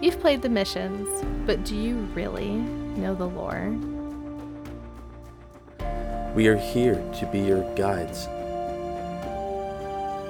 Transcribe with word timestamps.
You've 0.00 0.20
played 0.20 0.42
the 0.42 0.48
missions, 0.48 1.08
but 1.44 1.64
do 1.64 1.74
you 1.74 1.96
really 2.14 2.50
know 2.50 3.16
the 3.16 3.26
lore? 3.26 3.76
We 6.36 6.46
are 6.46 6.56
here 6.56 6.94
to 7.18 7.26
be 7.32 7.40
your 7.40 7.62
guides. 7.74 8.26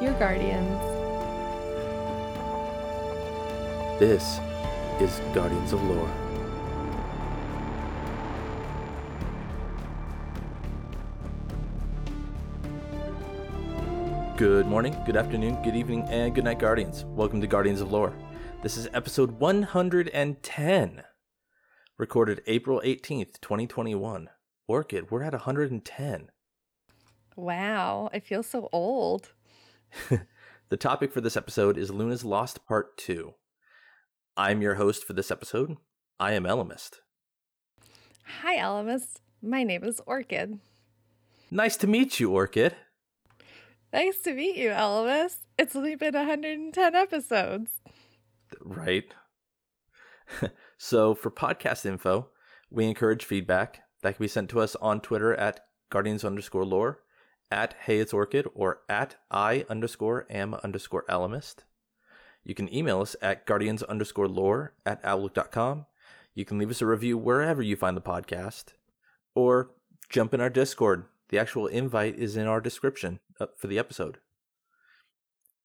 Your 0.02 0.14
guardians. 0.18 0.80
This 4.00 4.40
is 5.02 5.20
Guardians 5.34 5.74
of 5.74 5.82
Lore. 5.82 6.10
Good 14.38 14.66
morning, 14.66 14.96
good 15.04 15.16
afternoon, 15.16 15.62
good 15.62 15.76
evening, 15.76 16.04
and 16.08 16.34
good 16.34 16.44
night, 16.44 16.58
Guardians. 16.58 17.04
Welcome 17.04 17.42
to 17.42 17.46
Guardians 17.46 17.82
of 17.82 17.92
Lore. 17.92 18.14
This 18.60 18.76
is 18.76 18.88
episode 18.92 19.38
110, 19.38 21.02
recorded 21.96 22.42
April 22.48 22.82
18th, 22.84 23.40
2021. 23.40 24.30
Orchid, 24.66 25.12
we're 25.12 25.22
at 25.22 25.32
110. 25.32 26.30
Wow, 27.36 28.10
I 28.12 28.18
feel 28.18 28.42
so 28.42 28.68
old. 28.72 29.30
the 30.70 30.76
topic 30.76 31.12
for 31.12 31.20
this 31.20 31.36
episode 31.36 31.78
is 31.78 31.92
Luna's 31.92 32.24
Lost 32.24 32.66
Part 32.66 32.96
2. 32.98 33.34
I'm 34.36 34.60
your 34.60 34.74
host 34.74 35.04
for 35.04 35.12
this 35.12 35.30
episode. 35.30 35.76
I 36.18 36.32
am 36.32 36.42
Elemist. 36.42 36.96
Hi, 38.42 38.56
Elemist. 38.56 39.20
My 39.40 39.62
name 39.62 39.84
is 39.84 40.00
Orchid. 40.04 40.58
Nice 41.48 41.76
to 41.76 41.86
meet 41.86 42.18
you, 42.18 42.32
Orchid. 42.32 42.74
Nice 43.92 44.18
to 44.18 44.34
meet 44.34 44.56
you, 44.56 44.70
Elvis. 44.70 45.36
It's 45.56 45.76
only 45.76 45.94
been 45.94 46.14
110 46.14 46.94
episodes. 46.96 47.70
Right. 48.60 49.14
so, 50.78 51.14
for 51.14 51.30
podcast 51.30 51.86
info, 51.86 52.28
we 52.70 52.86
encourage 52.86 53.24
feedback 53.24 53.80
that 54.02 54.16
can 54.16 54.24
be 54.24 54.28
sent 54.28 54.50
to 54.50 54.60
us 54.60 54.76
on 54.76 55.00
Twitter 55.00 55.34
at 55.34 55.66
guardians 55.90 56.24
underscore 56.24 56.64
lore, 56.64 57.00
at 57.50 57.74
hey 57.84 57.98
it's 57.98 58.12
orchid, 58.12 58.46
or 58.54 58.80
at 58.88 59.16
i 59.30 59.64
underscore 59.68 60.26
am 60.30 60.54
underscore 60.54 61.04
alamist. 61.08 61.64
You 62.44 62.54
can 62.54 62.72
email 62.72 63.00
us 63.00 63.16
at 63.20 63.46
guardians 63.46 63.82
underscore 63.82 64.28
lore 64.28 64.74
at 64.86 65.00
outlook.com. 65.04 65.86
You 66.34 66.44
can 66.44 66.58
leave 66.58 66.70
us 66.70 66.82
a 66.82 66.86
review 66.86 67.18
wherever 67.18 67.62
you 67.62 67.76
find 67.76 67.96
the 67.96 68.02
podcast, 68.02 68.74
or 69.34 69.70
jump 70.08 70.34
in 70.34 70.40
our 70.40 70.50
Discord 70.50 71.06
the 71.28 71.38
actual 71.38 71.66
invite 71.66 72.18
is 72.18 72.36
in 72.36 72.46
our 72.46 72.60
description 72.60 73.20
uh, 73.38 73.46
for 73.56 73.66
the 73.66 73.78
episode. 73.78 74.18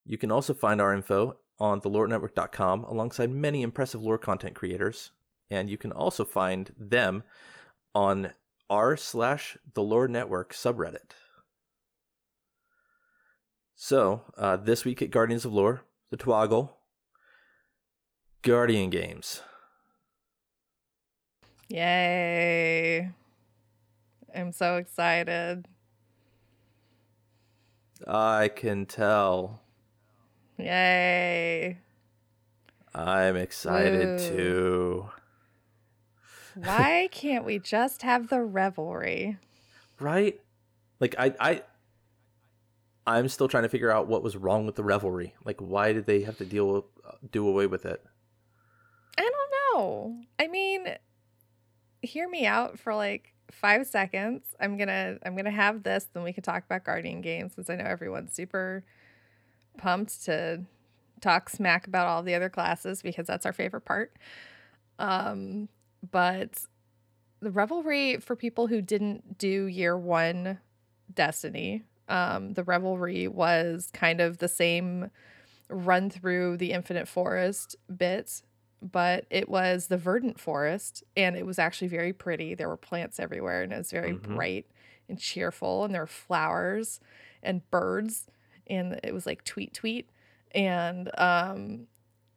You 0.05 0.17
can 0.17 0.31
also 0.31 0.53
find 0.53 0.81
our 0.81 0.93
info 0.93 1.37
on 1.59 1.81
thelorenetwork.com 1.81 2.83
alongside 2.85 3.29
many 3.29 3.61
impressive 3.61 4.01
lore 4.01 4.17
content 4.17 4.55
creators, 4.55 5.11
and 5.49 5.69
you 5.69 5.77
can 5.77 5.91
also 5.91 6.25
find 6.25 6.73
them 6.77 7.23
on 7.93 8.31
r 8.69 8.97
slash 8.97 9.57
the 9.73 9.83
lore 9.83 10.07
network 10.07 10.53
subreddit. 10.53 11.11
So, 13.75 14.21
uh, 14.37 14.57
this 14.57 14.85
week 14.85 15.01
at 15.01 15.11
Guardians 15.11 15.45
of 15.45 15.53
Lore, 15.53 15.83
the 16.09 16.17
Twoggle, 16.17 16.69
Guardian 18.41 18.89
Games. 18.89 19.41
Yay. 21.69 23.09
I'm 24.35 24.51
so 24.51 24.77
excited. 24.77 25.67
I 28.07 28.49
can 28.49 28.85
tell. 28.85 29.62
Yay. 30.57 31.77
I'm 32.93 33.35
excited 33.35 34.19
Woo. 34.19 34.29
too. 34.29 35.09
Why 36.55 37.09
can't 37.11 37.45
we 37.45 37.59
just 37.59 38.03
have 38.03 38.29
the 38.29 38.41
revelry? 38.41 39.37
Right? 39.99 40.39
Like 40.99 41.15
I 41.17 41.33
I 41.39 41.61
I'm 43.05 43.27
still 43.27 43.47
trying 43.47 43.63
to 43.63 43.69
figure 43.69 43.91
out 43.91 44.07
what 44.07 44.23
was 44.23 44.37
wrong 44.37 44.65
with 44.65 44.75
the 44.75 44.83
revelry. 44.83 45.33
Like 45.43 45.59
why 45.59 45.93
did 45.93 46.05
they 46.05 46.21
have 46.21 46.37
to 46.37 46.45
deal 46.45 46.67
with, 46.67 46.83
uh, 47.05 47.13
do 47.31 47.47
away 47.47 47.67
with 47.67 47.85
it? 47.85 48.03
I 49.17 49.21
don't 49.21 49.79
know. 49.81 50.15
I 50.39 50.47
mean, 50.47 50.87
hear 52.01 52.29
me 52.29 52.45
out 52.45 52.79
for 52.79 52.93
like 52.93 53.33
five 53.51 53.87
seconds. 53.87 54.43
I'm 54.59 54.77
gonna 54.77 55.17
I'm 55.25 55.35
gonna 55.35 55.51
have 55.51 55.83
this, 55.83 56.07
then 56.13 56.23
we 56.23 56.33
can 56.33 56.43
talk 56.43 56.63
about 56.63 56.83
Guardian 56.83 57.21
games 57.21 57.53
since 57.55 57.69
I 57.69 57.75
know 57.75 57.85
everyone's 57.85 58.33
super 58.33 58.83
pumped 59.77 60.25
to 60.25 60.63
talk 61.21 61.49
smack 61.49 61.87
about 61.87 62.07
all 62.07 62.23
the 62.23 62.35
other 62.35 62.49
classes 62.49 63.01
because 63.01 63.27
that's 63.27 63.45
our 63.45 63.53
favorite 63.53 63.85
part. 63.85 64.13
Um, 64.99 65.69
but 66.11 66.65
the 67.39 67.51
revelry 67.51 68.17
for 68.17 68.35
people 68.35 68.67
who 68.67 68.81
didn't 68.81 69.37
do 69.37 69.65
year 69.65 69.97
one 69.97 70.59
Destiny, 71.13 71.83
um, 72.09 72.53
the 72.53 72.63
revelry 72.63 73.27
was 73.27 73.89
kind 73.93 74.19
of 74.21 74.39
the 74.39 74.47
same 74.47 75.11
run 75.69 76.09
through 76.09 76.57
the 76.57 76.71
Infinite 76.71 77.07
Forest 77.07 77.75
bit 77.95 78.41
but 78.91 79.25
it 79.29 79.47
was 79.47 79.87
the 79.87 79.97
verdant 79.97 80.39
forest 80.39 81.03
and 81.15 81.37
it 81.37 81.45
was 81.45 81.57
actually 81.57 81.87
very 81.87 82.11
pretty. 82.11 82.53
There 82.53 82.67
were 82.67 82.77
plants 82.77 83.19
everywhere 83.19 83.63
and 83.63 83.71
it 83.71 83.77
was 83.77 83.91
very 83.91 84.13
mm-hmm. 84.13 84.35
bright 84.35 84.65
and 85.07 85.17
cheerful 85.17 85.85
and 85.85 85.93
there 85.93 86.01
were 86.01 86.07
flowers 86.07 86.99
and 87.41 87.69
birds 87.71 88.27
and 88.67 88.99
it 89.03 89.13
was 89.13 89.25
like 89.25 89.43
tweet 89.43 89.73
tweet. 89.73 90.09
And 90.51 91.09
um 91.17 91.87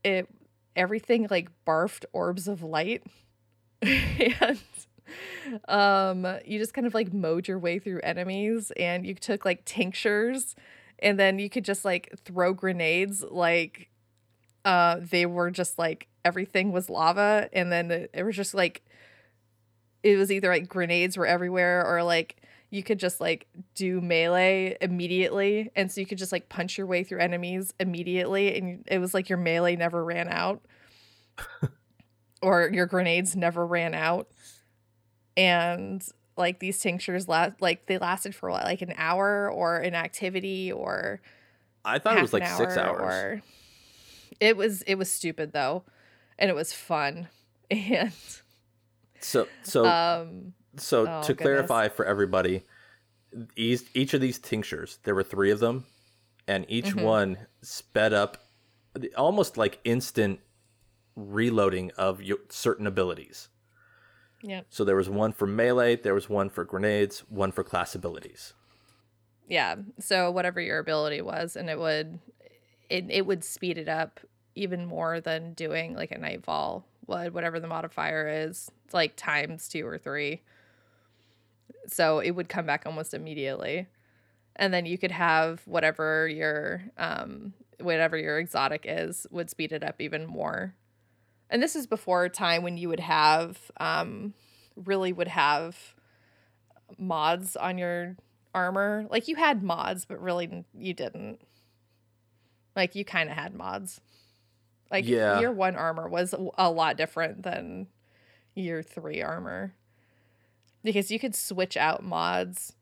it 0.04 0.28
everything 0.75 1.26
like 1.31 1.50
barfed 1.66 2.04
orbs 2.12 2.48
of 2.48 2.62
light. 2.62 3.03
And 3.82 4.59
um 5.69 6.26
you 6.44 6.59
just 6.59 6.75
kind 6.75 6.86
of 6.86 6.94
like 6.94 7.12
mowed 7.12 7.47
your 7.47 7.59
way 7.59 7.78
through 7.78 8.00
enemies 8.03 8.72
and 8.76 9.06
you 9.06 9.15
took 9.15 9.44
like 9.44 9.65
tinctures 9.65 10.56
and 10.98 11.19
then 11.19 11.38
you 11.38 11.48
could 11.48 11.65
just 11.65 11.84
like 11.84 12.12
throw 12.25 12.53
grenades 12.53 13.22
like 13.22 13.88
uh 14.65 14.97
they 15.00 15.26
were 15.26 15.50
just 15.50 15.78
like 15.78 16.09
everything 16.25 16.72
was 16.72 16.91
lava 16.91 17.48
and 17.53 17.70
then 17.70 17.91
it, 17.91 18.10
it 18.12 18.25
was 18.25 18.34
just 18.34 18.54
like 18.54 18.82
it 20.03 20.16
was 20.16 20.31
either 20.32 20.48
like 20.48 20.69
grenades 20.69 21.16
were 21.16 21.26
everywhere 21.26 21.84
or 21.86 22.03
like 22.03 22.36
you 22.71 22.82
could 22.82 22.99
just 22.99 23.21
like 23.21 23.47
do 23.75 24.00
melee 24.00 24.77
immediately 24.81 25.71
and 25.77 25.91
so 25.91 26.00
you 26.00 26.06
could 26.06 26.19
just 26.19 26.32
like 26.32 26.49
punch 26.49 26.77
your 26.77 26.87
way 26.87 27.04
through 27.04 27.21
enemies 27.21 27.72
immediately 27.78 28.59
and 28.59 28.84
it 28.88 28.99
was 28.99 29.15
like 29.15 29.28
your 29.28 29.38
melee 29.38 29.77
never 29.77 30.04
ran 30.04 30.28
out 30.28 30.62
or 32.43 32.69
your 32.72 32.87
grenades 32.87 33.37
never 33.37 33.66
ran 33.66 33.94
out 33.94 34.28
and 35.37 36.03
like 36.37 36.59
these 36.59 36.78
tinctures 36.78 37.28
last 37.28 37.60
like 37.60 37.87
they 37.87 37.99
lasted 37.99 38.34
for 38.34 38.50
what, 38.50 38.65
like 38.65 38.83
an 38.83 38.94
hour 38.97 39.50
or 39.50 39.78
an 39.78 39.94
activity 39.94 40.71
or 40.71 41.21
I 41.84 41.98
thought 41.98 42.19
it 42.19 42.22
was 42.22 42.33
like 42.33 42.47
6 42.47 42.77
hours. 42.77 43.00
Or, 43.00 43.43
it 44.41 44.56
was 44.56 44.83
it 44.83 44.97
was 44.97 45.10
stupid 45.10 45.53
though 45.53 45.84
and 46.38 46.50
it 46.50 46.54
was 46.54 46.72
fun. 46.72 47.28
And 47.69 48.12
so 49.19 49.48
so 49.65 49.84
um 49.84 50.53
so 50.78 51.06
oh, 51.09 51.22
to 51.22 51.34
goodness. 51.34 51.42
clarify 51.42 51.88
for 51.88 52.04
everybody, 52.04 52.64
each 53.56 53.82
each 53.94 54.14
of 54.14 54.20
these 54.20 54.38
tinctures, 54.38 54.98
there 55.04 55.14
were 55.14 55.22
three 55.22 55.50
of 55.50 55.60
them, 55.60 55.84
and 56.47 56.64
each 56.69 56.87
mm-hmm. 56.87 57.03
one 57.03 57.38
sped 57.62 58.12
up 58.12 58.38
almost 59.16 59.56
like 59.56 59.78
instant 59.84 60.41
reloading 61.15 61.91
of 61.97 62.22
your, 62.22 62.38
certain 62.48 62.86
abilities. 62.86 63.48
Yeah. 64.42 64.62
So 64.69 64.84
there 64.84 64.97
was 64.97 65.09
one 65.09 65.32
for 65.32 65.47
melee, 65.47 65.97
there 65.97 66.15
was 66.15 66.28
one 66.28 66.50
for 66.50 66.65
grenades, 66.65 67.20
one 67.28 67.53
for 67.53 67.65
class 67.65 67.94
abilities. 67.94 68.53
Yeah. 69.48 69.76
So 69.98 70.31
whatever 70.31 70.60
your 70.60 70.78
ability 70.78 71.22
was, 71.22 71.56
and 71.56 71.70
it 71.70 71.78
would 71.78 72.19
it, 72.88 73.06
it 73.10 73.26
would 73.26 73.45
speed 73.45 73.78
it 73.78 73.89
up 73.89 74.21
even 74.54 74.86
more 74.86 75.21
than 75.21 75.53
doing 75.54 75.95
like 75.95 76.12
a 76.12 76.18
nightfall 76.18 76.86
would, 77.06 77.34
whatever 77.34 77.60
the 77.60 77.66
modifier 77.66 78.28
is. 78.28 78.71
It's 78.84 78.95
like 78.95 79.16
times 79.16 79.68
two 79.68 79.86
or 79.86 79.98
three. 79.98 80.42
So 81.89 82.18
it 82.18 82.33
would 82.33 82.48
come 82.48 82.66
back 82.66 82.84
almost 82.86 83.15
immediately. 83.15 83.86
And 84.57 84.72
then 84.72 84.86
you 84.86 84.98
could 84.98 85.10
have 85.10 85.63
whatever 85.66 86.28
your 86.28 86.83
um 86.97 87.53
whatever 87.80 88.16
your 88.16 88.39
exotic 88.39 88.84
is 88.89 89.27
would 89.30 89.51
speed 89.51 89.72
it 89.72 89.84
up 89.84 90.01
even 90.01 90.27
more. 90.27 90.74
And 91.51 91.63
this 91.63 91.77
is 91.77 91.86
before 91.86 92.24
a 92.24 92.30
time 92.30 92.63
when 92.63 92.77
you 92.77 92.89
would 92.89 93.01
have 93.01 93.71
um 93.78 94.34
really 94.74 95.13
would 95.13 95.28
have 95.28 95.95
mods 96.98 97.57
on 97.57 97.78
your 97.78 98.16
armor. 98.54 99.07
Like 99.10 99.28
you 99.28 99.36
had 99.36 99.62
mods, 99.62 100.04
but 100.04 100.21
really 100.21 100.65
you 100.74 100.95
didn't. 100.95 101.41
Like 102.74 102.95
you 102.95 103.04
kind 103.04 103.30
of 103.30 103.36
had 103.36 103.54
mods. 103.54 104.01
Like 104.91 105.07
yeah. 105.07 105.41
year 105.41 105.53
one 105.53 105.77
armor 105.77 106.09
was 106.09 106.34
a 106.57 106.71
lot 106.71 106.97
different 106.97 107.42
than 107.42 107.89
year 108.54 108.83
three 108.83 109.22
armor 109.22 109.74
because 110.86 111.10
you 111.10 111.18
could 111.18 111.34
switch 111.34 111.77
out 111.77 112.03
mods. 112.03 112.72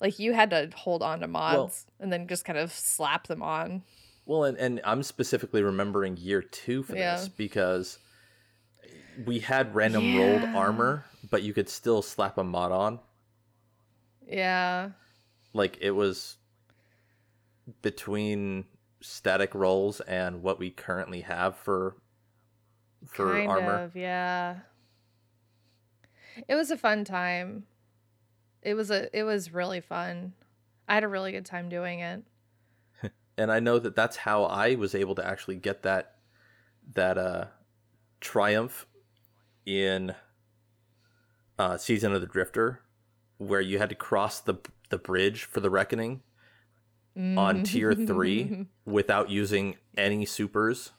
Like 0.00 0.18
you 0.18 0.34
had 0.34 0.50
to 0.50 0.70
hold 0.76 1.02
on 1.02 1.20
to 1.20 1.26
mods 1.26 1.56
well, 1.88 1.94
and 2.00 2.12
then 2.12 2.28
just 2.28 2.44
kind 2.44 2.58
of 2.58 2.70
slap 2.70 3.26
them 3.26 3.42
on. 3.42 3.82
Well, 4.26 4.44
and, 4.44 4.58
and 4.58 4.80
I'm 4.84 5.02
specifically 5.02 5.62
remembering 5.62 6.16
year 6.16 6.42
two 6.42 6.82
for 6.82 6.94
Yeah. 6.96 7.16
this 7.16 7.28
because 7.28 7.98
we 9.24 9.38
had 9.38 9.74
random 9.74 10.16
rolled 10.16 10.42
armor, 10.54 11.04
but 11.30 11.42
you 11.42 11.52
could 11.54 11.68
still 11.68 12.02
slap 12.02 12.36
a 12.38 12.44
mod 12.44 12.72
on. 12.72 12.98
Yeah. 14.28 14.90
Like 15.54 15.78
it 15.80 15.92
was 15.92 16.36
between 17.82 18.64
static 19.00 19.54
rolls 19.54 20.00
and 20.00 20.42
what 20.42 20.58
we 20.58 20.70
currently 20.70 21.22
have 21.22 21.56
for 21.56 21.96
for 23.06 23.32
kind 23.32 23.48
armor. 23.48 23.78
of, 23.84 23.96
yeah. 23.96 24.56
It 26.48 26.54
was 26.54 26.70
a 26.70 26.76
fun 26.76 27.04
time. 27.04 27.64
It 28.62 28.74
was 28.74 28.90
a 28.90 29.16
it 29.16 29.22
was 29.22 29.52
really 29.52 29.80
fun. 29.80 30.32
I 30.88 30.94
had 30.94 31.04
a 31.04 31.08
really 31.08 31.32
good 31.32 31.46
time 31.46 31.68
doing 31.68 32.00
it. 32.00 32.22
and 33.38 33.50
I 33.50 33.60
know 33.60 33.78
that 33.78 33.96
that's 33.96 34.16
how 34.18 34.44
I 34.44 34.74
was 34.74 34.94
able 34.94 35.14
to 35.16 35.26
actually 35.26 35.56
get 35.56 35.82
that 35.82 36.16
that 36.94 37.18
uh 37.18 37.44
triumph 38.20 38.86
in 39.64 40.14
uh 41.58 41.76
season 41.76 42.12
of 42.12 42.20
the 42.20 42.26
drifter 42.26 42.80
where 43.38 43.60
you 43.60 43.78
had 43.78 43.88
to 43.90 43.94
cross 43.94 44.40
the 44.40 44.54
the 44.88 44.98
bridge 44.98 45.44
for 45.44 45.60
the 45.60 45.70
reckoning 45.70 46.22
on 47.16 47.62
tier 47.62 47.94
3 47.94 48.66
without 48.84 49.30
using 49.30 49.76
any 49.96 50.24
supers 50.26 50.92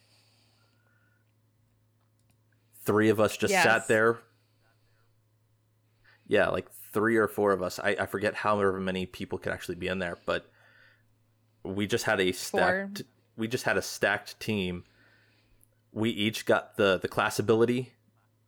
three 2.83 3.09
of 3.09 3.19
us 3.19 3.37
just 3.37 3.51
Yes. 3.51 3.63
sat 3.63 3.87
there 3.87 4.19
yeah 6.27 6.49
like 6.49 6.69
three 6.93 7.17
or 7.17 7.27
four 7.27 7.51
of 7.51 7.61
us 7.63 7.79
I, 7.79 7.95
I 7.99 8.05
forget 8.05 8.33
however 8.35 8.79
many 8.79 9.05
people 9.05 9.37
could 9.37 9.51
actually 9.53 9.75
be 9.75 9.87
in 9.87 9.99
there 9.99 10.17
but 10.25 10.49
we 11.63 11.87
just 11.87 12.05
had 12.05 12.19
a 12.19 12.31
stacked 12.31 13.01
we 13.35 13.47
just 13.47 13.63
had 13.65 13.77
a 13.77 13.81
stacked 13.81 14.39
team 14.39 14.83
we 15.91 16.09
each 16.09 16.45
got 16.45 16.77
the 16.77 16.97
the 16.97 17.07
class 17.07 17.39
ability 17.39 17.93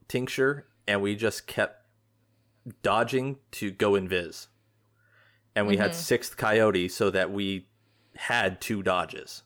tincture 0.07 0.65
and 0.87 1.01
we 1.01 1.15
just 1.15 1.47
kept 1.47 1.85
dodging 2.81 3.37
to 3.51 3.71
go 3.71 3.91
invis 3.93 4.47
and 5.55 5.67
we 5.67 5.77
had 5.77 5.91
Mhm. 5.91 5.95
sixth 5.95 6.37
coyote 6.37 6.87
so 6.89 7.09
that 7.09 7.31
we 7.31 7.67
had 8.15 8.59
two 8.61 8.83
dodges 8.83 9.43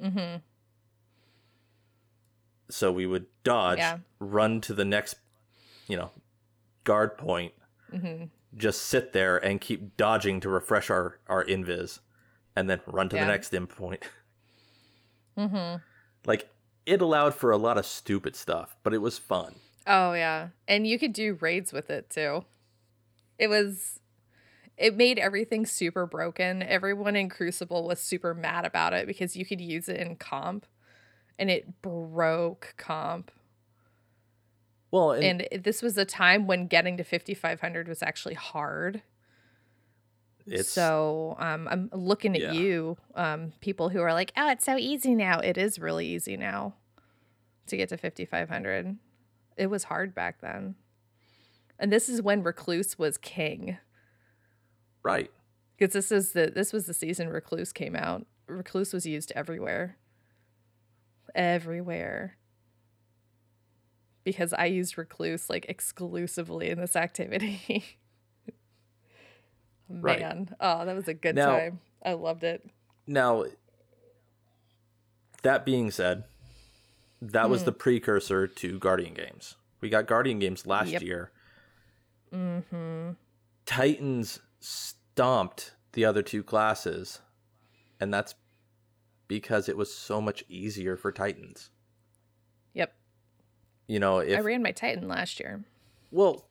Mm-hmm. 0.00 0.38
so 2.70 2.90
we 2.92 3.06
would 3.06 3.26
dodge 3.44 3.78
Yeah. 3.78 3.98
run 4.18 4.60
to 4.62 4.74
the 4.74 4.84
next 4.84 5.16
you 5.88 5.96
know 5.96 6.10
guard 6.84 7.16
point 7.18 7.52
Mm-hmm. 7.92 8.24
just 8.56 8.82
sit 8.82 9.12
there 9.12 9.36
and 9.38 9.60
keep 9.60 9.96
dodging 9.96 10.38
to 10.40 10.48
refresh 10.48 10.90
our 10.90 11.18
our 11.28 11.44
invis 11.44 11.98
and 12.54 12.70
then 12.70 12.80
run 12.86 13.08
to 13.08 13.16
Yeah. 13.16 13.24
the 13.24 13.30
next 13.32 13.52
endpoint 13.52 14.02
Mm-hmm. 15.38 15.76
like 16.26 16.48
it 16.86 17.00
allowed 17.00 17.34
for 17.34 17.50
a 17.50 17.56
lot 17.56 17.78
of 17.78 17.86
stupid 17.86 18.36
stuff 18.36 18.76
but 18.82 18.92
it 18.94 18.98
was 18.98 19.18
fun 19.18 19.54
Oh 19.86 20.12
yeah. 20.12 20.48
And 20.68 20.86
you 20.86 20.98
could 20.98 21.14
do 21.14 21.38
raids 21.40 21.72
with 21.72 21.88
it 21.90 22.10
too. 22.10 22.44
It 23.38 23.48
was 23.48 23.98
it 24.76 24.94
made 24.94 25.18
everything 25.18 25.64
super 25.66 26.04
broken. 26.06 26.62
Everyone 26.62 27.16
in 27.16 27.28
Crucible 27.30 27.88
was 27.88 27.98
super 27.98 28.34
mad 28.34 28.66
about 28.66 28.92
it 28.92 29.06
because 29.06 29.36
you 29.36 29.44
could 29.46 29.60
use 29.60 29.88
it 29.88 29.96
in 29.96 30.16
comp 30.16 30.66
and 31.38 31.50
it 31.50 31.80
broke 31.82 32.74
comp. 32.76 33.30
Well 34.90 35.12
and, 35.12 35.42
And 35.52 35.62
this 35.64 35.82
was 35.82 35.96
a 35.98 36.04
time 36.04 36.46
when 36.46 36.66
getting 36.66 36.96
to 36.96 37.04
5500 37.04 37.88
was 37.88 38.02
actually 38.02 38.34
hard. 38.34 39.02
it's 40.46 40.68
so 40.70 41.36
um, 41.38 41.68
I'm 41.70 41.90
looking 41.92 42.34
at 42.34 42.42
Yeah. 42.42 42.52
you, 42.52 42.96
um, 43.14 43.52
people 43.60 43.88
who 43.90 44.00
are 44.00 44.12
like, 44.12 44.32
"Oh, 44.36 44.50
it's 44.50 44.64
so 44.64 44.76
easy 44.76 45.14
now." 45.14 45.38
It 45.40 45.56
is 45.58 45.78
really 45.78 46.06
easy 46.06 46.36
now 46.36 46.74
to 47.66 47.76
get 47.76 47.88
to 47.90 47.96
5500. 47.96 48.96
It 49.56 49.66
was 49.68 49.84
hard 49.84 50.14
back 50.14 50.40
then, 50.40 50.74
and 51.78 51.92
this 51.92 52.08
is 52.08 52.20
when 52.22 52.42
Recluse 52.42 52.98
was 52.98 53.16
king. 53.18 53.78
right 55.02 55.30
Because 55.78 55.92
this 55.92 56.10
is 56.10 56.32
the 56.32 56.50
this 56.54 56.72
was 56.72 56.86
the 56.86 56.94
season 56.94 57.28
Recluse 57.28 57.72
came 57.72 57.94
out. 57.94 58.26
Recluse 58.48 58.92
was 58.92 59.06
used 59.06 59.30
everywhere, 59.36 59.96
everywhere. 61.34 62.36
Because 64.24 64.52
I 64.52 64.66
used 64.66 64.98
Recluse 64.98 65.48
like 65.48 65.66
exclusively 65.68 66.68
in 66.70 66.78
this 66.80 66.96
activity. 66.96 67.84
Right. 69.92 70.20
Man, 70.20 70.54
oh, 70.60 70.84
that 70.86 70.94
was 70.94 71.08
a 71.08 71.14
good 71.14 71.34
Now- 71.34 71.50
time. 71.58 71.80
I 72.04 72.12
loved 72.12 72.44
it. 72.44 72.64
Now, 73.08 73.44
that 75.42 75.64
being 75.66 75.90
said, 75.90 76.24
that 77.20 77.50
was 77.50 77.62
Hmm. 77.62 77.66
the 77.66 77.72
precursor 77.72 78.46
to 78.46 78.78
Guardian 78.78 79.14
games. 79.14 79.56
We 79.80 79.88
got 79.88 80.06
Guardian 80.06 80.38
games 80.38 80.64
last 80.64 80.90
Yep. 80.90 81.02
year. 81.02 81.32
Mm-hmm. 82.32 83.14
Titans 83.66 84.38
stomped 84.60 85.74
the 85.92 86.04
other 86.04 86.22
two 86.22 86.44
classes, 86.44 87.20
and 87.98 88.14
that's 88.14 88.36
because 89.26 89.68
it 89.68 89.76
was 89.76 89.92
so 89.92 90.20
much 90.20 90.44
easier 90.48 90.96
for 90.96 91.10
Titans. 91.10 91.70
You 93.90 93.98
know, 93.98 94.20
I 94.20 94.38
ran 94.38 94.62
my 94.62 94.70
Titan 94.70 95.08
last 95.08 95.40
year 95.40 95.64
well, 96.12 96.44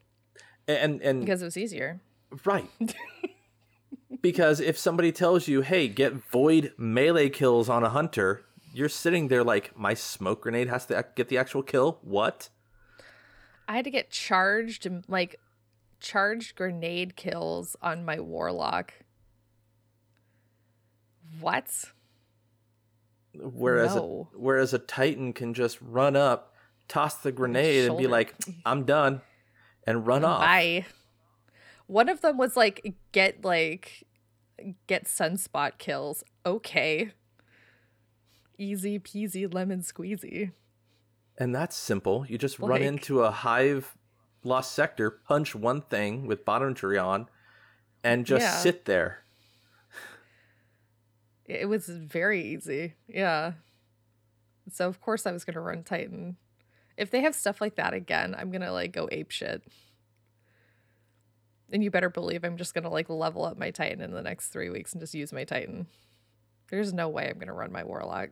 and 0.67 1.01
and 1.01 1.21
because 1.21 1.41
it 1.41 1.45
was 1.45 1.55
easier. 1.55 2.01
Right. 2.43 2.69
because 4.21 4.59
if 4.59 4.77
somebody 4.77 5.13
tells 5.13 5.47
you, 5.47 5.61
hey, 5.61 5.87
get 5.87 6.13
void 6.13 6.73
melee 6.77 7.29
kills 7.29 7.69
on 7.69 7.83
a 7.85 7.89
hunter, 7.89 8.43
you're 8.73 8.89
sitting 8.89 9.29
there 9.29 9.43
like, 9.43 9.77
my 9.77 9.93
smoke 9.93 10.41
grenade 10.41 10.67
has 10.67 10.85
to 10.87 11.05
get 11.15 11.29
the 11.29 11.37
actual 11.37 11.63
kill? 11.63 11.99
What? 12.01 12.49
I 13.69 13.77
had 13.77 13.85
to 13.85 13.91
get 13.91 14.11
charged 14.11 14.85
like 15.07 15.39
charged 16.01 16.57
grenade 16.57 17.15
kills 17.15 17.77
on 17.81 18.03
my 18.03 18.19
warlock. 18.19 18.93
What? 21.39 21.85
Whereas, 23.33 23.95
No. 23.95 24.27
a, 24.33 24.37
whereas 24.37 24.73
a 24.73 24.79
Titan 24.79 25.31
can 25.31 25.53
just 25.53 25.79
run 25.81 26.17
up, 26.17 26.53
toss 26.89 27.15
the 27.15 27.31
grenade, 27.31 27.87
and 27.87 27.97
be 27.97 28.07
like, 28.07 28.35
I'm 28.65 28.83
done, 28.83 29.21
and 29.87 30.05
run 30.05 30.25
off. 30.25 30.41
Bye. 30.41 30.85
One 31.87 32.09
of 32.09 32.19
them 32.21 32.37
was 32.37 32.57
like 32.57 32.93
get 33.13 33.45
like 33.45 34.03
get 34.87 35.05
sunspot 35.05 35.77
kills. 35.77 36.23
Okay. 36.45 37.13
Easy 38.57 38.99
peasy 38.99 39.51
lemon 39.51 39.79
squeezy. 39.79 40.51
And 41.37 41.55
that's 41.55 41.77
simple. 41.77 42.25
You 42.27 42.37
just 42.37 42.59
run 42.59 42.81
into 42.81 43.21
a 43.21 43.31
hive 43.31 43.95
lost 44.43 44.73
sector, 44.73 45.09
punch 45.09 45.55
one 45.55 45.81
thing 45.81 46.27
with 46.27 46.43
bottom 46.43 46.73
tree 46.73 46.97
on, 46.97 47.27
and 48.03 48.25
just 48.25 48.43
Yeah. 48.43 48.57
sit 48.57 48.83
there. 48.85 49.23
It 51.45 51.67
was 51.67 51.87
very 51.87 52.43
easy. 52.43 52.93
Yeah. 53.07 53.53
So 54.71 54.87
of 54.87 55.01
course 55.01 55.25
I 55.25 55.31
was 55.31 55.43
gonna 55.43 55.61
run 55.61 55.83
Titan. 55.83 56.37
If 56.99 57.11
they 57.11 57.21
have 57.21 57.33
stuff 57.33 57.61
like 57.61 57.75
that 57.75 57.93
again, 57.93 58.35
I'm 58.37 58.51
gonna 58.51 58.71
like 58.73 58.91
go 58.91 59.07
ape 59.11 59.31
shit. 59.31 59.63
And 61.71 61.83
you 61.83 61.89
better 61.91 62.09
believe 62.09 62.43
I'm 62.43 62.57
just 62.57 62.73
gonna 62.73 62.89
like 62.89 63.09
level 63.09 63.45
up 63.45 63.57
my 63.57 63.71
Titan 63.71 64.01
in 64.01 64.11
the 64.11 64.21
next 64.21 64.49
three 64.49 64.69
weeks 64.69 64.91
and 64.93 65.01
just 65.01 65.13
use 65.15 65.31
my 65.31 65.45
Titan. 65.45 65.87
There's 66.69 66.93
no 66.93 67.07
way 67.09 67.29
I'm 67.29 67.39
gonna 67.39 67.53
run 67.53 67.71
my 67.71 67.83
Warlock 67.83 68.29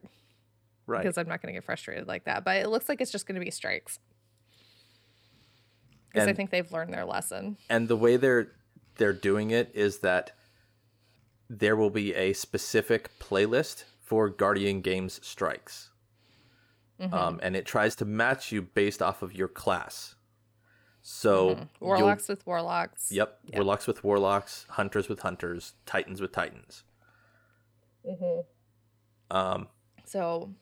Right. 0.85 1.01
because 1.01 1.17
I'm 1.17 1.27
not 1.27 1.41
gonna 1.41 1.53
get 1.53 1.63
frustrated 1.63 2.07
like 2.07 2.25
that. 2.25 2.43
But 2.43 2.57
it 2.57 2.67
looks 2.69 2.89
like 2.89 2.99
it's 3.01 3.11
just 3.11 3.25
gonna 3.25 3.39
be 3.39 3.51
strikes. 3.51 3.99
Because 6.11 6.27
I 6.27 6.33
think 6.33 6.49
they've 6.49 6.71
learned 6.71 6.93
their 6.93 7.05
lesson. 7.05 7.57
and 7.69 7.87
the 7.87 7.97
way 7.97 8.17
they're 8.17 8.51
they're 8.95 9.13
doing 9.13 9.51
it 9.51 9.71
is 9.75 9.99
that 9.99 10.31
there 11.49 11.75
will 11.75 11.91
be 11.91 12.13
a 12.15 12.33
specific 12.33 13.17
playlist 13.19 13.83
for 14.01 14.27
Guardian 14.29 14.81
Games 14.81 15.19
strikes, 15.25 15.91
Mhm. 16.99 17.13
um, 17.13 17.39
and 17.43 17.55
it 17.55 17.65
tries 17.65 17.95
to 17.97 18.05
match 18.05 18.51
you 18.51 18.61
based 18.61 19.01
off 19.01 19.21
of 19.21 19.33
your 19.33 19.47
class. 19.47 20.15
So 21.01 21.55
Mhm. 21.55 21.59
you'll- 21.59 21.69
Warlocks 21.79 22.27
with 22.27 22.45
warlocks. 22.45 23.11
yep, 23.11 23.39
Yep. 23.45 23.55
warlocks 23.55 23.87
with 23.87 24.03
warlocks, 24.03 24.65
hunters 24.69 25.07
with 25.07 25.19
hunters, 25.21 25.75
titans 25.85 26.19
with 26.21 26.31
titans. 26.31 26.83
Mhm. 28.05 28.45
Um, 29.29 29.69
So 30.05 30.53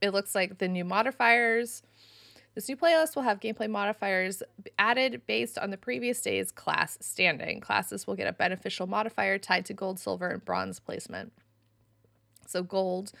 it 0.00 0.10
looks 0.10 0.34
like 0.34 0.58
the 0.58 0.68
new 0.68 0.84
modifiers. 0.84 1.82
This 2.54 2.68
new 2.68 2.76
playlist 2.76 3.16
will 3.16 3.22
have 3.22 3.40
gameplay 3.40 3.68
modifiers 3.68 4.42
added 4.78 5.26
based 5.26 5.58
on 5.58 5.70
the 5.70 5.78
previous 5.78 6.20
day's 6.20 6.52
class 6.52 6.98
standing. 7.00 7.60
Classes 7.60 8.06
will 8.06 8.14
get 8.14 8.26
a 8.26 8.32
beneficial 8.32 8.86
modifier 8.86 9.38
tied 9.38 9.64
to 9.66 9.72
gold, 9.74 9.98
silver, 9.98 10.28
and 10.28 10.44
bronze 10.44 10.78
placement. 10.78 11.32
So, 12.46 12.62
gold, 12.62 13.12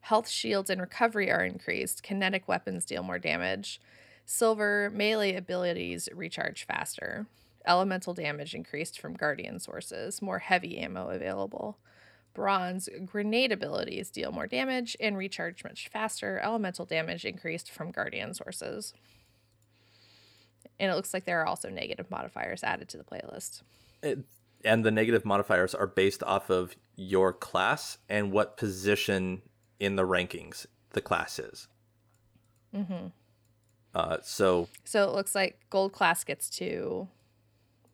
health, 0.00 0.28
shields, 0.28 0.70
and 0.70 0.80
recovery 0.80 1.30
are 1.30 1.44
increased. 1.44 2.02
Kinetic 2.02 2.48
weapons 2.48 2.84
deal 2.84 3.02
more 3.02 3.18
damage. 3.18 3.80
Silver, 4.24 4.90
melee 4.94 5.34
abilities 5.34 6.08
recharge 6.14 6.64
faster. 6.64 7.26
Elemental 7.66 8.14
damage 8.14 8.54
increased 8.54 8.98
from 8.98 9.14
guardian 9.14 9.58
sources. 9.58 10.22
More 10.22 10.38
heavy 10.38 10.78
ammo 10.78 11.08
available. 11.08 11.78
Bronze 12.32 12.88
grenade 13.04 13.52
abilities 13.52 14.10
deal 14.10 14.32
more 14.32 14.46
damage 14.46 14.96
and 15.00 15.18
recharge 15.18 15.64
much 15.64 15.88
faster. 15.88 16.40
Elemental 16.42 16.86
damage 16.86 17.24
increased 17.24 17.70
from 17.70 17.90
guardian 17.90 18.34
sources. 18.34 18.94
And 20.78 20.90
it 20.90 20.94
looks 20.94 21.12
like 21.12 21.24
there 21.24 21.40
are 21.40 21.46
also 21.46 21.68
negative 21.68 22.10
modifiers 22.10 22.62
added 22.62 22.88
to 22.90 22.96
the 22.96 23.04
playlist. 23.04 23.62
It, 24.02 24.20
and 24.64 24.84
the 24.84 24.90
negative 24.90 25.24
modifiers 25.24 25.74
are 25.74 25.86
based 25.86 26.22
off 26.22 26.50
of 26.50 26.76
your 26.96 27.32
class 27.32 27.98
and 28.08 28.32
what 28.32 28.56
position 28.56 29.42
in 29.80 29.96
the 29.96 30.06
rankings 30.06 30.66
the 30.92 31.00
class 31.00 31.38
is. 31.38 31.66
Mm-hmm. 32.74 33.06
Uh, 33.94 34.18
so 34.22 34.68
So 34.84 35.08
it 35.08 35.14
looks 35.14 35.34
like 35.34 35.58
gold 35.70 35.92
class 35.92 36.22
gets 36.22 36.48
two, 36.48 37.08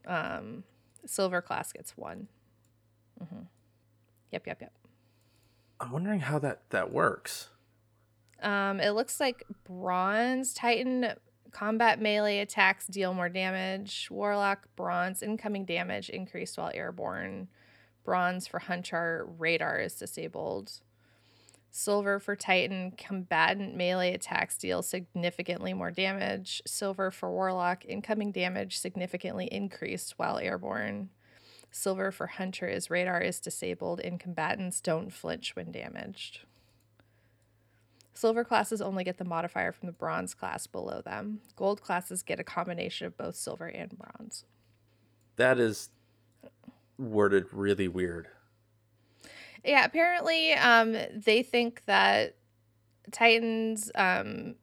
um, 0.06 0.64
silver 1.06 1.40
class 1.40 1.72
gets 1.72 1.96
one. 1.96 2.28
Mm-hmm. 3.22 3.42
Yep, 4.32 4.46
yep, 4.46 4.60
yep. 4.60 4.72
I'm 5.80 5.92
wondering 5.92 6.20
how 6.20 6.38
that 6.40 6.68
that 6.70 6.92
works. 6.92 7.48
Um, 8.42 8.80
it 8.80 8.90
looks 8.90 9.18
like 9.20 9.44
bronze 9.64 10.52
Titan 10.52 11.14
combat 11.52 12.00
melee 12.00 12.40
attacks 12.40 12.86
deal 12.86 13.14
more 13.14 13.30
damage. 13.30 14.08
Warlock 14.10 14.68
bronze 14.76 15.22
incoming 15.22 15.64
damage 15.64 16.10
increased 16.10 16.58
while 16.58 16.70
airborne. 16.74 17.48
Bronze 18.04 18.46
for 18.46 18.58
Hunter 18.58 19.26
radar 19.38 19.78
is 19.80 19.94
disabled. 19.94 20.80
Silver 21.78 22.18
for 22.18 22.34
Titan 22.34 22.90
combatant 22.92 23.76
melee 23.76 24.14
attacks 24.14 24.56
deal 24.56 24.80
significantly 24.80 25.74
more 25.74 25.90
damage. 25.90 26.62
Silver 26.66 27.10
for 27.10 27.30
Warlock 27.30 27.84
incoming 27.84 28.32
damage 28.32 28.78
significantly 28.78 29.44
increased 29.52 30.14
while 30.16 30.38
airborne. 30.38 31.10
Silver 31.70 32.10
for 32.10 32.28
Hunter 32.28 32.66
is 32.66 32.88
radar 32.88 33.20
is 33.20 33.40
disabled 33.40 34.00
and 34.00 34.18
combatants 34.18 34.80
don't 34.80 35.12
flinch 35.12 35.54
when 35.54 35.70
damaged. 35.70 36.46
Silver 38.14 38.42
classes 38.42 38.80
only 38.80 39.04
get 39.04 39.18
the 39.18 39.24
modifier 39.26 39.70
from 39.70 39.84
the 39.84 39.92
bronze 39.92 40.32
class 40.32 40.66
below 40.66 41.02
them. 41.02 41.42
Gold 41.56 41.82
classes 41.82 42.22
get 42.22 42.40
a 42.40 42.44
combination 42.44 43.06
of 43.06 43.18
both 43.18 43.36
silver 43.36 43.66
and 43.66 43.92
bronze. 43.98 44.46
That 45.36 45.60
is 45.60 45.90
worded 46.96 47.44
really 47.52 47.86
weird. 47.86 48.28
Yeah, 49.66 49.84
apparently 49.84 50.52
um, 50.52 50.96
they 51.12 51.42
think 51.42 51.84
that 51.86 52.36
Titans 53.10 53.90
um, 53.96 54.54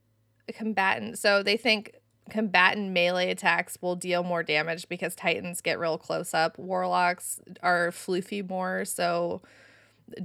combatant, 0.54 1.20
so 1.20 1.44
they 1.44 1.58
think 1.58 1.96
combatant 2.30 2.92
melee 2.92 3.30
attacks 3.30 3.78
will 3.82 3.98
deal 3.98 4.24
more 4.24 4.44
damage 4.44 4.88
because 4.88 5.14
Titans 5.14 5.60
get 5.60 5.78
real 5.78 5.98
close 5.98 6.34
up. 6.34 6.58
Warlocks 6.58 7.42
are 7.62 7.92
floofy 7.92 8.48
more, 8.48 8.86
so 8.86 9.42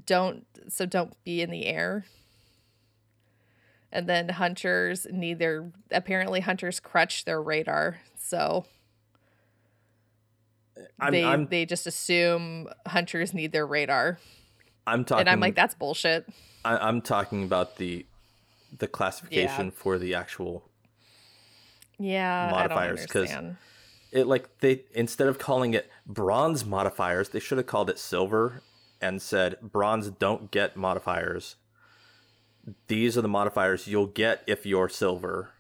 don't 0.07 0.47
so 0.69 0.87
don't 0.87 1.13
be 1.25 1.43
in 1.43 1.51
the 1.51 1.67
air. 1.67 2.05
And 3.91 4.09
then 4.09 4.29
hunters 4.29 5.07
need 5.11 5.39
their 5.39 5.73
apparently 5.91 6.41
hunters 6.41 6.79
crutch 6.79 7.25
their 7.25 7.43
radar, 7.43 8.01
so 8.17 8.65
I'm, 11.01 11.13
they 11.13 11.25
I'm, 11.25 11.47
they 11.49 11.67
just 11.67 11.87
assume 11.87 12.69
hunters 12.87 13.35
need 13.35 13.51
their 13.51 13.67
radar, 13.67 14.19
I'm 14.89 15.05
talking. 15.05 15.21
and 15.21 15.29
I'm 15.31 15.41
like 15.41 15.55
that's 15.55 15.75
bullshit. 15.75 16.27
I, 16.65 16.77
I'm 16.79 17.01
talking 17.01 17.45
about 17.45 17.77
the 17.77 18.07
the 18.77 18.87
classification 18.89 19.67
Yeah. 19.67 19.73
for 19.75 19.99
the 19.99 20.15
actual 20.15 20.69
Yeah, 21.99 22.49
Modifiers, 22.51 23.03
because 23.03 23.33
it 24.13 24.27
like 24.27 24.59
they 24.61 24.85
instead 24.93 25.29
of 25.29 25.39
calling 25.39 25.75
it 25.75 25.91
bronze 26.07 26.65
modifiers 26.65 27.31
they 27.31 27.41
should 27.41 27.59
have 27.59 27.67
called 27.67 27.91
it 27.91 27.99
silver 27.99 28.63
and 29.01 29.21
said 29.21 29.57
bronze 29.61 30.09
don't 30.11 30.51
get 30.51 30.77
modifiers 30.77 31.57
these 32.89 33.17
are 33.19 33.23
the 33.23 33.29
modifiers 33.29 33.87
you'll 33.87 34.07
get 34.07 34.43
if 34.47 34.65
you're 34.67 34.89
silver 34.89 35.51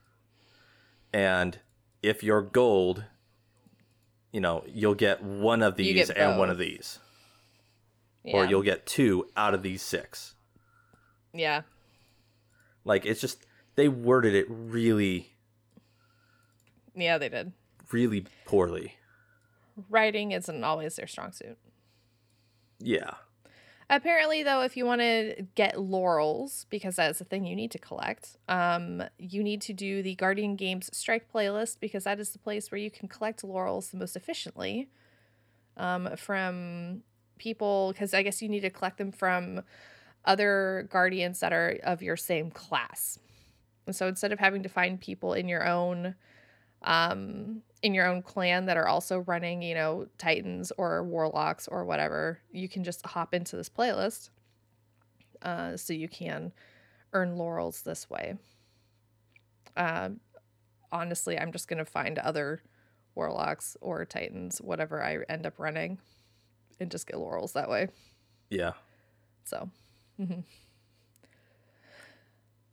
and 1.12 1.58
if 2.02 2.22
you're 2.22 2.42
gold 2.42 3.04
you 4.32 4.40
know 4.40 4.64
you'll 4.66 4.94
get 4.94 5.22
one 5.22 5.62
of 5.62 5.76
these 5.76 6.08
and 6.10 6.38
one 6.38 6.48
of 6.50 6.58
these 6.58 6.98
or 8.24 8.44
you'll 8.44 8.62
get 8.62 8.86
two 8.86 9.28
out 9.36 9.54
of 9.54 9.62
these 9.62 9.82
six. 9.82 10.34
Yeah, 11.32 11.62
like 12.84 13.06
it's 13.06 13.20
just 13.20 13.44
they 13.76 13.88
worded 13.88 14.34
it 14.34 14.46
really 14.48 15.36
yeah, 16.94 17.18
they 17.18 17.28
did. 17.28 17.52
really 17.92 18.26
poorly. 18.44 18.94
Writing 19.88 20.32
isn't 20.32 20.64
always 20.64 20.96
their 20.96 21.06
strong 21.06 21.32
suit. 21.32 21.56
yeah. 22.80 23.10
Apparently, 23.90 24.42
though, 24.42 24.60
if 24.60 24.76
you 24.76 24.84
want 24.84 25.00
to 25.00 25.46
get 25.54 25.80
laurels, 25.80 26.66
because 26.68 26.96
that's 26.96 27.20
the 27.20 27.24
thing 27.24 27.46
you 27.46 27.56
need 27.56 27.70
to 27.70 27.78
collect, 27.78 28.36
um, 28.46 29.02
you 29.18 29.42
need 29.42 29.62
to 29.62 29.72
do 29.72 30.02
the 30.02 30.14
Guardian 30.14 30.56
Games 30.56 30.90
Strike 30.92 31.32
playlist 31.32 31.78
because 31.80 32.04
that 32.04 32.20
is 32.20 32.30
the 32.32 32.38
place 32.38 32.70
where 32.70 32.78
you 32.78 32.90
can 32.90 33.08
collect 33.08 33.42
laurels 33.42 33.88
the 33.88 33.96
most 33.96 34.14
efficiently 34.14 34.90
um, 35.78 36.10
from 36.16 37.02
people. 37.38 37.92
Because 37.92 38.14
I 38.14 38.22
guess 38.22 38.42
you 38.42 38.48
need 38.48 38.60
to 38.60 38.70
collect 38.70 38.98
them 38.98 39.12
from 39.12 39.62
other 40.24 40.86
guardians 40.90 41.40
that 41.40 41.52
are 41.52 41.78
of 41.82 42.02
your 42.02 42.16
same 42.16 42.50
class. 42.50 43.18
And 43.86 43.96
so 43.96 44.06
instead 44.06 44.32
of 44.32 44.38
having 44.38 44.62
to 44.64 44.68
find 44.68 45.00
people 45.00 45.32
in 45.32 45.48
your 45.48 45.66
own 45.66 46.14
um 46.82 47.62
in 47.82 47.92
your 47.92 48.06
own 48.06 48.22
clan 48.22 48.66
that 48.66 48.76
are 48.76 48.86
also 48.86 49.18
running, 49.20 49.62
you 49.62 49.74
know, 49.74 50.06
titans 50.16 50.72
or 50.78 51.02
warlocks 51.02 51.66
or 51.66 51.84
whatever, 51.84 52.38
you 52.52 52.68
can 52.68 52.84
just 52.84 53.04
hop 53.04 53.34
into 53.34 53.56
this 53.56 53.70
playlist. 53.70 54.30
Uh 55.42 55.76
so 55.76 55.92
you 55.92 56.08
can 56.08 56.52
earn 57.12 57.36
laurels 57.36 57.82
this 57.82 58.10
way. 58.10 58.36
Um 59.76 60.20
honestly, 60.92 61.38
I'm 61.38 61.52
just 61.52 61.68
to 61.78 61.84
find 61.84 62.18
other 62.18 62.62
warlocks 63.14 63.76
or 63.80 64.04
titans 64.04 64.60
whatever 64.60 65.02
I 65.02 65.18
end 65.28 65.46
up 65.46 65.58
running 65.58 65.98
and 66.80 66.90
just 66.90 67.06
get 67.06 67.18
laurels 67.18 67.52
that 67.52 67.68
way. 67.68 67.88
yeah 68.50 68.72
So, 69.44 69.70
mhm. 70.20 70.44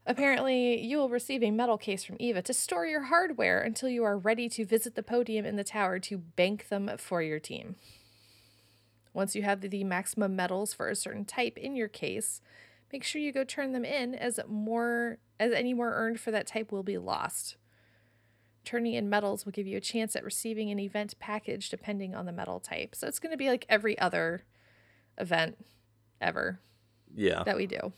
apparently, 0.06 0.80
you 0.82 0.98
will 0.98 1.10
receive 1.10 1.44
a 1.44 1.52
medal 1.52 1.78
case 1.78 2.04
from 2.04 2.18
Eva 2.20 2.42
to 2.44 2.54
store 2.54 2.86
your 2.86 3.04
hardware 3.04 3.62
until 3.62 3.90
you 3.90 4.04
are 4.04 4.18
ready 4.18 4.48
to 4.50 4.66
visit 4.66 4.96
the 4.96 5.04
podium 5.04 5.46
in 5.46 5.56
the 5.56 5.64
tower 5.64 6.00
to 6.00 6.18
bank 6.18 6.68
them 6.70 6.90
for 6.98 7.22
your 7.22 7.40
team. 7.40 7.76
Once 9.14 9.36
you 9.36 9.44
have 9.44 9.62
the 9.62 9.84
maximum 9.84 10.36
medals 10.36 10.74
for 10.74 10.90
a 10.90 10.96
certain 10.96 11.24
type 11.26 11.58
in 11.58 11.76
your 11.76 11.88
case, 11.88 12.42
make 12.92 13.04
sure 13.04 13.22
you 13.22 13.32
go 13.32 13.44
turn 13.46 13.72
them 13.72 13.86
in 13.86 14.14
as 14.14 14.40
more 14.48 15.18
as 15.40 15.52
any 15.54 15.74
more 15.74 15.94
earned 15.94 16.20
for 16.20 16.32
that 16.32 16.48
type 16.48 16.72
will 16.72 16.84
be 16.84 16.98
lost. 16.98 17.56
Turning 18.66 18.94
in 18.94 19.10
medals 19.10 19.46
will 19.46 19.52
give 19.52 19.68
you 19.68 19.78
a 19.78 19.82
chance 19.82 20.16
at 20.16 20.24
receiving 20.24 20.72
an 20.72 20.80
event 20.80 21.14
package 21.20 21.70
depending 21.70 22.16
on 22.16 22.26
the 22.26 22.32
medal 22.32 22.60
type. 22.60 22.96
So 22.96 23.08
it's 23.08 23.20
going 23.20 23.32
to 23.32 23.38
be 23.38 23.50
like 23.50 23.66
every 23.70 23.98
other 24.00 24.44
event 25.18 25.58
ever 26.20 26.60
yeah 27.16 27.44
that 27.44 27.56
we 27.56 27.68
do. 27.68 27.94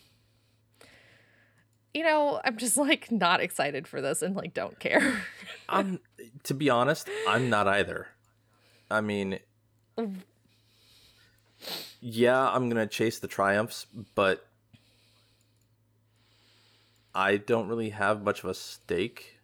You 1.93 2.03
know, 2.03 2.39
I'm 2.43 2.57
just 2.57 2.77
like 2.77 3.12
not 3.12 3.41
excited 3.41 3.88
for 3.88 4.01
this 4.01 4.21
and 4.21 4.36
like 4.36 4.53
don't 4.53 4.79
care. 4.79 5.24
I'm 5.69 6.00
to 6.43 6.53
be 6.53 6.69
honest, 6.69 7.09
I'm 7.27 7.50
not 7.50 7.67
either. 7.67 8.07
I 8.89 9.01
mean, 9.01 9.39
yeah, 12.00 12.50
I'm 12.50 12.69
gonna 12.69 12.88
chase 12.88 13.19
the 13.19 13.27
triumphs, 13.27 13.88
but 14.15 14.45
I 17.15 17.38
don't 17.38 17.67
really 17.67 17.89
have 17.89 18.21
much 18.21 18.43
of 18.43 18.50
a 18.50 18.53
stake 18.53 19.37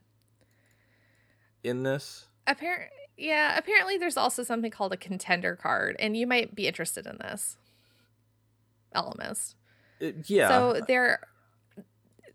in 1.64 1.84
this. 1.84 2.28
Apparent 2.48 2.92
yeah, 3.18 3.58
apparently 3.58 3.98
there's 3.98 4.18
also 4.18 4.44
something 4.44 4.72
called 4.72 4.92
a 4.92 4.98
contender 4.98 5.56
card, 5.56 5.96
and 6.00 6.18
you 6.18 6.26
might 6.26 6.56
be 6.56 6.68
interested 6.68 7.06
in 7.06 7.18
this. 7.20 7.58
Elemist. 8.96 9.56
It- 10.00 10.30
yeah, 10.30 10.48
So 10.48 10.82
there 10.88 11.20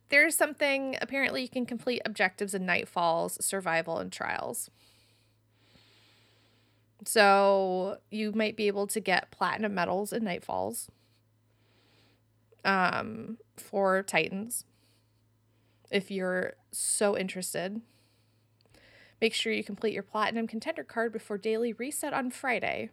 there's 0.09 0.35
something 0.35 0.97
apparently 1.03 1.43
you 1.43 1.49
can 1.49 1.67
complete 1.67 2.01
objectives 2.05 2.55
in 2.55 2.65
Nightfalls, 2.65 3.43
survival, 3.43 3.99
and 3.99 4.11
trials. 4.11 4.71
So 7.05 7.99
you 8.11 8.33
might 8.33 8.57
be 8.57 8.67
able 8.67 8.87
to 8.89 9.01
get 9.01 9.31
platinum 9.31 9.75
medals 9.75 10.13
in 10.13 10.23
Nightfalls. 10.25 10.89
Um, 12.65 13.39
for 13.57 14.03
Titans. 14.03 14.65
If 15.91 16.11
you're 16.11 16.55
so 16.73 17.17
interested. 17.17 17.81
Make 19.21 19.35
sure 19.35 19.53
you 19.53 19.65
complete 19.65 19.93
your 19.95 20.03
platinum 20.03 20.47
contender 20.47 20.85
card 20.85 21.13
before 21.13 21.39
daily 21.39 21.73
reset 21.73 22.13
on 22.13 22.31
Friday. 22.31 22.91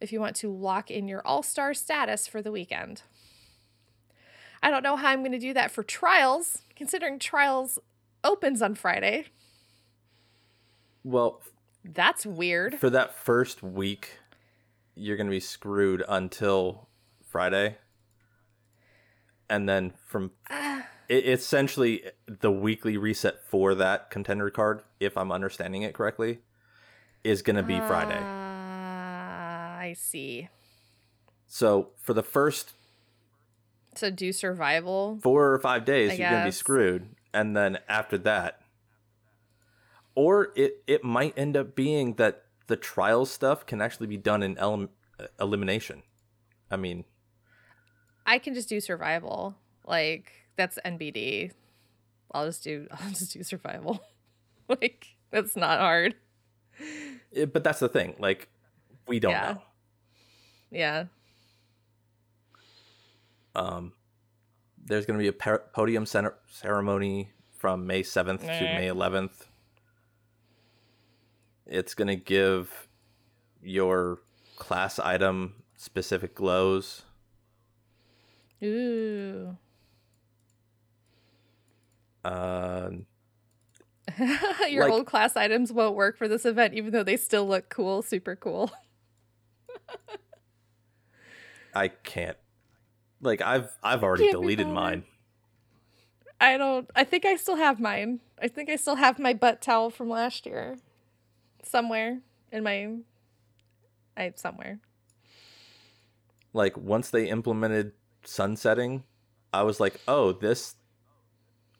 If 0.00 0.12
you 0.12 0.20
want 0.20 0.34
to 0.36 0.50
lock 0.52 0.90
in 0.90 1.06
your 1.08 1.24
all-star 1.26 1.74
status 1.74 2.26
for 2.26 2.42
the 2.42 2.50
weekend. 2.50 3.02
I 4.62 4.70
don't 4.70 4.82
know 4.82 4.96
how 4.96 5.08
I'm 5.08 5.20
going 5.20 5.32
to 5.32 5.38
do 5.38 5.52
that 5.54 5.70
for 5.70 5.82
trials, 5.82 6.62
considering 6.76 7.18
trials 7.18 7.78
opens 8.24 8.62
on 8.62 8.74
Friday. 8.74 9.26
well, 11.04 11.42
That's 11.84 12.24
weird. 12.24 12.76
for 12.78 12.90
that 12.90 13.14
first 13.14 13.62
week, 13.62 14.18
you're 14.94 15.16
gonna 15.16 15.30
be 15.30 15.40
screwed 15.40 16.04
until 16.08 16.88
Friday, 17.26 17.78
and 19.50 19.68
then 19.68 19.92
from 20.06 20.30
it's 20.46 20.86
essentially 21.18 22.04
the 22.26 22.50
weekly 22.50 22.96
reset 22.96 23.42
for 23.44 23.74
that 23.74 24.10
contender 24.10 24.50
card, 24.50 24.82
if 25.00 25.16
I'm 25.16 25.32
understanding 25.32 25.82
it 25.82 25.94
correctly, 25.94 26.40
is 27.24 27.42
going 27.42 27.56
to 27.56 27.62
be 27.62 27.78
Friday. 27.80 28.18
Ah, 28.20 29.78
I 29.78 29.94
see. 29.96 30.48
So 31.46 31.90
for 32.00 32.14
the 32.14 32.22
first 32.22 32.72
So 33.94 34.10
do 34.10 34.32
survival. 34.32 35.18
four 35.22 35.52
or 35.52 35.58
five 35.58 35.84
days, 35.84 36.12
I 36.12 36.14
you're 36.14 36.30
going 36.30 36.42
to 36.42 36.48
be 36.48 36.52
screwed, 36.52 37.08
and 37.34 37.56
then 37.56 37.78
after 37.88 38.16
that, 38.18 38.60
or 40.14 40.52
it 40.56 40.82
it 40.86 41.04
might 41.04 41.36
end 41.36 41.56
up 41.56 41.74
being 41.74 42.14
that 42.14 42.44
the 42.68 42.76
trial 42.76 43.26
stuff 43.26 43.66
can 43.66 43.80
actually 43.80 44.06
be 44.06 44.16
done 44.16 44.42
in 44.42 44.56
elim- 44.58 44.88
uh, 45.20 45.26
elimination. 45.38 46.02
I 46.70 46.76
mean, 46.76 47.04
I 48.24 48.38
can 48.38 48.54
just 48.54 48.68
do 48.68 48.80
survival. 48.80 49.56
Like 49.86 50.32
that's 50.56 50.78
NBD. 50.84 51.52
I'll 52.32 52.46
just 52.46 52.64
do 52.64 52.86
I'll 52.92 53.10
just 53.10 53.32
do 53.32 53.42
survival. 53.42 54.02
like 54.68 55.06
that's 55.30 55.56
not 55.56 55.78
hard. 55.80 56.14
it, 57.30 57.52
but 57.52 57.64
that's 57.64 57.80
the 57.80 57.88
thing. 57.88 58.14
Like, 58.18 58.48
we 59.06 59.18
don't 59.20 59.32
Yeah. 59.32 59.52
know. 59.52 59.62
Yeah. 60.70 61.04
Um, 63.54 63.92
there's 64.82 65.04
going 65.06 65.18
to 65.18 65.22
be 65.22 65.28
a 65.28 65.32
par- 65.32 65.64
podium 65.74 66.06
center- 66.06 66.36
ceremony 66.50 67.30
from 67.58 67.86
May 67.86 68.02
7th 68.02 68.40
to 68.40 68.46
May 68.46 68.88
11th. 68.88 69.46
It's 71.66 71.94
going 71.94 72.08
to 72.08 72.16
give 72.16 72.88
your 73.62 74.20
class 74.56 74.98
item 74.98 75.54
specific 75.76 76.34
glows. 76.34 77.02
Ooh. 78.62 79.56
Uh, 82.24 82.90
Your 84.68 84.84
Like- 84.84 84.92
old 84.92 85.06
class 85.06 85.36
items 85.36 85.72
won't 85.72 85.94
work 85.96 86.16
for 86.16 86.28
this 86.28 86.44
event, 86.44 86.74
even 86.74 86.92
though 86.92 87.02
they 87.04 87.16
still 87.16 87.46
look 87.46 87.68
cool, 87.68 88.02
super 88.02 88.36
cool. 88.36 88.70
I 91.74 91.88
can't. 91.88 92.36
Like 93.20 93.40
I've 93.40 93.70
I've 93.82 94.02
already 94.02 94.24
Can't 94.24 94.32
deleted 94.40 94.68
mine. 94.68 95.04
I 96.40 96.56
don't. 96.58 96.90
I 96.94 97.04
think 97.04 97.24
I 97.24 97.36
still 97.36 97.56
have 97.56 97.78
mine. 97.80 98.20
I 98.40 98.48
think 98.48 98.68
I 98.68 98.76
still 98.76 98.96
have 98.96 99.18
my 99.18 99.32
butt 99.32 99.62
towel 99.62 99.90
from 99.90 100.08
last 100.10 100.44
year, 100.44 100.76
somewhere 101.62 102.18
in 102.50 102.62
my. 102.64 102.96
I 104.16 104.32
somewhere. 104.36 104.80
Like 106.52 106.76
once 106.76 107.10
they 107.10 107.28
implemented 107.28 107.92
sunsetting, 108.24 109.04
I 109.52 109.62
was 109.62 109.78
like, 109.80 110.00
"Oh, 110.08 110.32
this 110.32 110.74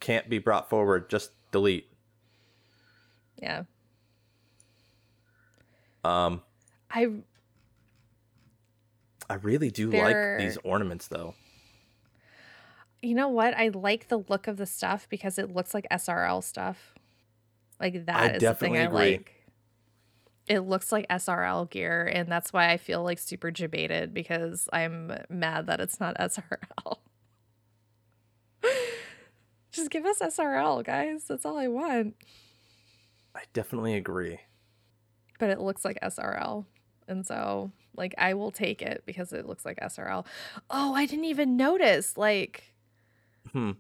can't 0.03 0.29
be 0.29 0.39
brought 0.39 0.69
forward. 0.69 1.09
Just 1.09 1.31
delete." 1.51 1.91
Yeah. 3.41 3.63
Um, 6.05 6.43
I 6.91 7.09
I 9.31 9.35
really 9.37 9.71
do 9.71 9.91
like 9.91 10.39
these 10.39 10.59
ornaments 10.65 11.09
though. 11.09 11.35
You 13.01 13.15
know 13.15 13.29
what? 13.29 13.57
I 13.57 13.69
like 13.69 14.09
the 14.09 14.19
look 14.29 14.47
of 14.47 14.59
the 14.59 14.67
stuff 14.67 15.09
because 15.09 15.39
it 15.39 15.53
looks 15.53 15.75
like 15.75 15.87
SRL 15.91 16.45
stuff. 16.45 16.95
Like 17.81 18.07
that 18.07 18.37
is 18.37 18.43
the 18.43 18.55
thing 18.55 18.77
I 18.77 18.83
agree. 18.83 18.97
like. 18.99 19.33
It 20.49 20.61
looks 20.61 20.91
like 20.93 21.09
SRL 21.09 21.71
gear, 21.71 22.11
and 22.13 22.31
that's 22.31 22.53
why 22.53 22.71
I 22.71 22.77
feel 22.77 23.03
like 23.03 23.19
super 23.19 23.51
debated 23.51 24.13
because 24.13 24.69
I'm 24.73 25.13
mad 25.31 25.69
that 25.69 25.81
it's 25.81 25.99
not 25.99 26.17
SRL. 26.19 26.99
Just 29.73 29.91
give 29.91 30.05
us 30.05 30.21
SRL, 30.21 30.85
guys. 30.85 31.25
That's 31.25 31.45
all 31.47 31.57
I 31.59 31.67
want. 31.69 32.15
I 33.35 33.43
definitely 33.53 33.95
agree. 33.95 34.39
But 35.39 35.51
it 35.51 35.61
looks 35.61 35.85
like 35.85 35.99
SRL. 36.03 36.67
And 37.09 37.27
so, 37.27 37.73
like, 37.97 38.15
I 38.19 38.35
will 38.35 38.51
take 38.51 38.81
it 38.83 39.03
because 39.07 39.33
it 39.33 39.47
looks 39.47 39.65
like 39.65 39.79
SRL. 39.81 40.27
Oh, 40.71 40.95
I 40.95 41.07
didn't 41.07 41.25
even 41.25 41.57
notice. 41.57 42.17
Like, 42.17 42.75
Hmm. 43.51 43.73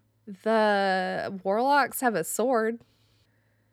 the 0.43 1.38
warlocks 1.45 2.01
have 2.01 2.14
a 2.14 2.25
sword. 2.25 2.81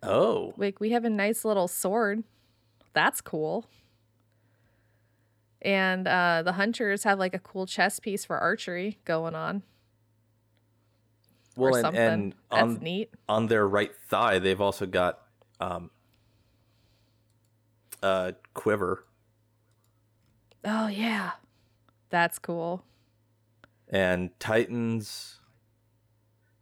Oh, 0.04 0.54
Like 0.58 0.80
we 0.80 0.92
have 0.92 1.04
a 1.06 1.10
nice 1.10 1.44
little 1.44 1.68
sword. 1.68 2.24
That's 2.94 3.22
cool. 3.22 3.66
And 5.62 6.08
uh 6.08 6.42
the 6.44 6.54
hunters 6.54 7.04
have 7.04 7.20
like 7.20 7.34
a 7.34 7.40
cool 7.40 7.66
chess 7.66 8.00
piece 8.00 8.24
for 8.24 8.38
archery 8.38 9.00
going 9.04 9.36
on 9.36 9.64
well, 11.60 11.74
or 11.74 11.78
and, 11.78 11.82
something. 11.82 12.02
and 12.02 12.36
That's 12.52 12.62
on 12.64 12.76
neat. 12.80 13.14
on 13.28 13.48
their 13.48 13.68
right 13.68 13.96
thigh, 14.08 14.40
they've 14.40 14.60
also 14.62 14.86
got 14.86 15.20
um 15.60 15.92
a 18.02 18.34
quiver 18.54 19.06
Oh 20.66 20.88
yeah. 20.88 21.32
That's 22.10 22.38
cool. 22.40 22.84
and 23.88 24.30
Titans. 24.40 25.38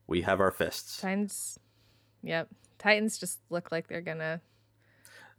We 0.05 0.21
have 0.21 0.39
our 0.39 0.51
fists. 0.51 1.01
Titans 1.01 1.59
Yep. 2.23 2.49
Titans 2.79 3.17
just 3.17 3.39
look 3.49 3.71
like 3.71 3.87
they're 3.87 4.01
gonna 4.01 4.41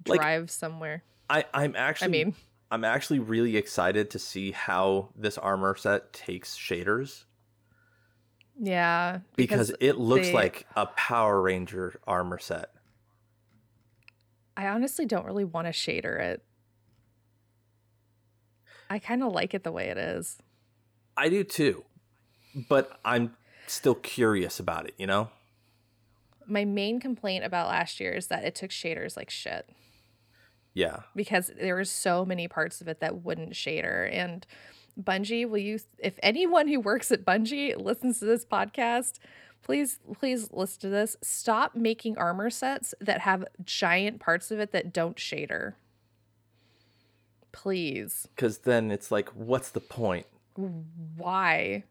Like- 0.06 0.20
drive 0.20 0.50
somewhere. 0.50 1.02
I 1.30 1.44
I'm 1.54 1.76
actually 1.76 2.06
I 2.06 2.24
mean, 2.24 2.34
I'm 2.70 2.84
actually 2.84 3.18
really 3.20 3.56
excited 3.56 4.10
to 4.10 4.18
see 4.18 4.50
how 4.52 5.10
this 5.16 5.38
armor 5.38 5.74
set 5.76 6.12
takes 6.12 6.56
shaders 6.56 7.24
yeah. 8.58 9.20
because, 9.36 9.72
it 9.80 9.96
looks 9.98 10.28
they- 10.28 10.32
like 10.34 10.66
a 10.76 10.86
Power 10.86 11.40
Ranger 11.40 11.98
armor 12.06 12.38
set. 12.38 12.70
I 14.56 14.66
honestly 14.66 15.06
don't 15.06 15.24
really 15.24 15.44
want 15.44 15.66
to 15.68 15.72
shader 15.72 16.18
it. 16.20 16.42
I 18.90 18.98
kind 18.98 19.22
of 19.22 19.32
like 19.32 19.54
it 19.54 19.62
the 19.64 19.72
way 19.72 19.88
it 19.88 19.98
is. 19.98 20.38
I 21.16 21.28
do 21.28 21.44
too, 21.44 21.84
but 22.68 22.98
I'm 23.04 23.36
still 23.66 23.94
curious 23.94 24.58
about 24.58 24.86
it. 24.86 24.94
You 24.98 25.06
know? 25.06 25.30
My 26.46 26.64
main 26.64 26.98
complaint 27.00 27.44
about 27.44 27.68
last 27.68 28.00
year 28.00 28.12
is 28.12 28.28
that 28.28 28.44
it 28.44 28.54
took 28.54 28.70
shaders 28.70 29.16
like 29.16 29.28
shit 29.30 29.68
Yeah. 30.74 31.00
because 31.14 31.52
there 31.60 31.74
were 31.74 31.84
so 31.84 32.24
many 32.24 32.48
parts 32.48 32.80
of 32.80 32.88
it 32.88 33.00
that 33.00 33.22
wouldn't 33.22 33.52
shader. 33.52 34.08
And 34.10 34.46
Bungie, 35.00 35.48
will 35.48 35.58
you, 35.58 35.78
if 35.98 36.18
anyone 36.22 36.68
who 36.68 36.80
works 36.80 37.10
at 37.10 37.24
Bungie 37.24 37.80
listens 37.80 38.18
to 38.18 38.24
this 38.24 38.44
podcast, 38.44 39.18
please, 39.62 40.00
please 40.18 40.50
listen 40.52 40.80
to 40.80 40.88
this. 40.88 41.16
Stop 41.22 41.74
making 41.74 42.18
armor 42.18 42.50
sets 42.50 42.94
that 43.00 43.20
have 43.20 43.44
giant 43.64 44.20
parts 44.20 44.50
of 44.50 44.58
it 44.58 44.72
that 44.72 44.92
don't 44.92 45.16
shader. 45.16 45.74
Please. 47.52 48.28
Because 48.34 48.58
then 48.58 48.90
it's 48.90 49.10
like, 49.10 49.28
what's 49.30 49.70
the 49.70 49.80
point? 49.80 50.26
why 51.16 51.84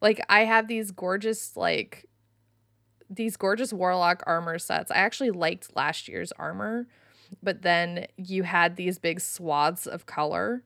like 0.00 0.20
i 0.28 0.44
have 0.44 0.68
these 0.68 0.90
gorgeous 0.90 1.56
like 1.56 2.06
these 3.10 3.36
gorgeous 3.36 3.72
warlock 3.72 4.22
armor 4.26 4.58
sets 4.58 4.90
i 4.90 4.96
actually 4.96 5.30
liked 5.30 5.76
last 5.76 6.08
year's 6.08 6.32
armor 6.32 6.86
but 7.42 7.62
then 7.62 8.06
you 8.16 8.42
had 8.44 8.76
these 8.76 8.98
big 8.98 9.20
swaths 9.20 9.86
of 9.86 10.06
color 10.06 10.62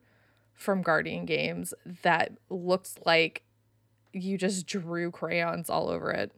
from 0.61 0.83
guardian 0.83 1.25
games 1.25 1.73
that 2.03 2.31
looked 2.51 3.03
like 3.03 3.41
you 4.13 4.37
just 4.37 4.67
drew 4.67 5.09
crayons 5.09 5.71
all 5.71 5.89
over 5.89 6.11
it. 6.11 6.31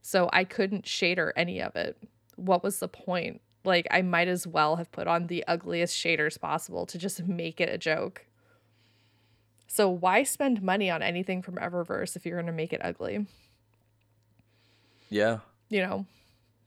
So 0.00 0.28
i 0.32 0.42
couldn't 0.42 0.84
shader 0.84 1.30
any 1.36 1.62
of 1.62 1.76
it. 1.76 1.96
What 2.34 2.64
was 2.64 2.80
the 2.80 2.88
point? 2.88 3.40
Like 3.64 3.86
i 3.90 4.02
might 4.02 4.26
as 4.26 4.46
well 4.48 4.76
have 4.76 4.90
put 4.90 5.06
on 5.06 5.28
the 5.28 5.44
ugliest 5.46 5.96
shaders 5.96 6.40
possible 6.40 6.86
to 6.86 6.98
just 6.98 7.24
make 7.24 7.60
it 7.60 7.68
a 7.68 7.78
joke. 7.78 8.26
So 9.68 9.88
why 9.88 10.24
spend 10.24 10.60
money 10.60 10.90
on 10.90 11.00
anything 11.02 11.40
from 11.40 11.54
Eververse 11.54 12.16
if 12.16 12.26
you're 12.26 12.36
going 12.36 12.46
to 12.46 12.52
make 12.52 12.72
it 12.72 12.80
ugly? 12.84 13.26
Yeah. 15.08 15.38
You 15.70 15.82
know, 15.82 16.06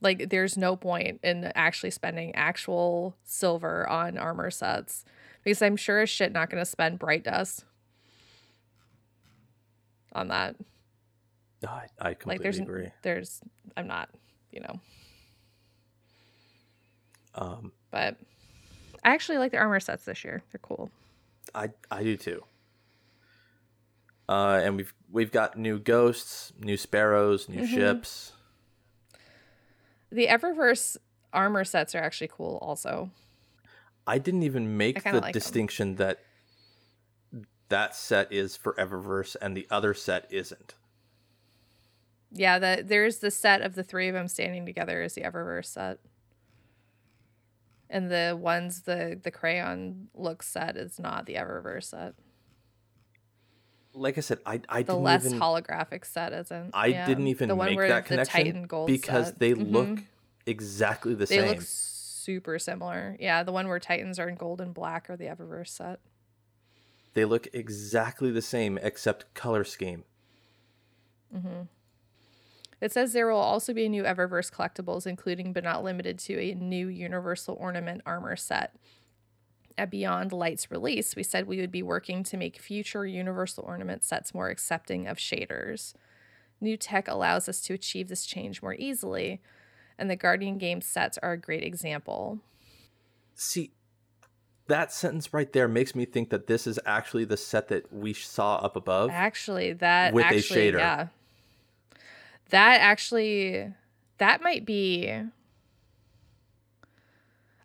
like 0.01 0.29
there's 0.29 0.57
no 0.57 0.77
point 0.77 1.19
in 1.23 1.51
actually 1.55 1.91
spending 1.91 2.33
actual 2.35 3.15
silver 3.23 3.87
on 3.87 4.17
armor 4.17 4.49
sets 4.49 5.03
because 5.45 5.61
I'm 5.61 5.77
sure 5.77 6.01
as 6.01 6.09
shit 6.09 6.33
not 6.33 6.49
going 6.49 6.61
to 6.61 6.69
spend 6.69 6.99
bright 6.99 7.23
dust 7.23 7.63
on 10.11 10.27
that. 10.27 10.55
I, 11.65 11.85
I 11.99 12.13
completely 12.13 12.33
Like 12.33 12.41
there's 12.41 12.59
agree. 12.59 12.91
there's 13.01 13.41
I'm 13.77 13.87
not, 13.87 14.09
you 14.51 14.59
know, 14.59 14.79
Um, 17.35 17.71
but 17.91 18.17
I 19.03 19.13
actually 19.13 19.37
like 19.37 19.51
the 19.51 19.57
armor 19.57 19.79
sets 19.79 20.03
this 20.05 20.23
year. 20.23 20.43
They're 20.51 20.59
cool. 20.61 20.89
I 21.53 21.69
I 21.89 22.03
do 22.03 22.17
too. 22.17 22.43
Uh, 24.27 24.59
and 24.63 24.75
we've 24.77 24.93
we've 25.11 25.31
got 25.31 25.57
new 25.57 25.79
ghosts, 25.79 26.51
new 26.59 26.77
sparrows, 26.77 27.47
new 27.47 27.61
Mhm. 27.61 27.67
ships. 27.67 28.33
The 30.11 30.27
Eververse 30.27 30.97
armor 31.33 31.63
sets 31.65 31.93
are 31.95 31.99
actually 31.99 32.29
cool 32.29 32.57
also. 32.61 33.11
I 34.07 34.17
didn't 34.19 34.43
even 34.43 34.77
make 34.77 35.09
the 35.09 35.21
like 35.21 35.33
distinction 35.33 35.95
that 35.95 36.19
that 37.69 37.95
set 37.95 38.31
is 38.31 38.55
for 38.55 38.73
Eververse 38.73 39.35
and 39.41 39.55
the 39.55 39.67
other 39.69 39.93
set 39.93 40.27
isn't. 40.31 40.75
Yeah, 42.31 42.59
the 42.59 42.83
there's 42.85 43.19
the 43.19 43.31
set 43.31 43.61
of 43.61 43.75
the 43.75 43.83
three 43.83 44.07
of 44.07 44.13
them 44.13 44.27
standing 44.27 44.65
together 44.65 45.01
is 45.01 45.13
the 45.13 45.21
Eververse 45.21 45.65
set. 45.67 45.99
And 47.89 48.09
the 48.11 48.37
ones 48.39 48.81
the 48.83 49.19
the 49.21 49.31
crayon 49.31 50.09
look 50.13 50.43
set 50.43 50.75
is 50.75 50.99
not 50.99 51.25
the 51.25 51.35
Eververse 51.35 51.85
set. 51.85 52.15
Like 53.93 54.17
I 54.17 54.21
said, 54.21 54.39
I 54.45 54.61
I 54.67 54.83
The 54.85 54.95
less 54.95 55.25
even 55.25 55.39
holographic 55.39 56.05
set 56.05 56.33
isn't. 56.33 56.73
I 56.73 56.87
yeah. 56.87 57.05
didn't 57.05 57.27
even 57.27 57.49
the 57.49 57.55
one 57.55 57.67
make 57.67 57.75
where 57.75 57.87
that 57.87 58.07
the 58.07 58.07
connection 58.07 58.31
Titan 58.43 58.63
gold 58.67 58.87
because 58.87 59.27
set. 59.27 59.39
they 59.39 59.53
Mhm. 59.53 59.71
look 59.71 60.03
exactly 60.45 61.13
the 61.15 61.25
they 61.29 61.37
same. 61.37 61.59
Super 62.25 62.57
similar. 62.59 63.15
Yeah, 63.19 63.43
the 63.43 63.51
one 63.51 63.67
where 63.67 63.79
Titans 63.79 64.19
are 64.19 64.27
in 64.27 64.35
gold 64.35 64.59
and 64.59 64.73
black 64.73 65.09
are 65.09 65.15
the 65.15 65.25
Eververse 65.25 65.69
set. 65.69 65.99
They 67.13 67.23
look 67.23 67.47
exactly 67.53 68.31
the 68.31 68.41
same 68.41 68.77
except 68.81 69.33
color 69.33 69.63
scheme. 69.63 70.03
Mm-hmm. 71.33 71.63
It 72.81 72.91
says 72.91 73.13
there 73.13 73.27
will 73.27 73.37
also 73.37 73.73
be 73.73 73.87
new 73.87 74.03
Eververse 74.03 74.51
collectibles, 74.51 75.07
including 75.07 75.53
but 75.53 75.63
not 75.63 75.83
limited 75.83 76.19
to 76.19 76.37
a 76.39 76.53
new 76.53 76.87
Universal 76.87 77.55
Ornament 77.59 78.01
armor 78.05 78.35
set. 78.35 78.75
At 79.77 79.91
Beyond 79.91 80.31
Light's 80.31 80.71
release, 80.71 81.15
we 81.15 81.23
said 81.23 81.47
we 81.47 81.59
would 81.59 81.71
be 81.71 81.83
working 81.83 82.23
to 82.23 82.37
make 82.37 82.59
future 82.59 83.05
Universal 83.05 83.65
Ornament 83.65 84.03
sets 84.03 84.33
more 84.33 84.49
accepting 84.49 85.07
of 85.07 85.17
shaders. 85.17 85.93
New 86.61 86.77
tech 86.77 87.07
allows 87.07 87.49
us 87.49 87.61
to 87.61 87.73
achieve 87.73 88.07
this 88.07 88.25
change 88.25 88.61
more 88.61 88.75
easily, 88.75 89.41
and 89.97 90.09
the 90.09 90.15
Guardian 90.15 90.57
game 90.57 90.81
sets 90.81 91.17
are 91.23 91.33
a 91.33 91.37
great 91.37 91.63
example. 91.63 92.39
See, 93.33 93.71
that 94.67 94.91
sentence 94.91 95.33
right 95.33 95.51
there 95.53 95.67
makes 95.67 95.93
me 95.95 96.05
think 96.05 96.29
that 96.31 96.47
this 96.47 96.65
is 96.67 96.79
actually 96.85 97.25
the 97.25 97.37
set 97.37 97.67
that 97.67 97.91
we 97.93 98.13
saw 98.13 98.55
up 98.57 98.75
above. 98.75 99.09
Actually, 99.11 99.73
that 99.73 100.13
With 100.13 100.25
a 100.25 100.35
shader. 100.35 100.79
yeah, 100.79 101.07
that 102.49 102.81
actually, 102.81 103.73
that 104.17 104.41
might 104.41 104.65
be. 104.65 105.21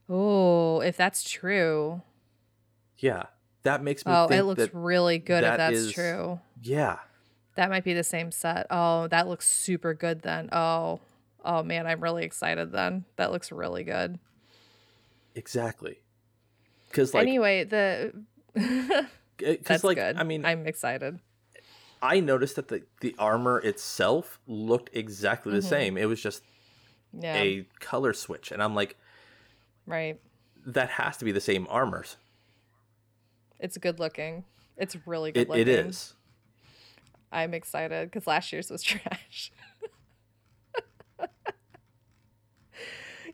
Oh, 0.09 0.81
if 0.81 0.97
that's 0.97 1.23
true, 1.29 2.03
Yeah, 2.99 3.25
that 3.63 3.83
makes 3.83 4.05
me 4.05 4.13
oh, 4.13 4.27
it 4.27 4.43
looks 4.43 4.59
that 4.65 4.75
really 4.75 5.19
good 5.19 5.45
if 5.45 5.57
that's 5.57 5.77
is- 5.77 5.93
true. 5.93 6.41
yeah, 6.63 6.99
That 7.55 7.71
might 7.71 7.85
be 7.85 7.95
the 7.95 8.03
same 8.05 8.31
set. 8.33 8.67
Oh, 8.71 9.07
that 9.09 9.29
looks 9.29 9.47
super 9.47 9.95
good 9.95 10.23
then. 10.23 10.49
Oh, 10.53 11.01
oh 11.45 11.63
man, 11.63 11.87
I'm 11.87 12.01
really 12.01 12.25
excited 12.25 12.73
then. 12.73 13.05
That 13.17 13.31
looks 13.33 13.51
really 13.53 13.85
good. 13.85 14.19
exactly. 15.35 16.01
Cuz 16.93 17.15
like 17.15 17.23
anyway, 17.23 17.65
the 17.65 18.13
that's 19.63 19.85
like 19.85 19.97
good. 19.97 20.17
I 20.17 20.23
mean 20.25 20.45
I'm 20.45 20.67
excited. 20.67 21.21
I 22.03 22.21
noticed 22.21 22.57
that 22.57 22.69
the 22.69 22.83
the 23.01 23.15
armor 23.19 23.59
itself 23.61 24.41
looked 24.47 24.91
exactly 24.93 25.53
the 25.53 25.59
Mhm. 25.59 25.69
same. 25.69 25.97
It 25.99 26.07
was 26.07 26.21
just 26.23 26.43
Yeah, 27.13 27.37
a 27.37 27.63
color 27.79 28.13
switch 28.13 28.51
and 28.53 28.63
I'm 28.63 28.75
like 28.75 28.97
right. 29.87 30.19
that 30.67 30.91
has 30.91 31.17
to 31.19 31.25
be 31.25 31.33
the 31.33 31.41
same 31.41 31.67
armors. 31.71 32.17
It's 33.59 33.77
good 33.79 33.99
looking. 33.99 34.45
It's 34.77 34.97
really 35.07 35.33
good 35.33 35.43
It, 35.43 35.49
looking. 35.49 35.63
it 35.63 35.69
is. 35.69 36.15
I'm 37.33 37.55
excited 37.55 38.11
because 38.11 38.27
last 38.27 38.53
year's 38.53 38.71
was 38.71 38.83
trash. 38.91 39.53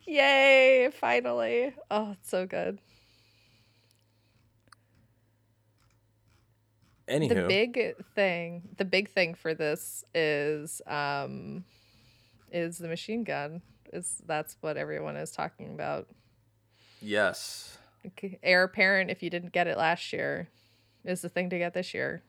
Yay, 0.07 0.89
finally. 0.93 1.73
Oh, 1.91 2.11
it's 2.13 2.29
so 2.29 2.45
good. 2.45 2.79
Anywho, 7.09 7.29
The 7.29 7.47
big 7.47 7.95
thing, 8.15 8.69
the 8.77 8.85
big 8.85 9.09
thing 9.09 9.33
for 9.35 9.53
this 9.53 10.03
is 10.13 10.81
um 10.87 11.63
is 12.51 12.77
the 12.77 12.87
machine 12.87 13.23
gun. 13.23 13.61
Is 13.93 14.21
that's 14.25 14.57
what 14.61 14.77
everyone 14.77 15.15
is 15.15 15.31
talking 15.31 15.73
about. 15.73 16.07
yes. 17.01 17.77
Okay, 18.05 18.39
Heir 18.43 18.63
apparent 18.63 19.09
if 19.11 19.21
you 19.23 19.29
didn't 19.29 19.51
get 19.53 19.67
it 19.67 19.77
last 19.77 20.13
year 20.13 20.47
is 21.03 21.21
the 21.21 21.29
thing 21.29 21.49
to 21.49 21.57
get 21.57 21.73
this 21.73 21.93
year. 21.93 22.21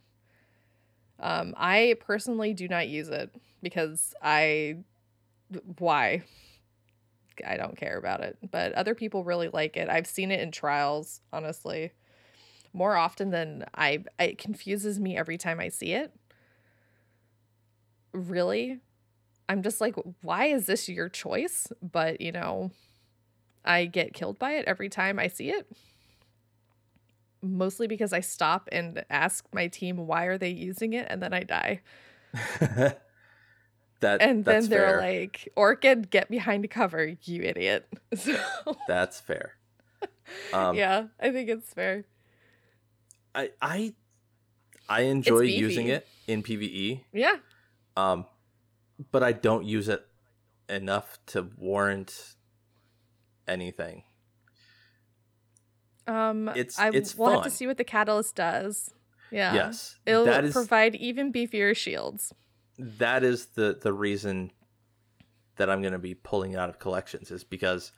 Um, 1.20 1.54
I 1.56 1.96
personally 2.00 2.54
do 2.54 2.68
not 2.68 2.88
use 2.88 3.08
it 3.08 3.34
because 3.62 4.14
I 4.22 4.78
why 5.78 6.22
I 7.46 7.56
don't 7.56 7.76
care 7.76 7.98
about 7.98 8.20
it, 8.20 8.38
but 8.50 8.72
other 8.72 8.94
people 8.94 9.24
really 9.24 9.48
like 9.48 9.76
it. 9.76 9.88
I've 9.88 10.06
seen 10.06 10.30
it 10.30 10.40
in 10.40 10.50
trials, 10.50 11.20
honestly, 11.32 11.92
more 12.72 12.96
often 12.96 13.30
than 13.30 13.64
I. 13.74 14.04
It 14.18 14.38
confuses 14.38 14.98
me 15.00 15.16
every 15.16 15.38
time 15.38 15.60
I 15.60 15.68
see 15.68 15.92
it. 15.92 16.12
Really, 18.12 18.80
I'm 19.48 19.62
just 19.62 19.80
like, 19.80 19.96
why 20.22 20.46
is 20.46 20.66
this 20.66 20.88
your 20.88 21.08
choice? 21.08 21.66
But 21.82 22.20
you 22.20 22.32
know, 22.32 22.70
I 23.64 23.86
get 23.86 24.14
killed 24.14 24.38
by 24.38 24.52
it 24.52 24.66
every 24.66 24.88
time 24.88 25.18
I 25.18 25.28
see 25.28 25.50
it. 25.50 25.70
Mostly 27.40 27.86
because 27.86 28.12
I 28.12 28.20
stop 28.20 28.68
and 28.72 29.04
ask 29.10 29.46
my 29.52 29.68
team 29.68 30.06
why 30.06 30.24
are 30.24 30.38
they 30.38 30.50
using 30.50 30.92
it, 30.92 31.06
and 31.08 31.22
then 31.22 31.32
I 31.32 31.44
die. 31.44 31.80
that 34.00 34.20
And 34.22 34.44
then 34.44 34.68
they're 34.68 34.98
fair. 34.98 35.00
like, 35.00 35.48
"Orchid, 35.56 36.10
get 36.10 36.30
behind 36.30 36.62
the 36.64 36.68
cover, 36.68 37.14
you 37.24 37.42
idiot." 37.42 37.86
So 38.16 38.36
that's 38.86 39.20
fair. 39.20 39.54
Um, 40.52 40.76
yeah, 40.82 41.06
I 41.20 41.30
think 41.30 41.48
it's 41.48 41.72
fair. 41.72 42.04
I 43.34 43.50
I 43.60 43.94
I 44.88 45.02
enjoy 45.02 45.40
using 45.40 45.88
it 45.88 46.06
in 46.26 46.42
PVE. 46.42 47.04
Yeah, 47.12 47.36
Um, 47.96 48.24
but 49.10 49.22
I 49.22 49.32
don't 49.32 49.64
use 49.64 49.88
it 49.88 50.04
enough 50.68 51.18
to 51.26 51.48
warrant 51.56 52.34
anything. 53.46 54.04
um, 56.06 56.48
It's- 56.50 56.78
I 56.78 56.90
it's 56.92 57.16
we'll 57.16 57.30
have 57.32 57.42
to 57.44 57.50
see 57.50 57.66
what 57.66 57.76
the 57.76 57.84
catalyst 57.84 58.34
does. 58.36 58.94
Yeah, 59.30 59.54
Yes, 59.54 59.98
it'll 60.06 60.24
that 60.24 60.44
is 60.44 60.52
provide 60.54 60.94
even 60.94 61.32
beefier 61.32 61.76
shields. 61.76 62.32
That 62.78 63.24
is 63.24 63.46
the 63.46 63.78
the 63.80 63.92
reason 63.92 64.52
that 65.56 65.68
I'm 65.68 65.80
going 65.80 65.92
to 65.92 65.98
be 65.98 66.14
pulling 66.14 66.52
it 66.52 66.58
out 66.58 66.68
of 66.68 66.78
collections 66.78 67.30
is 67.30 67.44
because 67.44 67.92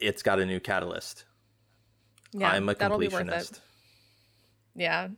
it's 0.00 0.22
got 0.22 0.40
a 0.40 0.46
new 0.46 0.60
catalyst. 0.60 1.24
Yeah, 2.32 2.50
I'm 2.50 2.68
a 2.68 2.74
that'll 2.74 2.98
be 2.98 3.08
worth 3.08 3.28
it. 3.28 3.30
completionist. 3.30 3.60
Yeah. 4.74 5.08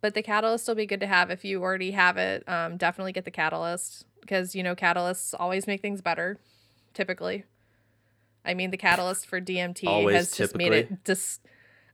But 0.00 0.14
the 0.14 0.22
catalyst 0.22 0.68
will 0.68 0.74
be 0.74 0.86
good 0.86 1.00
to 1.00 1.06
have 1.06 1.30
if 1.30 1.44
you 1.44 1.62
already 1.62 1.90
have 1.90 2.16
it. 2.16 2.48
Um, 2.48 2.76
definitely 2.76 3.12
get 3.12 3.24
the 3.24 3.30
catalyst 3.30 4.04
because 4.20 4.54
you 4.54 4.62
know 4.62 4.74
catalysts 4.74 5.34
always 5.38 5.66
make 5.66 5.82
things 5.82 6.00
better. 6.00 6.38
Typically, 6.94 7.44
I 8.44 8.54
mean 8.54 8.70
the 8.70 8.76
catalyst 8.76 9.26
for 9.26 9.40
DMT 9.40 9.86
Always 9.86 10.16
has 10.16 10.30
just 10.32 10.56
made 10.56 10.72
it 10.72 11.04
just 11.04 11.40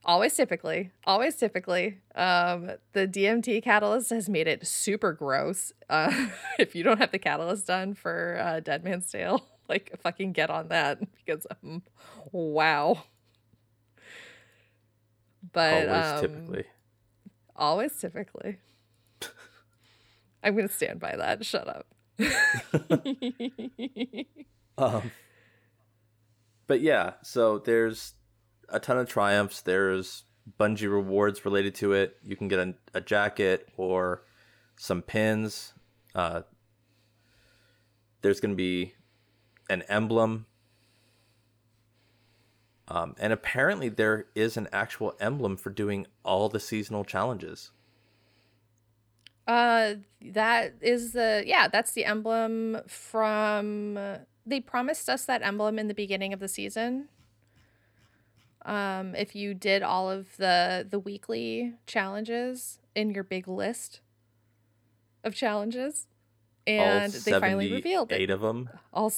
always 0.05 0.35
typically 0.35 0.91
always 1.05 1.35
typically 1.35 1.97
um 2.15 2.71
the 2.91 3.07
dmt 3.07 3.63
catalyst 3.63 4.09
has 4.09 4.27
made 4.27 4.47
it 4.47 4.65
super 4.67 5.13
gross 5.13 5.71
uh 5.89 6.27
if 6.59 6.75
you 6.75 6.83
don't 6.83 6.99
have 6.99 7.11
the 7.11 7.19
catalyst 7.19 7.67
done 7.67 7.93
for 7.93 8.37
uh 8.41 8.59
dead 8.59 8.83
man's 8.83 9.09
tale 9.09 9.45
like 9.69 9.91
fucking 10.01 10.33
get 10.33 10.49
on 10.49 10.67
that 10.67 10.99
because 11.25 11.47
um, 11.63 11.81
wow 12.31 13.01
but 15.51 15.87
Always 15.89 16.05
um, 16.05 16.21
typically. 16.21 16.63
Always 17.55 17.99
typically. 17.99 18.57
I'm 20.43 20.55
gonna 20.55 20.67
stand 20.67 20.99
by 20.99 21.15
that. 21.15 21.45
Shut 21.45 21.67
up. 21.67 21.87
Um, 24.75 25.11
but 26.65 26.81
yeah, 26.81 27.13
so 27.21 27.59
there's 27.59 28.15
a 28.73 28.79
ton 28.79 28.97
of 28.97 29.07
triumphs. 29.07 29.61
There's 29.61 30.23
Bungie 30.59 30.91
rewards 30.91 31.45
related 31.45 31.75
to 31.75 31.93
it. 31.93 32.17
You 32.23 32.35
can 32.35 32.47
get 32.47 32.59
a, 32.59 32.73
a 32.93 33.01
jacket 33.01 33.69
or 33.77 34.23
some 34.75 35.01
pins. 35.01 35.73
Uh, 36.13 36.41
there's 38.21 38.39
going 38.39 38.51
to 38.51 38.57
be 38.57 38.95
an 39.69 39.83
emblem. 39.83 40.47
Um, 42.87 43.15
and 43.19 43.31
apparently, 43.31 43.87
there 43.87 44.25
is 44.35 44.57
an 44.57 44.67
actual 44.73 45.15
emblem 45.19 45.55
for 45.55 45.69
doing 45.69 46.05
all 46.23 46.49
the 46.49 46.59
seasonal 46.59 47.05
challenges. 47.05 47.71
uh 49.47 49.95
that 50.21 50.73
is 50.81 51.13
the 51.13 51.43
yeah, 51.45 51.67
that's 51.67 51.91
the 51.93 52.05
emblem 52.05 52.77
from 52.87 53.97
they 54.45 54.59
promised 54.59 55.09
us 55.09 55.25
that 55.25 55.41
emblem 55.41 55.79
in 55.79 55.87
the 55.87 55.93
beginning 55.93 56.33
of 56.33 56.39
the 56.39 56.47
season. 56.47 57.07
Um 58.65 59.15
if 59.15 59.35
you 59.35 59.53
did 59.53 59.83
all 59.83 60.09
of 60.09 60.37
the 60.37 60.85
the 60.89 60.99
weekly 60.99 61.73
challenges 61.85 62.79
in 62.95 63.11
your 63.11 63.23
big 63.23 63.47
list 63.47 64.01
of 65.23 65.33
challenges 65.33 66.07
and 66.65 67.11
they 67.11 67.31
finally 67.39 67.71
revealed 67.71 68.11
it. 68.11 68.15
eight 68.15 68.29
of 68.29 68.41
them. 68.41 68.69
all 68.93 69.11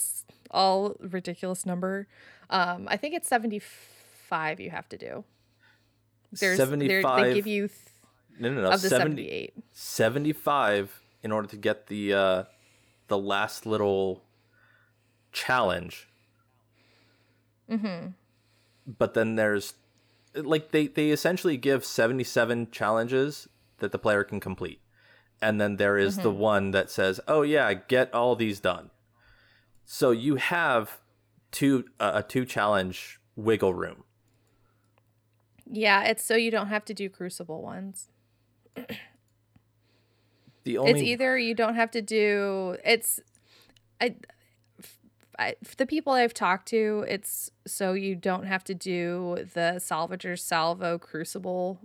all 0.51 0.95
ridiculous 0.99 1.65
number. 1.65 2.07
Um, 2.49 2.87
I 2.89 2.97
think 2.97 3.13
it's 3.15 3.27
seventy 3.27 3.59
five. 3.59 4.59
You 4.59 4.71
have 4.71 4.89
to 4.89 4.97
do. 4.97 5.23
There's 6.31 6.57
75 6.57 7.23
they 7.23 7.33
give 7.33 7.47
you 7.47 7.67
th- 7.67 7.79
no 8.39 8.51
no 8.51 8.61
no 8.61 8.71
of 8.71 8.81
the 8.81 8.89
70 8.89 9.23
78. 9.23 9.53
75 9.71 11.01
in 11.23 11.31
order 11.31 11.47
to 11.47 11.55
get 11.55 11.87
the 11.87 12.13
uh 12.13 12.43
the 13.07 13.17
last 13.17 13.65
little 13.65 14.23
challenge 15.31 16.09
mm-hmm. 17.69 18.07
But 18.85 19.13
then 19.13 19.35
there's 19.35 19.73
like 20.35 20.71
they 20.71 20.87
they 20.87 21.11
essentially 21.11 21.57
give 21.57 21.85
77 21.85 22.71
challenges 22.71 23.47
that 23.79 23.91
the 23.91 23.99
player 23.99 24.23
can 24.23 24.39
complete. 24.39 24.81
And 25.41 25.59
then 25.59 25.75
there 25.75 25.97
is 25.97 26.17
the 26.17 26.31
one 26.31 26.71
that 26.71 26.89
says 26.89 27.19
oh 27.27 27.41
yeah 27.41 27.73
get 27.73 28.13
all 28.13 28.35
these 28.35 28.59
done. 28.59 28.89
So 29.85 30.11
you 30.11 30.35
have 30.35 30.99
two 31.51 31.85
uh, 31.99 32.11
a 32.15 32.23
two 32.23 32.45
challenge 32.45 33.19
wiggle 33.35 33.73
room. 33.73 34.03
Yeah, 35.67 36.03
it's 36.03 36.23
so 36.23 36.35
you 36.35 36.51
don't 36.51 36.67
have 36.67 36.85
to 36.85 36.93
do 36.93 37.09
crucible 37.09 37.61
ones. 37.61 38.09
the 40.63 40.77
only 40.77 40.91
it's 40.91 41.01
either 41.01 41.37
you 41.37 41.55
don't 41.55 41.75
have 41.75 41.91
to 41.91 42.01
do 42.01 42.75
it's 42.83 43.21
I, 44.01 44.15
I 45.37 45.55
the 45.77 45.85
people 45.85 46.13
I've 46.13 46.33
talked 46.33 46.67
to, 46.69 47.05
it's 47.07 47.51
so 47.65 47.93
you 47.93 48.15
don't 48.15 48.45
have 48.45 48.63
to 48.65 48.73
do 48.73 49.45
the 49.53 49.75
Salvager 49.77 50.37
Salvo 50.39 50.97
Crucible 50.97 51.79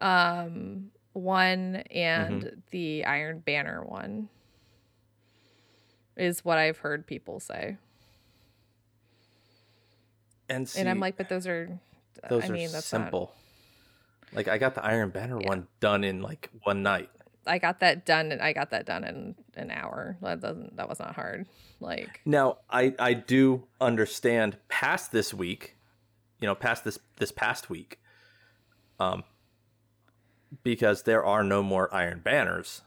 um 0.00 0.90
one 1.12 1.76
and 1.90 2.62
the 2.70 3.04
Iron 3.04 3.40
Banner 3.40 3.84
one 3.84 4.28
is 6.16 6.44
what 6.44 6.58
I've 6.58 6.78
heard 6.78 7.06
people 7.06 7.40
say. 7.40 7.76
and, 10.48 10.68
see, 10.68 10.80
and 10.80 10.88
I'm 10.88 11.00
like, 11.00 11.16
but 11.16 11.28
those 11.28 11.46
are 11.46 11.78
those 12.28 12.44
I 12.44 12.48
are 12.48 12.52
mean, 12.52 12.72
that's 12.72 12.92
not 12.92 13.02
simple 13.04 13.34
like 14.32 14.46
i 14.46 14.58
got 14.58 14.74
the 14.74 14.84
iron 14.84 15.10
banner 15.10 15.40
Yeah. 15.40 15.48
one 15.48 15.66
done 15.80 16.04
in 16.04 16.22
like 16.22 16.50
one 16.62 16.82
night 16.82 17.10
I 17.46 17.58
got 17.58 17.80
that 17.80 18.04
done 18.04 18.30
and 18.30 18.40
I 18.42 18.52
got 18.52 18.70
that 18.70 18.84
done 18.84 19.02
in 19.02 19.34
an 19.60 19.70
hour. 19.70 20.16
That 20.22 20.40
doesn't 20.40 20.76
that 20.76 20.88
was 20.88 20.98
not 20.98 21.14
hard. 21.14 21.46
Like 21.80 22.20
Now, 22.24 22.58
I 22.68 22.94
I 22.98 23.14
do 23.14 23.64
understand 23.80 24.56
past 24.68 25.12
this 25.12 25.32
week, 25.32 25.76
you 26.40 26.46
know, 26.46 26.54
past 26.54 26.84
this 26.84 26.98
this 27.16 27.30
past 27.32 27.70
week, 27.70 28.00
um, 28.98 29.24
because 30.62 31.02
there 31.04 31.24
are 31.24 31.42
no 31.44 31.62
more 31.62 31.92
Iron 31.94 32.20
Banners. 32.20 32.82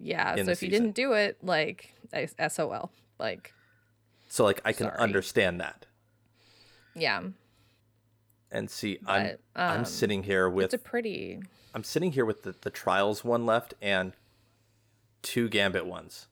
yeah, 0.00 0.36
so 0.36 0.50
if 0.50 0.62
you 0.62 0.68
didn't 0.70 0.92
do 0.92 1.12
it, 1.12 1.38
like 1.42 1.94
I- 2.12 2.48
SOL. 2.48 2.90
Like 3.18 3.52
So 4.28 4.44
like 4.44 4.60
I 4.64 4.72
can 4.72 4.86
Sorry. 4.86 4.98
understand 4.98 5.60
that 5.60 5.86
yeah. 6.94 7.22
and 8.50 8.70
see. 8.70 8.98
I'm 9.06 9.22
But, 9.26 9.40
I'm 9.54 9.78
um, 9.80 9.84
sitting 9.84 10.22
here 10.22 10.48
with 10.48 10.66
It's 10.66 10.74
a 10.74 10.78
pretty 10.78 11.40
I'm 11.74 11.84
sitting 11.84 12.12
here 12.12 12.24
with 12.24 12.42
the, 12.42 12.54
the 12.60 12.70
trials 12.70 13.24
one 13.24 13.46
left 13.46 13.74
and 13.80 14.12
two 15.22 15.48
Gambit 15.48 15.86
ones, 15.86 16.26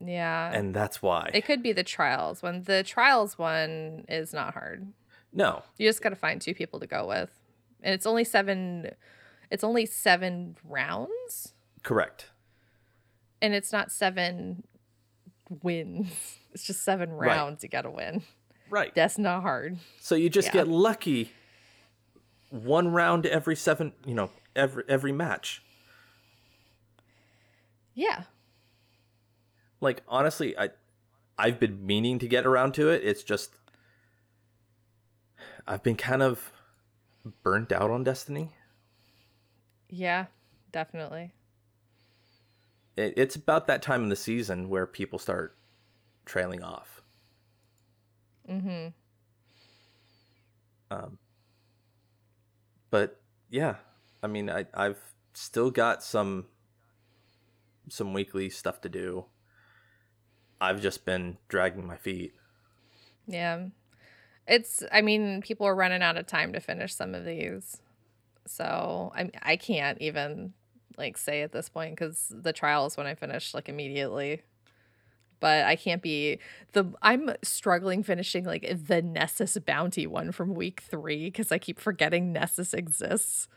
yeah. 0.00 0.52
and 0.52 0.74
that's 0.74 1.02
why. 1.02 1.30
it 1.34 1.44
could 1.44 1.62
be 1.62 1.72
the 1.72 1.84
trials 1.84 2.42
one. 2.42 2.62
The 2.62 2.82
trials 2.82 3.38
one 3.38 4.04
is 4.08 4.32
not 4.32 4.54
hard. 4.54 4.92
no, 5.32 5.62
You 5.78 5.88
just 5.88 6.02
got 6.02 6.10
to 6.10 6.16
find 6.16 6.40
two 6.40 6.54
people 6.54 6.80
to 6.80 6.86
go 6.86 7.06
with. 7.06 7.30
And 7.82 7.94
it's 7.94 8.04
only 8.06 8.24
7 8.24 8.90
it's 9.50 9.64
only 9.64 9.86
7 9.86 10.56
rounds 10.64 11.54
correct. 11.82 12.26
and 13.42 13.54
it's 13.54 13.72
not 13.72 13.90
7 13.90 14.62
wins. 15.62 16.36
It's 16.52 16.64
just 16.64 16.82
7 16.82 17.12
Right. 17.12 17.28
rounds 17.28 17.62
you 17.62 17.68
got 17.68 17.82
to 17.82 17.90
win. 17.90 18.22
Right. 18.70 18.92
That's 18.92 19.18
not 19.18 19.42
hard. 19.42 19.78
So 20.00 20.16
you 20.16 20.28
just 20.28 20.48
Yeah. 20.48 20.52
get 20.64 20.68
lucky. 20.68 21.30
One 22.50 22.88
round 22.88 23.24
every 23.24 23.54
seven, 23.54 23.92
you 24.04 24.14
know, 24.14 24.30
every 24.56 24.82
every 24.88 25.12
match. 25.12 25.62
Yeah. 28.00 28.22
Like 29.78 30.02
honestly, 30.08 30.56
I 30.56 30.70
I've 31.36 31.60
been 31.60 31.84
meaning 31.84 32.18
to 32.20 32.26
get 32.26 32.46
around 32.46 32.72
to 32.74 32.88
it. 32.88 33.04
It's 33.04 33.22
just 33.22 33.50
I've 35.66 35.82
been 35.82 35.96
kind 35.96 36.22
of 36.22 36.50
burnt 37.42 37.72
out 37.72 37.90
on 37.90 38.02
Destiny. 38.02 38.52
Yeah, 39.90 40.26
definitely. 40.72 41.32
It, 42.96 43.12
it's 43.18 43.36
about 43.36 43.66
that 43.66 43.82
time 43.82 44.04
in 44.04 44.08
the 44.08 44.16
season 44.16 44.70
where 44.70 44.86
people 44.86 45.18
start 45.18 45.54
trailing 46.24 46.62
off. 46.62 47.02
Mhm. 48.48 48.94
Um, 50.90 51.18
but 52.90 53.20
yeah, 53.50 53.76
I 54.22 54.26
mean, 54.26 54.48
I 54.48 54.64
I've 54.72 55.00
still 55.34 55.70
got 55.70 56.02
some 56.02 56.46
some 57.90 58.12
weekly 58.12 58.50
stuff 58.50 58.80
to 58.82 58.88
do. 58.88 59.26
I've 60.60 60.80
just 60.80 61.04
been 61.04 61.38
dragging 61.48 61.86
my 61.86 61.96
feet. 61.96 62.34
Yeah. 63.26 63.66
It's 64.46 64.82
I 64.92 65.00
mean, 65.02 65.42
people 65.42 65.66
are 65.66 65.74
running 65.74 66.02
out 66.02 66.16
of 66.16 66.26
time 66.26 66.52
to 66.52 66.60
finish 66.60 66.94
some 66.94 67.14
of 67.14 67.24
these. 67.24 67.80
So, 68.46 69.12
I 69.14 69.30
I 69.42 69.56
can't 69.56 70.00
even 70.00 70.52
like 70.96 71.16
say 71.16 71.42
at 71.42 71.52
this 71.52 71.68
point 71.68 71.96
cuz 71.96 72.32
the 72.34 72.52
trial 72.52 72.86
is 72.86 72.96
when 72.96 73.06
I 73.06 73.14
finish 73.14 73.54
like 73.54 73.68
immediately. 73.68 74.42
But 75.40 75.64
I 75.64 75.76
can't 75.76 76.02
be 76.02 76.38
the 76.72 76.92
I'm 77.00 77.30
struggling 77.42 78.02
finishing 78.02 78.44
like 78.44 78.68
the 78.86 79.00
Nessus 79.00 79.56
bounty 79.58 80.06
one 80.06 80.32
from 80.32 80.54
week 80.54 80.82
3 80.82 81.30
cuz 81.30 81.50
I 81.52 81.58
keep 81.58 81.78
forgetting 81.80 82.32
Nessus 82.32 82.74
exists. 82.74 83.48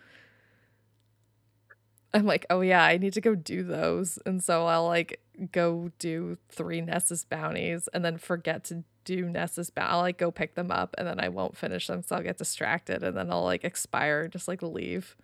I'm 2.14 2.26
like, 2.26 2.46
"Oh 2.50 2.62
yeah, 2.62 2.84
I 2.84 2.98
need 2.98 3.14
to 3.14 3.22
go 3.22 3.36
do 3.36 3.64
those." 3.64 4.20
And 4.26 4.44
so 4.44 4.68
I'll 4.68 4.86
like 4.86 5.20
go 5.52 5.92
do 6.00 6.38
three 6.50 6.82
Nessus 6.82 7.26
bounties 7.26 7.88
and 7.94 8.06
then 8.06 8.18
forget 8.18 8.64
to 8.66 8.84
do 9.04 9.28
Nessus 9.30 9.70
bounty. 9.70 9.92
I'll 9.92 10.00
like 10.02 10.18
go 10.18 10.32
pick 10.32 10.56
them 10.56 10.72
up 10.72 10.96
and 10.98 11.08
then 11.08 11.20
I 11.20 11.30
won't 11.30 11.58
finish 11.58 11.88
them, 11.88 12.04
so 12.04 12.16
I'll 12.16 12.24
get 12.24 12.38
distracted 12.38 13.04
and 13.04 13.18
then 13.18 13.32
I'll 13.32 13.44
like 13.44 13.64
expire, 13.64 14.28
just 14.28 14.48
like 14.48 14.62
leave. 14.62 15.16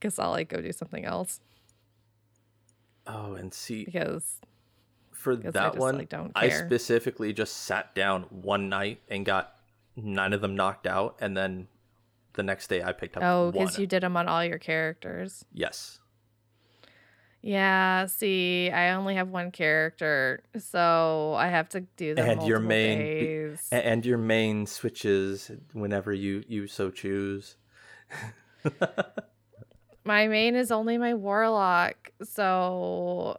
Cause 0.00 0.18
I'll 0.18 0.30
like 0.30 0.48
go 0.48 0.60
do 0.60 0.72
something 0.72 1.04
else 1.04 1.40
Oh, 3.06 3.34
and 3.34 3.52
see 3.52 3.84
because 3.84 4.40
for 5.10 5.32
I 5.32 5.36
that 5.36 5.52
just, 5.52 5.78
one, 5.78 5.98
like, 5.98 6.14
I 6.34 6.48
specifically 6.48 7.32
just 7.32 7.56
sat 7.58 7.94
down 7.94 8.22
one 8.30 8.68
night 8.68 9.00
and 9.08 9.24
got 9.24 9.56
nine 9.96 10.32
of 10.32 10.40
them 10.40 10.54
knocked 10.54 10.86
out, 10.86 11.16
and 11.20 11.36
then 11.36 11.68
the 12.34 12.42
next 12.42 12.68
day 12.68 12.82
I 12.82 12.92
picked 12.92 13.16
up 13.16 13.22
Oh, 13.22 13.52
because 13.52 13.78
you 13.78 13.86
did 13.86 14.02
them 14.02 14.16
on 14.16 14.28
all 14.28 14.44
your 14.44 14.58
characters. 14.58 15.44
Yes. 15.52 16.00
Yeah, 17.44 18.06
see, 18.06 18.70
I 18.70 18.92
only 18.92 19.16
have 19.16 19.28
one 19.28 19.50
character, 19.50 20.44
so 20.56 21.34
I 21.36 21.48
have 21.48 21.68
to 21.70 21.80
do 21.96 22.14
them 22.14 22.28
And 22.28 22.46
your 22.46 22.60
main 22.60 22.98
days. 22.98 23.68
And 23.72 24.06
your 24.06 24.18
main 24.18 24.66
switches 24.66 25.50
whenever 25.72 26.12
you 26.12 26.44
you 26.46 26.68
so 26.68 26.90
choose. 26.90 27.56
My 30.04 30.26
main 30.26 30.56
is 30.56 30.72
only 30.72 30.98
my 30.98 31.14
warlock, 31.14 32.10
so 32.24 33.38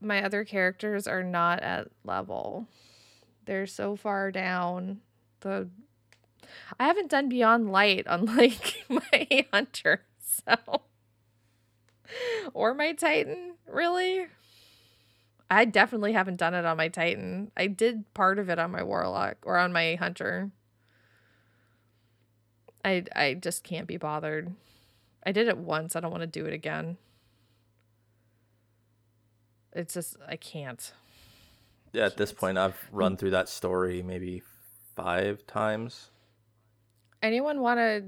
my 0.00 0.22
other 0.22 0.44
characters 0.44 1.06
are 1.06 1.22
not 1.22 1.60
at 1.60 1.88
level. 2.04 2.68
They're 3.46 3.66
so 3.66 3.96
far 3.96 4.30
down. 4.30 5.00
The 5.40 5.70
I 6.78 6.86
haven't 6.86 7.10
done 7.10 7.28
Beyond 7.28 7.70
Light 7.70 8.06
on 8.06 8.24
like 8.36 8.84
my 8.88 9.46
hunter, 9.52 10.02
so 10.20 10.82
or 12.54 12.74
my 12.74 12.92
Titan, 12.92 13.54
really. 13.66 14.26
I 15.50 15.64
definitely 15.64 16.12
haven't 16.12 16.36
done 16.36 16.54
it 16.54 16.64
on 16.64 16.76
my 16.76 16.88
Titan. 16.88 17.50
I 17.56 17.68
did 17.68 18.12
part 18.12 18.38
of 18.38 18.50
it 18.50 18.58
on 18.58 18.70
my 18.70 18.82
warlock 18.82 19.36
or 19.44 19.56
on 19.56 19.72
my 19.72 19.94
hunter. 19.94 20.50
I 22.84 23.04
I 23.14 23.34
just 23.34 23.64
can't 23.64 23.86
be 23.86 23.96
bothered. 23.96 24.54
I 25.24 25.32
did 25.32 25.48
it 25.48 25.58
once. 25.58 25.96
I 25.96 26.00
don't 26.00 26.10
want 26.10 26.22
to 26.22 26.26
do 26.26 26.46
it 26.46 26.52
again. 26.52 26.96
It's 29.72 29.94
just 29.94 30.16
I 30.26 30.36
can't. 30.36 30.92
Yeah, 31.92 32.06
at 32.06 32.16
this 32.16 32.32
point, 32.32 32.58
I've 32.58 32.78
run 32.92 33.16
through 33.16 33.30
that 33.30 33.48
story 33.48 34.02
maybe 34.02 34.42
five 34.94 35.46
times. 35.46 36.10
Anyone 37.22 37.60
want 37.60 37.78
to 37.78 38.04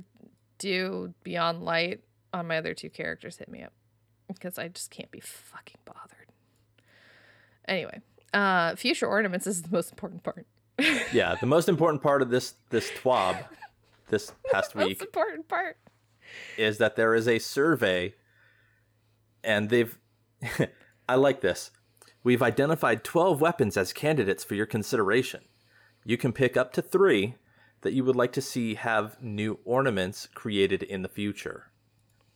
do 0.58 1.14
Beyond 1.24 1.62
Light 1.62 2.00
on 2.32 2.46
my 2.46 2.58
other 2.58 2.74
two 2.74 2.90
characters? 2.90 3.36
Hit 3.36 3.48
me 3.48 3.62
up 3.62 3.72
because 4.28 4.58
I 4.58 4.68
just 4.68 4.90
can't 4.90 5.10
be 5.10 5.20
fucking 5.20 5.80
bothered. 5.84 6.28
Anyway, 7.66 8.00
uh, 8.32 8.76
future 8.76 9.06
ornaments 9.06 9.46
is 9.46 9.62
the 9.62 9.70
most 9.70 9.90
important 9.90 10.22
part. 10.22 10.46
Yeah, 11.12 11.34
the 11.38 11.46
most 11.46 11.68
important 11.68 12.02
part 12.02 12.22
of 12.22 12.30
this 12.30 12.54
this 12.70 12.90
twab 12.90 13.44
this 14.08 14.32
past 14.50 14.74
most 14.74 14.86
week 14.86 15.02
important 15.02 15.46
part. 15.46 15.76
is 16.56 16.78
that 16.78 16.96
there 16.96 17.14
is 17.14 17.28
a 17.28 17.38
survey 17.38 18.14
and 19.44 19.68
they've 19.68 19.98
I 21.08 21.16
like 21.16 21.42
this. 21.42 21.70
We've 22.22 22.42
identified 22.42 23.04
12 23.04 23.40
weapons 23.40 23.76
as 23.76 23.92
candidates 23.92 24.42
for 24.44 24.54
your 24.54 24.66
consideration. 24.66 25.42
You 26.04 26.16
can 26.16 26.32
pick 26.32 26.56
up 26.56 26.72
to 26.74 26.82
3 26.82 27.34
that 27.82 27.92
you 27.92 28.04
would 28.04 28.16
like 28.16 28.32
to 28.32 28.42
see 28.42 28.74
have 28.74 29.22
new 29.22 29.58
ornaments 29.64 30.28
created 30.34 30.82
in 30.82 31.02
the 31.02 31.08
future. 31.08 31.66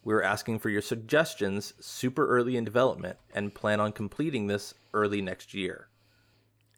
We're 0.03 0.23
asking 0.23 0.59
for 0.59 0.69
your 0.69 0.83
suggestions 0.83 1.73
super 1.81 2.27
early 2.27 2.57
in 2.57 2.65
development 2.65 3.19
and 3.35 3.55
plan 3.55 3.81
on 3.81 3.93
completing 3.93 4.47
this 4.47 4.75
early 4.93 5.23
next 5.23 5.55
year. 5.55 5.89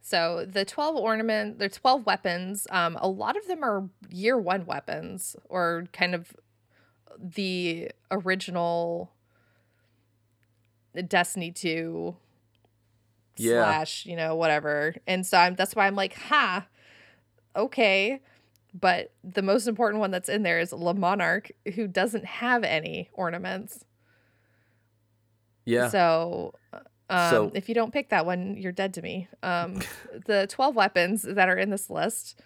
So 0.01 0.47
the 0.49 0.65
12 0.65 0.95
ornament, 0.97 1.59
they're 1.59 1.69
12 1.69 2.07
weapons. 2.07 2.67
Um, 2.71 2.97
a 3.01 3.09
lot 3.09 3.37
of 3.37 3.47
them 3.49 3.65
are 3.65 3.89
year 4.09 4.39
one 4.39 4.65
weapons 4.65 5.35
or 5.49 5.87
kind 5.93 6.15
of 6.15 6.33
the 7.19 7.91
original 8.11 9.11
Destiny 11.09 11.51
2 11.51 12.17
Yeah. 13.37 13.51
slash, 13.65 14.07
you 14.07 14.15
know, 14.17 14.37
whatever. 14.37 14.95
And 15.07 15.27
so 15.27 15.37
I'm, 15.39 15.57
that's 15.57 15.75
why 15.75 15.87
I'm 15.87 15.97
like, 15.97 16.15
ha, 16.15 16.67
okay. 17.57 18.21
But 18.79 19.13
the 19.25 19.43
most 19.43 19.67
important 19.67 20.01
one 20.01 20.11
that's 20.11 20.29
in 20.29 20.43
there 20.43 20.59
is 20.59 20.73
Le 20.73 20.93
Monarch, 20.93 21.51
who 21.75 21.87
doesn't 21.87 22.25
have 22.27 22.63
any 22.63 23.09
ornaments. 23.15 23.85
Yeah. 25.65 25.89
So, 25.89 26.53
um, 27.09 27.31
So- 27.31 27.53
if 27.55 27.69
you 27.69 27.75
don't 27.75 27.93
pick 27.93 28.11
that 28.11 28.27
one, 28.27 28.57
you're 28.57 28.73
dead 28.73 28.95
to 28.95 29.03
me. 29.03 29.29
Um, 29.43 29.81
the 30.27 30.47
12 30.49 30.75
weapons 30.77 31.23
that 31.23 31.49
are 31.49 31.57
in 31.57 31.71
this 31.71 31.91
list 31.91 32.39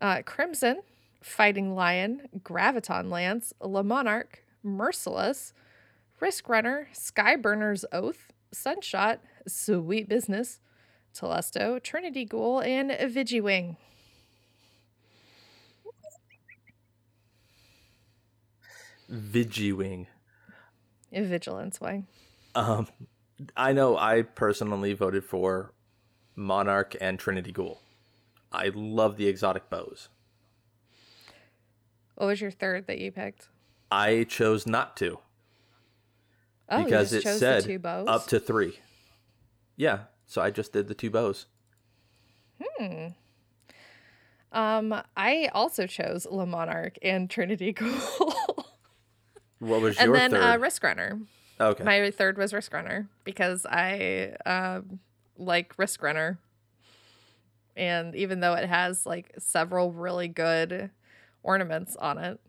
uh, 0.00 0.22
Crimson, 0.24 0.80
Fighting 1.20 1.74
Lion, 1.74 2.28
Graviton 2.38 3.10
Lance, 3.10 3.52
Le 3.60 3.82
Monarch, 3.82 4.44
Merciless, 4.62 5.52
Risk 6.20 6.48
Runner, 6.48 6.88
Skyburner's 6.94 7.84
Oath, 7.92 8.32
Sunshot, 8.52 9.18
Sweet 9.48 10.08
Business, 10.08 10.60
Telesto, 11.12 11.82
Trinity 11.82 12.24
Ghoul, 12.24 12.60
and 12.60 12.92
Vigiwing. 12.92 13.76
Vigiwing. 19.10 20.06
Vigilance 21.12 21.80
Wing. 21.80 22.06
Um, 22.54 22.88
I 23.56 23.72
know 23.72 23.96
I 23.96 24.22
personally 24.22 24.92
voted 24.92 25.24
for 25.24 25.72
Monarch 26.36 26.96
and 27.00 27.18
Trinity 27.18 27.52
Ghoul. 27.52 27.80
I 28.52 28.70
love 28.74 29.16
the 29.16 29.26
exotic 29.28 29.68
bows. 29.70 30.08
What 32.16 32.26
was 32.26 32.40
your 32.40 32.50
third 32.50 32.86
that 32.86 32.98
you 32.98 33.12
picked? 33.12 33.48
I 33.90 34.24
chose 34.24 34.66
not 34.66 34.96
to 34.98 35.18
Oh, 36.70 36.84
because 36.84 37.12
it 37.12 37.22
said 37.22 37.62
the 37.62 37.66
two 37.66 37.78
bows. 37.78 38.06
up 38.08 38.26
to 38.26 38.38
three. 38.40 38.78
Yeah, 39.76 40.00
so 40.26 40.42
I 40.42 40.50
just 40.50 40.72
did 40.72 40.88
the 40.88 40.94
two 40.94 41.10
bows. 41.10 41.46
Hmm. 42.60 43.06
Um, 44.50 45.02
I 45.16 45.48
also 45.54 45.86
chose 45.86 46.26
Le 46.26 46.44
Monarch 46.46 46.96
and 47.02 47.30
Trinity 47.30 47.72
Ghoul. 47.72 48.27
What 49.58 49.80
was 49.80 49.96
your 49.96 50.02
and 50.02 50.08
your 50.08 50.16
then 50.16 50.30
third? 50.30 50.54
uh, 50.54 50.58
Risk 50.58 50.82
Runner. 50.82 51.20
okay. 51.60 51.84
My 51.84 52.10
third 52.10 52.38
was 52.38 52.52
Risk 52.52 52.72
Runner 52.72 53.08
because 53.24 53.66
I 53.66 54.34
um, 54.46 55.00
like 55.36 55.74
Risk 55.78 56.02
Runner. 56.02 56.38
And 57.76 58.14
even 58.16 58.40
though 58.40 58.54
it 58.54 58.68
has 58.68 59.06
like 59.06 59.32
several 59.38 59.92
really 59.92 60.28
good 60.28 60.90
ornaments 61.42 61.96
on 61.96 62.18
it, 62.18 62.40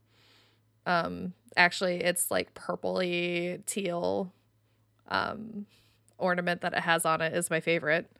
um, 0.85 1.33
actually 1.55 1.97
it's 2.03 2.31
like 2.31 2.53
purpley 2.53 3.63
teal 3.65 4.31
um, 5.07 5.65
ornament 6.17 6.61
that 6.61 6.73
it 6.73 6.79
has 6.81 7.05
on 7.05 7.21
it 7.21 7.33
is 7.33 7.49
my 7.49 7.59
favorite. 7.59 8.11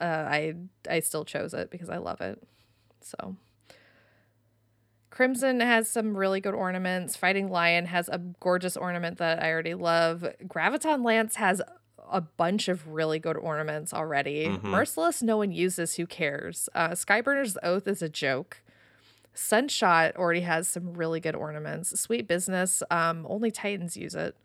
Uh, 0.00 0.04
I 0.28 0.54
I 0.88 1.00
still 1.00 1.24
chose 1.24 1.54
it 1.54 1.70
because 1.70 1.88
I 1.88 1.98
love 1.98 2.20
it. 2.20 2.42
So 3.00 3.36
Crimson 5.14 5.60
has 5.60 5.88
some 5.88 6.16
really 6.16 6.40
good 6.40 6.54
ornaments. 6.54 7.14
Fighting 7.16 7.48
Lion 7.48 7.86
has 7.86 8.08
a 8.08 8.18
gorgeous 8.40 8.76
ornament 8.76 9.18
that 9.18 9.40
I 9.40 9.52
already 9.52 9.74
love. 9.74 10.24
Graviton 10.44 11.04
Lance 11.04 11.36
has 11.36 11.62
a 12.10 12.20
bunch 12.20 12.66
of 12.66 12.88
really 12.88 13.20
good 13.20 13.36
ornaments 13.36 13.94
already. 13.94 14.46
Mhm. 14.48 14.64
Merciless, 14.64 15.22
no 15.22 15.36
one 15.36 15.52
uses. 15.52 15.94
Who 15.94 16.06
cares? 16.08 16.68
Uh, 16.74 16.90
Skyburner's 16.90 17.56
Oath 17.62 17.86
is 17.86 18.02
a 18.02 18.08
joke. 18.08 18.60
Sunshot 19.34 20.16
already 20.16 20.40
has 20.40 20.66
some 20.66 20.94
really 20.94 21.20
good 21.20 21.36
ornaments. 21.36 21.98
Sweet 22.00 22.26
Business, 22.26 22.82
um, 22.90 23.24
only 23.30 23.52
Titans 23.52 23.96
use 23.96 24.16
it. 24.16 24.36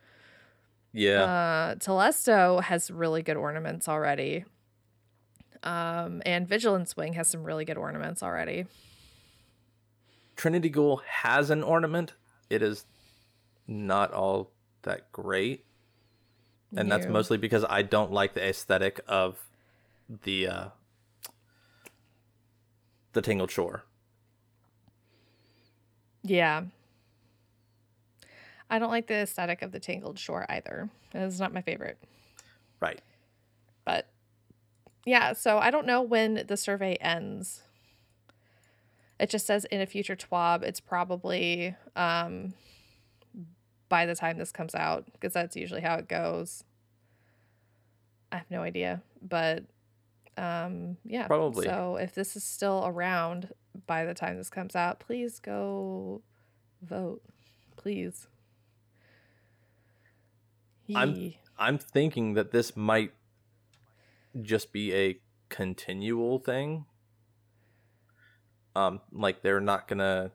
yeah. 0.94 1.24
Uh, 1.24 1.76
Telesto 1.78 2.62
has 2.62 2.92
really 2.92 3.24
good 3.24 3.38
ornaments 3.38 3.90
already. 3.90 4.46
Um, 5.64 6.22
and 6.28 6.48
Vigilance 6.48 6.96
Wing 6.96 7.14
has 7.14 7.28
some 7.28 7.44
really 7.44 7.66
good 7.66 7.78
ornaments 7.78 8.22
already. 8.22 8.68
Trinity 10.40 10.70
Ghoul 10.70 11.02
has 11.06 11.50
an 11.50 11.64
ornament. 11.64 12.14
It 12.50 12.62
is 12.62 12.86
not 13.68 14.14
all 14.14 14.52
that 14.84 15.12
great. 15.12 15.66
And 16.78 16.90
that's 16.90 17.08
mostly 17.08 17.38
because 17.38 17.66
I 17.70 17.82
don't 17.82 18.14
like 18.14 18.36
the 18.36 18.48
aesthetic 18.48 19.02
of 19.06 19.38
the 20.24 20.48
uh 20.48 20.68
the 23.12 23.22
Tangled 23.22 23.52
Shore. 23.52 23.84
Yeah. 26.24 26.64
I 28.70 28.80
don't 28.80 28.92
like 28.92 29.08
the 29.08 29.16
aesthetic 29.16 29.62
of 29.62 29.74
the 29.74 29.80
Tangled 29.82 30.18
Shore 30.18 30.46
either. 30.48 30.90
It's 31.14 31.40
not 31.40 31.52
my 31.52 31.62
favorite. 31.62 31.98
Right. 32.80 33.02
But 33.84 34.08
yeah, 35.06 35.34
so 35.34 35.58
I 35.58 35.70
don't 35.70 35.86
know 35.86 36.02
when 36.02 36.46
the 36.48 36.56
survey 36.56 36.96
ends. 37.02 37.64
It 39.20 39.30
just 39.30 39.46
says 39.46 39.66
in 39.66 39.82
a 39.82 39.86
future 39.86 40.16
TWAB. 40.16 40.64
It's 40.64 40.80
probably 40.80 41.76
um, 41.96 42.54
by 43.90 44.06
the 44.06 44.16
time 44.16 44.38
this 44.38 44.52
comes 44.52 44.74
out, 44.76 45.06
because 45.12 45.34
that's 45.34 45.56
usually 45.56 45.82
how 45.82 45.96
it 45.96 46.08
goes. 46.08 46.64
I 48.32 48.38
have 48.38 48.50
no 48.50 48.62
idea. 48.62 49.02
But 49.22 49.66
um, 50.38 50.98
yeah. 51.04 51.28
Probably. 51.28 51.66
So 51.66 51.98
if 51.98 52.16
this 52.16 52.36
is 52.36 52.44
still 52.44 52.84
around 52.86 53.50
by 53.88 54.06
the 54.06 54.14
time 54.14 54.38
this 54.38 54.50
comes 54.50 54.76
out, 54.76 55.00
please 55.00 55.40
go 55.40 56.22
vote. 56.82 57.22
Please. 57.76 58.28
I'm- 60.96 61.34
I'm 61.58 61.78
thinking 61.78 62.36
that 62.36 62.52
this 62.52 62.78
might 62.78 63.12
just 64.42 64.72
be 64.72 64.94
a 64.94 65.20
continual 65.50 66.40
thing. 66.40 66.86
Um, 68.76 69.02
like 69.12 69.42
they're 69.42 69.60
not 69.60 69.88
gonna 69.88 70.32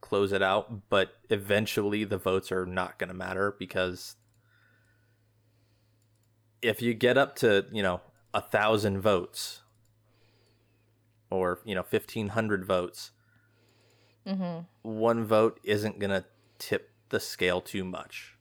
close 0.00 0.32
it 0.32 0.42
out, 0.42 0.88
but 0.90 1.14
eventually 1.30 2.04
the 2.04 2.18
votes 2.18 2.52
are 2.52 2.66
not 2.66 2.98
gonna 2.98 3.14
matter 3.14 3.54
because 3.58 4.16
if 6.62 6.82
you 6.82 6.94
get 6.94 7.16
up 7.16 7.36
to 7.36 7.66
you 7.72 7.82
know 7.82 8.00
a 8.34 8.40
thousand 8.40 9.00
votes 9.00 9.62
or 11.30 11.60
you 11.64 11.74
know 11.74 11.82
fifteen 11.82 12.28
hundred 12.28 12.64
votes, 12.64 13.10
Mhm. 14.26 14.66
one 14.82 15.24
vote 15.24 15.58
isn't 15.64 15.98
gonna 15.98 16.24
tip 16.58 16.90
the 17.08 17.20
scale 17.20 17.60
too 17.60 17.84
much. 17.84 18.36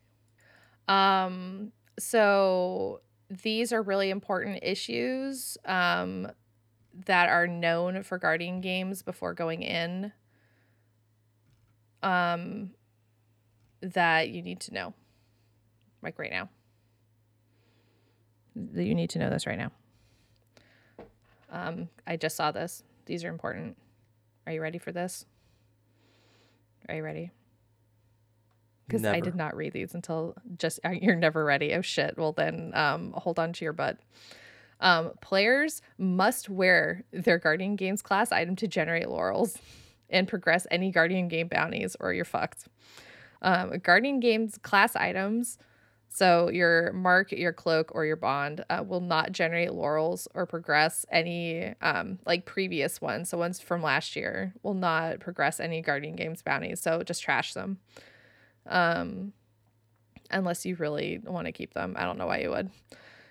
Um, 0.88 1.72
so 2.00 3.02
these 3.30 3.72
are 3.74 3.82
really 3.82 4.10
important 4.10 4.60
issues 4.62 5.58
um, 5.66 6.32
that 7.06 7.30
are 7.30 7.48
known 7.48 8.04
for 8.04 8.18
Guardian 8.18 8.62
games 8.62 9.02
before 9.02 9.34
going 9.34 9.62
in. 9.62 10.12
Um, 12.04 12.72
that 13.82 14.30
you 14.30 14.42
need 14.42 14.60
to 14.62 14.74
know, 14.74 14.94
like 16.02 16.18
right 16.18 16.32
now. 16.32 16.50
That 18.56 18.86
you 18.86 18.96
need 18.96 19.10
to 19.12 19.20
know 19.20 19.30
this 19.30 19.46
right 19.46 19.58
now. 19.58 19.72
Um, 21.52 21.90
I 22.06 22.18
just 22.18 22.36
saw 22.36 22.52
this. 22.52 22.84
These 23.06 23.24
are 23.24 23.30
important. 23.30 23.78
Are 24.46 24.54
you 24.54 24.62
ready 24.62 24.78
for 24.78 24.92
this? 24.92 25.26
Are 26.90 26.96
you 26.96 27.04
ready? 27.04 27.32
because 28.88 29.06
I 29.06 29.20
did 29.20 29.36
not 29.36 29.56
read 29.56 29.74
these 29.74 29.94
until 29.94 30.36
just 30.58 30.80
uh, 30.86 30.90
you're 30.90 31.16
never 31.16 31.44
ready. 31.44 31.74
Oh 31.74 31.82
shit. 31.82 32.18
Well 32.18 32.32
then 32.32 32.72
um 32.74 33.14
hold 33.16 33.40
on 33.40 33.54
to 33.54 33.66
your 33.66 33.74
butt. 33.74 34.00
Um 34.80 35.12
players 35.22 35.82
must 35.98 36.50
wear 36.50 37.04
their 37.12 37.40
Guardian 37.40 37.76
Games 37.76 38.02
class 38.02 38.32
item 38.32 38.56
to 38.58 38.68
generate 38.68 39.10
laurels 39.10 39.58
and 40.10 40.28
progress 40.28 40.68
any 40.72 40.92
Guardian 40.92 41.28
game 41.28 41.48
bounties 41.48 41.96
or 42.00 42.14
you're 42.14 42.26
fucked. 42.26 42.68
Um 43.42 43.78
Guardian 43.80 44.20
Games 44.20 44.58
class 44.62 44.96
items 44.96 45.58
so 46.10 46.50
your 46.50 46.94
mark, 46.94 47.32
your 47.32 47.54
cloak, 47.54 47.92
or 47.94 48.06
your 48.06 48.16
bond 48.16 48.64
uh, 48.70 48.84
will 48.86 49.02
not 49.02 49.32
generate 49.32 49.74
laurels 49.74 50.28
or 50.34 50.46
progress 50.46 51.06
any 51.12 51.76
um, 51.82 52.20
like 52.26 52.46
previous 52.46 53.02
ones. 53.02 53.30
So 53.30 53.38
ones 53.38 53.60
from 53.60 53.84
last 53.84 54.16
year 54.16 54.54
will 54.64 54.74
not 54.74 55.20
progress 55.20 55.60
any 55.60 55.82
Guardian 55.82 56.16
Games 56.16 56.42
bounties. 56.42 56.82
So 56.82 57.04
just 57.04 57.22
trash 57.22 57.54
them 57.54 57.78
um, 58.68 59.34
unless 60.32 60.66
you 60.66 60.76
really 60.76 61.20
want 61.24 61.46
to 61.46 61.52
keep 61.52 61.74
them. 61.74 61.96
I 61.98 62.06
don't 62.06 62.18
know 62.18 62.28
why 62.28 62.40
you 62.40 62.50
would. 62.50 62.72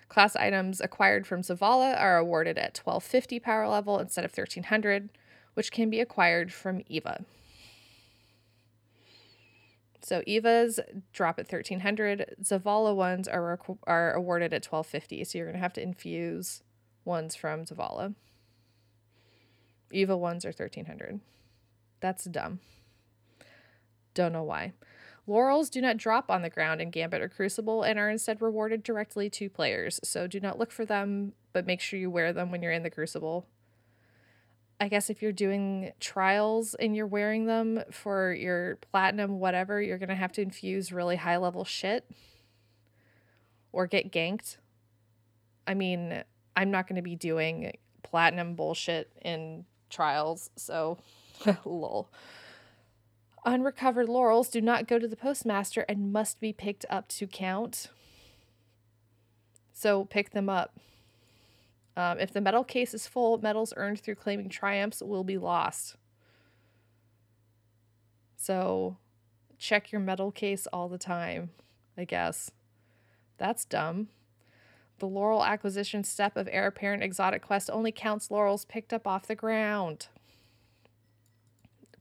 Class 0.09 0.35
items 0.35 0.79
acquired 0.79 1.27
from 1.27 1.41
Zavala 1.41 1.99
are 1.99 2.17
awarded 2.17 2.57
at 2.57 2.77
1250 2.77 3.39
power 3.39 3.67
level 3.67 3.99
instead 3.99 4.25
of 4.25 4.31
1300. 4.31 5.09
which 5.53 5.71
can 5.71 5.89
be 5.89 5.99
acquired 5.99 6.53
from 6.53 6.83
Eva. 6.87 7.25
So 10.03 10.21
Eva's 10.27 10.79
drop 11.11 11.39
at 11.39 11.51
1300. 11.51 12.35
Zavala 12.43 12.95
ones 12.95 13.27
are 13.27 13.57
requ- 13.57 13.79
are 13.87 14.13
awarded 14.13 14.53
at 14.53 14.63
1250. 14.63 15.23
So 15.23 15.37
you're 15.37 15.47
going 15.47 15.55
to 15.55 15.59
have 15.61 15.73
to 15.73 15.81
infuse 15.81 16.61
ones 17.03 17.35
from 17.35 17.65
Zavala. 17.65 18.13
Eva 19.91 20.15
ones 20.15 20.45
are 20.45 20.49
1300. 20.49 21.19
That's 21.99 22.25
dumb. 22.25 22.59
Don't 24.13 24.33
know 24.33 24.43
why. 24.43 24.73
Laurels 25.27 25.69
do 25.69 25.81
not 25.81 25.97
drop 25.97 26.31
on 26.31 26.41
the 26.41 26.49
ground 26.49 26.81
in 26.81 26.89
Gambit 26.89 27.21
or 27.21 27.27
Crucible 27.27 27.83
and 27.83 27.99
are 27.99 28.09
instead 28.09 28.41
rewarded 28.41 28.81
directly 28.81 29.29
to 29.31 29.49
players. 29.49 29.99
So 30.03 30.25
do 30.25 30.39
not 30.39 30.57
look 30.57 30.71
for 30.71 30.85
them, 30.85 31.33
but 31.51 31.67
make 31.67 31.81
sure 31.81 31.99
you 31.99 32.09
wear 32.09 32.31
them 32.31 32.49
when 32.49 32.63
you're 32.63 32.71
in 32.71 32.83
the 32.83 32.89
Crucible. 32.89 33.45
I 34.79 34.87
guess 34.87 35.09
if 35.09 35.21
you're 35.21 35.33
doing 35.33 35.91
trials 35.99 36.75
and 36.75 36.95
you're 36.95 37.07
wearing 37.07 37.45
them 37.45 37.83
for 37.91 38.31
your 38.33 38.77
platinum, 38.91 39.39
whatever, 39.39 39.81
you're 39.81 39.97
going 39.97 40.09
to 40.09 40.15
have 40.15 40.31
to 40.33 40.41
infuse 40.41 40.93
really 40.93 41.17
high 41.17 41.37
level 41.37 41.65
shit 41.65 42.09
or 43.73 43.85
get 43.85 44.11
ganked. 44.11 44.57
I 45.65 45.73
mean, 45.73 46.23
I'm 46.55 46.71
not 46.71 46.87
going 46.87 46.95
to 46.95 47.01
be 47.01 47.15
doing 47.15 47.75
platinum 48.03 48.55
bullshit 48.55 49.11
in 49.23 49.65
trials, 49.89 50.51
so 50.55 50.99
lol. 51.65 52.09
Unrecovered 53.47 54.09
laurels 54.09 54.49
do 54.49 54.59
not 54.59 54.89
go 54.89 54.99
to 54.99 55.07
the 55.07 55.15
postmaster 55.15 55.85
and 55.87 56.11
must 56.11 56.41
be 56.41 56.51
picked 56.51 56.85
up 56.89 57.07
to 57.07 57.25
count. 57.25 57.87
So 59.71 60.03
pick 60.03 60.31
them 60.31 60.49
up. 60.49 60.77
Um, 61.95 62.19
if 62.19 62.33
the 62.33 62.41
medal 62.41 62.65
case 62.65 62.93
is 62.93 63.07
full, 63.07 63.37
medals 63.37 63.73
earned 63.77 64.01
through 64.01 64.15
claiming 64.15 64.49
triumphs 64.49 65.01
will 65.01 65.23
be 65.23 65.37
lost. 65.37 65.95
So 68.35 68.97
check 69.57 69.93
your 69.93 70.01
medal 70.01 70.29
case 70.29 70.67
all 70.73 70.89
the 70.89 70.97
time, 70.97 71.51
I 71.97 72.03
guess. 72.03 72.51
That's 73.37 73.63
dumb. 73.63 74.09
The 74.99 75.07
laurel 75.07 75.45
acquisition 75.45 76.03
step 76.03 76.35
of 76.35 76.49
heir 76.51 76.67
apparent 76.67 77.01
exotic 77.01 77.43
quest 77.43 77.69
only 77.71 77.93
counts 77.93 78.29
laurels 78.29 78.65
picked 78.65 78.91
up 78.91 79.07
off 79.07 79.25
the 79.25 79.35
ground. 79.35 80.07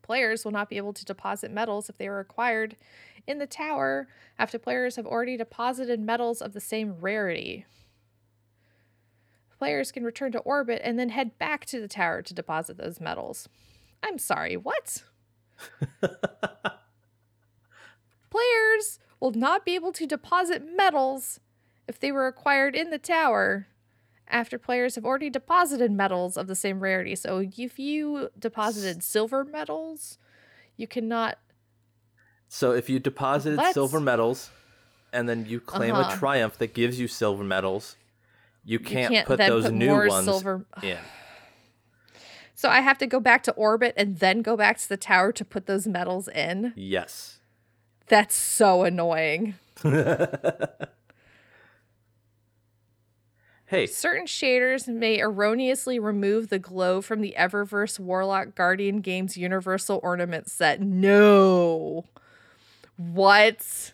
Players 0.06 0.44
will 0.44 0.52
not 0.52 0.70
be 0.70 0.76
able 0.76 0.92
to 0.92 1.04
deposit 1.04 1.50
medals 1.50 1.90
if 1.90 1.98
they 1.98 2.06
are 2.06 2.20
acquired 2.20 2.76
in 3.26 3.38
the 3.38 3.46
tower 3.46 4.06
after 4.38 4.58
players 4.58 4.94
have 4.94 5.06
already 5.06 5.36
deposited 5.36 5.98
medals 5.98 6.40
of 6.40 6.52
the 6.52 6.60
same 6.60 6.94
rarity 7.00 7.66
players 9.58 9.92
can 9.92 10.04
return 10.04 10.32
to 10.32 10.38
orbit 10.40 10.80
and 10.84 10.98
then 10.98 11.10
head 11.10 11.38
back 11.38 11.64
to 11.66 11.80
the 11.80 11.88
tower 11.88 12.22
to 12.22 12.34
deposit 12.34 12.76
those 12.76 13.00
medals. 13.00 13.48
I'm 14.02 14.18
sorry, 14.18 14.56
what? 14.56 15.02
players 18.30 18.98
will 19.20 19.32
not 19.32 19.64
be 19.64 19.74
able 19.74 19.92
to 19.92 20.06
deposit 20.06 20.62
medals 20.76 21.40
if 21.88 21.98
they 21.98 22.12
were 22.12 22.26
acquired 22.26 22.76
in 22.76 22.90
the 22.90 22.98
tower 22.98 23.68
after 24.28 24.58
players 24.58 24.94
have 24.96 25.04
already 25.04 25.30
deposited 25.30 25.90
medals 25.90 26.36
of 26.36 26.46
the 26.46 26.54
same 26.54 26.80
rarity. 26.80 27.14
So 27.16 27.38
if 27.38 27.78
you 27.78 28.30
deposited 28.38 29.02
silver 29.02 29.44
medals, 29.44 30.18
you 30.76 30.86
cannot. 30.86 31.38
So 32.48 32.72
if 32.72 32.88
you 32.90 32.98
deposited 32.98 33.56
Let's- 33.58 33.74
silver 33.74 34.00
medals 34.00 34.50
and 35.12 35.28
then 35.28 35.46
you 35.46 35.60
claim 35.60 35.94
Uh-huh. 35.94 36.14
a 36.14 36.18
triumph 36.18 36.58
that 36.58 36.74
gives 36.74 36.98
you 37.00 37.08
silver 37.08 37.44
medals, 37.44 37.96
you 38.64 38.78
can't, 38.78 39.12
can't 39.12 39.26
put 39.26 39.38
those 39.38 39.64
put 39.66 39.74
new 39.74 39.94
ones 40.08 40.24
silver- 40.26 40.66
in. 40.82 40.98
So 42.58 42.70
I 42.70 42.80
have 42.80 42.96
to 42.98 43.06
go 43.06 43.20
back 43.20 43.42
to 43.42 43.52
orbit 43.52 43.92
and 43.98 44.18
then 44.18 44.40
go 44.40 44.56
back 44.56 44.78
to 44.78 44.88
the 44.88 44.96
tower 44.96 45.30
to 45.30 45.44
put 45.44 45.66
those 45.66 45.86
medals 45.86 46.26
in. 46.26 46.72
Yes. 46.74 47.38
That's 48.06 48.34
so 48.34 48.82
annoying. 48.82 49.56
Hey, 53.68 53.86
Certain 53.86 54.26
shaders 54.26 54.86
may 54.86 55.20
erroneously 55.20 55.98
remove 55.98 56.48
the 56.50 56.58
glow 56.60 57.00
from 57.02 57.20
the 57.20 57.34
Eververse 57.36 57.98
Warlock 57.98 58.54
Guardian 58.54 59.00
Games 59.00 59.36
Universal 59.36 59.98
Ornament 60.04 60.48
set. 60.48 60.80
No. 60.80 62.04
What? 62.96 63.92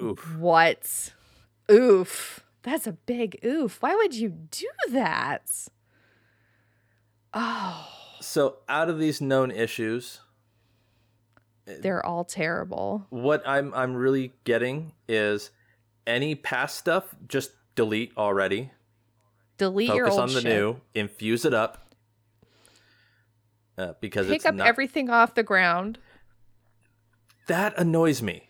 oof. 0.00 0.36
What? 0.38 1.12
Oof. 1.70 2.44
That's 2.62 2.86
a 2.86 2.92
big 2.92 3.38
oof. 3.44 3.78
Why 3.82 3.94
would 3.96 4.14
you 4.14 4.28
do 4.50 4.68
that? 4.90 5.50
Oh, 7.34 7.88
So 8.20 8.58
out 8.68 8.88
of 8.88 8.98
these 8.98 9.20
known 9.20 9.50
issues, 9.50 10.20
eh, 11.66 11.76
they're 11.80 12.04
all 12.04 12.24
terrible. 12.24 13.06
what 13.10 13.42
I'm 13.46 13.72
I'm 13.74 13.94
really 13.94 14.32
getting 14.44 14.92
is 15.08 15.50
any 16.08 16.34
past 16.34 16.76
stuff 16.78 17.14
just 17.28 17.52
delete 17.74 18.12
already. 18.16 18.70
Delete 19.58 19.88
your 19.94 20.06
Focus 20.06 20.12
old 20.12 20.20
on 20.30 20.34
the 20.34 20.40
shit. 20.40 20.52
new, 20.52 20.80
infuse 20.94 21.44
it 21.44 21.54
up. 21.54 21.92
Uh, 23.76 23.92
because 24.00 24.26
Pick 24.26 24.44
up 24.44 24.54
not 24.56 24.66
everything 24.66 25.08
off 25.10 25.34
the 25.34 25.42
ground. 25.44 25.98
that 27.46 27.78
annoys 27.78 28.20
me. 28.22 28.48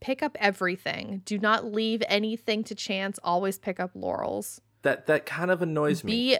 Pick 0.00 0.22
up 0.22 0.36
everything. 0.40 1.22
Do 1.24 1.38
not 1.38 1.64
leave 1.64 2.02
anything 2.08 2.62
to 2.64 2.74
chance. 2.74 3.18
Always 3.24 3.58
pick 3.58 3.80
up 3.80 3.90
laurels. 3.94 4.60
That 4.82 5.06
that 5.06 5.26
kind 5.26 5.50
of 5.50 5.62
annoys 5.62 6.04
me. 6.04 6.12
be 6.12 6.38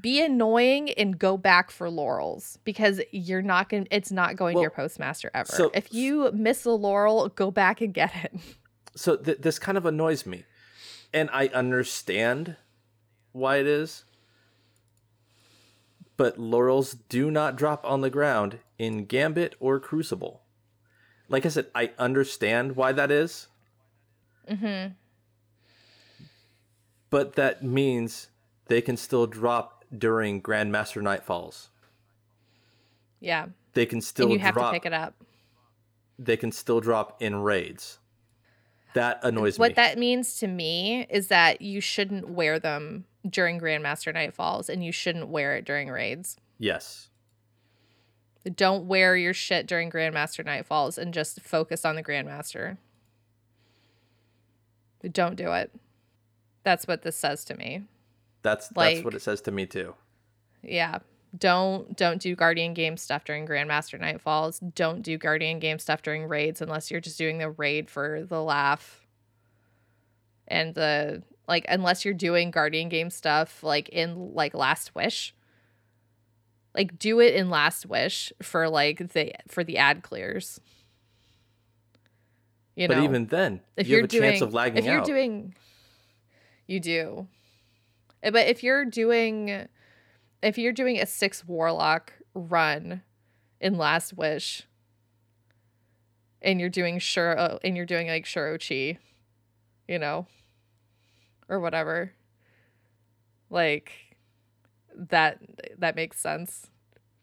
be 0.00 0.24
annoying 0.24 0.90
and 0.92 1.18
go 1.18 1.36
back 1.36 1.70
for 1.70 1.90
laurels 1.90 2.58
because 2.64 3.00
you're 3.12 3.42
not 3.42 3.68
going 3.68 3.86
it's 3.90 4.10
not 4.12 4.36
going 4.36 4.54
Well, 4.54 4.62
to 4.62 4.64
your 4.64 4.70
postmaster 4.70 5.30
ever. 5.34 5.50
so- 5.52 5.70
if 5.74 5.92
you 5.92 6.30
miss 6.32 6.64
a 6.64 6.70
laurel, 6.70 7.28
go 7.28 7.50
back 7.50 7.80
and 7.80 7.92
get 7.94 8.12
it. 8.24 8.32
so 8.94 9.16
th- 9.16 9.38
this 9.38 9.58
kind 9.58 9.76
of 9.78 9.86
annoys 9.86 10.24
me 10.26 10.44
and 11.12 11.28
i 11.32 11.46
understand 11.48 12.56
why 13.32 13.56
it 13.56 13.66
is 13.66 14.04
but 16.16 16.38
laurels 16.38 16.94
do 17.08 17.30
not 17.30 17.56
drop 17.56 17.84
on 17.84 18.00
the 18.02 18.10
ground 18.10 18.58
in 18.78 19.04
gambit 19.04 19.54
or 19.60 19.78
crucible 19.80 20.42
like 21.28 21.46
i 21.46 21.48
said 21.48 21.66
i 21.74 21.90
understand 21.98 22.76
why 22.76 22.92
that 22.92 23.10
is 23.10 23.46
Mm-hmm. 24.48 24.94
but 27.08 27.34
that 27.34 27.62
means 27.62 28.28
they 28.66 28.80
can 28.80 28.96
still 28.96 29.26
drop 29.26 29.84
during 29.96 30.42
grandmaster 30.42 31.00
nightfalls 31.02 31.68
Yeah. 33.20 33.46
they 33.74 33.86
can 33.86 34.00
still 34.00 34.26
and 34.26 34.32
you 34.34 34.38
have 34.40 34.54
drop 34.54 34.72
to 34.72 34.80
pick 34.80 34.86
it 34.86 34.92
up. 34.92 35.14
they 36.18 36.36
can 36.36 36.50
still 36.50 36.80
drop 36.80 37.22
in 37.22 37.36
raids 37.36 37.98
that 38.94 39.20
annoys 39.24 39.58
What 39.58 39.66
me 39.66 39.70
What 39.70 39.76
that 39.76 39.98
means 39.98 40.36
to 40.38 40.46
me 40.46 41.06
is 41.10 41.28
that 41.28 41.60
you 41.62 41.80
shouldn't 41.80 42.28
wear 42.30 42.58
them 42.58 43.04
during 43.28 43.60
Grandmaster 43.60 44.14
Nightfalls 44.14 44.68
and 44.68 44.84
you 44.84 44.92
shouldn't 44.92 45.28
wear 45.28 45.54
it 45.56 45.64
during 45.64 45.88
raids. 45.90 46.36
yes 46.58 47.08
Don't 48.54 48.86
wear 48.86 49.16
your 49.16 49.34
shit 49.34 49.66
during 49.66 49.90
Grandmaster 49.90 50.44
Nightfalls 50.44 50.96
and 50.98 51.12
just 51.14 51.40
focus 51.40 51.84
on 51.84 51.96
the 51.96 52.02
Grandmaster. 52.02 52.78
Don't 55.12 55.36
do 55.36 55.52
it. 55.52 55.70
That's 56.62 56.86
what 56.86 57.02
this 57.02 57.16
says 57.16 57.44
to 57.46 57.54
me. 57.56 57.82
that's 58.42 58.68
that's 58.68 59.02
what 59.04 59.14
it 59.14 59.22
says 59.22 59.40
to 59.42 59.50
me 59.50 59.66
too 59.66 59.94
Yeah. 60.62 60.98
Don't 61.36 61.96
don't 61.96 62.20
do 62.20 62.34
Guardian 62.34 62.74
game 62.74 62.96
stuff 62.96 63.24
during 63.24 63.46
Grandmaster 63.46 64.00
Nightfalls. 64.00 64.60
Don't 64.74 65.02
do 65.02 65.16
Guardian 65.16 65.60
game 65.60 65.78
stuff 65.78 66.02
during 66.02 66.24
raids 66.24 66.60
unless 66.60 66.90
you're 66.90 67.00
just 67.00 67.18
doing 67.18 67.38
the 67.38 67.50
raid 67.50 67.88
for 67.88 68.24
the 68.28 68.42
laugh. 68.42 69.06
And 70.48 70.74
the 70.74 71.22
like 71.46 71.66
unless 71.68 72.04
you're 72.04 72.14
doing 72.14 72.50
Guardian 72.50 72.88
game 72.88 73.10
stuff 73.10 73.62
like 73.62 73.88
in 73.90 74.34
like 74.34 74.54
Last 74.54 74.94
Wish. 74.94 75.34
Like 76.74 76.98
do 76.98 77.20
it 77.20 77.34
in 77.34 77.48
Last 77.48 77.86
Wish 77.86 78.32
for 78.42 78.68
like 78.68 79.12
the 79.12 79.32
for 79.46 79.62
the 79.62 79.78
ad 79.78 80.02
clears. 80.02 80.60
You 82.74 82.88
but 82.88 82.96
know, 82.96 83.04
even 83.04 83.26
then 83.26 83.60
if 83.76 83.86
you 83.86 83.92
you're 83.92 84.00
have 84.00 84.04
a 84.06 84.08
doing 84.08 84.30
chance 84.30 84.42
of 84.42 84.54
lagging 84.54 84.78
if 84.78 84.84
you're 84.84 85.00
out 85.00 85.06
doing 85.06 85.54
you 86.66 86.80
do 86.80 87.26
Uh, 88.24 88.30
but 88.30 88.46
if 88.46 88.62
you're 88.62 88.84
doing 88.84 89.68
if 90.42 90.58
you're 90.58 90.72
doing 90.72 90.98
a 90.98 91.06
six 91.06 91.44
warlock 91.46 92.12
run 92.34 93.02
in 93.60 93.76
last 93.76 94.12
wish 94.14 94.66
and 96.42 96.60
you're 96.60 96.68
doing 96.68 96.98
sure 96.98 97.38
uh, 97.38 97.58
and 97.62 97.76
you're 97.76 97.86
doing 97.86 98.08
like 98.08 98.24
Shuro 98.24 98.58
Chi, 98.58 98.98
you 99.88 99.98
know 99.98 100.26
or 101.48 101.58
whatever 101.60 102.12
like 103.50 103.92
that 104.94 105.38
that 105.78 105.96
makes 105.96 106.18
sense 106.20 106.70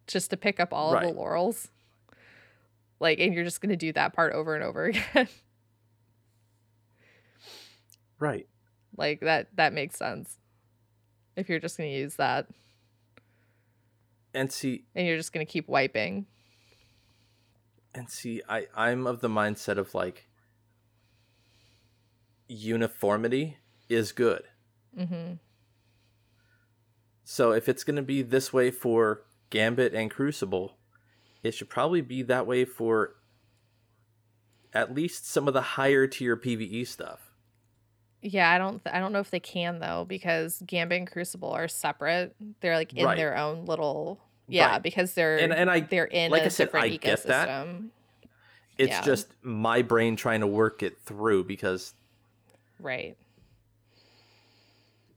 just 0.06 0.30
to 0.30 0.38
pick 0.38 0.60
up 0.60 0.74
all 0.74 0.94
of 0.94 1.02
the 1.08 1.14
laurels 1.14 1.70
like 3.00 3.20
and 3.20 3.34
you're 3.34 3.44
just 3.46 3.62
going 3.62 3.70
to 3.70 3.78
do 3.78 3.94
that 3.94 4.14
part 4.14 4.34
over 4.34 4.54
and 4.54 4.64
over 4.64 4.86
again 5.14 5.28
right 8.20 8.48
Like 8.98 9.20
that 9.22 9.48
that 9.56 9.74
makes 9.74 9.96
sense. 9.96 10.38
If 11.36 11.50
you're 11.50 11.60
just 11.60 11.78
going 11.78 11.92
to 11.92 11.96
use 11.98 12.16
that. 12.16 12.48
And 14.34 14.52
see, 14.52 14.86
and 14.96 15.08
you're 15.08 15.18
just 15.18 15.34
gonna 15.34 15.46
keep 15.46 15.68
wiping. 15.68 16.28
and 17.98 18.10
see, 18.10 18.42
I 18.48 18.68
I'm 18.76 19.08
of 19.08 19.22
the 19.22 19.28
mindset 19.28 19.78
of 19.78 19.96
like 19.96 20.28
uniformity 22.48 23.58
is 23.90 24.12
good. 24.12 24.44
Mm-hmm. 24.98 25.34
So 27.24 27.52
if 27.52 27.68
it's 27.68 27.84
going 27.84 27.98
to 27.98 28.04
be 28.04 28.22
this 28.22 28.54
way 28.54 28.72
for 28.72 29.24
Gambit 29.50 29.94
and 29.94 30.10
Crucible, 30.10 30.78
it 31.44 31.54
should 31.54 31.70
probably 31.70 32.02
be 32.02 32.22
that 32.24 32.48
way 32.48 32.64
for 32.64 33.16
at 34.74 34.94
least 34.94 35.28
some 35.28 35.48
of 35.48 35.54
the 35.54 35.62
higher 35.62 36.08
tier 36.08 36.38
PvE 36.38 36.88
stuff. 36.88 37.27
Yeah, 38.30 38.52
I 38.52 38.58
don't. 38.58 38.82
I 38.86 39.00
don't 39.00 39.14
know 39.14 39.20
if 39.20 39.32
they 39.32 39.40
can 39.40 39.80
though 39.80 40.04
because 40.06 40.62
Gambit 40.66 40.98
and 41.00 41.10
Crucible 41.10 41.50
are 41.52 41.68
separate. 41.70 42.36
They're 42.60 42.76
like 42.76 42.94
in 42.94 43.06
Right. 43.06 43.16
their 43.16 43.38
own 43.38 43.66
little. 43.66 44.20
Yeah, 44.50 44.72
Right. 44.72 44.84
because 44.84 45.14
they're 45.14 45.38
And- 45.38 45.54
and 45.54 45.70
I- 45.72 45.80
they're 45.82 46.06
in 46.06 46.30
like 46.32 46.42
a 46.42 46.46
I 46.46 46.48
said, 46.50 46.70
I 46.74 46.90
ecosystem. 46.90 47.00
get 47.02 47.24
that. 47.24 47.68
It's 48.78 48.92
Yeah. 48.92 49.02
just 49.02 49.28
my 49.42 49.82
brain 49.82 50.16
trying 50.18 50.42
to 50.42 50.48
work 50.48 50.84
it 50.84 51.00
through 51.00 51.46
because 51.46 51.94
Right. 52.80 53.16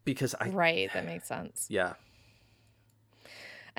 because 0.05 0.35
I 0.41 0.49
Right. 0.51 0.93
That 0.93 1.05
makes 1.05 1.27
sense. 1.27 1.67
yeah. 1.69 1.95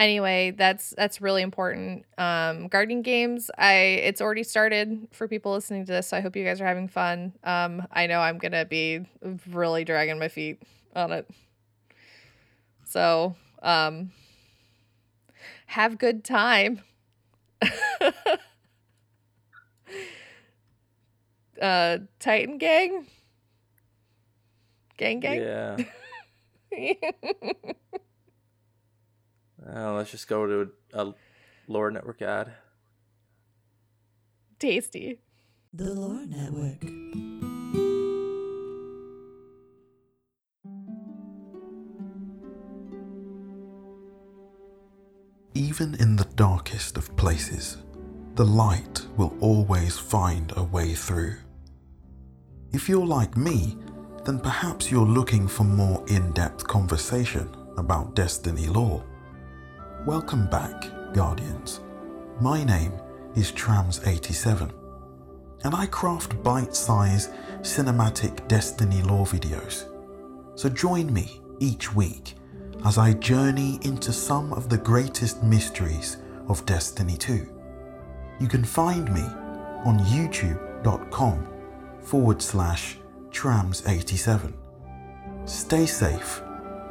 Anyway 0.01 0.51
that's 0.51 0.93
that's 0.97 1.21
really 1.21 1.41
important. 1.43 2.05
Um 2.17 2.67
Guardian 2.67 3.01
games 3.03 3.51
i 3.57 3.73
it's 3.73 4.21
already 4.21 4.43
started 4.43 5.07
for 5.11 5.27
people 5.27 5.51
listening 5.53 5.85
to 5.85 5.91
this 5.91 6.07
so 6.07 6.17
i 6.17 6.21
hope 6.21 6.35
you 6.35 6.43
guys 6.43 6.59
are 6.61 6.65
having 6.65 6.87
fun. 6.87 7.33
Um 7.43 7.85
i 7.91 8.07
know 8.07 8.19
i'm 8.19 8.37
gonna 8.39 8.65
be 8.65 9.05
really 9.49 9.83
dragging 9.85 10.19
my 10.19 10.27
feet 10.29 10.61
on 10.95 11.11
it. 11.11 11.29
So 12.85 13.35
um 13.61 14.11
have 15.67 15.97
good 15.97 16.23
time. 16.23 16.81
Uh 21.61 21.99
titan 22.19 22.57
gang? 22.57 23.07
Gang 24.97 25.19
gang? 25.19 25.45
Yeah. 25.51 25.77
Uh, 29.67 29.93
let's 29.93 30.11
just 30.11 30.27
go 30.27 30.47
to 30.47 30.71
a 30.93 31.13
Lore 31.67 31.91
Network 31.91 32.21
ad. 32.21 32.53
tasty 34.59 35.19
The 35.73 35.93
Lore 35.93 36.25
Network. 36.25 36.83
Even 45.53 45.95
in 45.95 46.15
the 46.15 46.27
darkest 46.35 46.97
of 46.97 47.15
places, 47.15 47.77
the 48.35 48.45
light 48.45 49.05
will 49.17 49.35
always 49.41 49.97
find 49.97 50.51
a 50.55 50.63
way 50.63 50.93
through. 50.93 51.35
If 52.73 52.87
you're 52.87 53.05
like 53.05 53.35
me, 53.37 53.77
then 54.25 54.39
perhaps 54.39 54.91
you're 54.91 55.05
looking 55.05 55.47
for 55.47 55.63
more 55.63 56.03
in 56.07 56.31
depth 56.31 56.67
conversation 56.67 57.49
about 57.77 58.15
Destiny 58.15 58.67
lore. 58.67 59.03
Welcome 60.05 60.47
back, 60.47 60.89
Guardians. 61.13 61.81
My 62.39 62.63
name 62.63 62.93
is 63.35 63.51
Trams87, 63.51 64.73
and 65.63 65.75
I 65.75 65.85
craft 65.85 66.41
bite 66.41 66.75
sized 66.75 67.29
cinematic 67.59 68.47
Destiny 68.47 69.03
lore 69.03 69.27
videos. 69.27 69.85
So 70.55 70.69
join 70.69 71.13
me 71.13 71.39
each 71.59 71.93
week 71.93 72.33
as 72.83 72.97
I 72.97 73.13
journey 73.13 73.77
into 73.83 74.11
some 74.11 74.53
of 74.53 74.69
the 74.69 74.77
greatest 74.79 75.43
mysteries 75.43 76.17
of 76.47 76.65
Destiny 76.65 77.15
2. 77.15 77.47
You 78.39 78.47
can 78.47 78.63
find 78.65 79.13
me 79.13 79.21
on 79.85 79.99
youtube.com 79.99 81.47
forward 82.01 82.41
slash 82.41 82.97
trams87. 83.29 84.51
Stay 85.45 85.85
safe 85.85 86.41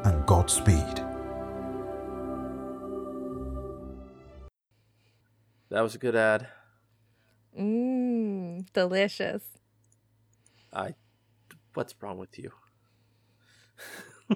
and 0.05 0.25
Godspeed. 0.27 1.10
That 5.71 5.83
was 5.83 5.95
a 5.95 5.99
good 5.99 6.17
ad. 6.17 6.49
Mmm, 7.59 8.67
delicious. 8.73 9.43
I 10.73 10.95
what's 11.75 11.95
wrong 12.01 12.19
with 12.19 12.39
you? 12.39 12.53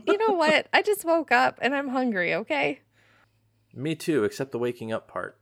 You 0.07 0.19
know 0.19 0.35
what? 0.35 0.67
I 0.73 0.83
just 0.83 1.05
woke 1.05 1.33
up 1.33 1.59
and 1.61 1.75
I'm 1.75 1.89
hungry, 1.89 2.35
okay? 2.35 2.81
Me 3.73 3.95
too, 3.95 4.25
except 4.25 4.53
the 4.53 4.59
waking 4.59 4.93
up 4.93 5.09
part. 5.09 5.37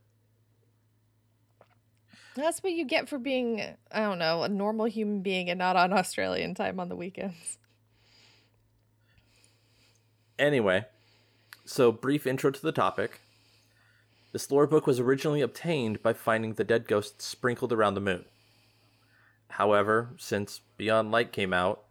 That's 2.35 2.63
what 2.63 2.73
you 2.73 2.85
get 2.85 3.07
for 3.07 3.19
being, 3.19 3.61
I 3.91 3.99
don't 3.99 4.17
know, 4.17 4.41
a 4.41 4.49
normal 4.49 4.85
human 4.85 5.21
being 5.21 5.51
and 5.51 5.59
not 5.59 5.75
on 5.75 5.93
Australian 5.93 6.55
time 6.55 6.79
on 6.79 6.89
the 6.89 6.95
weekends. 6.95 7.59
Anyway, 10.39 10.85
so 11.63 11.91
brief 11.91 12.25
intro 12.25 12.49
to 12.49 12.61
the 12.61 12.71
topic. 12.71 13.21
This 14.33 14.49
lore 14.49 14.65
book 14.65 14.87
was 14.87 14.99
originally 14.99 15.41
obtained 15.41 16.01
by 16.01 16.13
finding 16.13 16.55
the 16.55 16.63
dead 16.63 16.87
ghosts 16.87 17.23
sprinkled 17.23 17.71
around 17.71 17.93
the 17.93 18.01
moon. 18.01 18.25
However, 19.47 20.09
since 20.17 20.61
Beyond 20.75 21.11
Light 21.11 21.31
came 21.31 21.53
out, 21.53 21.83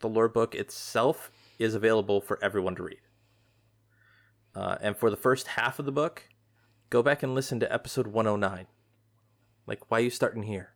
the 0.00 0.08
lore 0.08 0.28
book 0.28 0.56
itself 0.56 1.30
is 1.56 1.72
available 1.72 2.20
for 2.20 2.42
everyone 2.42 2.74
to 2.74 2.82
read. 2.82 2.98
Uh, 4.56 4.76
and 4.80 4.96
for 4.96 5.08
the 5.08 5.16
first 5.16 5.46
half 5.46 5.78
of 5.78 5.84
the 5.84 5.92
book, 5.92 6.24
go 6.90 7.00
back 7.00 7.22
and 7.22 7.32
listen 7.32 7.60
to 7.60 7.72
episode 7.72 8.08
109. 8.08 8.66
Like, 9.68 9.88
why 9.88 9.98
are 9.98 10.02
you 10.02 10.10
starting 10.10 10.42
here? 10.42 10.70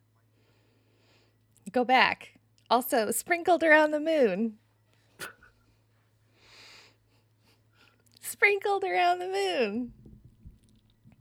Go 1.72 1.84
back. 1.84 2.38
Also, 2.70 3.10
sprinkled 3.10 3.64
around 3.64 3.90
the 3.90 3.98
moon. 3.98 4.58
sprinkled 8.20 8.84
around 8.84 9.18
the 9.18 9.26
moon. 9.26 9.92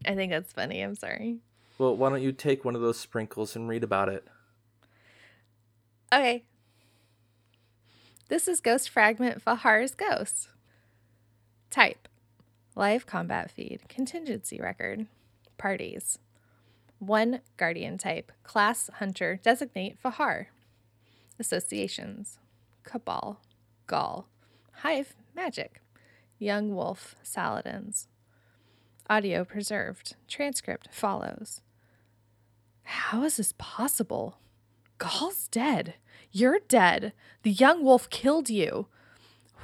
I 0.05 0.15
think 0.15 0.31
that's 0.31 0.53
funny. 0.53 0.81
I'm 0.81 0.95
sorry. 0.95 1.39
Well, 1.77 1.95
why 1.95 2.09
don't 2.09 2.21
you 2.21 2.31
take 2.31 2.65
one 2.65 2.75
of 2.75 2.81
those 2.81 2.99
sprinkles 2.99 3.55
and 3.55 3.67
read 3.67 3.83
about 3.83 4.09
it? 4.09 4.27
Okay. 6.13 6.43
This 8.29 8.47
is 8.47 8.61
Ghost 8.61 8.89
Fragment 8.89 9.43
Fahar's 9.43 9.95
Ghost. 9.95 10.49
Type 11.69 12.07
Live 12.77 13.07
combat 13.07 13.49
feed. 13.49 13.81
Contingency 13.89 14.59
record. 14.61 15.07
Parties. 15.57 16.19
One 16.99 17.41
Guardian 17.57 17.97
type. 17.97 18.31
Class 18.43 18.91
Hunter. 18.99 19.39
Designate 19.41 19.97
Fahar. 19.99 20.45
Associations. 21.39 22.37
Cabal. 22.83 23.41
Ghaul. 23.87 24.25
Hive. 24.83 25.15
Magic. 25.35 25.81
Young 26.37 26.75
Wolf. 26.75 27.15
Saladins. 27.23 28.05
Audio 29.09 29.45
preserved. 29.45 30.15
Transcript 30.27 30.89
follows. 30.91 31.61
How 32.83 33.23
is 33.23 33.37
this 33.37 33.53
possible? 33.57 34.39
Ghaul's 34.97 35.47
dead. 35.47 35.95
You're 36.31 36.59
dead. 36.67 37.13
The 37.43 37.51
young 37.51 37.83
wolf 37.83 38.09
killed 38.09 38.49
you. 38.49 38.87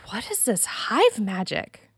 What 0.07 0.31
is 0.31 0.43
this 0.45 0.65
hive 0.65 1.19
magic? 1.19 1.89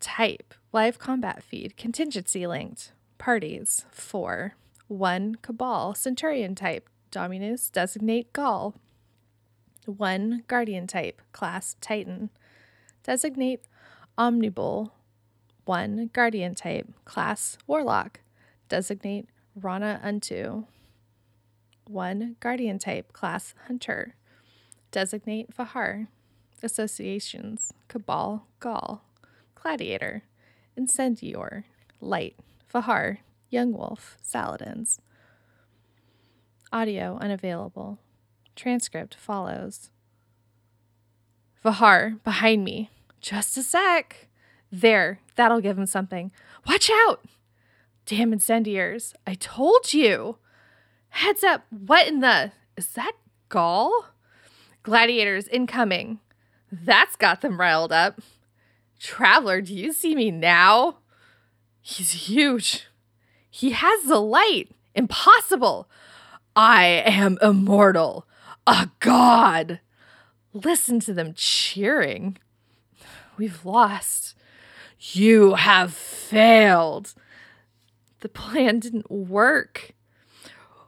Type 0.00 0.54
live 0.72 0.98
combat 0.98 1.42
feed 1.42 1.76
contingency 1.76 2.46
linked 2.46 2.92
parties 3.18 3.86
4 3.90 4.54
1 4.88 5.36
cabal 5.42 5.94
centurion 5.94 6.54
type 6.54 6.88
dominus 7.10 7.70
designate 7.70 8.30
ghaul 8.32 8.74
1 9.86 10.44
guardian 10.46 10.86
type 10.86 11.22
class 11.32 11.76
titan 11.80 12.28
designate 13.02 13.62
omnibul 14.18 14.90
1 15.66 16.10
guardian 16.12 16.54
type 16.54 16.88
class 17.04 17.58
warlock 17.66 18.20
designate 18.68 19.28
rana 19.54 20.00
unto 20.02 20.64
one 21.88 22.36
guardian 22.40 22.78
type 22.78 23.12
class 23.12 23.54
hunter. 23.66 24.14
Designate 24.90 25.54
Fahar. 25.54 26.08
Associations 26.62 27.72
Cabal 27.88 28.46
Ghaul. 28.60 29.00
Gladiator. 29.54 30.22
Incendior. 30.78 31.64
Light. 32.00 32.36
Fahar. 32.72 33.18
Young 33.50 33.72
Wolf. 33.72 34.16
Saladins. 34.22 34.98
Audio 36.72 37.18
unavailable. 37.20 37.98
Transcript 38.56 39.14
follows. 39.14 39.90
Fahar, 41.64 42.22
behind 42.22 42.64
me. 42.64 42.90
Just 43.20 43.56
a 43.56 43.62
sec. 43.62 44.25
There, 44.70 45.20
that'll 45.36 45.60
give 45.60 45.78
him 45.78 45.86
something. 45.86 46.32
Watch 46.66 46.90
out! 46.90 47.24
Damn 48.06 48.32
incendiaries. 48.32 49.14
I 49.26 49.34
told 49.34 49.92
you. 49.92 50.36
Heads 51.08 51.42
up. 51.42 51.64
What 51.70 52.06
in 52.06 52.20
the. 52.20 52.52
Is 52.76 52.88
that 52.88 53.12
Ghaul? 53.50 53.90
Gladiators 54.82 55.48
incoming. 55.48 56.20
That's 56.70 57.16
got 57.16 57.40
them 57.40 57.58
riled 57.58 57.92
up. 57.92 58.20
Traveler, 59.00 59.60
do 59.60 59.74
you 59.74 59.92
see 59.92 60.14
me 60.14 60.30
now? 60.30 60.98
He's 61.80 62.28
huge. 62.28 62.86
He 63.50 63.70
has 63.70 64.04
the 64.04 64.20
light. 64.20 64.70
Impossible. 64.94 65.88
I 66.54 66.86
am 67.04 67.38
immortal. 67.42 68.26
A 68.66 68.90
god. 69.00 69.80
Listen 70.52 71.00
to 71.00 71.12
them 71.12 71.34
cheering. 71.34 72.38
We've 73.36 73.64
lost. 73.64 74.35
You 74.98 75.54
have 75.54 75.92
failed. 75.92 77.14
The 78.20 78.28
plan 78.28 78.80
didn't 78.80 79.10
work. 79.10 79.92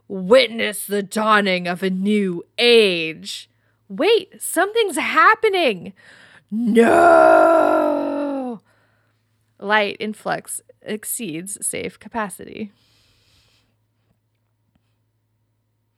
Witness 0.09 0.87
the 0.87 1.03
dawning 1.03 1.67
of 1.69 1.83
a 1.83 1.91
new 1.91 2.45
age. 2.57 3.51
Wait, 3.89 4.41
something's 4.41 4.97
happening. 4.97 5.93
No. 6.51 7.79
Light 9.59 9.97
influx 10.01 10.63
exceeds 10.83 11.59
safe 11.67 11.99
capacity. 11.99 12.73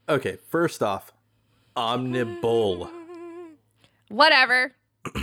Okay, 0.09 0.39
first 0.49 0.83
off, 0.83 1.13
Omnibul. 1.77 2.91
Whatever. 4.09 4.75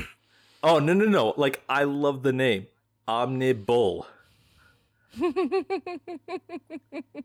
Oh 0.63 0.79
no 0.79 0.93
no 0.93 1.05
no! 1.05 1.35
Like 1.38 1.63
I 1.69 1.83
love 1.83 2.23
the 2.23 2.33
name 2.33 2.65
Omnibul. 3.08 4.05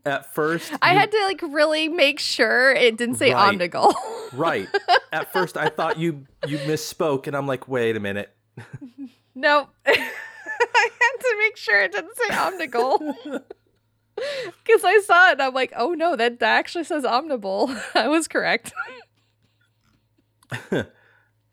At 0.05 0.33
first, 0.33 0.73
I 0.81 0.93
you- 0.93 0.99
had 0.99 1.11
to 1.11 1.21
like 1.25 1.41
really 1.43 1.87
make 1.89 2.19
sure 2.19 2.71
it 2.71 2.97
didn't 2.97 3.15
say 3.15 3.33
Right. 3.33 3.57
omnigal. 3.57 3.93
right. 4.33 4.67
At 5.11 5.31
first, 5.31 5.57
I 5.57 5.69
thought 5.69 5.97
you 5.99 6.25
you 6.47 6.57
misspoke, 6.59 7.27
and 7.27 7.35
I'm 7.35 7.45
like, 7.47 7.67
wait 7.67 7.95
a 7.95 7.99
minute. 7.99 8.33
nope. 9.35 9.69
I 9.85 9.91
had 9.95 11.19
to 11.19 11.35
make 11.39 11.57
sure 11.57 11.81
it 11.81 11.91
didn't 11.91 12.15
say 12.17 12.29
omnigal. 12.29 13.43
Because 14.15 14.83
I 14.83 14.99
saw 15.05 15.29
it 15.29 15.33
and 15.33 15.41
I'm 15.41 15.53
like, 15.53 15.73
oh 15.75 15.93
no, 15.93 16.15
that, 16.15 16.39
that 16.39 16.57
actually 16.59 16.83
says 16.85 17.03
omnibul. 17.03 17.75
I 17.95 18.07
was 18.07 18.27
correct. 18.27 18.73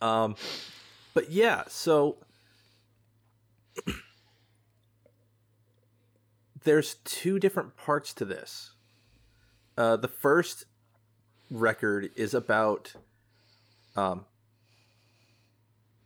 Um, 0.02 0.36
but 1.14 1.30
yeah, 1.30 1.64
so 1.68 2.16
there's 6.64 6.96
two 7.04 7.38
different 7.38 7.76
parts 7.76 8.12
to 8.14 8.24
this. 8.24 8.72
Uh, 9.76 9.96
the 9.96 10.08
first 10.08 10.66
record 11.50 12.10
is 12.16 12.34
about 12.34 12.94
um, 13.96 14.24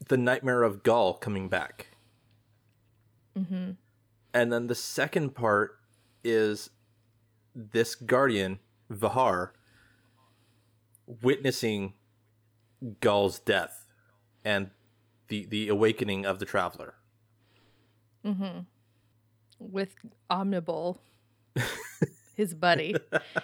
the 0.09 0.17
nightmare 0.17 0.63
of 0.63 0.83
Ghaul 0.83 1.21
coming 1.21 1.49
back. 1.49 1.89
Mm-hmm. 3.39 3.73
And 4.33 4.53
then 4.53 4.67
the 4.67 4.75
second 4.75 5.35
part 5.35 5.79
is 6.23 6.71
this 7.55 7.95
guardian, 7.95 8.59
Vahar, 8.91 9.51
witnessing 11.23 11.95
Ghaul's 13.01 13.39
death 13.39 13.87
and 14.45 14.71
the 15.29 15.47
the 15.47 15.69
awakening 15.69 16.27
of 16.27 16.39
the 16.39 16.45
traveler. 16.45 16.95
Mm-hmm. 18.25 18.61
With 19.59 19.95
omnibul. 20.31 20.99
His 22.35 22.55
buddy. 22.55 22.97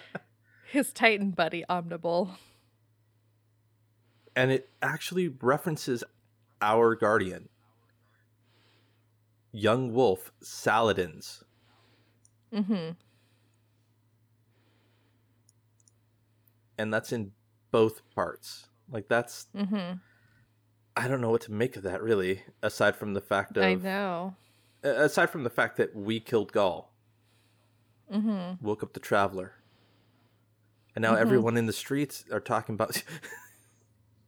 His 0.71 0.93
Titan 0.93 1.31
buddy, 1.31 1.63
omnibul. 1.69 2.29
And 4.35 4.51
it 4.51 4.69
actually 4.81 5.27
references 5.27 6.03
our 6.61 6.95
guardian, 6.95 7.49
young 9.51 9.93
wolf 9.93 10.31
Saladin's. 10.41 11.43
Mm-hmm. 12.53 12.91
And 16.77 16.93
that's 16.93 17.11
in 17.11 17.31
both 17.71 18.01
parts. 18.15 18.67
Like 18.89 19.07
that's 19.07 19.47
Mm-hmm. 19.55 19.97
I 20.95 21.07
don't 21.07 21.21
know 21.21 21.29
what 21.29 21.41
to 21.41 21.51
make 21.51 21.77
of 21.77 21.83
that 21.83 22.01
really, 22.03 22.43
aside 22.61 22.95
from 22.95 23.13
the 23.13 23.21
fact 23.21 23.55
of 23.57 23.63
I 23.63 23.75
know. 23.75 24.35
Aside 24.83 25.29
from 25.29 25.43
the 25.43 25.49
fact 25.49 25.77
that 25.77 25.95
we 25.95 26.19
killed 26.19 26.51
Ghaul, 26.51 26.85
Mm-hmm. 28.11 28.65
woke 28.65 28.83
up 28.83 28.93
the 28.93 28.99
traveler, 28.99 29.53
and 30.95 31.01
now 31.03 31.13
Mhm. 31.15 31.19
everyone 31.21 31.55
in 31.57 31.65
the 31.65 31.73
streets 31.73 32.25
are 32.31 32.39
talking 32.41 32.75
about. 32.75 33.01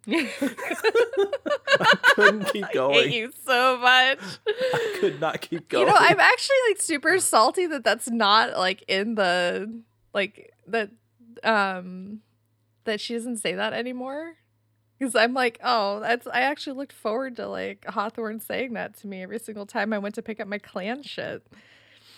I 0.07 1.97
couldn't 2.15 2.45
keep 2.45 2.65
going. 2.73 2.97
I 2.97 3.01
hate 3.03 3.13
you 3.13 3.31
so 3.45 3.77
much. 3.77 4.19
I 4.47 4.97
could 4.99 5.19
not 5.21 5.41
keep 5.41 5.69
going. 5.69 5.87
You 5.87 5.93
know, 5.93 5.97
I'm 5.99 6.19
actually 6.19 6.57
like 6.69 6.81
super 6.81 7.19
salty 7.19 7.65
that 7.67 7.83
that's 7.83 8.09
not 8.09 8.57
like 8.57 8.83
in 8.87 9.15
the 9.15 9.81
like 10.13 10.53
that 10.67 10.89
um 11.43 12.19
that 12.83 12.99
she 13.01 13.13
doesn't 13.13 13.37
say 13.37 13.53
that 13.53 13.73
anymore. 13.73 14.33
Because 15.03 15.15
I'm 15.15 15.33
like, 15.33 15.59
oh, 15.61 15.99
that's 15.99 16.27
I 16.27 16.41
actually 16.43 16.77
looked 16.77 16.93
forward 16.93 17.35
to 17.35 17.47
like 17.49 17.83
Hawthorne 17.85 18.39
saying 18.39 18.71
that 18.73 18.95
to 18.99 19.07
me 19.07 19.21
every 19.21 19.37
single 19.37 19.65
time 19.65 19.91
I 19.91 19.97
went 19.97 20.15
to 20.15 20.21
pick 20.21 20.39
up 20.39 20.47
my 20.47 20.59
clan 20.59 21.03
shit. 21.03 21.45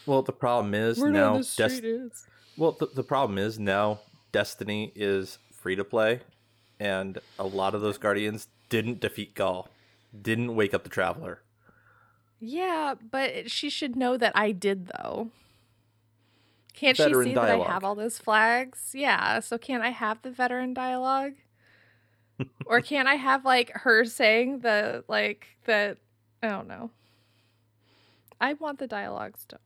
well, 0.06 0.22
the 0.22 0.32
problem 0.32 0.76
is 0.76 1.00
Word 1.00 1.14
now. 1.14 1.34
on 1.34 1.42
the 1.42 1.54
Des- 1.58 1.88
is. 1.88 2.28
well, 2.56 2.74
the, 2.74 2.86
the 2.86 3.02
problem 3.02 3.40
is 3.40 3.58
now 3.58 4.02
Destiny 4.32 4.92
is 4.94 5.40
free 5.52 5.76
to 5.76 5.84
play, 5.84 6.20
and 6.80 7.18
a 7.40 7.44
lot 7.48 7.74
of 7.74 7.82
those 7.82 7.98
guardians 7.98 8.50
didn't 8.70 9.00
defeat 9.00 9.34
Ghaul, 9.34 9.66
didn't 10.22 10.56
wake 10.56 10.76
up 10.76 10.84
the 10.84 10.90
traveler. 10.90 11.42
Yeah, 12.40 12.94
but 13.10 13.50
she 13.50 13.72
should 13.72 13.96
know 13.96 14.16
that 14.16 14.34
I 14.36 14.52
did 14.52 14.92
though. 14.96 15.32
Can't 16.76 16.98
Veteran 16.98 17.24
she 17.26 17.30
see 17.32 17.36
that 17.36 17.50
I 17.50 17.58
have 17.64 17.84
all 17.84 17.96
those 17.96 18.20
flags? 18.20 18.92
Yeah, 18.94 19.40
so 19.40 19.58
can't 19.58 19.82
I 19.82 19.90
have 19.90 20.22
the 20.22 20.30
veteran 20.30 20.76
dialogue? 20.76 21.34
Or 22.66 22.82
can't 22.82 23.08
I 23.08 23.16
have 23.16 23.46
like 23.46 23.72
her 23.72 24.06
saying 24.06 24.60
the 24.60 25.04
like 25.08 25.48
that 25.66 25.98
I 26.42 26.50
don't 26.50 26.68
know. 26.68 26.92
I 28.40 28.54
want 28.54 28.80
the 28.80 28.88
dialogue 28.88 29.38
still. 29.38 29.60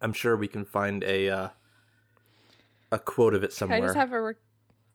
I'm 0.00 0.12
sure 0.12 0.36
we 0.36 0.48
can 0.48 0.64
find 0.64 1.02
a 1.02 1.28
uh, 1.28 1.48
a 2.92 2.98
quote 2.98 3.34
of 3.34 3.42
it 3.42 3.48
Can 3.48 3.56
somewhere. 3.56 3.78
I 3.78 3.80
just 3.80 3.96
have 3.96 4.12
a 4.12 4.22
re- 4.22 4.34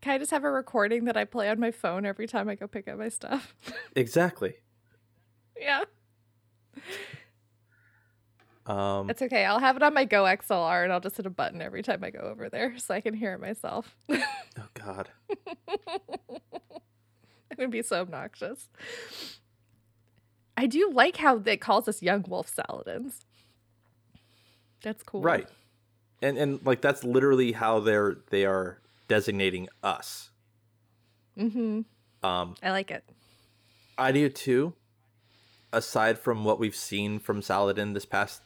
can 0.01 0.13
I 0.13 0.17
just 0.17 0.31
have 0.31 0.43
a 0.43 0.51
recording 0.51 1.05
that 1.05 1.17
I 1.17 1.25
play 1.25 1.49
on 1.49 1.59
my 1.59 1.71
phone 1.71 2.05
every 2.05 2.27
time 2.27 2.47
I 2.47 2.55
go 2.55 2.67
pick 2.67 2.87
up 2.87 2.97
my 2.97 3.09
stuff? 3.09 3.55
exactly. 3.95 4.55
yeah. 5.59 5.83
Um, 8.69 9.09
It's 9.09 9.21
okay. 9.23 9.45
I'll 9.45 9.59
have 9.59 9.75
it 9.77 9.83
on 9.83 9.95
my 9.95 10.05
GoXLR 10.05 10.83
and 10.83 10.93
I'll 10.93 10.99
just 10.99 11.17
hit 11.17 11.25
a 11.25 11.31
button 11.31 11.59
every 11.59 11.81
time 11.81 12.03
I 12.03 12.11
go 12.11 12.19
over 12.19 12.49
there 12.49 12.77
so 12.77 12.93
I 12.93 13.01
can 13.01 13.15
hear 13.15 13.33
it 13.33 13.41
myself. 13.41 13.95
oh 14.09 14.67
God. 14.75 15.09
It 15.67 17.57
would 17.57 17.71
be 17.71 17.81
so 17.81 18.01
obnoxious. 18.01 18.69
I 20.55 20.67
do 20.67 20.91
like 20.93 21.17
how 21.17 21.41
it 21.43 21.59
calls 21.59 21.87
us 21.87 22.01
young 22.03 22.23
wolf 22.27 22.47
saladins. 22.47 23.25
That's 24.83 25.03
cool. 25.03 25.21
Right. 25.21 25.49
And 26.21 26.37
and 26.37 26.65
like 26.65 26.81
that's 26.81 27.03
literally 27.03 27.53
how 27.53 27.79
they're 27.79 28.17
they 28.29 28.45
are 28.45 28.77
designating 29.07 29.67
us. 29.83 30.29
Mm-hmm. 31.37 31.81
Um 32.25 32.55
I 32.61 32.71
like 32.71 32.91
it. 32.91 33.03
I 33.97 34.11
do 34.11 34.29
too. 34.29 34.73
Aside 35.73 36.19
from 36.19 36.43
what 36.43 36.59
we've 36.59 36.75
seen 36.75 37.19
from 37.19 37.41
Saladin 37.41 37.93
this 37.93 38.05
past 38.05 38.41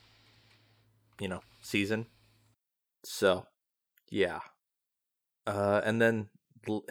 you 1.24 1.30
know, 1.30 1.40
season. 1.62 2.06
So, 3.06 3.46
yeah. 4.10 4.42
Uh 5.48 5.80
and 5.86 6.02
then 6.02 6.28
l- 6.68 6.86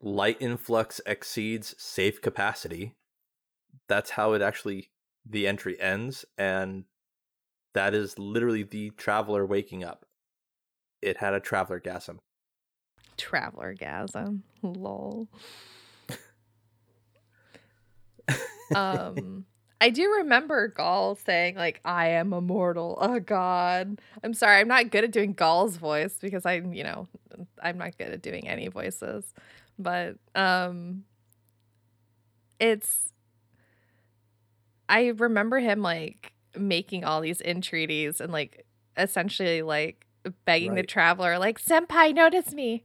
light 0.00 0.36
influx 0.40 1.00
exceeds 1.06 1.76
safe 1.78 2.20
capacity. 2.20 2.96
That's 3.88 4.10
how 4.10 4.32
it 4.32 4.42
actually 4.42 4.90
the 5.24 5.46
entry 5.46 5.80
ends 5.80 6.24
and 6.36 6.84
that 7.72 7.94
is 7.94 8.18
literally 8.18 8.64
the 8.64 8.90
traveler 8.90 9.46
waking 9.46 9.84
up. 9.84 10.06
It 11.00 11.18
had 11.18 11.34
a 11.34 11.40
traveler 11.40 11.80
gasm. 11.80 12.18
Traveler 13.16 13.76
gasm. 13.76 14.40
Lol. 14.62 15.28
um 18.74 19.46
I 19.80 19.90
do 19.90 20.10
remember 20.18 20.72
Ghaul 20.76 21.18
saying 21.24 21.56
like 21.56 21.80
I 21.84 22.08
am 22.08 22.32
immortal. 22.32 22.96
Oh 23.00 23.20
god. 23.20 24.00
I'm 24.24 24.34
sorry. 24.34 24.60
I'm 24.60 24.68
not 24.68 24.90
good 24.90 25.04
at 25.04 25.10
doing 25.12 25.34
Ghaul's 25.34 25.76
voice 25.76 26.18
because 26.20 26.46
I'm, 26.46 26.72
you 26.72 26.82
know, 26.82 27.08
I'm 27.62 27.76
not 27.76 27.98
good 27.98 28.08
at 28.08 28.22
doing 28.22 28.48
any 28.48 28.68
voices. 28.68 29.34
But 29.78 30.16
um 30.34 31.04
it's 32.58 33.12
I 34.88 35.08
remember 35.08 35.58
him 35.58 35.82
like 35.82 36.32
making 36.56 37.04
all 37.04 37.20
these 37.20 37.42
entreaties 37.42 38.20
and 38.20 38.32
like 38.32 38.64
essentially 38.96 39.60
like 39.60 40.06
begging 40.46 40.74
the 40.74 40.82
traveler 40.82 41.38
like 41.38 41.60
senpai 41.60 42.14
notice 42.14 42.54
me. 42.54 42.84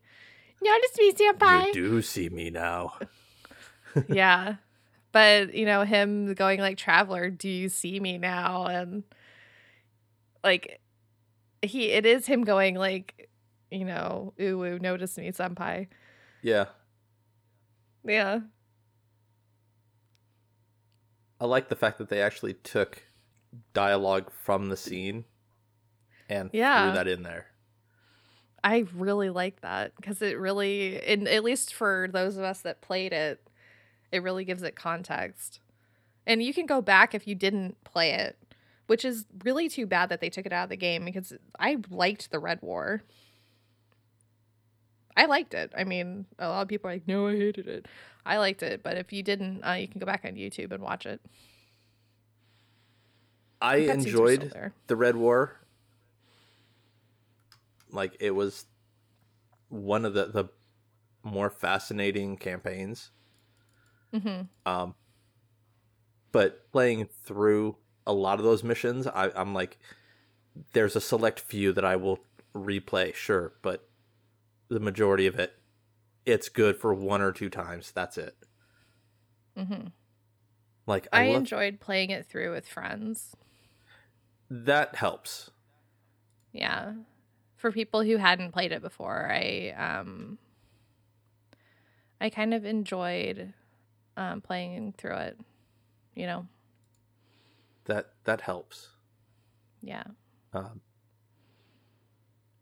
Notice 0.62 0.98
me 0.98 1.14
senpai. 1.14 1.68
You 1.68 1.74
do 1.74 2.02
see 2.02 2.28
me 2.28 2.50
now. 2.50 2.96
yeah. 4.10 4.56
But, 5.12 5.54
you 5.54 5.66
know, 5.66 5.84
him 5.84 6.34
going 6.34 6.60
like, 6.60 6.78
Traveler, 6.78 7.30
do 7.30 7.50
you 7.50 7.70
see 7.70 8.00
me 8.00 8.18
now? 8.18 8.66
And 8.66 9.04
like, 10.44 10.80
he, 11.62 11.90
it 11.92 12.06
is 12.06 12.26
him 12.26 12.44
going 12.44 12.76
like, 12.76 13.30
you 13.70 13.86
know, 13.86 14.34
ooh, 14.40 14.64
ooh 14.64 14.80
notice 14.80 15.18
me, 15.18 15.32
senpai. 15.32 15.88
Yeah. 16.42 16.66
Yeah. 18.04 18.42
I 21.40 21.46
like 21.46 21.70
the 21.70 21.76
fact 21.76 21.98
that 21.98 22.10
they 22.10 22.22
actually 22.22 22.54
took 22.54 23.04
dialogue 23.74 24.32
from 24.32 24.70
the 24.70 24.78
scene 24.78 25.26
and 26.30 26.52
Yeah. 26.54 26.84
threw 26.84 26.92
that 26.94 27.08
in 27.08 27.24
there. 27.24 27.48
I 28.64 28.86
really 28.94 29.30
like 29.32 29.62
that 29.62 29.96
because 29.96 30.22
it 30.22 30.38
really, 30.38 31.02
and 31.02 31.28
at 31.28 31.44
least 31.44 31.74
for 31.74 32.08
those 32.14 32.38
of 32.38 32.44
us 32.44 32.62
that 32.62 32.82
played 32.82 33.12
it, 33.12 33.50
it 34.12 34.24
really 34.24 34.46
gives 34.46 34.64
it 34.64 34.76
context. 34.76 35.60
And 36.26 36.44
you 36.44 36.54
can 36.54 36.66
go 36.66 36.82
back 36.82 37.16
if 37.16 37.28
you 37.28 37.36
didn't 37.36 37.84
play 37.84 38.12
it, 38.12 38.38
which 38.88 39.04
is 39.04 39.26
really 39.44 39.70
too 39.70 39.86
bad 39.86 40.10
that 40.10 40.22
they 40.22 40.30
took 40.30 40.46
it 40.46 40.54
out 40.54 40.66
of 40.66 40.70
the 40.70 40.78
game 40.78 41.06
because 41.06 41.34
I 41.60 41.78
liked 41.90 42.32
the 42.32 42.40
Red 42.40 42.60
War. 42.62 43.04
I 45.16 45.26
liked 45.26 45.54
it. 45.54 45.72
I 45.78 45.84
mean, 45.84 46.26
a 46.40 46.48
lot 46.48 46.62
of 46.62 46.68
people 46.68 46.90
are 46.90 46.94
like, 46.94 47.08
no, 47.08 47.28
I 47.28 47.36
hated 47.36 47.68
it. 47.68 47.88
I 48.26 48.38
liked 48.38 48.64
it, 48.64 48.84
but 48.84 48.98
if 48.98 49.12
you 49.12 49.24
didn't, 49.24 49.64
uh, 49.64 49.74
you 49.74 49.88
can 49.88 50.00
go 50.00 50.06
back 50.06 50.24
on 50.26 50.34
YouTube 50.34 50.72
and 50.72 50.84
watch 50.84 51.06
it. 51.06 51.20
I 53.62 53.78
enjoyed 53.78 54.72
the 54.88 54.96
Red 54.96 55.16
War. 55.16 55.58
Like 57.92 58.16
it 58.20 58.32
was 58.32 58.66
one 59.70 60.06
of 60.06 60.14
the 60.14 60.26
the 60.26 60.46
more 61.24 61.50
fascinating 61.50 62.38
campaigns. 62.38 63.12
Mm-hmm. 64.14 64.42
Um, 64.72 64.96
but 66.32 66.72
playing 66.72 67.08
through 67.24 67.78
a 68.06 68.14
lot 68.14 68.40
of 68.40 68.46
those 68.46 68.64
missions, 68.64 69.08
I, 69.08 69.32
I'm 69.36 69.54
like, 69.54 69.78
there's 70.74 70.96
a 70.96 71.02
select 71.02 71.40
few 71.40 71.72
that 71.74 71.86
I 71.86 71.96
will 71.96 72.20
replay, 72.56 73.14
sure, 73.14 73.54
but 73.62 73.88
the 74.70 74.80
majority 74.80 75.28
of 75.28 75.40
it, 75.40 75.54
it's 76.26 76.50
good 76.50 76.78
for 76.78 76.94
one 76.94 77.22
or 77.22 77.32
two 77.32 77.50
times. 77.50 77.92
That's 77.92 78.18
it. 78.18 78.36
Mm-hmm. 79.58 79.88
Like 80.88 81.08
I, 81.12 81.26
I, 81.26 81.28
love, 81.28 81.38
enjoyed 81.38 81.80
playing 81.80 82.10
it 82.10 82.26
through 82.26 82.52
with 82.52 82.68
friends. 82.68 83.36
that 84.50 84.96
helps. 84.96 85.52
Yeah. 86.52 86.94
For 87.56 87.72
people 87.72 88.02
who 88.02 88.18
hadn't 88.18 88.52
played 88.52 88.72
it 88.72 88.82
before, 88.82 89.30
I 89.32 89.74
um 89.78 90.38
I 92.20 92.30
kind 92.30 92.54
of 92.54 92.66
enjoyed 92.66 93.54
um 94.18 94.42
playing 94.42 94.94
through 94.98 95.16
it. 95.18 95.40
You 96.16 96.26
know. 96.28 96.48
That 97.86 98.12
that 98.26 98.42
helps. 98.42 98.90
Yeah. 99.82 100.04
Um, 100.54 100.82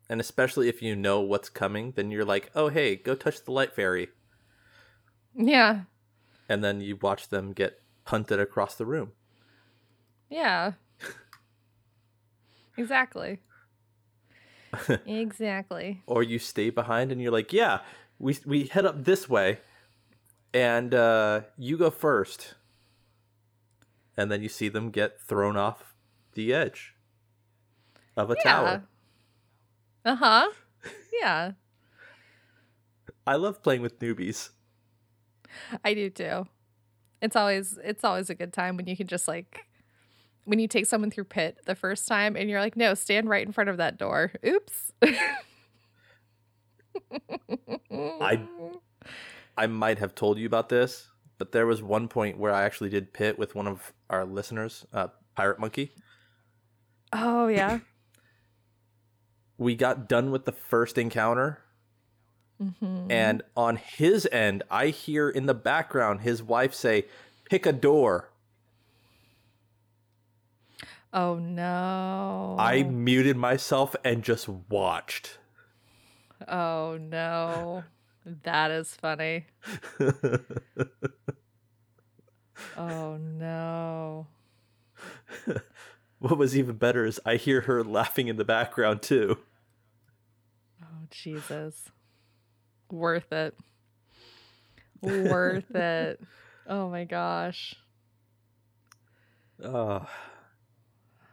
and 0.10 0.22
especially 0.22 0.70
if 0.70 0.82
you 0.82 0.95
know 0.95 1.20
what's 1.22 1.50
coming, 1.50 1.91
then 1.95 2.12
you're 2.12 2.26
like, 2.26 2.52
oh 2.56 2.70
hey, 2.70 2.95
go 2.95 3.16
touch 3.16 3.43
the 3.43 3.52
light 3.52 3.74
fairy, 3.74 4.10
Yeah. 5.36 5.82
and 6.47 6.64
then 6.64 6.82
you 6.82 6.95
watch 6.95 7.30
them 7.30 7.52
get 7.54 7.82
hunted 8.06 8.39
across 8.39 8.76
the 8.76 8.86
room. 8.86 9.12
Yeah. 10.30 10.74
exactly. 12.78 13.39
exactly. 15.06 16.02
or 16.06 16.22
you 16.24 16.38
stay 16.39 16.70
behind 16.70 17.12
and 17.12 17.22
you're 17.22 17.32
like, 17.32 17.52
yeah, 17.52 17.80
we 18.20 18.38
we 18.45 18.66
head 18.68 18.86
up 18.86 19.04
this 19.04 19.28
way, 19.28 19.60
and 20.54 20.93
uh, 20.93 21.41
you 21.58 21.78
go 21.78 21.89
first, 21.89 22.56
and 24.18 24.32
then 24.32 24.41
you 24.41 24.50
see 24.50 24.70
them 24.70 24.89
get 24.91 25.22
thrown 25.22 25.58
off 25.58 25.93
the 26.34 26.54
edge 26.54 26.95
of 28.16 28.30
a 28.30 28.36
tower. 28.36 28.84
Uh-huh. 30.06 30.50
Yeah. 31.22 31.52
I 33.28 33.36
love 33.36 33.62
playing 33.62 33.82
with 33.82 34.00
newbies. 34.00 34.50
I 35.84 35.93
do 35.93 36.10
too. 36.10 36.47
It's 37.22 37.36
always 37.36 37.78
it's 37.84 38.04
always 38.04 38.30
a 38.30 38.36
good 38.36 38.54
time 38.54 38.78
when 38.78 38.88
you 38.88 38.95
can 38.95 39.08
just 39.08 39.28
like 39.28 39.66
when 40.45 40.58
you 40.60 40.68
take 40.68 40.86
someone 40.86 41.12
through 41.12 41.26
pit 41.26 41.60
the 41.66 41.76
first 41.76 42.08
time 42.08 42.36
and 42.36 42.50
you're 42.50 42.62
like, 42.62 42.76
no, 42.76 42.93
stand 42.93 43.30
right 43.30 43.45
in 43.45 43.52
front 43.52 43.70
of 43.70 43.78
that 43.78 43.97
door. 43.97 44.32
Oops. 44.45 44.93
I 47.91 48.41
I 49.60 49.68
might 49.68 49.99
have 49.99 50.16
told 50.16 50.38
you 50.38 50.45
about 50.45 50.70
this, 50.70 51.10
but 51.38 51.51
there 51.51 51.68
was 51.68 51.82
one 51.84 52.07
point 52.07 52.38
where 52.38 52.53
I 52.53 52.64
actually 52.64 52.89
did 52.89 53.12
pit 53.14 53.38
with 53.38 53.55
one 53.55 53.68
of 53.68 53.91
our 54.10 54.24
listeners, 54.26 54.86
uh, 54.93 55.07
Pirate 55.36 55.60
Monkey. 55.60 55.91
Oh 57.12 57.47
yeah. 57.47 57.80
We 59.57 59.76
got 59.76 60.07
done 60.07 60.32
with 60.32 60.45
the 60.45 60.53
first 60.53 60.97
encounter, 60.97 61.62
Mhm. 62.62 63.12
and 63.12 63.41
on 63.57 63.76
his 63.76 64.26
end, 64.32 64.64
I 64.72 64.88
hear 64.88 65.30
in 65.30 65.45
the 65.45 65.53
background 65.53 66.22
his 66.22 66.41
wife 66.41 66.74
say, 66.74 67.07
"Pick 67.43 67.66
a 67.66 67.74
door." 67.74 68.30
Oh 71.12 71.36
no. 71.39 72.55
I 72.57 72.84
muted 72.84 73.36
myself 73.36 73.95
and 74.05 74.24
just 74.24 74.47
watched. 74.47 75.39
Oh 76.47 76.97
no. 76.97 77.84
That 78.44 78.72
is 78.72 78.94
funny. 78.94 79.46
Oh 82.78 83.18
no. 83.18 84.28
what 86.20 86.38
was 86.38 86.58
even 86.58 86.76
better 86.76 87.06
is 87.06 87.20
I 87.26 87.36
hear 87.38 87.62
her 87.62 87.84
laughing 87.84 88.28
in 88.28 88.36
the 88.38 88.44
background 88.46 89.02
too. 89.02 89.38
Oh 90.84 90.86
Jesus. 91.10 91.90
Worth 92.92 93.32
it. 93.32 93.58
Worth 95.02 95.72
it. 95.76 96.22
Oh 96.68 96.90
my 96.90 97.06
gosh. 97.06 97.76
Uh, 99.64 100.02
Oh 100.02 100.08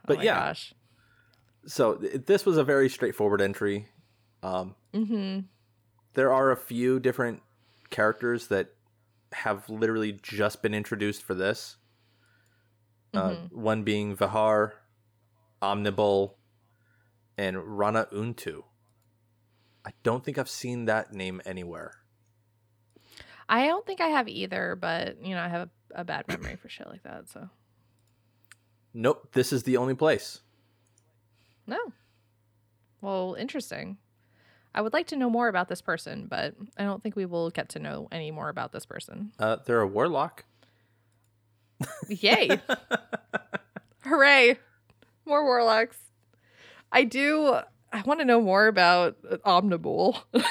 But 0.05 0.17
my 0.19 0.23
yeah. 0.23 0.39
Gosh. 0.47 0.73
so 1.65 1.95
th- 1.95 2.25
this 2.25 2.45
was 2.45 2.57
a 2.57 2.63
very 2.63 2.87
straightforward 2.89 3.41
entry. 3.41 3.87
Um, 4.43 4.75
Mm-hmm. 4.93 5.39
There 6.17 6.33
are 6.33 6.49
a 6.49 6.57
few 6.57 6.99
different 6.99 7.43
characters 7.91 8.47
that 8.47 8.73
have 9.31 9.69
literally 9.69 10.13
just 10.23 10.63
been 10.63 10.73
introduced 10.73 11.21
for 11.21 11.35
this. 11.35 11.77
Uh, 13.13 13.35
one 13.51 13.83
being 13.83 14.17
Vihar, 14.17 14.71
Omnibul, 15.61 16.33
and 17.37 17.77
Rana 17.77 18.07
Untu. 18.11 18.63
I 19.85 19.91
don't 20.01 20.25
think 20.25 20.39
I've 20.39 20.49
seen 20.49 20.85
that 20.85 21.13
name 21.13 21.39
anywhere. 21.45 21.93
I 23.47 23.67
don't 23.67 23.85
think 23.85 24.01
I 24.01 24.07
have 24.07 24.27
either, 24.27 24.75
but 24.75 25.23
you 25.23 25.35
know, 25.35 25.41
I 25.41 25.47
have 25.47 25.69
a, 25.93 26.01
a 26.01 26.03
bad 26.03 26.27
memory 26.27 26.55
for 26.55 26.67
shit 26.67 26.87
like 26.87 27.03
that. 27.03 27.29
So 27.29 27.47
Nope, 28.91 29.29
this 29.33 29.53
is 29.53 29.63
the 29.63 29.77
only 29.77 29.93
place. 29.93 30.41
no. 31.67 31.77
Well, 33.01 33.35
interesting. 33.37 33.99
I 34.77 34.81
would 34.81 34.93
like 34.93 35.07
to 35.07 35.15
know 35.15 35.27
more 35.27 35.47
about 35.47 35.69
this 35.69 35.81
person, 35.81 36.27
but 36.27 36.53
I 36.77 36.83
don't 36.83 37.01
think 37.01 37.15
we 37.15 37.25
will 37.25 37.49
get 37.49 37.69
to 37.69 37.79
know 37.79 38.07
any 38.11 38.29
more 38.29 38.47
about 38.47 38.71
this 38.71 38.85
person. 38.85 39.31
Uh, 39.39 39.57
they're 39.65 39.81
a 39.81 39.87
warlock. 39.87 40.45
Yay! 42.07 42.61
Hooray! 44.01 44.59
More 45.25 45.43
warlocks. 45.43 45.97
I 46.91 47.05
do. 47.05 47.57
I 47.91 48.03
want 48.03 48.19
to 48.19 48.25
know 48.25 48.39
more 48.39 48.67
about 48.67 49.19
Omnibul. 49.23 50.21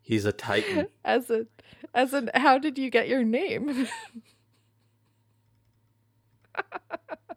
He's 0.00 0.24
a 0.24 0.30
titan. 0.30 0.86
as 1.04 1.30
a, 1.30 1.46
as 1.94 2.12
an, 2.12 2.30
how 2.32 2.58
did 2.58 2.78
you 2.78 2.90
get 2.90 3.08
your 3.08 3.24
name? 3.24 3.88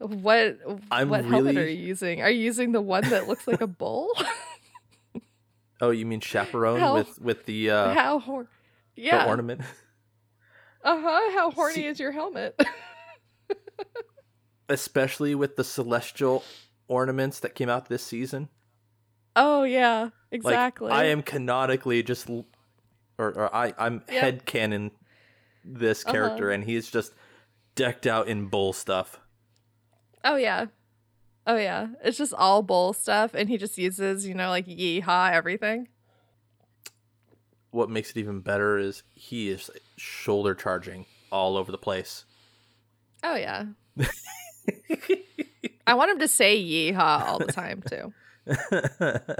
what 0.00 0.58
I'm 0.90 1.08
what 1.08 1.24
helmet 1.24 1.56
are 1.56 1.68
you 1.68 1.86
using? 1.86 2.22
Are 2.22 2.30
you 2.30 2.40
using 2.42 2.72
the 2.72 2.80
one 2.80 3.08
that 3.10 3.28
looks 3.28 3.46
like 3.46 3.60
a 3.60 3.66
bull? 3.66 4.10
oh, 5.80 5.90
you 5.90 6.06
mean 6.06 6.20
chaperone 6.20 6.80
How- 6.80 6.94
with 6.94 7.20
with 7.20 7.46
the 7.46 7.70
uh, 7.70 7.94
how 7.94 8.18
hor- 8.18 8.48
the 8.96 9.02
yeah. 9.02 9.26
ornament? 9.26 9.62
Uh 10.82 10.98
huh. 10.98 11.30
How 11.32 11.50
horny 11.50 11.74
See- 11.74 11.86
is 11.86 12.00
your 12.00 12.10
helmet? 12.10 12.58
Especially 14.68 15.34
with 15.34 15.56
the 15.56 15.64
celestial 15.64 16.42
ornaments 16.88 17.40
that 17.40 17.54
came 17.54 17.68
out 17.68 17.88
this 17.90 18.02
season. 18.02 18.48
oh 19.36 19.62
yeah, 19.64 20.04
Like, 20.04 20.12
exactly. 20.32 20.90
I 20.90 21.04
am 21.04 21.22
canonically 21.22 22.02
just, 22.02 22.30
or, 22.30 22.44
or 23.18 23.54
I 23.54 23.74
I'm 23.78 24.02
Yep. 24.08 24.22
head 24.22 24.46
canon 24.46 24.90
this 25.64 26.02
character, 26.02 26.46
Uh-huh. 26.46 26.54
and 26.54 26.64
he's 26.64 26.90
just 26.90 27.12
decked 27.74 28.06
out 28.06 28.26
in 28.28 28.46
bull 28.46 28.72
stuff. 28.72 29.19
Oh 30.24 30.36
yeah. 30.36 30.66
Oh 31.46 31.56
yeah. 31.56 31.88
It's 32.04 32.18
just 32.18 32.34
all 32.34 32.62
bull 32.62 32.92
stuff 32.92 33.32
and 33.34 33.48
he 33.48 33.56
just 33.56 33.78
uses, 33.78 34.26
you 34.26 34.34
know, 34.34 34.50
like 34.50 34.66
yeehaw 34.66 35.32
everything. 35.32 35.88
what 37.70 37.88
makes 37.88 38.10
it 38.10 38.16
even 38.16 38.40
better 38.40 38.78
is 38.78 39.02
he 39.14 39.48
is 39.48 39.70
shoulder 39.96 40.54
charging 40.54 41.06
all 41.30 41.56
over 41.56 41.70
the 41.70 41.78
place. 41.78 42.24
Oh 43.22 43.36
yeah. 43.36 43.64
I 45.86 45.94
want 45.94 46.10
him 46.10 46.18
to 46.20 46.28
say 46.28 46.62
yeehaw 46.62 47.26
all 47.26 47.38
the 47.38 47.46
time 47.52 47.82
too. 47.82 48.12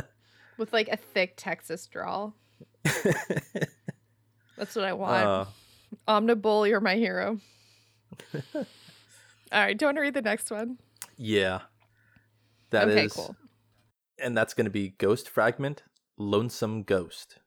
With 0.59 0.73
like 0.73 0.89
a 0.89 0.97
thick 0.97 1.35
Texas 1.37 1.87
drawl. 1.87 2.35
That's 4.57 4.75
what 4.77 4.85
I 4.85 4.93
want. 4.93 5.27
Uh, 5.27 5.45
Omnibull, 6.07 6.69
you're 6.69 6.81
my 6.81 6.97
hero. 6.97 7.39
All 9.53 9.61
right, 9.61 9.77
do 9.77 9.85
you 9.85 9.89
want 9.89 9.97
to 9.97 10.03
read 10.03 10.15
the 10.15 10.23
next 10.23 10.51
one? 10.51 10.79
yeah. 11.17 11.61
that 12.71 12.89
is, 12.89 12.97
okay, 12.97 13.09
cool. 13.09 13.37
And 14.19 14.37
that's 14.37 14.55
going 14.55 14.65
to 14.67 14.71
be 14.71 14.91
Ghost 14.91 15.29
Fragment, 15.29 15.83
Lonesome 16.19 16.83
Ghost. 16.83 17.39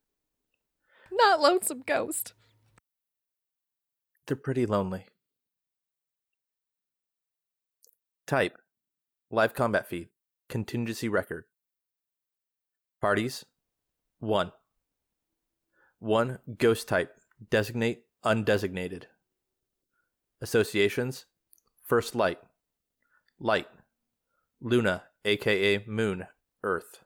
Not 1.12 1.40
lonesome 1.40 1.84
ghost. 1.86 2.34
They're 4.26 4.36
pretty 4.36 4.66
lonely. 4.66 5.06
Type 8.26 8.58
Live 9.34 9.56
combat 9.56 9.88
feed. 9.88 10.10
Contingency 10.48 11.10
record. 11.10 11.46
Parties 13.02 13.46
1. 14.20 14.52
1. 15.98 16.40
Ghost 16.60 16.88
type. 16.88 17.16
Designate 17.50 18.04
undesignated. 18.24 19.06
Associations 20.40 21.26
First 21.84 22.16
Light. 22.16 22.40
Light. 23.42 23.68
Luna, 24.62 25.04
aka 25.26 25.84
Moon, 25.86 26.28
Earth. 26.64 27.04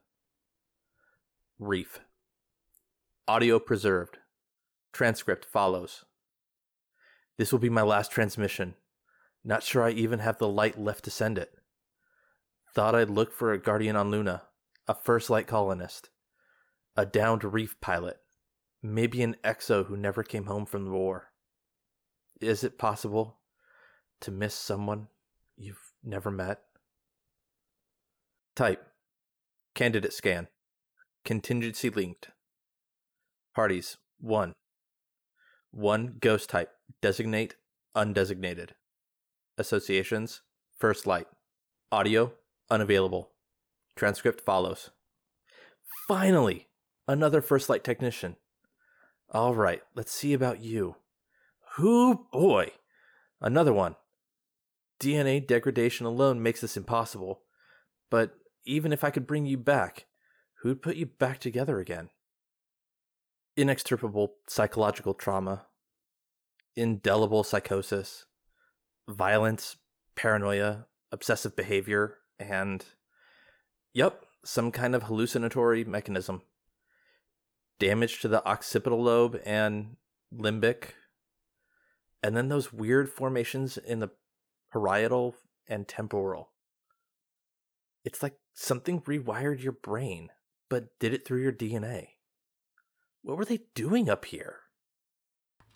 Reef. 1.57 1.99
Audio 3.27 3.57
preserved. 3.57 4.19
Transcript 4.93 5.45
follows. 5.45 6.05
This 7.39 7.51
will 7.51 7.57
be 7.57 7.71
my 7.71 7.81
last 7.81 8.11
transmission. 8.11 8.75
Not 9.43 9.63
sure 9.63 9.81
I 9.81 9.89
even 9.89 10.19
have 10.19 10.37
the 10.37 10.47
light 10.47 10.79
left 10.79 11.05
to 11.05 11.11
send 11.11 11.39
it. 11.39 11.53
Thought 12.75 12.93
I'd 12.93 13.09
look 13.09 13.33
for 13.33 13.51
a 13.51 13.59
guardian 13.59 13.95
on 13.95 14.11
Luna, 14.11 14.43
a 14.87 14.93
first 14.93 15.31
light 15.31 15.47
colonist, 15.47 16.11
a 16.95 17.03
downed 17.03 17.43
reef 17.43 17.81
pilot, 17.81 18.17
maybe 18.83 19.23
an 19.23 19.37
exo 19.43 19.87
who 19.87 19.97
never 19.97 20.21
came 20.21 20.45
home 20.45 20.67
from 20.67 20.85
the 20.85 20.91
war. 20.91 21.31
Is 22.39 22.63
it 22.63 22.77
possible 22.77 23.36
to 24.21 24.31
miss 24.31 24.53
someone 24.55 25.07
you've 25.55 25.93
never 26.03 26.31
met? 26.31 26.59
Type 28.55 28.83
Candidate 29.77 30.11
scan. 30.11 30.47
Contingency 31.23 31.91
linked. 31.91 32.29
Parties 33.53 33.97
1. 34.19 34.53
1 35.69 36.15
ghost 36.19 36.49
type. 36.49 36.71
Designate 36.99 37.53
undesignated. 37.95 38.71
Associations 39.55 40.41
First 40.79 41.05
Light. 41.05 41.27
Audio 41.91 42.33
unavailable. 42.71 43.29
Transcript 43.95 44.41
follows. 44.41 44.89
Finally, 46.07 46.69
another 47.07 47.41
First 47.43 47.69
Light 47.69 47.83
technician. 47.83 48.35
All 49.29 49.53
right, 49.53 49.83
let's 49.93 50.11
see 50.11 50.33
about 50.33 50.59
you. 50.59 50.95
Who 51.75 52.25
boy? 52.31 52.71
Another 53.39 53.73
one. 53.73 53.95
DNA 54.99 55.45
degradation 55.45 56.05
alone 56.05 56.41
makes 56.41 56.61
this 56.61 56.77
impossible. 56.77 57.41
But 58.09 58.35
even 58.65 58.91
if 58.91 59.03
I 59.03 59.09
could 59.09 59.27
bring 59.27 59.45
you 59.45 59.57
back, 59.57 60.05
who'd 60.61 60.81
put 60.81 60.95
you 60.95 61.05
back 61.05 61.39
together 61.39 61.79
again? 61.79 62.09
Inextirpable 63.57 64.29
psychological 64.47 65.13
trauma, 65.13 65.65
indelible 66.75 67.43
psychosis, 67.43 68.25
violence, 69.07 69.77
paranoia, 70.15 70.85
obsessive 71.11 71.55
behavior, 71.55 72.17
and, 72.39 72.85
yep, 73.93 74.25
some 74.43 74.71
kind 74.71 74.95
of 74.95 75.03
hallucinatory 75.03 75.83
mechanism. 75.83 76.41
Damage 77.79 78.19
to 78.21 78.27
the 78.27 78.45
occipital 78.47 79.03
lobe 79.03 79.39
and 79.45 79.97
limbic, 80.33 80.89
and 82.23 82.35
then 82.35 82.49
those 82.49 82.73
weird 82.73 83.09
formations 83.09 83.77
in 83.77 83.99
the 83.99 84.09
parietal 84.71 85.35
and 85.67 85.87
temporal. 85.87 86.49
It's 88.03 88.23
like 88.23 88.35
something 88.53 89.01
rewired 89.01 89.61
your 89.61 89.73
brain, 89.73 90.29
but 90.69 90.97
did 90.99 91.13
it 91.13 91.25
through 91.25 91.41
your 91.41 91.51
DNA. 91.51 92.09
What 93.21 93.37
were 93.37 93.45
they 93.45 93.59
doing 93.75 94.09
up 94.09 94.25
here? 94.25 94.57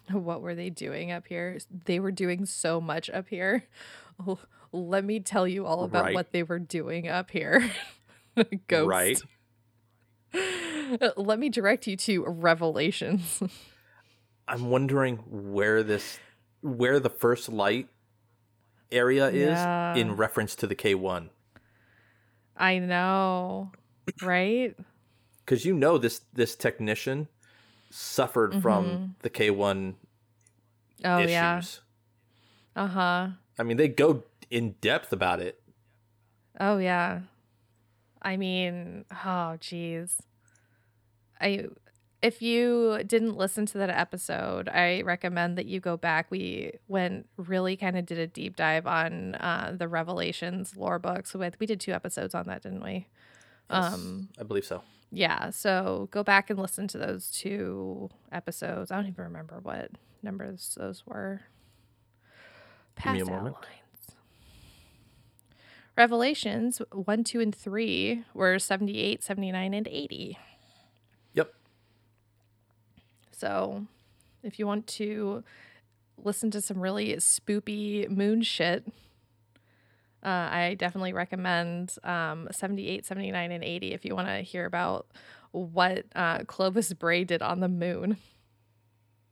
What 0.11 0.41
were 0.41 0.55
they 0.55 0.69
doing 0.69 1.11
up 1.11 1.27
here? 1.27 1.59
They 1.85 1.99
were 1.99 2.11
doing 2.11 2.45
so 2.45 2.81
much 2.81 3.09
up 3.09 3.29
here. 3.29 3.65
Oh, 4.19 4.39
let 4.71 5.05
me 5.05 5.19
tell 5.19 5.47
you 5.47 5.65
all 5.65 5.83
about 5.83 6.05
Right. 6.05 6.13
what 6.15 6.31
they 6.31 6.43
were 6.43 6.59
doing 6.59 7.07
up 7.07 7.31
here. 7.31 7.71
Ghost. 8.67 8.89
Right? 8.89 9.21
Let 11.17 11.39
me 11.39 11.49
direct 11.49 11.87
you 11.87 11.95
to 11.97 12.25
Revelations. 12.25 13.41
I'm 14.47 14.69
wondering 14.69 15.17
where 15.27 15.83
this 15.83 16.19
where 16.61 16.99
the 16.99 17.09
first 17.09 17.47
light 17.49 17.87
area 18.91 19.27
is 19.29 19.57
Yeah. 19.57 19.95
in 19.95 20.15
reference 20.15 20.55
to 20.55 20.67
the 20.67 20.75
K1. 20.75 21.29
I 22.57 22.79
know, 22.79 23.71
right? 24.21 24.75
Cuz 25.45 25.65
you 25.65 25.73
know 25.73 25.97
this 25.97 26.21
this 26.33 26.55
technician 26.55 27.27
suffered 27.89 28.61
from 28.61 29.15
the 29.19 29.29
K1 29.29 29.95
Oh 31.03 31.17
issues. 31.19 31.31
yeah. 31.31 31.61
Uh 32.75 32.87
huh. 32.87 33.27
I 33.59 33.63
mean, 33.63 33.77
they 33.77 33.87
go 33.87 34.23
in 34.49 34.75
depth 34.81 35.11
about 35.11 35.39
it. 35.41 35.61
Oh 36.59 36.77
yeah. 36.77 37.21
I 38.21 38.37
mean, 38.37 39.05
oh 39.25 39.57
geez. 39.59 40.21
I 41.39 41.65
if 42.21 42.41
you 42.41 42.99
didn't 43.05 43.35
listen 43.35 43.65
to 43.67 43.77
that 43.79 43.89
episode, 43.89 44.69
I 44.69 45.01
recommend 45.01 45.57
that 45.57 45.65
you 45.65 45.79
go 45.79 45.97
back. 45.97 46.27
We 46.29 46.73
went 46.87 47.27
really 47.37 47.75
kind 47.75 47.97
of 47.97 48.05
did 48.05 48.19
a 48.19 48.27
deep 48.27 48.55
dive 48.55 48.85
on 48.85 49.35
uh, 49.35 49.73
the 49.77 49.87
Revelations 49.87 50.75
lore 50.77 50.99
books. 50.99 51.33
With 51.33 51.59
we 51.59 51.65
did 51.65 51.79
two 51.79 51.93
episodes 51.93 52.35
on 52.35 52.45
that, 52.47 52.61
didn't 52.63 52.83
we? 52.83 53.07
Yes, 53.71 53.93
Um, 53.93 54.29
I 54.39 54.43
believe 54.43 54.65
so. 54.65 54.83
Yeah. 55.11 55.49
So 55.49 56.07
go 56.11 56.23
back 56.23 56.49
and 56.49 56.59
listen 56.59 56.87
to 56.89 56.97
those 56.97 57.31
two 57.31 58.09
episodes. 58.31 58.91
I 58.91 58.95
don't 58.97 59.07
even 59.07 59.23
remember 59.25 59.59
what 59.61 59.91
numbers 60.21 60.75
those 60.79 61.03
were. 61.05 61.41
Give 63.03 63.13
me 63.13 63.19
a 63.21 63.25
Pass 63.25 63.29
moment. 63.31 63.55
lines. 63.55 64.11
Revelations 65.97 66.81
1, 66.91 67.23
2, 67.23 67.39
and 67.41 67.53
3 67.55 68.23
were 68.33 68.57
78, 68.59 69.21
79, 69.23 69.73
and 69.73 69.87
80. 69.87 70.37
So 73.41 73.87
if 74.43 74.59
you 74.59 74.67
want 74.67 74.85
to 74.85 75.43
listen 76.23 76.51
to 76.51 76.61
some 76.61 76.79
really 76.79 77.15
spoopy 77.15 78.07
moon 78.07 78.43
shit, 78.43 78.85
uh, 80.23 80.47
I 80.51 80.75
definitely 80.77 81.13
recommend 81.13 81.95
um, 82.03 82.47
78, 82.51 83.03
79, 83.03 83.51
and 83.51 83.63
80 83.63 83.93
if 83.93 84.05
you 84.05 84.15
want 84.15 84.27
to 84.27 84.41
hear 84.41 84.65
about 84.65 85.07
what 85.53 86.05
uh, 86.15 86.43
Clovis 86.45 86.93
Bray 86.93 87.23
did 87.23 87.41
on 87.41 87.61
the 87.61 87.67
moon. 87.67 88.17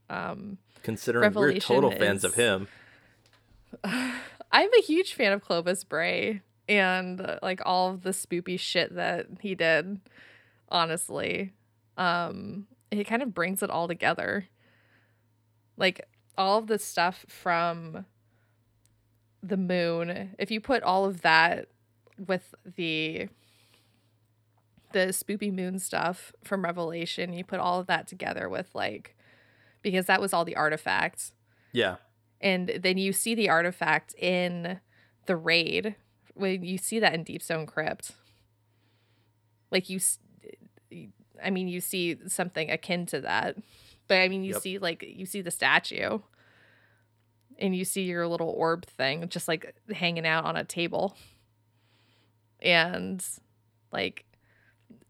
Um, 0.10 0.57
Considering 0.82 1.22
we're 1.22 1.28
Revelation 1.28 1.76
total 1.76 1.91
fans 1.91 2.24
of 2.24 2.34
him. 2.34 2.68
I'm 3.84 4.74
a 4.74 4.82
huge 4.82 5.14
fan 5.14 5.34
of 5.34 5.41
Clovis 5.41 5.84
Bray 5.84 6.41
and 6.68 7.22
uh, 7.22 7.38
like 7.43 7.62
all 7.64 7.91
of 7.91 8.01
the 8.01 8.10
spoopy 8.10 8.60
shit 8.60 8.95
that 8.95 9.28
he 9.41 9.53
did. 9.53 9.99
Honestly, 10.68 11.53
um, 11.95 12.66
it 12.91 13.03
kind 13.05 13.21
of 13.21 13.33
brings 13.33 13.61
it 13.63 13.69
all 13.69 13.87
together. 13.87 14.47
Like 15.77 16.07
all 16.37 16.59
of 16.59 16.67
the 16.67 16.79
stuff 16.79 17.25
from 17.27 18.05
the 19.41 19.57
moon. 19.57 20.35
If 20.37 20.51
you 20.51 20.59
put 20.59 20.83
all 20.83 21.05
of 21.05 21.21
that 21.21 21.67
with 22.27 22.53
the 22.65 23.29
the 24.91 25.07
spoopy 25.09 25.53
moon 25.53 25.77
stuff 25.79 26.33
from 26.43 26.63
Revelation, 26.63 27.31
you 27.33 27.43
put 27.43 27.59
all 27.59 27.79
of 27.79 27.87
that 27.87 28.07
together 28.07 28.49
with 28.49 28.73
like 28.73 29.15
because 29.81 30.07
that 30.07 30.19
was 30.19 30.33
all 30.33 30.43
the 30.43 30.55
artifacts 30.55 31.31
Yeah. 31.71 31.97
and 32.41 32.79
then 32.81 32.97
you 32.97 33.13
see 33.13 33.33
the 33.35 33.49
artifact 33.49 34.13
in 34.15 34.79
the 35.27 35.37
raid 35.37 35.95
when 36.33 36.63
you 36.63 36.77
see 36.77 36.99
that 36.99 37.13
in 37.13 37.23
deepstone 37.23 37.65
crypt 37.67 38.11
like 39.71 39.89
you 39.89 39.99
i 41.43 41.49
mean 41.49 41.67
you 41.67 41.81
see 41.81 42.17
something 42.27 42.69
akin 42.71 43.05
to 43.05 43.21
that 43.21 43.55
but 44.07 44.17
i 44.19 44.27
mean 44.29 44.43
you 44.43 44.53
Yep. 44.53 44.61
see 44.61 44.77
like 44.79 45.03
you 45.07 45.25
see 45.25 45.41
the 45.41 45.51
statue 45.51 46.19
and 47.57 47.75
you 47.75 47.83
see 47.85 48.03
your 48.03 48.27
little 48.27 48.49
orb 48.49 48.85
thing 48.85 49.27
just 49.29 49.47
like 49.47 49.75
hanging 49.91 50.25
out 50.25 50.45
on 50.45 50.55
a 50.55 50.63
table 50.63 51.15
and 52.61 53.25
like 53.91 54.25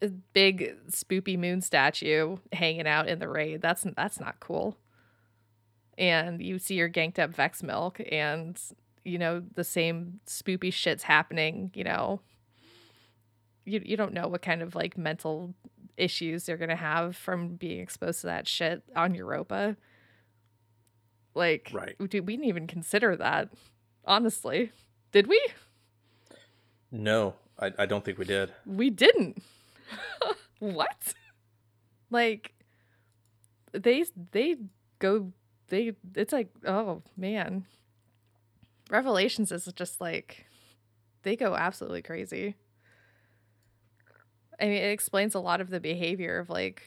a 0.01 0.07
big 0.07 0.75
spoopy 0.89 1.37
moon 1.37 1.61
statue 1.61 2.37
hanging 2.53 2.87
out 2.87 3.07
in 3.07 3.19
the 3.19 3.27
raid. 3.27 3.61
That's 3.61 3.85
that's 3.95 4.19
not 4.19 4.39
cool. 4.39 4.77
And 5.97 6.41
you 6.41 6.57
see 6.59 6.75
your 6.75 6.89
ganked 6.89 7.19
up 7.19 7.31
Vex 7.31 7.61
milk 7.61 7.99
and 8.11 8.59
you 9.03 9.17
know 9.17 9.43
the 9.55 9.63
same 9.63 10.21
spoopy 10.25 10.71
shit's 10.71 11.03
happening, 11.03 11.71
you 11.73 11.83
know. 11.83 12.21
You 13.65 13.81
you 13.83 13.97
don't 13.97 14.13
know 14.13 14.27
what 14.27 14.41
kind 14.41 14.61
of 14.61 14.73
like 14.75 14.97
mental 14.97 15.53
issues 16.01 16.45
they're 16.45 16.57
going 16.57 16.69
to 16.69 16.75
have 16.75 17.15
from 17.15 17.55
being 17.55 17.79
exposed 17.79 18.21
to 18.21 18.27
that 18.27 18.47
shit 18.47 18.83
on 18.95 19.15
Europa. 19.15 19.75
Like 21.35 21.69
Right. 21.73 21.95
dude, 21.97 22.25
we 22.27 22.35
didn't 22.35 22.49
even 22.49 22.67
consider 22.67 23.15
that. 23.17 23.49
Honestly. 24.05 24.71
Did 25.11 25.27
we? 25.27 25.39
No, 26.91 27.35
I, 27.59 27.71
I 27.77 27.85
don't 27.85 28.03
think 28.03 28.17
we 28.17 28.25
did. 28.25 28.51
We 28.65 28.89
didn't. 28.89 29.41
what? 30.59 31.13
Like 32.09 32.53
they 33.71 34.03
they 34.31 34.55
go 34.97 35.31
they 35.67 35.93
it's 36.15 36.33
like 36.33 36.49
oh 36.65 37.03
man. 37.15 37.65
Revelations 38.89 39.51
is 39.51 39.65
just 39.75 40.01
like 40.01 40.47
they 41.23 41.35
go 41.35 41.55
absolutely 41.55 42.01
crazy. 42.01 42.55
I 44.59 44.65
mean, 44.65 44.73
it 44.83 44.91
explains 44.91 45.35
a 45.35 45.39
lot 45.39 45.61
of 45.61 45.69
the 45.69 45.79
behavior 45.79 46.39
of 46.39 46.49
like 46.49 46.83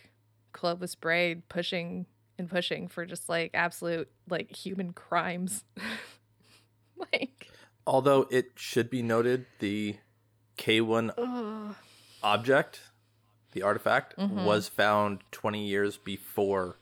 Clovis 0.53 0.95
Bray 0.95 1.37
pushing 1.49 2.07
and 2.39 2.49
pushing 2.51 2.89
for 2.89 3.07
just 3.07 3.29
like 3.29 3.51
absolute 3.55 4.11
like 4.29 4.55
human 4.55 4.93
crimes. 4.93 5.65
like 7.13 7.49
Although 7.87 8.29
it 8.31 8.53
should 8.57 8.91
be 8.91 9.03
noted, 9.03 9.47
the 9.59 9.97
K1 10.57 11.13
ugh. 11.19 11.75
object, 12.23 12.81
the 13.53 13.63
artifact, 13.63 14.17
Mhm. 14.17 14.45
was 14.45 14.69
found 14.69 15.21
20 15.33 15.67
years 15.67 15.97
before 15.97 16.77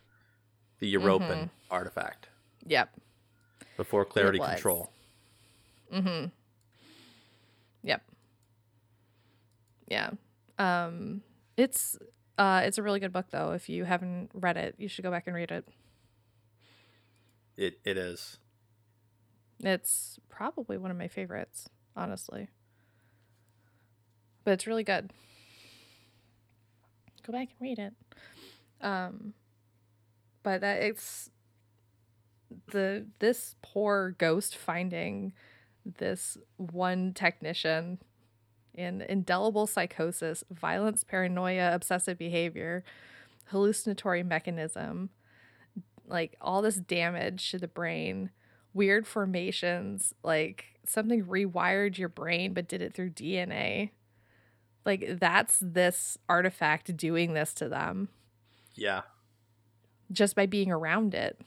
the 0.78 0.88
European 0.88 1.30
Mm-hmm. 1.38 1.44
artifact, 1.74 2.28
Yep. 2.66 2.90
before 3.78 4.04
Clarity. 4.04 4.40
Control. 4.40 4.90
Mm-hmm. 5.92 6.26
Yep. 7.82 8.02
Yeah. 9.88 10.10
Um 10.60 11.22
it's 11.56 11.96
uh 12.36 12.60
it's 12.64 12.76
a 12.76 12.82
really 12.82 13.00
good 13.00 13.12
book 13.12 13.26
though. 13.30 13.52
If 13.52 13.68
you 13.68 13.84
haven't 13.84 14.30
read 14.34 14.58
it, 14.58 14.74
you 14.78 14.88
should 14.88 15.02
go 15.02 15.10
back 15.10 15.26
and 15.26 15.34
read 15.34 15.50
it. 15.50 15.66
It 17.56 17.80
It 17.84 17.96
is. 17.96 18.38
It's 19.58 20.20
probably 20.28 20.78
one 20.78 20.90
of 20.90 20.96
my 20.96 21.08
favorites, 21.08 21.68
honestly. 21.96 22.48
But 24.44 24.52
it's 24.52 24.66
really 24.66 24.84
good. 24.84 25.12
Go 27.26 27.32
back 27.32 27.48
and 27.48 27.60
read 27.60 27.78
it. 27.78 27.94
Um 28.82 29.32
but 30.42 30.60
that 30.60 30.82
it's 30.82 31.30
the 32.72 33.06
this 33.18 33.54
poor 33.62 34.14
ghost 34.18 34.56
finding 34.56 35.32
this 35.98 36.36
one 36.56 37.14
technician 37.14 37.98
in 38.74 39.02
indelible 39.02 39.66
psychosis, 39.66 40.44
violence, 40.50 41.04
paranoia, 41.04 41.74
obsessive 41.74 42.16
behavior, 42.18 42.84
hallucinatory 43.46 44.22
mechanism, 44.22 45.10
like 46.06 46.36
all 46.40 46.62
this 46.62 46.76
damage 46.76 47.50
to 47.50 47.58
the 47.58 47.68
brain, 47.68 48.30
weird 48.72 49.06
formations, 49.06 50.14
like 50.22 50.64
something 50.86 51.24
rewired 51.24 51.98
your 51.98 52.08
brain 52.08 52.52
but 52.54 52.68
did 52.68 52.82
it 52.82 52.94
through 52.94 53.10
DNA. 53.10 53.90
Like 54.84 55.18
that's 55.20 55.58
this 55.60 56.16
artifact 56.28 56.96
doing 56.96 57.34
this 57.34 57.52
to 57.54 57.68
them 57.68 58.08
Yeah. 58.74 59.02
just 60.10 60.34
by 60.34 60.46
being 60.46 60.70
around 60.72 61.14
it. 61.14 61.38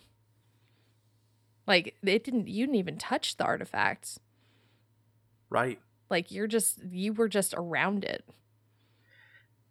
Like 1.66 1.96
it 2.04 2.24
didn't 2.24 2.48
you 2.48 2.66
didn't 2.66 2.76
even 2.80 2.98
touch 2.98 3.38
the 3.38 3.44
artifact. 3.46 4.18
Right. 5.50 5.80
Like 6.14 6.32
you're 6.32 6.48
just 6.48 6.80
you 6.90 7.12
were 7.12 7.28
just 7.28 7.54
around 7.58 8.06
it. 8.06 8.24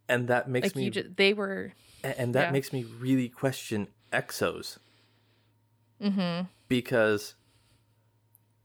And 0.09 0.29
that 0.29 0.51
makes 0.51 0.67
like 0.67 0.77
me 0.77 0.91
just 0.91 1.17
they 1.17 1.33
were 1.33 1.73
and 2.05 2.35
that 2.35 2.49
yeah. 2.49 2.51
makes 2.51 2.73
me 2.73 2.85
really 2.99 3.29
question 3.29 3.87
exos 4.13 4.79
mhm 6.03 6.49
because 6.69 7.35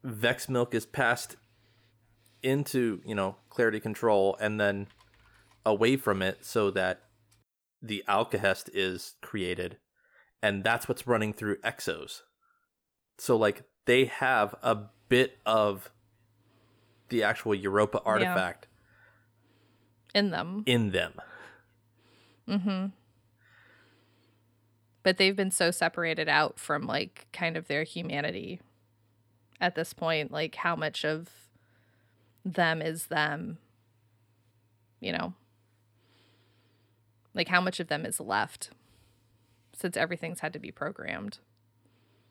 Vex 0.03 0.47
milk 0.47 0.73
is 0.73 0.85
passed 0.85 1.35
into, 2.41 3.01
you 3.05 3.13
know, 3.13 3.35
clarity 3.49 3.79
control 3.79 4.37
and 4.39 4.59
then 4.59 4.87
away 5.65 5.97
from 5.97 6.21
it 6.21 6.45
so 6.45 6.71
that 6.71 7.01
the 7.81 8.03
alkahest 8.07 8.69
is 8.73 9.15
created 9.21 9.77
and 10.41 10.63
that's 10.63 10.87
what's 10.87 11.05
running 11.05 11.33
through 11.33 11.57
exos. 11.57 12.21
So 13.17 13.35
like 13.35 13.63
they 13.85 14.05
have 14.05 14.55
a 14.63 14.77
bit 15.09 15.39
of 15.45 15.91
the 17.09 17.23
actual 17.23 17.55
Europa 17.55 18.01
artifact 18.05 18.67
in 20.13 20.31
them. 20.31 20.63
in 20.65 20.91
them. 20.91 21.13
Mm-hmm. 22.47 22.87
But 25.03 25.17
they've 25.17 25.35
been 25.35 25.51
so 25.51 25.71
separated 25.71 26.27
out 26.27 26.59
from 26.59 26.85
like 26.85 27.27
kind 27.31 27.55
of 27.55 27.67
their 27.67 27.83
humanity 27.83 28.59
at 29.59 29.75
this 29.75 29.93
point, 29.93 30.31
like 30.31 30.55
how 30.55 30.75
much 30.75 31.05
of 31.05 31.29
them 32.43 32.81
is 32.81 33.07
them, 33.07 33.57
you 34.99 35.11
know? 35.11 35.33
Like 37.33 37.47
how 37.47 37.61
much 37.61 37.79
of 37.79 37.87
them 37.87 38.05
is 38.05 38.19
left 38.19 38.71
since 39.73 39.95
everything's 39.95 40.39
had 40.39 40.53
to 40.53 40.59
be 40.59 40.71
programmed. 40.71 41.39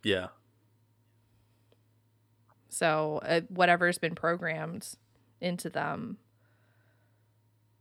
Yeah. 0.02 0.28
So 2.76 3.20
uh, 3.24 3.40
whatever's 3.48 3.96
been 3.96 4.14
programmed 4.14 4.86
into 5.40 5.70
them, 5.70 6.18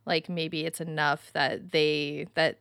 like 0.06 0.30
maybe 0.30 0.64
it's 0.64 0.80
enough 0.80 1.30
that 1.34 1.72
they 1.72 2.28
that 2.34 2.60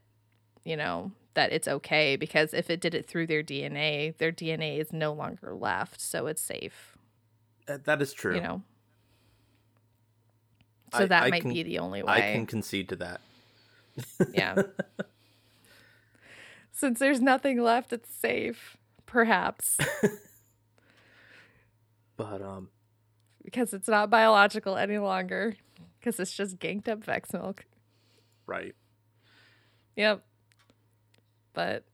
you 0.66 0.76
know 0.76 1.14
that 1.36 1.54
it's 1.54 1.70
okay 1.70 2.18
because 2.18 2.54
if 2.54 2.70
it 2.70 2.82
did 2.82 2.94
it 2.94 3.08
through 3.08 3.28
their 3.28 3.42
DNA, 3.42 4.18
their 4.18 4.34
DNA 4.34 4.82
is 4.82 4.92
no 4.92 5.14
longer 5.14 5.56
left, 5.56 6.02
so 6.02 6.28
it's 6.28 6.42
safe. 6.42 6.98
Uh, 7.70 7.78
That 7.86 8.02
is 8.02 8.12
true. 8.12 8.36
You 8.36 8.42
know. 8.42 8.62
So 10.94 11.04
I- 11.04 11.06
that 11.06 11.24
I 11.24 11.30
might 11.30 11.42
can- 11.44 11.54
be 11.54 11.64
the 11.64 11.80
only 11.80 12.04
way. 12.04 12.12
I 12.12 12.20
can 12.34 12.46
concede 12.46 12.90
to 12.90 12.98
that. 12.98 13.22
Yeah. 14.34 14.56
Since 16.74 17.00
there's 17.00 17.22
nothing 17.22 17.62
left, 17.62 17.94
it's 17.94 18.14
safe. 18.14 18.76
Perhaps. 19.06 19.78
But 22.18 22.42
um 22.42 22.70
because 23.44 23.74
it's 23.74 23.88
not 23.88 24.10
biological 24.10 24.76
any 24.76 24.98
longer. 24.98 25.56
Because 26.00 26.20
it's 26.20 26.36
just 26.36 26.60
ganked 26.60 26.88
up 26.88 27.04
Vex 27.04 27.34
milk. 27.34 27.66
right. 28.46 28.76
Yep. 29.96 30.24
But 31.54 31.86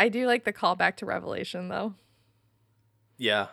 I 0.00 0.08
do 0.08 0.26
like 0.26 0.44
the 0.44 0.52
callback 0.52 0.96
to 0.96 1.06
Revelation 1.06 1.68
though. 1.68 1.94
Yeah. 3.18 3.46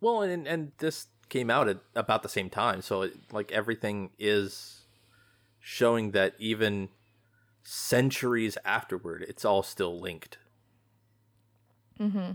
Well, 0.00 0.22
and 0.22 0.46
and 0.46 0.72
this 0.78 1.06
came 1.28 1.50
out 1.50 1.68
at 1.68 1.78
about 1.94 2.22
the 2.22 2.28
same 2.28 2.50
time, 2.50 2.82
so 2.82 3.02
it, 3.02 3.14
like 3.32 3.50
everything 3.50 4.10
is 4.18 4.82
showing 5.58 6.12
that 6.12 6.34
even 6.38 6.88
centuries 7.62 8.56
afterward, 8.64 9.24
it's 9.28 9.44
all 9.44 9.62
still 9.62 9.98
linked. 9.98 10.38
Mm-hmm. 11.98 12.32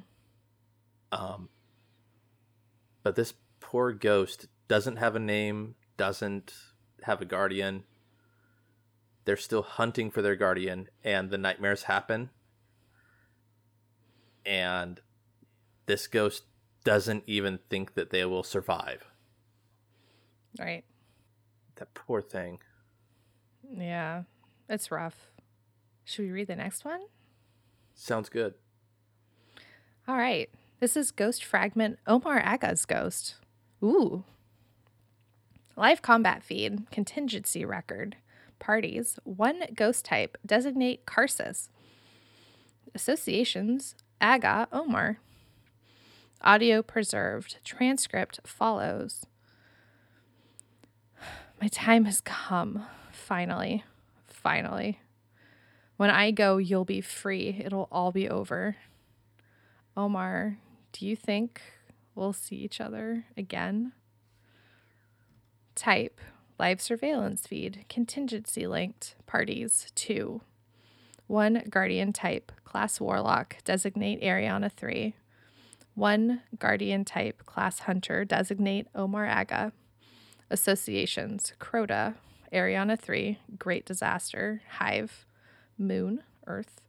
Um, 1.14 1.49
but 3.04 3.16
this 3.16 3.34
poor 3.60 3.91
ghost 3.91 4.47
doesn't 4.68 4.97
have 4.97 5.16
a 5.16 5.20
name, 5.20 5.76
doesn't 5.97 6.54
have 7.04 7.22
a 7.22 7.26
guardian. 7.26 7.84
They're 9.26 9.38
still 9.38 9.62
hunting 9.62 10.12
for 10.12 10.22
their 10.22 10.36
guardian, 10.36 10.89
and 11.04 11.30
the 11.30 11.38
nightmares 11.38 11.84
happen. 11.84 12.30
And 14.45 14.99
this 15.86 16.08
ghost 16.08 16.43
doesn't 16.84 17.24
even 17.28 17.60
think 17.70 17.93
that 17.93 18.10
they 18.10 18.26
will 18.26 18.43
survive. 18.43 19.12
Right. 20.60 20.84
That 21.76 21.93
poor 21.93 22.22
thing. 22.22 22.60
Yeah. 23.72 24.24
It's 24.68 24.91
rough. 24.91 25.32
Should 26.04 26.26
we 26.26 26.32
read 26.32 26.47
the 26.47 26.56
next 26.56 26.84
one? 26.84 27.02
Sounds 27.93 28.30
good. 28.30 28.56
All 30.08 30.18
right. 30.18 30.49
This 30.82 30.98
is 30.98 31.12
Ghost 31.12 31.46
Fragment 31.46 32.00
Omar 32.08 32.40
Agah's 32.40 32.88
Ghost. 32.88 33.36
Ooh. 33.84 34.24
Live 35.76 36.02
combat 36.02 36.42
feed, 36.42 36.90
contingency 36.90 37.64
record. 37.64 38.16
Parties, 38.58 39.20
one 39.24 39.62
ghost 39.76 40.06
type, 40.06 40.40
designate 40.44 41.06
Karsus. 41.06 41.70
Associations, 42.96 43.94
Agah 44.20 44.66
Omar. 44.72 45.20
Audio 46.42 46.82
preserved. 46.82 47.58
Transcript 47.64 48.40
follows. 48.44 49.28
My 51.62 51.68
time 51.68 52.06
has 52.06 52.22
come, 52.22 52.88
finally. 53.12 53.84
Finally. 54.26 55.00
When 55.98 56.10
I 56.10 56.32
go, 56.32 56.58
you'll 56.58 56.86
be 56.86 57.02
free. 57.02 57.62
It'll 57.64 57.88
all 57.92 58.12
be 58.12 58.28
over. 58.28 58.78
Omar, 59.96 60.58
do 60.92 61.06
you 61.06 61.16
think 61.16 61.62
we'll 62.16 62.34
see 62.34 62.56
each 62.56 62.82
other 62.82 63.26
again? 63.38 63.94
Type 65.76 66.20
live 66.60 66.80
surveillance 66.80 67.48
feed, 67.48 67.86
contingency 67.89 68.68
linked, 68.68 69.16
parties, 69.26 69.92
two. 69.96 70.42
One 71.26 71.64
guardian 71.70 72.14
type, 72.14 72.52
class 72.66 73.00
warlock, 73.00 73.58
designate 73.64 74.22
Ariana 74.22 74.72
3. 74.72 75.16
One 75.96 76.42
guardian 76.60 77.04
type, 77.04 77.46
class 77.46 77.80
hunter, 77.80 78.26
designate 78.26 78.88
Omar 78.94 79.26
Agah. 79.26 79.72
Associations, 80.52 81.54
Crota, 81.60 82.16
Ariana 82.54 83.00
3, 83.00 83.39
Great 83.58 83.86
Disaster, 83.86 84.62
Hive, 84.78 85.26
Moon, 85.78 86.22
Earth, 86.46 86.82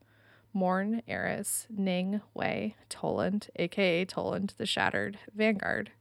Morn, 0.55 1.03
Eris, 1.09 1.66
Ning, 1.70 2.20
Wei, 2.34 2.76
Toland, 2.88 3.48
aka 3.57 4.05
Toland 4.05 4.55
the 4.59 4.66
Shattered, 4.66 5.18
Vanguard. 5.34 5.92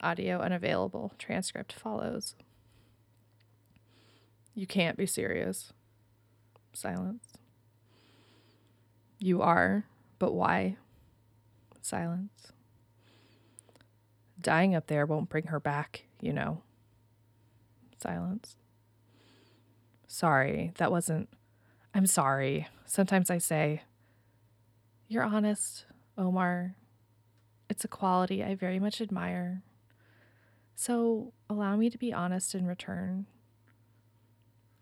Audio 0.00 0.38
unavailable. 0.38 1.12
Transcript 1.18 1.72
follows. 1.72 2.36
You 4.54 4.66
can't 4.66 4.96
be 4.96 5.06
serious. 5.06 5.72
Silence. 6.72 7.24
You 9.18 9.42
are, 9.42 9.84
but 10.18 10.32
why? 10.32 10.76
Silence. 11.82 12.52
Dying 14.40 14.74
up 14.74 14.86
there 14.86 15.04
won't 15.04 15.28
bring 15.28 15.48
her 15.48 15.60
back, 15.60 16.04
you 16.20 16.32
know. 16.32 16.62
Silence. 17.98 18.56
Sorry, 20.06 20.72
that 20.78 20.90
wasn't. 20.90 21.28
I'm 21.92 22.06
sorry. 22.06 22.68
Sometimes 22.84 23.30
I 23.30 23.38
say, 23.38 23.82
You're 25.08 25.24
honest, 25.24 25.86
Omar. 26.16 26.76
It's 27.68 27.84
a 27.84 27.88
quality 27.88 28.42
I 28.42 28.54
very 28.54 28.78
much 28.78 29.00
admire. 29.00 29.62
So 30.76 31.32
allow 31.48 31.76
me 31.76 31.90
to 31.90 31.98
be 31.98 32.12
honest 32.12 32.54
in 32.54 32.66
return. 32.66 33.26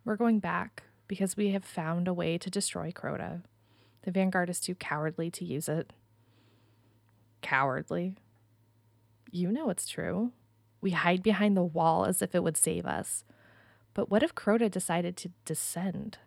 We're 0.05 0.17
going 0.17 0.39
back 0.39 0.85
because 1.07 1.37
we 1.37 1.51
have 1.51 1.65
found 1.65 2.09
a 2.09 2.15
way 2.15 2.39
to 2.39 2.51
destroy 2.51 2.93
Crota. 2.93 3.43
The 4.03 4.11
Vanguard 4.11 4.49
is 4.49 4.61
too 4.61 4.75
cowardly 4.75 5.31
to 5.33 5.45
use 5.45 5.69
it. 5.69 5.93
Cowardly? 7.43 8.15
You 9.31 9.51
know 9.51 9.71
it's 9.71 9.89
true. 9.89 10.33
We 10.81 10.93
hide 10.93 11.23
behind 11.23 11.57
the 11.57 11.63
wall 11.63 12.05
as 12.05 12.23
if 12.23 12.35
it 12.35 12.43
would 12.43 12.57
save 12.57 12.87
us. 12.87 13.25
But 13.93 14.11
what 14.11 14.23
if 14.23 14.35
Crota 14.35 14.71
decided 14.71 15.17
to 15.19 15.31
descend? 15.45 16.19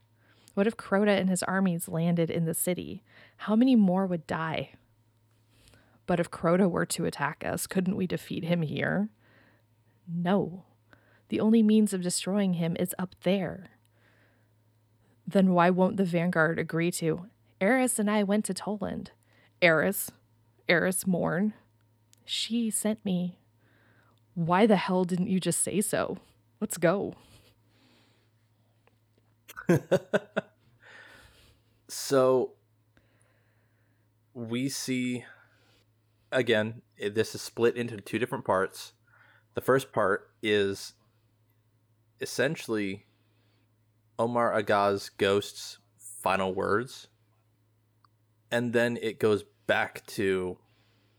What 0.53 0.67
if 0.67 0.77
Crota 0.77 1.17
and 1.17 1.29
his 1.29 1.43
armies 1.43 1.87
landed 1.87 2.29
in 2.29 2.45
the 2.45 2.53
city? 2.53 3.03
How 3.37 3.55
many 3.55 3.75
more 3.75 4.05
would 4.05 4.27
die? 4.27 4.71
But 6.05 6.19
if 6.19 6.29
Crota 6.29 6.69
were 6.69 6.85
to 6.87 7.05
attack 7.05 7.43
us, 7.45 7.67
couldn't 7.67 7.95
we 7.95 8.05
defeat 8.07 8.43
him 8.43 8.61
here? 8.61 9.09
No. 10.07 10.65
The 11.29 11.39
only 11.39 11.63
means 11.63 11.93
of 11.93 12.01
destroying 12.01 12.55
him 12.55 12.75
is 12.77 12.93
up 12.99 13.15
there. 13.23 13.69
Then 15.25 15.53
why 15.53 15.69
won't 15.69 15.95
the 15.95 16.03
Vanguard 16.03 16.59
agree 16.59 16.91
to? 16.91 17.27
Eris 17.61 17.99
and 17.99 18.09
I 18.11 18.23
went 18.23 18.43
to 18.45 18.53
Toland. 18.53 19.11
Eris, 19.61 20.11
Eris 20.67 21.07
Morn, 21.07 21.53
she 22.25 22.69
sent 22.69 23.05
me. 23.05 23.37
Why 24.33 24.65
the 24.65 24.75
hell 24.75 25.05
didn't 25.05 25.27
you 25.27 25.39
just 25.39 25.61
say 25.61 25.79
so? 25.79 26.17
Let's 26.59 26.77
go. 26.77 27.15
So 31.93 32.53
we 34.33 34.69
see 34.69 35.25
again, 36.31 36.81
this 36.97 37.35
is 37.35 37.41
split 37.41 37.75
into 37.75 37.97
two 37.97 38.17
different 38.17 38.45
parts. 38.45 38.93
The 39.55 39.61
first 39.61 39.91
part 39.91 40.31
is 40.41 40.93
essentially 42.21 43.05
Omar 44.17 44.53
Agah's 44.53 45.09
ghost's 45.09 45.79
final 45.97 46.53
words. 46.53 47.07
And 48.49 48.71
then 48.71 48.97
it 49.01 49.19
goes 49.19 49.43
back 49.67 50.05
to 50.07 50.57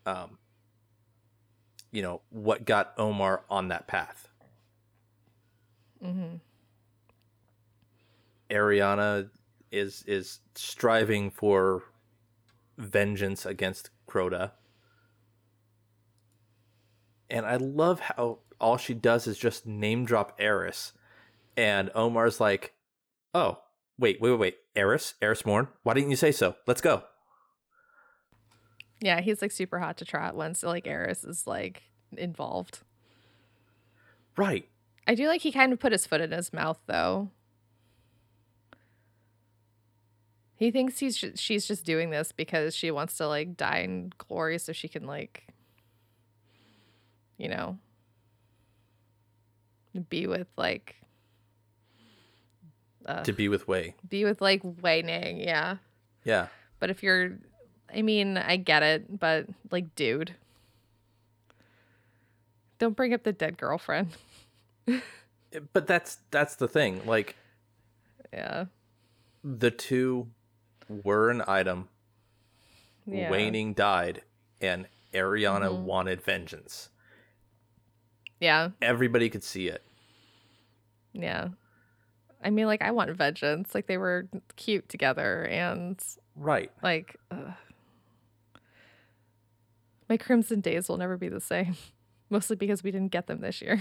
um 0.07 0.39
you 1.91 2.01
know, 2.01 2.21
what 2.31 2.65
got 2.65 2.95
Omar 2.97 3.43
on 3.47 3.67
that 3.67 3.85
path. 3.85 4.27
Mm-hmm. 6.03 6.37
Ariana 8.53 9.29
is 9.71 10.03
is 10.07 10.39
striving 10.55 11.31
for 11.31 11.83
vengeance 12.77 13.45
against 13.45 13.89
Crota. 14.07 14.51
And 17.29 17.45
I 17.45 17.55
love 17.55 17.99
how 17.99 18.39
all 18.61 18.77
she 18.77 18.93
does 18.93 19.25
is 19.27 19.37
just 19.37 19.65
name 19.65 20.05
drop 20.05 20.35
Eris. 20.39 20.93
And 21.57 21.89
Omar's 21.95 22.39
like, 22.39 22.73
Oh, 23.33 23.59
wait, 23.97 24.21
wait, 24.21 24.31
wait, 24.31 24.39
wait. 24.39 24.57
Eris? 24.75 25.15
Eris 25.21 25.45
Morn? 25.45 25.67
Why 25.81 25.93
didn't 25.93 26.11
you 26.11 26.15
say 26.15 26.31
so? 26.31 26.55
Let's 26.67 26.81
go. 26.81 27.03
Yeah, 29.01 29.21
he's 29.21 29.41
like 29.41 29.51
super 29.51 29.79
hot 29.79 29.97
to 29.97 30.05
trot 30.05 30.35
once 30.35 30.63
like 30.63 30.87
Eris 30.87 31.23
is 31.23 31.47
like 31.47 31.83
involved. 32.15 32.79
Right. 34.37 34.67
I 35.07 35.15
do 35.15 35.27
like 35.27 35.41
he 35.41 35.51
kind 35.51 35.73
of 35.73 35.79
put 35.79 35.91
his 35.91 36.07
foot 36.07 36.21
in 36.21 36.31
his 36.31 36.53
mouth 36.53 36.79
though. 36.85 37.31
He 40.55 40.71
thinks 40.71 40.99
he's 40.99 41.23
she's 41.35 41.67
just 41.67 41.85
doing 41.85 42.09
this 42.09 42.31
because 42.31 42.75
she 42.75 42.91
wants 42.91 43.17
to 43.17 43.27
like 43.27 43.57
die 43.57 43.79
in 43.79 44.11
glory 44.17 44.57
so 44.59 44.71
she 44.71 44.87
can 44.87 45.05
like 45.05 45.47
you 47.37 47.49
know 47.49 47.77
be 50.09 50.27
with 50.27 50.47
like 50.57 50.95
uh, 53.05 53.23
To 53.23 53.33
be 53.33 53.49
with 53.49 53.67
Wei. 53.67 53.95
be 54.07 54.23
with 54.25 54.41
like 54.41 54.61
Wei 54.81 55.01
Ning, 55.01 55.39
yeah. 55.39 55.77
Yeah. 56.23 56.47
But 56.79 56.89
if 56.89 57.03
you're 57.03 57.33
I 57.93 58.01
mean, 58.01 58.37
I 58.37 58.55
get 58.57 58.81
it, 58.83 59.19
but 59.19 59.45
like 59.71 59.93
dude. 59.95 60.33
Don't 62.79 62.95
bring 62.95 63.13
up 63.13 63.23
the 63.23 63.33
dead 63.33 63.57
girlfriend. 63.57 64.09
But 65.73 65.85
that's 65.87 66.17
that's 66.31 66.55
the 66.55 66.67
thing. 66.67 67.01
Like 67.05 67.35
Yeah. 68.31 68.65
the 69.43 69.69
two 69.71 70.27
were 70.89 71.29
an 71.29 71.43
item. 71.47 71.89
Yeah. 73.05 73.29
Wei 73.29 73.49
Ning 73.49 73.73
died 73.73 74.21
and 74.61 74.87
Ariana 75.13 75.69
Mhm. 75.69 75.83
wanted 75.83 76.21
vengeance. 76.21 76.89
Yeah. 78.39 78.69
Everybody 78.81 79.29
could 79.29 79.43
see 79.43 79.67
it. 79.67 79.83
Yeah. 81.13 81.49
I 82.43 82.49
mean, 82.49 82.65
like, 82.65 82.81
I 82.81 82.91
want 82.91 83.09
vengeance. 83.11 83.73
Like, 83.75 83.87
they 83.87 83.97
were 83.97 84.27
cute 84.57 84.89
together, 84.89 85.45
and 85.45 86.01
Right. 86.35 86.71
like, 86.81 87.15
ugh. 87.31 87.53
my 90.09 90.17
Crimson 90.17 90.59
Days 90.59 90.89
will 90.89 90.97
never 90.97 91.17
be 91.17 91.29
the 91.29 91.39
same. 91.41 91.75
Mostly 92.29 92.55
because 92.55 92.83
we 92.83 92.91
didn't 92.91 93.11
get 93.11 93.27
them 93.27 93.39
this 93.41 93.61
year. 93.61 93.79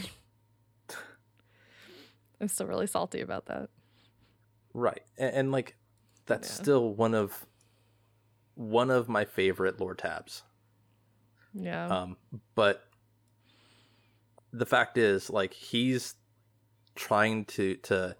I'm 2.40 2.48
still 2.48 2.66
really 2.66 2.86
salty 2.86 3.20
about 3.20 3.46
that. 3.46 3.68
Right. 4.74 5.02
And, 5.18 5.34
and 5.34 5.52
like 5.52 5.76
that's 6.26 6.48
Yeah. 6.48 6.54
still 6.62 6.94
one 6.94 7.14
of 7.14 7.46
one 8.54 8.90
of 8.90 9.08
my 9.08 9.24
favorite 9.24 9.80
lore 9.80 9.94
tabs. 9.94 10.42
Yeah. 11.54 11.86
Um 11.88 12.16
but 12.54 12.84
the 14.52 14.66
fact 14.66 14.98
is 14.98 15.30
like 15.30 15.54
he's 15.54 16.14
trying 16.94 17.44
to 17.46 17.76
to 17.76 18.16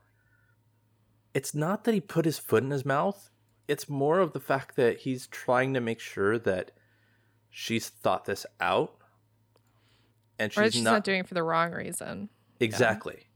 it's 1.35 1.55
not 1.55 1.85
that 1.85 1.95
he 1.95 2.01
put 2.01 2.25
his 2.25 2.39
foot 2.39 2.63
in 2.63 2.71
his 2.71 2.85
mouth. 2.85 3.31
It's 3.69 3.89
more 3.89 4.19
of 4.21 4.33
the 4.33 4.41
fact 4.41 4.77
that 4.77 4.99
he's 5.01 5.27
trying 5.29 5.73
to 5.75 5.81
make 5.81 6.01
sure 6.01 6.39
that 6.39 6.73
she's 7.49 7.89
thought 7.89 8.25
this 8.27 8.45
out 8.61 8.97
and 10.39 10.51
or 10.57 10.65
she's, 10.65 10.75
she's 10.75 10.83
not, 10.83 11.05
doing 11.05 11.21
it 11.21 11.29
for 11.29 11.35
the 11.35 11.43
wrong 11.43 11.73
reason. 11.73 12.29
Exactly. 12.61 13.27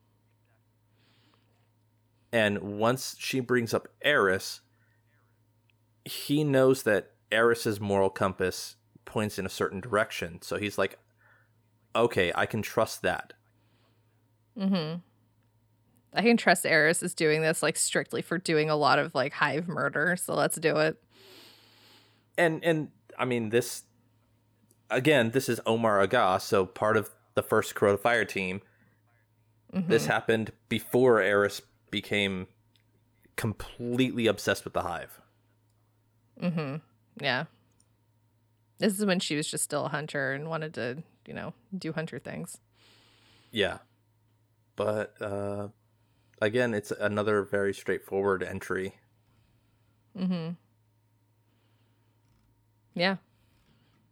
And 2.33 2.79
once 2.79 3.17
she 3.19 3.41
brings 3.41 3.73
up 3.73 3.89
Eris, 4.03 4.61
he 6.05 6.45
knows 6.45 6.83
that 6.85 7.13
Eris's 7.31 7.81
moral 7.81 8.11
compass 8.11 8.77
points 9.05 9.39
in 9.39 9.47
a 9.47 9.51
certain 9.51 9.81
direction. 9.81 10.41
So 10.43 10.57
he's 10.57 10.79
like, 10.79 10.99
okay, 11.95 12.33
I 12.35 12.47
can 12.47 12.63
trust 12.63 13.03
that. 13.03 13.33
Mm-hmm. 14.59 15.01
I 16.13 16.23
can 16.23 16.37
trust 16.37 16.65
Eris 16.65 17.03
is 17.03 17.15
doing 17.15 17.43
this 17.43 17.63
like 17.63 17.77
strictly 17.77 18.23
for 18.23 18.39
doing 18.39 18.71
a 18.71 18.77
lot 18.77 18.99
of 18.99 19.15
like 19.15 19.33
hive 19.35 19.69
murder, 19.69 20.17
so 20.17 20.35
let's 20.35 20.57
do 20.57 20.77
it. 20.79 20.97
And 22.39 22.65
and 22.65 22.89
I 23.19 23.27
mean 23.27 23.51
this 23.51 23.85
again, 24.91 25.31
this 25.31 25.49
is 25.49 25.61
Omar 25.67 26.07
Agah, 26.07 26.41
so 26.41 26.65
part 26.65 26.97
of 26.97 27.11
the 27.35 27.43
first 27.43 27.75
Crota 27.75 28.01
Fire 28.01 28.25
team. 28.25 28.63
Mhm. 29.75 29.89
This 29.89 30.07
happened 30.07 30.53
before 30.71 31.21
Eris 31.21 31.61
became 32.01 32.47
completely 33.37 34.27
obsessed 34.27 34.65
with 34.65 34.75
the 34.75 34.83
hive. 34.83 35.19
Mm-hmm. 36.43 36.77
Yeah. 37.25 37.45
This 38.79 38.99
is 38.99 39.07
when 39.07 39.19
she 39.19 39.35
was 39.35 39.51
just 39.51 39.65
still 39.65 39.87
a 39.87 39.89
hunter 39.89 40.33
and 40.33 40.51
wanted 40.51 40.75
to, 40.75 41.03
you 41.27 41.33
know, 41.33 41.55
do 41.77 41.93
hunter 41.95 42.19
things. 42.19 42.59
Yeah. 43.51 43.79
But 44.77 45.15
uh 45.23 45.69
again, 46.43 46.75
it's 46.75 46.91
another 46.91 47.43
very 47.43 47.73
straightforward 47.73 48.43
entry. 48.43 48.97
Mm-hmm. 50.19 50.51
Yeah. 52.95 53.17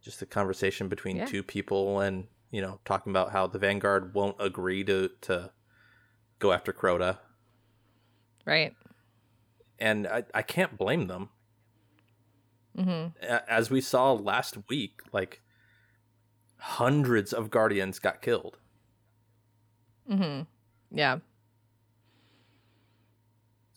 Just 0.01 0.23
a 0.23 0.25
conversation 0.25 0.87
between 0.87 1.17
Yeah. 1.17 1.25
two 1.25 1.43
people 1.43 1.99
and, 1.99 2.27
you 2.49 2.61
know, 2.63 2.79
talking 2.85 3.11
about 3.11 3.31
how 3.31 3.45
the 3.45 3.59
Vanguard 3.59 4.15
won't 4.15 4.37
agree 4.39 4.83
to 4.85 5.11
to 5.21 5.51
go 6.39 6.51
after 6.51 6.73
Crota. 6.73 7.19
Right. 8.45 8.73
And 9.79 10.07
I, 10.07 10.23
I 10.33 10.41
can't 10.41 10.77
blame 10.77 11.07
them. 11.07 11.29
Mm-hmm. 12.77 13.23
As 13.47 13.69
we 13.69 13.81
saw 13.81 14.13
last 14.13 14.57
week, 14.69 15.01
like 15.11 15.41
hundreds 16.57 17.33
of 17.33 17.49
Guardians 17.49 17.99
got 17.99 18.21
killed. 18.21 18.57
Mm-hmm. 20.09 20.43
Yeah. 20.91 21.19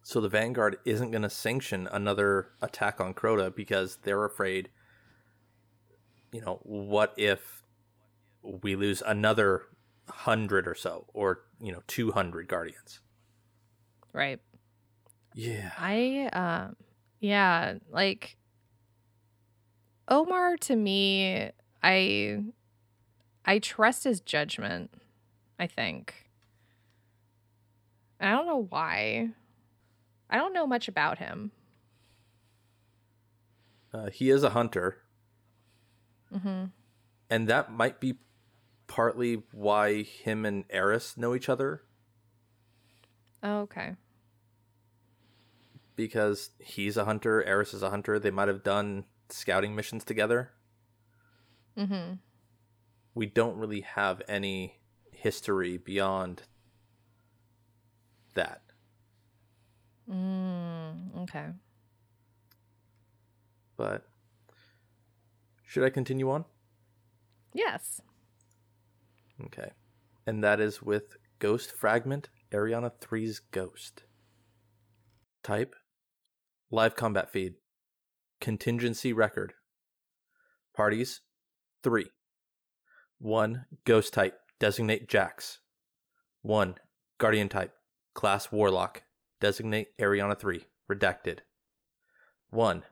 So 0.02 0.20
the 0.20 0.28
Vanguard 0.28 0.78
isn't 0.84 1.10
going 1.10 1.22
to 1.22 1.30
sanction 1.30 1.88
another 1.92 2.48
attack 2.62 3.00
on 3.00 3.14
Crota 3.14 3.54
because 3.54 3.98
they're 4.04 4.24
afraid, 4.24 4.70
you 6.32 6.40
know, 6.40 6.60
what 6.62 7.12
if 7.16 7.62
we 8.42 8.74
lose 8.74 9.02
another 9.04 9.64
hundred 10.08 10.66
or 10.66 10.74
so, 10.74 11.04
or, 11.12 11.42
you 11.60 11.72
know, 11.72 11.82
200 11.88 12.48
Guardians? 12.48 13.00
Right. 14.14 14.40
Yeah. 15.38 15.70
I 15.78 16.28
um 16.32 16.74
yeah, 17.20 17.74
like 17.90 18.36
Omar 20.08 20.56
to 20.56 20.74
me, 20.74 21.50
I 21.80 22.42
I 23.44 23.58
trust 23.60 24.02
his 24.02 24.20
judgment, 24.20 24.90
I 25.58 25.68
think. 25.68 26.28
I 28.20 28.32
don't 28.32 28.46
know 28.46 28.66
why. 28.68 29.30
I 30.28 30.38
don't 30.38 30.52
know 30.52 30.66
much 30.66 30.88
about 30.88 31.18
him. 31.18 31.52
Uh, 33.94 34.10
he 34.10 34.30
is 34.30 34.42
a 34.42 34.50
hunter, 34.50 35.02
Mm-hmm. 36.34 36.64
and 37.30 37.48
that 37.48 37.72
might 37.72 38.00
be 38.00 38.18
partly 38.86 39.44
why 39.52 40.02
him 40.02 40.44
and 40.44 40.64
Eris 40.68 41.16
know 41.16 41.34
each 41.34 41.48
other 41.48 41.84
Oh, 43.42 43.60
okay. 43.60 43.94
Because 45.98 46.50
he's 46.60 46.96
a 46.96 47.04
hunter, 47.04 47.42
Eris 47.42 47.74
is 47.74 47.82
a 47.82 47.90
hunter. 47.90 48.20
They 48.20 48.30
might 48.30 48.46
have 48.46 48.62
done 48.62 49.04
scouting 49.28 49.74
missions 49.74 50.04
together. 50.04 50.52
Mm-hmm. 51.76 52.14
we 53.14 53.26
don't 53.26 53.56
really 53.56 53.82
have 53.82 54.20
any 54.28 54.80
history 55.12 55.76
beyond 55.76 56.42
that. 58.34 58.62
Mm, 60.10 61.22
okay. 61.22 61.46
But 63.76 64.08
should 65.64 65.84
I 65.84 65.90
continue 65.90 66.30
on? 66.30 66.44
Yes. 67.52 68.00
Okay. 69.44 69.70
And 70.26 70.42
that 70.42 70.58
is 70.60 70.82
with 70.82 71.16
Ghost 71.38 71.70
Fragment, 71.70 72.28
Ariana 72.52 72.90
3's 73.00 73.38
Ghost. 73.38 74.02
Type 75.44 75.76
Live 76.70 76.94
combat 76.94 77.30
feed. 77.30 77.54
Contingency 78.42 79.14
record. 79.14 79.54
Parties 80.76 81.22
3. 81.82 82.10
1. 83.20 83.64
Ghost 83.86 84.12
type. 84.12 84.38
Designate 84.60 85.08
Jax. 85.08 85.60
1. 86.42 86.74
Guardian 87.16 87.48
type. 87.48 87.72
Class 88.12 88.52
Warlock. 88.52 89.04
Designate 89.40 89.96
Ariana 89.98 90.38
3. 90.38 90.66
Redacted. 90.92 91.38
1. 92.50 92.82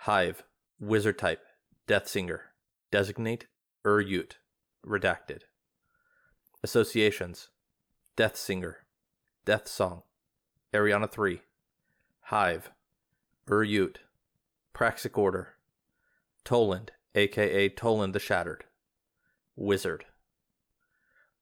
Hive. 0.00 0.44
Wizard 0.78 1.18
type. 1.18 1.40
Death 1.86 2.08
Singer. 2.08 2.42
Designate 2.92 3.46
Ur-Yut. 3.86 4.32
Redacted. 4.86 5.44
Associations 6.62 7.48
Death 8.16 8.36
Singer. 8.36 8.80
Death 9.46 9.66
Song. 9.66 10.02
Ariana 10.74 11.10
3. 11.10 11.40
Hive. 12.24 12.70
Ur-Yut. 13.50 13.96
Praxic 14.74 15.16
Order. 15.16 15.54
Toland, 16.44 16.92
aka 17.14 17.68
Toland 17.70 18.14
the 18.14 18.18
Shattered. 18.18 18.64
Wizard. 19.56 20.04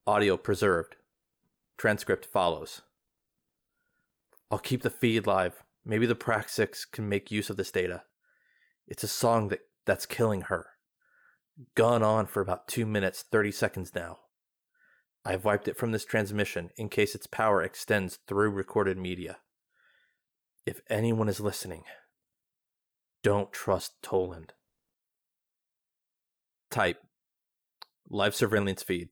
Audio 0.07 0.37
preserved. 0.37 0.97
Transcript 1.77 2.25
follows. 2.25 2.83
I'll 4.51 4.59
keep 4.59 4.83
the 4.83 4.91
feed 4.91 5.27
live. 5.27 5.65
Maybe 5.85 6.07
the 6.07 6.15
Praxics 6.15 6.91
can 6.91 7.09
make 7.09 7.33
use 7.33 7.51
of 7.51 7.57
this 7.57 7.73
data. 7.73 8.05
It's 8.87 9.03
a 9.03 9.09
song 9.09 9.49
that, 9.49 9.61
that's 9.85 10.07
killing 10.07 10.43
her. 10.43 10.67
Gone 11.75 12.03
on 12.03 12.27
for 12.27 12.41
about 12.41 12.69
2 12.69 12.87
minutes 12.87 13.25
30 13.31 13.51
seconds 13.51 13.95
now. 13.95 14.19
I've 15.25 15.45
wiped 15.45 15.67
it 15.67 15.77
from 15.77 15.91
this 15.91 16.05
transmission 16.05 16.71
in 16.77 16.89
case 16.89 17.17
its 17.17 17.27
power 17.27 17.63
extends 17.63 18.21
through 18.29 18.51
recorded 18.51 18.97
media. 18.97 19.39
If 20.67 20.81
anyone 20.91 21.29
is 21.29 21.41
listening, 21.41 21.85
don't 23.23 23.53
trust 23.53 23.93
Toland. 24.03 24.53
Type 26.71 26.99
Live 28.09 28.37
surveillance 28.37 28.85
feed. 28.85 29.09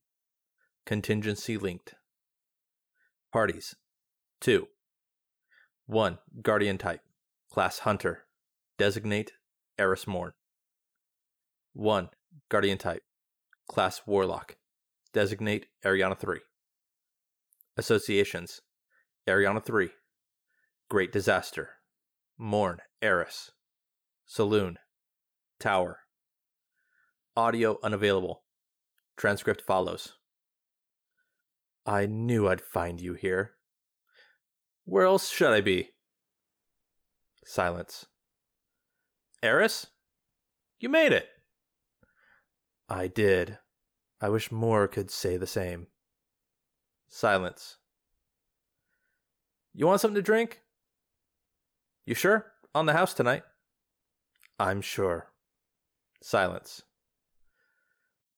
Contingency 0.87 1.59
linked. 1.59 1.95
Parties 3.33 3.75
2. 4.41 4.69
1. 5.87 6.19
Guardian 6.43 6.79
type. 6.79 7.01
Class 7.51 7.81
Hunter. 7.81 8.27
Designate 8.79 9.33
Eris 9.79 10.07
Morn. 10.07 10.33
1. 11.73 12.09
Guardian 12.49 12.79
type. 12.79 13.03
Class 13.67 14.03
Warlock. 14.07 14.57
Designate 15.13 15.67
Ariana 15.85 16.17
3. 16.17 16.39
Associations 17.77 18.61
Ariana 19.27 19.65
3. 19.65 19.91
Great 20.95 21.11
Disaster. 21.11 21.71
Morn 22.39 22.79
Eris. 23.03 23.51
Saloon. 24.27 24.79
Tower. 25.59 25.99
Audio 27.37 27.79
unavailable. 27.83 28.45
Transcript 29.17 29.61
follows. 29.61 30.13
I 31.85 32.07
knew 32.07 32.47
I'd 32.47 32.61
find 32.61 33.01
you 33.01 33.15
here. 33.15 33.55
Where 34.85 35.05
else 35.05 35.31
should 35.31 35.53
I 35.53 35.63
be? 35.63 35.89
Silence. 37.45 38.07
Eris? 39.43 39.89
You 40.79 40.91
made 40.91 41.11
it! 41.11 41.27
I 42.89 43.09
did. 43.09 43.59
I 44.21 44.29
wish 44.29 44.53
more 44.53 44.87
could 44.87 45.11
say 45.11 45.37
the 45.37 45.49
same. 45.49 45.89
Silence. 47.09 47.79
You 49.73 49.89
want 49.89 50.01
something 50.01 50.15
to 50.15 50.23
drink? 50.23 50.61
You 52.07 52.15
sure? 52.15 52.47
On 52.75 52.87
the 52.87 52.93
house 52.93 53.15
tonight? 53.15 53.43
I'm 54.59 54.81
sure. 54.81 55.31
Silence. 56.23 56.83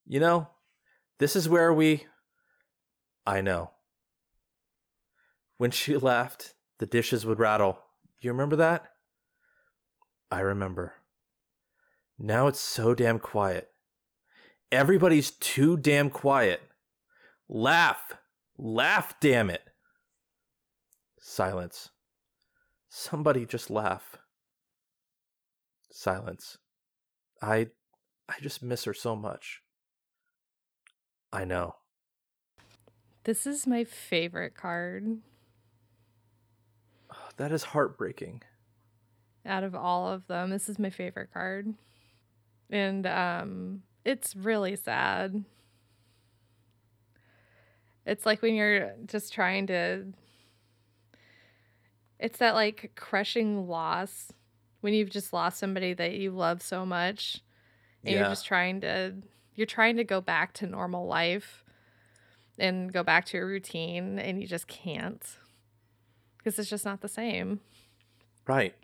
You 0.06 0.20
know, 0.20 0.48
this 1.18 1.34
is 1.34 1.48
where 1.48 1.72
we. 1.72 2.06
I 3.26 3.40
know. 3.40 3.72
When 5.59 5.70
she 5.70 5.97
laughed, 5.97 6.55
the 6.78 6.86
dishes 6.86 7.26
would 7.26 7.40
rattle. 7.40 7.78
You 8.20 8.30
remember 8.30 8.56
that? 8.56 8.86
I 10.30 10.40
remember. 10.40 10.94
Now 12.18 12.47
it's 12.47 12.60
so 12.60 12.94
damn 12.94 13.18
quiet. 13.18 13.68
Everybody's 14.72 15.30
too 15.30 15.76
damn 15.76 16.10
quiet. 16.10 16.60
Laugh! 17.48 18.14
Laugh, 18.59 19.14
damn 19.20 19.51
it! 19.51 19.62
Silence. 21.20 21.90
Somebody 22.98 23.44
just 23.44 23.68
laugh. 23.68 24.16
Silence. 25.93 26.56
I 27.43 27.66
I 28.27 28.36
just 28.40 28.62
miss 28.62 28.85
her 28.85 28.94
so 28.94 29.14
much. 29.14 29.60
I 31.31 31.44
know. 31.44 31.74
This 33.24 33.47
is 33.47 33.66
my 33.66 33.85
favorite 33.85 34.56
card 34.56 35.18
That 37.36 37.52
is 37.52 37.64
heartbreaking. 37.64 38.40
out 39.44 39.62
of 39.62 39.74
all 39.74 40.09
of 40.09 40.27
them. 40.27 40.48
This 40.48 40.70
is 40.70 40.78
my 40.78 40.89
favorite 40.89 41.35
card. 41.35 41.74
And 42.70 43.06
um 43.06 43.82
it's 44.06 44.35
really 44.35 44.74
sad. 44.74 45.44
It's 48.06 48.24
like 48.24 48.40
when 48.40 48.55
you're 48.55 48.94
just 49.05 49.35
trying 49.35 49.66
to 49.66 50.06
It's 52.18 52.38
that 52.38 52.55
like 52.55 52.93
crushing 52.97 53.68
loss 53.68 54.32
when 54.80 54.94
you've 54.94 55.10
just 55.10 55.32
lost 55.32 55.59
somebody 55.59 55.93
that 55.94 56.12
you 56.14 56.30
love 56.30 56.62
so 56.62 56.86
much 56.86 57.43
and 58.05 58.12
Yeah. 58.14 58.20
you're 58.20 58.28
just 58.28 58.47
trying 58.47 58.80
to 58.82 59.14
you're 59.55 59.66
trying 59.66 59.97
to 59.97 60.05
go 60.05 60.20
back 60.20 60.52
to 60.55 60.66
normal 60.66 61.06
life 61.06 61.64
and 62.59 62.93
go 62.93 63.02
back 63.02 63.24
to 63.26 63.36
your 63.38 63.47
routine 63.47 64.18
and 64.18 64.40
you 64.40 64.47
just 64.47 64.66
can't 64.66 65.38
because 66.38 66.59
it's 66.59 66.68
just 66.70 66.84
not 66.84 67.01
the 67.01 67.09
same, 67.09 67.60
Right. 68.47 68.74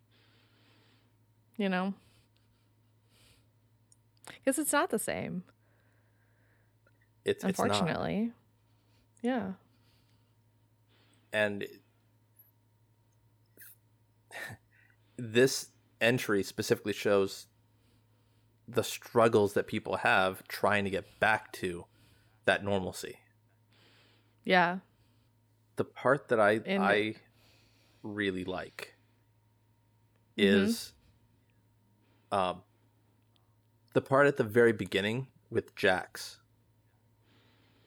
you 1.56 1.68
know? 1.68 1.94
Because 4.26 4.58
it's 4.58 4.72
not 4.72 4.90
the 4.90 4.98
same, 4.98 5.44
It's 7.24 7.44
it's 7.44 7.58
not. 7.58 7.68
unfortunately. 7.68 8.32
Yeah. 9.22 9.52
and 11.34 11.66
this 15.24 15.68
entry 16.00 16.42
specifically 16.42 16.92
shows 16.92 17.46
the 18.66 18.82
struggles 18.82 19.54
that 19.54 19.68
people 19.68 19.98
have 19.98 20.46
trying 20.48 20.82
to 20.84 20.90
get 20.90 21.20
back 21.20 21.52
to 21.52 21.84
that 22.44 22.64
normalcy. 22.64 23.18
Yeah. 24.44 24.80
The 25.76 25.84
part 25.84 26.28
that 26.28 26.40
I 26.40 26.54
And- 26.66 26.82
I 26.82 27.14
really 28.02 28.44
like 28.44 28.96
Mhm. 30.36 30.44
is 30.66 30.92
um 32.32 32.64
the 33.92 34.00
part 34.02 34.26
at 34.26 34.38
the 34.38 34.44
very 34.44 34.72
beginning 34.72 35.28
with 35.50 35.74
Jax. 35.76 36.40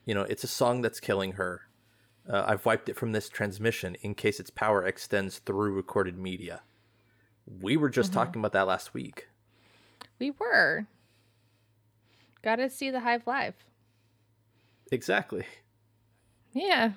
You 0.06 0.14
know, 0.14 0.22
it's 0.22 0.44
a 0.44 0.48
song 0.48 0.80
that's 0.80 1.00
killing 1.00 1.32
her. 1.32 1.68
Uh, 2.26 2.44
I've 2.46 2.64
wiped 2.64 2.88
it 2.88 2.94
from 2.94 3.12
this 3.12 3.28
transmission 3.28 3.96
in 3.96 4.14
case 4.14 4.40
its 4.40 4.50
power 4.50 4.86
extends 4.86 5.38
through 5.40 5.74
recorded 5.74 6.16
media. 6.16 6.62
We 7.46 7.76
were 7.76 7.88
just 7.88 8.10
Mhm. 8.10 8.14
talking 8.14 8.40
about 8.40 8.52
that 8.52 8.66
last 8.66 8.92
week. 8.94 9.28
We 10.18 10.32
were. 10.32 10.86
Got 12.42 12.56
to 12.56 12.68
see 12.70 12.90
the 12.90 13.00
Hive 13.00 13.26
live. 13.26 13.54
Exactly. 14.92 15.46
Yeah. 16.52 16.92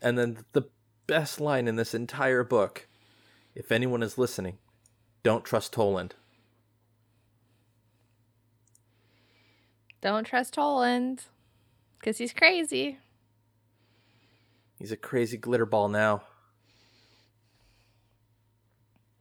And 0.00 0.18
then 0.18 0.44
the 0.52 0.68
best 1.06 1.40
line 1.40 1.68
in 1.68 1.76
this 1.76 1.94
entire 1.94 2.44
book, 2.44 2.86
if 3.54 3.70
anyone 3.72 4.02
is 4.02 4.18
listening, 4.18 4.58
don't 5.22 5.44
trust 5.44 5.72
Toland. 5.72 6.14
Don't 10.00 10.24
trust 10.24 10.54
Toland 10.54 11.24
because 11.98 12.18
he's 12.18 12.32
crazy. 12.32 12.98
He's 14.78 14.92
a 14.92 14.96
crazy 14.96 15.36
glitter 15.36 15.66
ball 15.66 15.88
now. 15.88 16.22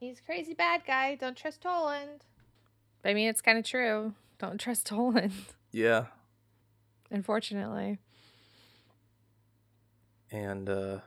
He's 0.08 0.20
a 0.20 0.22
crazy 0.22 0.54
bad 0.54 0.84
guy. 0.88 1.16
Don't 1.16 1.36
trust 1.36 1.62
Toland. 1.62 2.24
I 3.04 3.14
mean, 3.14 3.28
it's 3.28 3.42
kind 3.42 3.58
of 3.58 3.66
true. 3.66 4.14
Don't 4.40 4.58
trust 4.58 4.86
Toland, 4.86 5.34
Yeah. 5.72 6.06
unfortunately. 7.12 8.00
and 10.32 10.70
uh, 10.70 11.00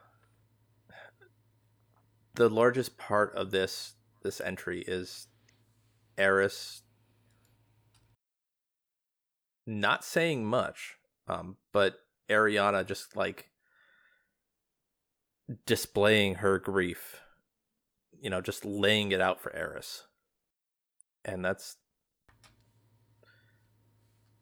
the 2.34 2.48
largest 2.50 2.96
part 2.98 3.34
of 3.34 3.50
this 3.50 3.94
this 4.22 4.38
entry 4.40 4.82
is 4.86 5.28
Eris 6.18 6.82
not 9.66 10.04
saying 10.04 10.44
much, 10.44 10.96
um, 11.26 11.56
but 11.72 12.00
Ariana 12.28 12.86
just 12.86 13.16
like 13.16 13.48
displaying 15.66 16.36
her 16.36 16.58
grief, 16.58 17.20
you 18.20 18.30
know, 18.30 18.40
just 18.40 18.64
laying 18.64 19.12
it 19.12 19.20
out 19.20 19.40
for 19.40 19.54
Eris, 19.54 20.06
and 21.24 21.44
that's 21.44 21.76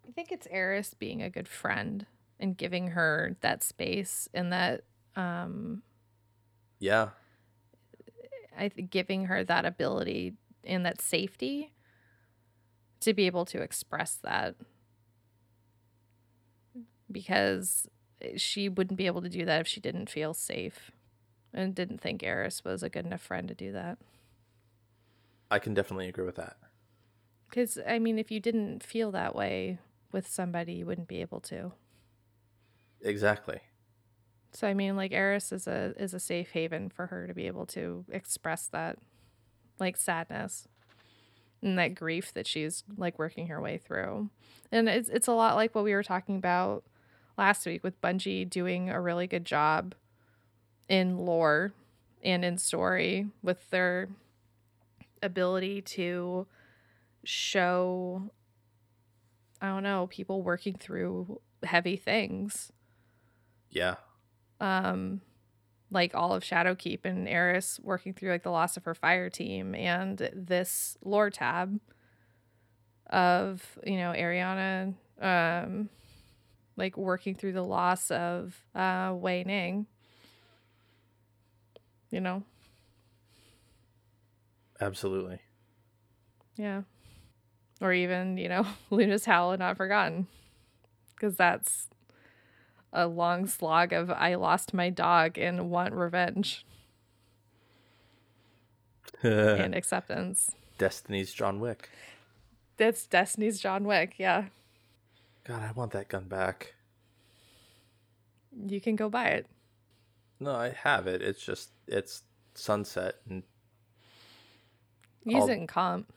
I 0.07 0.13
think 0.13 0.33
it's 0.33 0.49
Eris 0.51 0.95
being 0.95 1.23
a 1.23 1.31
good 1.31 1.49
friend 1.49 2.07
and 2.41 2.57
giving 2.57 2.89
her 2.89 3.37
that 3.41 3.63
space 3.63 4.29
and 4.35 4.53
that 4.53 4.83
um 5.17 5.83
yeah, 6.81 7.11
I 8.57 8.69
think 8.69 8.91
giving 8.91 9.27
her 9.27 9.45
that 9.45 9.65
ability 9.65 10.35
and 10.65 10.85
that 10.85 11.01
safety 11.01 11.73
to 13.01 13.15
be 13.15 13.27
able 13.27 13.45
to 13.47 13.63
express 13.63 14.19
that. 14.23 14.57
Because 17.11 17.89
she 18.37 18.69
wouldn't 18.69 18.99
be 18.99 19.07
able 19.07 19.23
to 19.23 19.29
do 19.29 19.45
that 19.45 19.61
if 19.61 19.67
she 19.67 19.81
didn't 19.81 20.11
feel 20.11 20.35
safe 20.35 20.91
and 21.53 21.75
didn't 21.75 22.01
think 22.01 22.23
Eris 22.23 22.65
was 22.65 22.83
a 22.83 22.89
good 22.89 23.07
enough 23.07 23.23
friend 23.23 23.49
to 23.49 23.55
do 23.55 23.73
that. 23.73 23.99
I 25.51 25.59
can 25.59 25.75
definitely 25.75 26.09
agree 26.09 26.25
with 26.27 26.37
that. 26.37 26.57
Because 27.49 27.79
I 27.87 27.99
mean, 27.99 28.19
if 28.19 28.31
you 28.31 28.41
didn't 28.41 28.83
feel 28.83 29.11
that 29.12 29.35
way 29.35 29.79
with 30.12 30.29
somebody, 30.29 30.75
you 30.75 30.87
wouldn't 30.87 31.09
be 31.09 31.20
able 31.20 31.41
to. 31.41 31.73
Exactly. 33.01 33.61
So 34.53 34.66
I 34.66 34.75
mean, 34.75 34.97
like 34.97 35.12
Eris 35.12 35.53
is 35.53 35.66
a 35.66 35.95
is 35.99 36.15
a 36.15 36.20
safe 36.20 36.51
haven 36.51 36.91
for 36.91 37.07
her 37.07 37.27
to 37.27 37.35
be 37.35 37.47
able 37.47 37.66
to 37.66 38.05
express 38.11 38.66
that, 38.69 38.99
like 39.79 39.97
sadness, 39.97 40.69
and 41.62 41.79
that 41.79 41.95
grief 41.95 42.33
that 42.35 42.47
she's 42.47 42.85
like 42.97 43.19
working 43.19 43.47
her 43.49 43.61
way 43.61 43.79
through, 43.79 44.31
and 44.73 44.89
it's 44.89 45.09
it's 45.09 45.27
a 45.27 45.33
lot 45.33 45.57
like 45.57 45.75
what 45.75 45.85
we 45.85 45.95
were 45.95 46.03
talking 46.03 46.37
about 46.37 46.85
last 47.37 47.66
week 47.66 47.85
with 47.85 48.01
Bungie 48.01 48.49
doing 48.49 48.91
a 48.91 49.01
really 49.01 49.27
good 49.27 49.45
job 49.45 49.95
in 50.89 51.19
lore 51.19 51.73
and 52.23 52.44
in 52.44 52.59
story 52.59 53.27
with 53.43 53.69
their 53.70 54.09
ability 55.23 55.82
to 55.82 56.47
show 57.24 58.31
I 59.60 59.69
don't 59.69 59.82
know 59.82 60.06
people 60.06 60.43
working 60.43 60.74
through 60.74 61.40
heavy 61.62 61.97
things 61.97 62.70
Yeah. 63.70 63.97
um 64.60 65.20
like 65.90 66.15
all 66.15 66.35
of 66.35 66.43
Shadowkeep 66.44 67.01
and 67.05 67.27
Eris 67.27 67.81
working 67.82 68.12
through 68.12 68.31
like 68.31 68.43
the 68.43 68.51
loss 68.51 68.77
of 68.77 68.85
her 68.85 68.94
fire 68.94 69.31
team 69.31 69.74
and 69.74 70.31
this 70.35 70.97
lore 71.02 71.31
tab 71.31 71.81
of 73.09 73.78
you 73.85 73.97
know 73.97 74.12
Ariana 74.12 74.94
um 75.20 75.89
like 76.77 76.97
working 76.97 77.35
through 77.35 77.55
the 77.55 77.62
loss 77.65 78.10
of 78.10 78.62
uh 78.74 79.12
Wei 79.16 79.43
Ning 79.44 79.86
you 82.10 82.20
know 82.20 82.43
Absolutely. 84.80 85.40
yeah 86.56 86.82
or 87.80 87.93
even 87.93 88.36
you 88.39 88.48
know 88.48 88.66
Luna's 88.90 89.24
Howl 89.24 89.52
and 89.52 89.60
Not 89.60 89.76
Forgotten 89.76 90.26
because 91.14 91.36
that's 91.36 91.89
a 92.93 93.06
long 93.06 93.47
slog 93.47 93.93
of 93.93 94.10
I 94.10 94.36
lost 94.36 94.72
my 94.72 94.90
dog 94.90 95.36
and 95.39 95.70
want 95.70 95.93
revenge 95.94 96.64
and 99.22 99.74
acceptance. 99.74 100.52
Destiny's 100.78 101.32
John 101.32 101.60
Wick. 101.60 101.89
That's 102.76 103.06
Destiny's 103.06 103.60
John 103.60 103.85
Wick. 103.85 104.14
Yeah. 104.18 104.44
God, 105.44 105.62
I 105.62 105.72
want 105.72 105.93
that 105.93 106.09
gun 106.09 106.24
back. 106.24 106.74
You 108.66 108.80
can 108.80 108.97
go 108.97 109.09
buy 109.09 109.28
it. 109.28 109.47
No, 110.40 110.55
I 110.55 110.70
have 110.70 111.06
it. 111.06 111.20
It's 111.23 111.44
just 111.44 111.70
it's 111.86 112.23
sunset 112.55 113.16
and 113.28 113.43
Use 115.24 115.43
I'll- 115.43 115.48
it 115.48 115.52
in 115.52 115.66
comp. 115.66 116.12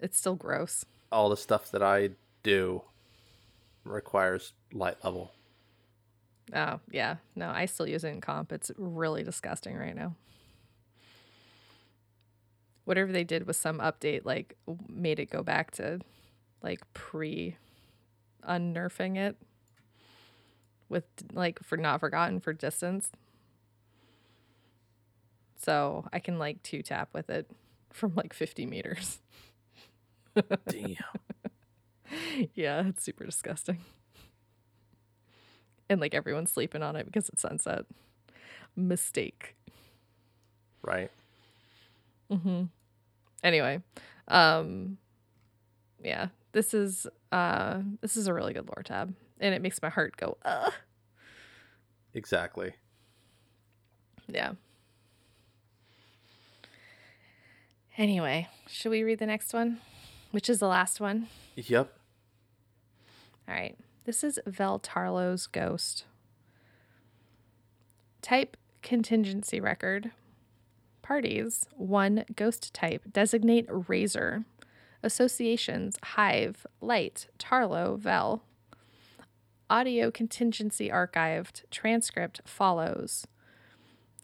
It's 0.00 0.16
still 0.18 0.36
gross. 0.36 0.84
all 1.10 1.28
the 1.30 1.36
stuff 1.36 1.70
that 1.70 1.82
I 1.82 2.10
do 2.42 2.82
requires 3.84 4.52
light 4.72 5.02
level. 5.02 5.32
Oh, 6.54 6.80
yeah. 6.90 7.16
No, 7.34 7.48
I 7.48 7.64
still 7.66 7.86
use 7.86 8.04
it 8.04 8.08
in 8.08 8.20
comp. 8.20 8.52
It's 8.52 8.70
really 8.76 9.22
disgusting 9.24 9.74
right 9.76 9.94
now. 9.96 10.14
Whatever 12.84 13.12
they 13.12 13.24
did 13.24 13.46
with 13.46 13.56
some 13.56 13.78
update, 13.78 14.24
like, 14.24 14.56
made 14.88 15.18
it 15.18 15.30
go 15.30 15.42
back 15.42 15.70
to, 15.72 16.00
like, 16.62 16.80
pre 16.94 17.56
unnerfing 18.46 19.16
it 19.16 19.36
with, 20.88 21.04
like, 21.32 21.62
for 21.62 21.76
not 21.76 22.00
forgotten 22.00 22.40
for 22.40 22.52
distance. 22.52 23.10
So 25.58 26.06
I 26.12 26.18
can, 26.20 26.38
like, 26.38 26.62
two 26.62 26.82
tap 26.82 27.10
with 27.12 27.28
it 27.30 27.50
from, 27.92 28.14
like, 28.14 28.32
50 28.32 28.64
meters. 28.66 29.20
Damn. 30.68 30.94
yeah, 32.54 32.86
it's 32.86 33.02
super 33.04 33.24
disgusting. 33.24 33.78
And 35.90 36.00
like 36.00 36.14
everyone's 36.14 36.52
sleeping 36.52 36.82
on 36.82 36.96
it 36.96 37.06
because 37.06 37.28
it's 37.28 37.42
sunset. 37.42 37.86
Mistake. 38.76 39.56
Right. 40.82 41.10
Mm-hmm. 42.30 42.64
Anyway, 43.42 43.80
um 44.28 44.98
yeah, 46.04 46.28
this 46.52 46.74
is 46.74 47.06
uh 47.32 47.80
this 48.00 48.16
is 48.16 48.26
a 48.26 48.34
really 48.34 48.52
good 48.52 48.68
lore 48.68 48.82
tab 48.84 49.14
and 49.40 49.54
it 49.54 49.62
makes 49.62 49.80
my 49.82 49.88
heart 49.88 50.16
go 50.16 50.36
uh 50.44 50.70
Exactly. 52.14 52.72
yeah. 54.28 54.52
Anyway, 57.98 58.46
should 58.68 58.90
we 58.90 59.02
read 59.02 59.18
the 59.18 59.26
next 59.26 59.52
one? 59.52 59.78
Which 60.30 60.48
is 60.48 60.60
the 60.60 60.68
last 60.68 61.00
one? 61.00 61.26
Yep. 61.56 61.92
All 63.48 63.54
right. 63.54 63.76
This 64.04 64.22
is 64.22 64.38
Vel 64.46 64.78
Tarlo's 64.78 65.48
ghost. 65.48 66.04
Type 68.22 68.56
contingency 68.82 69.60
record. 69.60 70.12
Parties 71.02 71.66
1 71.72 72.24
ghost 72.36 72.72
type 72.72 73.02
designate 73.12 73.66
razor. 73.68 74.44
Associations 75.02 75.98
Hive, 76.02 76.68
Light, 76.80 77.26
Tarlo, 77.36 77.98
Vel. 77.98 78.44
Audio 79.68 80.12
contingency 80.12 80.88
archived. 80.88 81.62
Transcript 81.72 82.42
follows. 82.44 83.26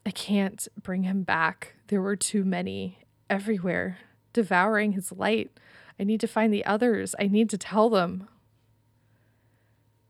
I 0.05 0.11
can't 0.11 0.65
bring 0.81 1.03
him 1.03 1.23
back. 1.23 1.73
There 1.87 2.01
were 2.01 2.15
too 2.15 2.45
many 2.45 2.99
everywhere, 3.29 3.99
devouring 4.33 4.93
his 4.93 5.11
light. 5.11 5.51
I 5.99 6.03
need 6.03 6.19
to 6.21 6.27
find 6.27 6.53
the 6.53 6.65
others. 6.65 7.15
I 7.19 7.27
need 7.27 7.49
to 7.51 7.57
tell 7.57 7.89
them. 7.89 8.27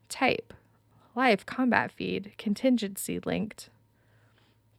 Type 0.09 0.53
Live 1.15 1.45
combat 1.45 1.93
feed, 1.93 2.33
contingency 2.37 3.21
linked. 3.25 3.69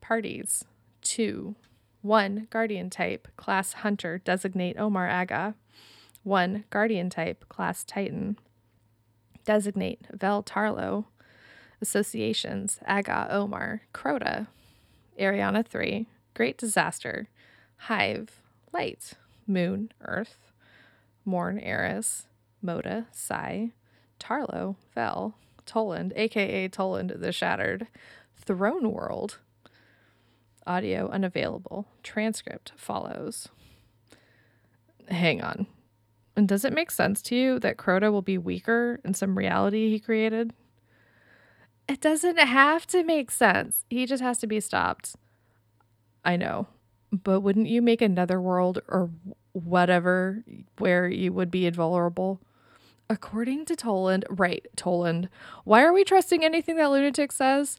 Parties 0.02 0.66
2. 1.00 1.54
1. 2.02 2.48
Guardian 2.50 2.90
type, 2.90 3.28
class 3.38 3.72
Hunter, 3.72 4.18
designate 4.18 4.78
Omar 4.78 5.08
Agah. 5.08 5.54
1. 6.24 6.64
Guardian 6.68 7.08
type, 7.08 7.48
class 7.48 7.84
Titan, 7.84 8.38
designate 9.46 10.06
Vel 10.12 10.42
Tarlo. 10.42 11.06
Associations 11.80 12.80
Agah 12.86 13.28
Omar, 13.30 13.82
Crota. 13.94 14.48
Ariana 15.18 15.66
3. 15.66 16.06
Great 16.34 16.58
Disaster, 16.58 17.28
Hive, 17.76 18.40
Light, 18.72 19.12
Moon, 19.46 19.92
Earth. 20.00 20.46
Morn, 21.26 21.58
Eris, 21.58 22.26
Mota, 22.62 23.06
Sai, 23.10 23.72
Tarlo, 24.20 24.76
Vel, 24.94 25.34
Toland, 25.66 26.12
aka 26.14 26.68
Toland 26.68 27.12
the 27.16 27.32
Shattered, 27.32 27.88
Throne 28.36 28.92
World. 28.92 29.38
Audio 30.66 31.08
unavailable. 31.08 31.86
Transcript 32.04 32.72
follows. 32.76 33.48
Hang 35.08 35.42
on. 35.42 35.66
And 36.36 36.46
does 36.46 36.64
it 36.64 36.72
make 36.72 36.90
sense 36.90 37.22
to 37.22 37.34
you 37.34 37.58
that 37.60 37.76
Crota 37.76 38.12
will 38.12 38.22
be 38.22 38.38
weaker 38.38 39.00
in 39.04 39.14
some 39.14 39.36
reality 39.36 39.90
he 39.90 39.98
created? 39.98 40.52
It 41.88 42.00
doesn't 42.00 42.38
have 42.38 42.86
to 42.88 43.04
make 43.04 43.30
sense. 43.30 43.84
He 43.90 44.06
just 44.06 44.22
has 44.22 44.38
to 44.38 44.46
be 44.46 44.60
stopped. 44.60 45.16
I 46.24 46.36
know. 46.36 46.66
But 47.12 47.40
wouldn't 47.40 47.68
you 47.68 47.82
make 47.82 48.02
another 48.02 48.40
world 48.40 48.80
or 48.88 49.10
whatever 49.52 50.44
where 50.78 51.08
you 51.08 51.32
would 51.32 51.50
be 51.50 51.66
invulnerable? 51.66 52.40
According 53.08 53.66
to 53.66 53.76
Toland, 53.76 54.24
right, 54.28 54.66
Toland, 54.76 55.28
why 55.64 55.82
are 55.82 55.92
we 55.92 56.02
trusting 56.02 56.44
anything 56.44 56.76
that 56.76 56.90
Lunatic 56.90 57.30
says? 57.30 57.78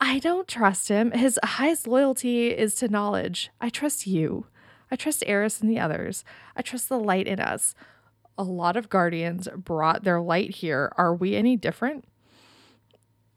I 0.00 0.18
don't 0.18 0.48
trust 0.48 0.88
him. 0.88 1.12
His 1.12 1.38
highest 1.42 1.86
loyalty 1.86 2.48
is 2.48 2.74
to 2.76 2.88
knowledge. 2.88 3.50
I 3.60 3.70
trust 3.70 4.06
you. 4.06 4.46
I 4.90 4.96
trust 4.96 5.22
Eris 5.26 5.60
and 5.60 5.70
the 5.70 5.78
others. 5.78 6.24
I 6.56 6.62
trust 6.62 6.88
the 6.88 6.98
light 6.98 7.26
in 7.28 7.40
us. 7.40 7.74
A 8.36 8.42
lot 8.42 8.76
of 8.76 8.88
guardians 8.88 9.48
brought 9.56 10.02
their 10.02 10.20
light 10.20 10.56
here. 10.56 10.92
Are 10.96 11.14
we 11.14 11.36
any 11.36 11.56
different? 11.56 12.04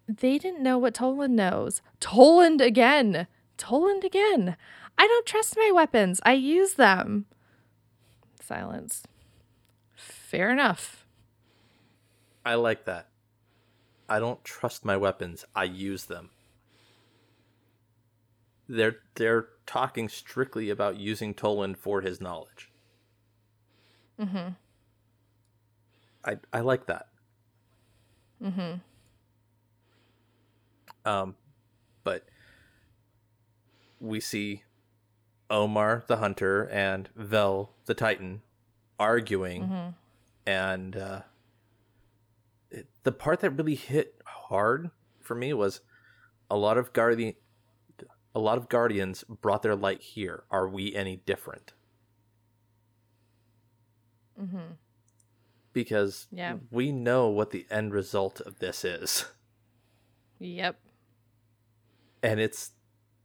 They 0.08 0.38
didn't 0.40 0.64
know 0.64 0.78
what 0.78 0.96
Toland 0.96 1.36
knows. 1.36 1.82
Toland 2.00 2.62
again. 2.62 3.28
Toland 3.58 4.04
again. 4.04 4.58
I 4.98 5.08
don't 5.08 5.26
trust 5.26 5.56
my 5.58 5.72
weapons. 5.72 6.20
I 6.26 6.34
use 6.34 6.74
them. 6.74 7.26
Silence. 8.42 9.04
Fair 9.96 10.50
enough. 10.52 11.06
I 12.46 12.56
like 12.56 12.86
that. 12.86 13.10
I 14.10 14.20
don't 14.20 14.44
trust 14.44 14.86
my 14.86 14.96
weapons. 14.98 15.44
I 15.56 15.66
use 15.66 16.06
them. 16.06 16.30
They're 18.70 18.98
they're 19.16 19.48
talking 19.66 20.10
strictly 20.10 20.70
about 20.70 20.98
using 20.98 21.34
Toland 21.34 21.78
for 21.78 22.02
his 22.02 22.20
knowledge. 22.22 22.72
Mm-hmm. 24.20 24.50
I 26.26 26.38
I 26.52 26.60
like 26.62 26.88
that. 26.88 27.08
Mm-hmm. 28.44 28.80
Um, 31.06 31.36
but 32.04 32.26
we 34.00 34.20
see 34.20 34.64
Omar 35.50 36.04
the 36.08 36.18
hunter 36.18 36.64
and 36.70 37.10
Vel 37.16 37.74
the 37.86 37.94
titan 37.94 38.42
arguing, 39.00 39.64
Mm-hmm. 39.64 39.90
and 40.46 40.96
uh, 40.96 41.22
it, 42.72 42.88
the 43.04 43.12
part 43.12 43.40
that 43.42 43.52
really 43.52 43.76
hit 43.76 44.16
hard 44.26 44.90
for 45.22 45.36
me 45.36 45.54
was 45.54 45.82
a 46.50 46.58
lot 46.58 46.78
of 46.78 46.92
guardian, 46.94 47.34
a 48.36 48.40
lot 48.40 48.58
of 48.58 48.68
guardians 48.70 49.24
brought 49.42 49.62
their 49.64 49.76
light 49.76 50.02
here. 50.02 50.44
Are 50.52 50.68
we 50.68 50.96
any 50.96 51.18
different? 51.18 51.74
Mm-hmm. 54.42 54.74
Because 55.74 56.28
Yeah. 56.32 56.58
we 56.72 56.92
know 56.92 57.28
what 57.30 57.52
the 57.52 57.66
end 57.70 57.94
result 57.94 58.42
of 58.42 58.60
this 58.60 58.84
is. 58.84 59.26
Yep. 60.40 60.80
and 62.22 62.40
it's 62.40 62.72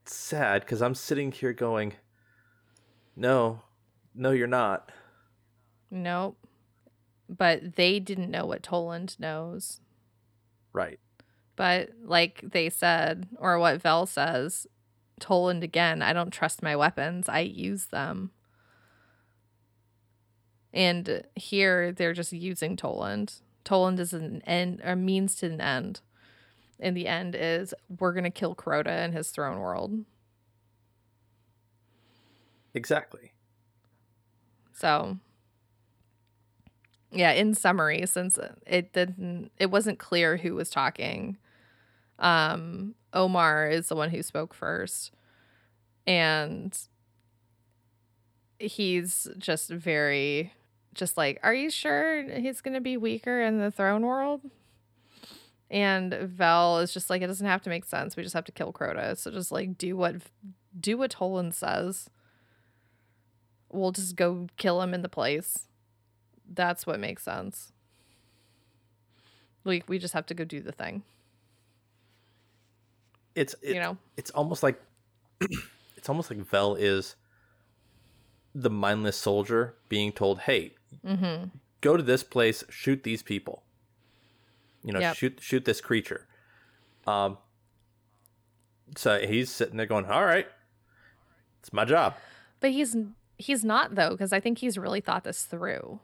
sad 0.07 0.63
because 0.63 0.81
I'm 0.81 0.95
sitting 0.95 1.31
here 1.33 1.53
going, 1.53 1.95
"No, 3.17 3.63
no, 4.15 4.31
you're 4.31 4.47
not." 4.47 4.91
Nope. 5.91 6.39
But 7.29 7.77
they 7.77 8.01
didn't 8.01 8.31
know 8.31 8.47
what 8.47 8.63
Toland 8.63 9.19
knows. 9.19 9.81
Right? 10.73 10.99
But 11.57 11.91
like 12.03 12.41
they 12.43 12.71
said, 12.71 13.29
or 13.39 13.59
what 13.59 13.83
Vel 13.83 14.07
says, 14.07 14.67
Toland 15.21 15.63
again, 15.63 16.03
I 16.03 16.13
don't 16.13 16.33
trust 16.33 16.63
my 16.63 16.75
weapons. 16.75 17.29
I 17.29 17.41
use 17.41 17.87
them. 17.87 18.33
And 20.73 21.23
here 21.37 21.93
they're 21.93 22.15
just 22.15 22.33
using 22.33 22.77
Toland. 22.77 23.35
Toland 23.65 24.01
is 24.01 24.13
an 24.13 24.43
end 24.47 24.81
or 24.85 24.97
means 24.97 25.37
to 25.37 25.47
an 25.47 25.61
end. 25.61 26.01
And 26.81 26.97
the 26.97 27.07
end 27.07 27.37
is 27.39 27.75
we're 28.01 28.15
gonna 28.15 28.31
kill 28.31 28.55
Crota 28.55 29.05
in 29.05 29.13
his 29.13 29.31
throne 29.31 29.61
world. 29.61 30.05
Exactly. 32.75 33.33
So 34.73 35.19
yeah, 37.13 37.33
in 37.33 37.55
summary, 37.55 38.05
since 38.07 38.39
it 38.67 38.93
didn't 38.93 39.51
it 39.59 39.71
wasn't 39.71 39.99
clear 39.99 40.37
who 40.39 40.55
was 40.55 40.71
talking, 40.71 41.37
um, 42.19 42.95
Omar 43.13 43.69
is 43.69 43.89
the 43.89 43.97
one 43.97 44.11
who 44.11 44.23
spoke 44.23 44.55
first. 44.55 45.13
And 46.07 46.77
he's 48.59 49.29
just 49.39 49.71
very 49.71 50.53
just 50.95 51.17
like, 51.17 51.39
Are 51.43 51.55
you 51.55 51.71
sure 51.71 52.23
he's 52.23 52.61
gonna 52.61 52.81
be 52.81 52.97
weaker 52.97 53.43
in 53.43 53.59
the 53.59 53.71
throne 53.71 54.03
world? 54.07 54.41
And 55.71 56.13
Vel 56.13 56.81
is 56.81 56.93
just 56.93 57.09
like, 57.09 57.23
it 57.23 57.29
doesn't 57.29 57.47
have 57.47 57.63
to 57.63 57.71
make 57.71 57.85
sense. 57.87 58.15
We 58.17 58.23
just 58.23 58.35
have 58.35 58.45
to 58.45 58.53
kill 58.53 58.73
Crota. 58.73 59.17
So 59.17 59.31
just 59.31 59.51
like 59.53 59.79
do 59.79 59.97
what 59.97 60.17
do 60.79 60.99
what 60.99 61.11
Toland 61.11 61.55
says 61.55 62.09
we'll 63.73 63.93
just 63.93 64.17
go 64.17 64.47
kill 64.57 64.81
him 64.83 64.95
in 64.95 65.03
the 65.03 65.09
place. 65.09 65.67
That's 66.53 66.87
what 66.87 67.01
makes 67.01 67.23
sense. 67.23 67.73
Like 69.65 69.89
we 69.89 69.99
just 69.99 70.15
have 70.15 70.27
to 70.27 70.35
go 70.35 70.45
do 70.45 70.61
the 70.61 70.73
thing, 70.73 71.03
It's 73.35 73.55
it, 73.63 73.75
you 73.75 73.81
know. 73.81 73.97
it's 74.17 74.31
almost 74.33 74.63
like 74.63 74.81
it's 75.97 76.09
almost 76.09 76.31
like 76.31 76.41
Vel 76.41 76.75
is 76.75 77.15
the 78.55 78.69
mindless 78.71 79.17
soldier 79.17 79.75
being 79.89 80.13
told, 80.13 80.41
"Hey, 80.41 80.75
Mm-hmm. 81.07 81.45
go 81.81 81.97
to 81.97 82.03
this 82.03 82.23
place, 82.23 82.65
shoot 82.69 83.03
these 83.05 83.23
people. 83.23 83.63
You 84.85 84.93
know, 84.93 85.01
Yep. 85.01 85.17
shoot 85.17 85.39
shoot 85.41 85.65
this 85.65 85.81
creature." 85.81 86.27
Um. 87.07 87.39
So 88.97 89.21
he's 89.21 89.49
sitting 89.51 89.77
there 89.77 89.87
going, 89.87 90.07
"All 90.07 90.25
right, 90.25 90.47
it's 91.61 91.73
my 91.73 91.85
job." 91.85 92.15
But 92.61 92.73
he's 92.73 92.97
he's 93.43 93.65
not 93.65 93.95
though, 93.95 94.11
because 94.11 94.33
I 94.33 94.41
think 94.41 94.59
he's 94.59 94.79
really 94.79 95.01
thought 95.01 95.25
this 95.25 95.45
through. 95.45 96.01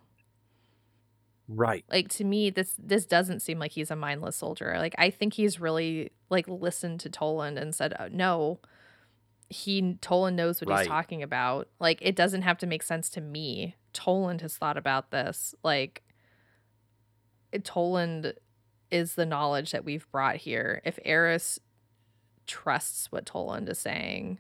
Right. 1.48 1.85
Like 1.90 2.09
to 2.10 2.24
me, 2.24 2.51
this 2.51 2.74
this 2.78 3.06
doesn't 3.06 3.40
seem 3.40 3.59
like 3.59 3.73
he's 3.73 3.90
a 3.90 3.97
mindless 3.97 4.36
soldier. 4.36 4.74
Like 4.78 4.94
I 4.98 5.09
think 5.10 5.35
he's 5.35 5.59
really 5.60 6.10
like 6.28 6.47
listened 6.48 7.01
to 7.01 7.09
Toland 7.10 7.59
and 7.59 7.74
said, 7.74 7.94
oh, 7.98 8.09
"No, 8.10 8.60
he 9.48 9.94
Toland 10.02 10.36
knows 10.36 10.60
what 10.60 10.69
Right. 10.69 10.81
he's 10.81 10.89
talking 10.89 11.23
about. 11.23 11.69
Like 11.81 12.01
it 12.02 12.15
doesn't 12.15 12.43
have 12.43 12.59
to 12.59 12.66
make 12.66 12.82
sense 12.82 13.09
to 13.10 13.20
me. 13.23 13.77
Toland 13.94 14.43
has 14.43 14.56
thought 14.59 14.77
about 14.77 15.10
this. 15.10 15.55
Like 15.65 16.02
Toland 17.65 18.35
is 18.90 19.15
the 19.15 19.27
knowledge 19.27 19.73
that 19.73 19.85
we've 19.85 20.10
brought 20.10 20.36
here. 20.36 20.82
If 20.85 20.98
Eris 21.05 21.59
trusts 22.47 23.10
what 23.10 23.24
Toland 23.27 23.69
is 23.69 23.78
saying, 23.78 24.39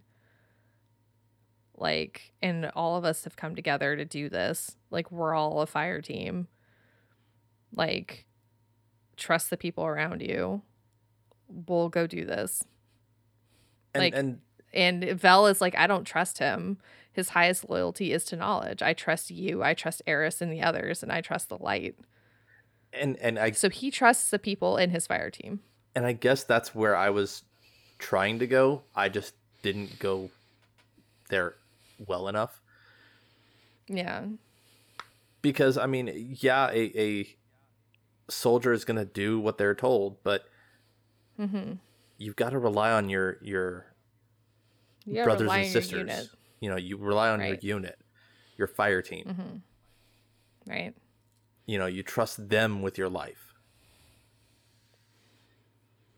Like, 1.80 2.32
and 2.42 2.66
all 2.74 2.96
of 2.96 3.04
us 3.04 3.24
have 3.24 3.36
come 3.36 3.54
together 3.54 3.96
to 3.96 4.04
do 4.04 4.28
this. 4.28 4.76
Like, 4.90 5.10
we're 5.12 5.34
all 5.34 5.60
a 5.60 5.66
fire 5.66 6.00
team. 6.02 6.48
Like, 7.74 8.26
trust 9.16 9.50
the 9.50 9.56
people 9.56 9.84
around 9.84 10.22
you. 10.22 10.62
We'll 11.48 11.88
go 11.88 12.06
do 12.06 12.24
this. 12.24 12.64
And, 13.94 14.02
Like- 14.02 14.14
and 14.14 14.40
And 14.74 15.02
Vel 15.18 15.46
is 15.46 15.60
like, 15.62 15.74
I 15.78 15.86
don't 15.86 16.04
trust 16.04 16.38
him. 16.38 16.76
His 17.12 17.30
highest 17.30 17.70
loyalty 17.70 18.12
is 18.12 18.24
to 18.26 18.36
knowledge. 18.36 18.82
I 18.82 18.92
trust 18.92 19.30
you. 19.30 19.62
I 19.62 19.72
trust 19.74 20.02
Eris 20.06 20.42
and 20.42 20.52
the 20.52 20.60
others, 20.62 21.02
and 21.02 21.10
I 21.10 21.20
trust 21.22 21.48
the 21.48 21.56
light. 21.58 21.96
and 22.92 23.16
and 23.18 23.38
I 23.38 23.50
So 23.52 23.68
he 23.70 23.90
trusts 23.90 24.30
the 24.30 24.38
people 24.38 24.76
in 24.78 24.90
his 24.90 25.06
fire 25.06 25.30
team. 25.30 25.60
and 25.94 26.04
I 26.06 26.12
guess 26.12 26.44
that's 26.44 26.74
where 26.74 26.94
I 26.96 27.10
was 27.10 27.44
trying 27.98 28.38
to 28.40 28.46
go. 28.46 28.82
I 28.94 29.08
just 29.08 29.34
didn't 29.62 29.98
go 29.98 30.30
there 31.28 31.54
well 32.06 32.28
enough 32.28 32.60
Yeah. 33.88 34.26
because 35.42 35.76
I 35.78 35.86
mean, 35.86 36.36
yeah, 36.40 36.70
a, 36.70 36.92
a 36.98 37.36
soldier 38.30 38.72
is 38.72 38.84
going 38.84 38.98
to 38.98 39.04
do 39.04 39.40
what 39.40 39.58
they're 39.58 39.74
told, 39.74 40.22
but 40.22 40.44
Mm-hmm. 41.38 41.74
you've 42.18 42.34
got 42.36 42.50
to 42.50 42.58
rely 42.58 42.90
on 42.90 43.08
your 43.08 43.38
your 43.42 43.94
You 45.06 45.22
brothers 45.24 45.50
and 45.52 45.66
sisters. 45.66 46.30
You 46.60 46.68
know, 46.70 46.76
you 46.76 46.96
rely 46.96 47.28
on 47.30 47.38
Right. 47.38 47.62
your 47.62 47.76
unit, 47.76 47.98
your 48.56 48.66
fire 48.66 49.02
team. 49.02 49.24
Mm-hmm. 49.26 50.70
right? 50.72 50.94
You 51.66 51.78
know, 51.78 51.86
you 51.86 52.02
trust 52.02 52.48
them 52.48 52.82
with 52.82 52.98
your 52.98 53.08
life. 53.08 53.54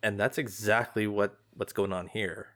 And 0.02 0.18
that's 0.18 0.38
exactly 0.38 1.06
what 1.06 1.36
what's 1.54 1.72
going 1.74 1.92
on 1.92 2.06
here. 2.06 2.54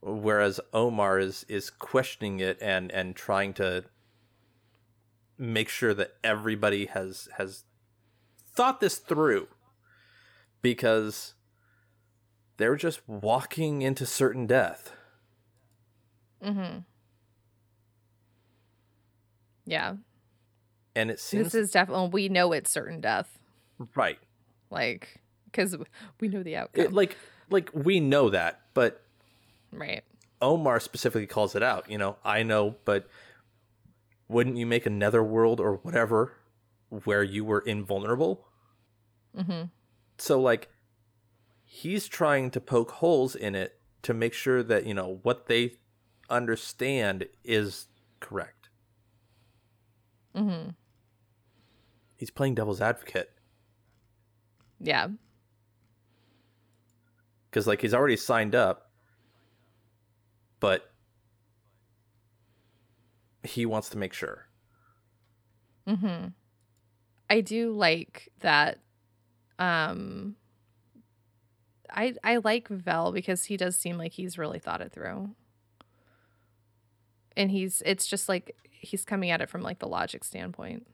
Whereas 0.00 0.60
Omar 0.72 1.18
is 1.18 1.44
is 1.48 1.70
questioning 1.70 2.40
it 2.40 2.58
and 2.60 2.90
and 2.92 3.16
trying 3.16 3.52
to 3.54 3.84
make 5.36 5.68
sure 5.68 5.94
that 5.94 6.14
everybody 6.22 6.86
has 6.86 7.28
has 7.36 7.64
thought 8.52 8.80
this 8.80 8.96
through 8.98 9.48
because 10.62 11.34
they're 12.56 12.76
just 12.76 13.00
walking 13.08 13.82
into 13.82 14.04
certain 14.06 14.46
death. 14.46 14.92
Mm-hmm. 16.44 16.78
Yeah. 19.66 19.94
And 20.94 21.10
it 21.10 21.20
seems 21.20 21.52
This 21.52 21.54
is 21.54 21.70
definitely 21.70 22.08
we 22.10 22.28
know 22.28 22.52
it's 22.52 22.70
certain 22.70 23.00
death. 23.00 23.38
right. 23.94 24.18
Like 24.70 25.20
because 25.46 25.76
we 26.20 26.28
know 26.28 26.42
the 26.42 26.56
outcome. 26.56 26.84
It, 26.84 26.92
like 26.92 27.16
like 27.50 27.70
we 27.72 28.00
know 28.00 28.30
that, 28.30 28.60
but 28.74 29.02
right. 29.72 30.02
Omar 30.40 30.80
specifically 30.80 31.26
calls 31.26 31.54
it 31.54 31.62
out. 31.62 31.90
You 31.90 31.98
know, 31.98 32.16
I 32.24 32.42
know, 32.42 32.76
but 32.84 33.08
wouldn't 34.28 34.56
you 34.56 34.66
make 34.66 34.86
another 34.86 35.22
world 35.22 35.60
or 35.60 35.76
whatever 35.76 36.34
where 37.04 37.22
you 37.22 37.44
were 37.44 37.60
invulnerable? 37.60 38.46
Mm-hmm. 39.36 39.64
So 40.18 40.40
like 40.40 40.68
he's 41.64 42.08
trying 42.08 42.50
to 42.52 42.60
poke 42.60 42.92
holes 42.92 43.34
in 43.34 43.54
it 43.54 43.80
to 44.02 44.14
make 44.14 44.32
sure 44.32 44.62
that, 44.62 44.86
you 44.86 44.94
know, 44.94 45.20
what 45.22 45.46
they 45.46 45.72
understand 46.30 47.26
is 47.44 47.88
correct. 48.20 48.68
Mm-hmm. 50.34 50.70
He's 52.16 52.30
playing 52.30 52.54
devil's 52.54 52.80
advocate 52.80 53.30
Yeah. 54.80 55.08
cuz 57.50 57.66
like 57.66 57.80
he's 57.80 57.94
already 57.94 58.16
signed 58.16 58.54
up 58.54 58.87
but 60.60 60.90
he 63.42 63.66
wants 63.66 63.88
to 63.90 63.98
make 63.98 64.12
sure. 64.12 64.46
Mm-hmm. 65.86 66.28
I 67.30 67.40
do 67.40 67.72
like 67.72 68.30
that. 68.40 68.78
Um, 69.58 70.36
I 71.90 72.14
I 72.22 72.36
like 72.36 72.68
Vel 72.68 73.12
because 73.12 73.44
he 73.44 73.56
does 73.56 73.76
seem 73.76 73.98
like 73.98 74.12
he's 74.12 74.38
really 74.38 74.58
thought 74.58 74.80
it 74.80 74.92
through, 74.92 75.30
and 77.36 77.50
he's 77.50 77.82
it's 77.84 78.06
just 78.06 78.28
like 78.28 78.56
he's 78.70 79.04
coming 79.04 79.30
at 79.30 79.40
it 79.40 79.48
from 79.48 79.62
like 79.62 79.78
the 79.78 79.88
logic 79.88 80.24
standpoint. 80.24 80.86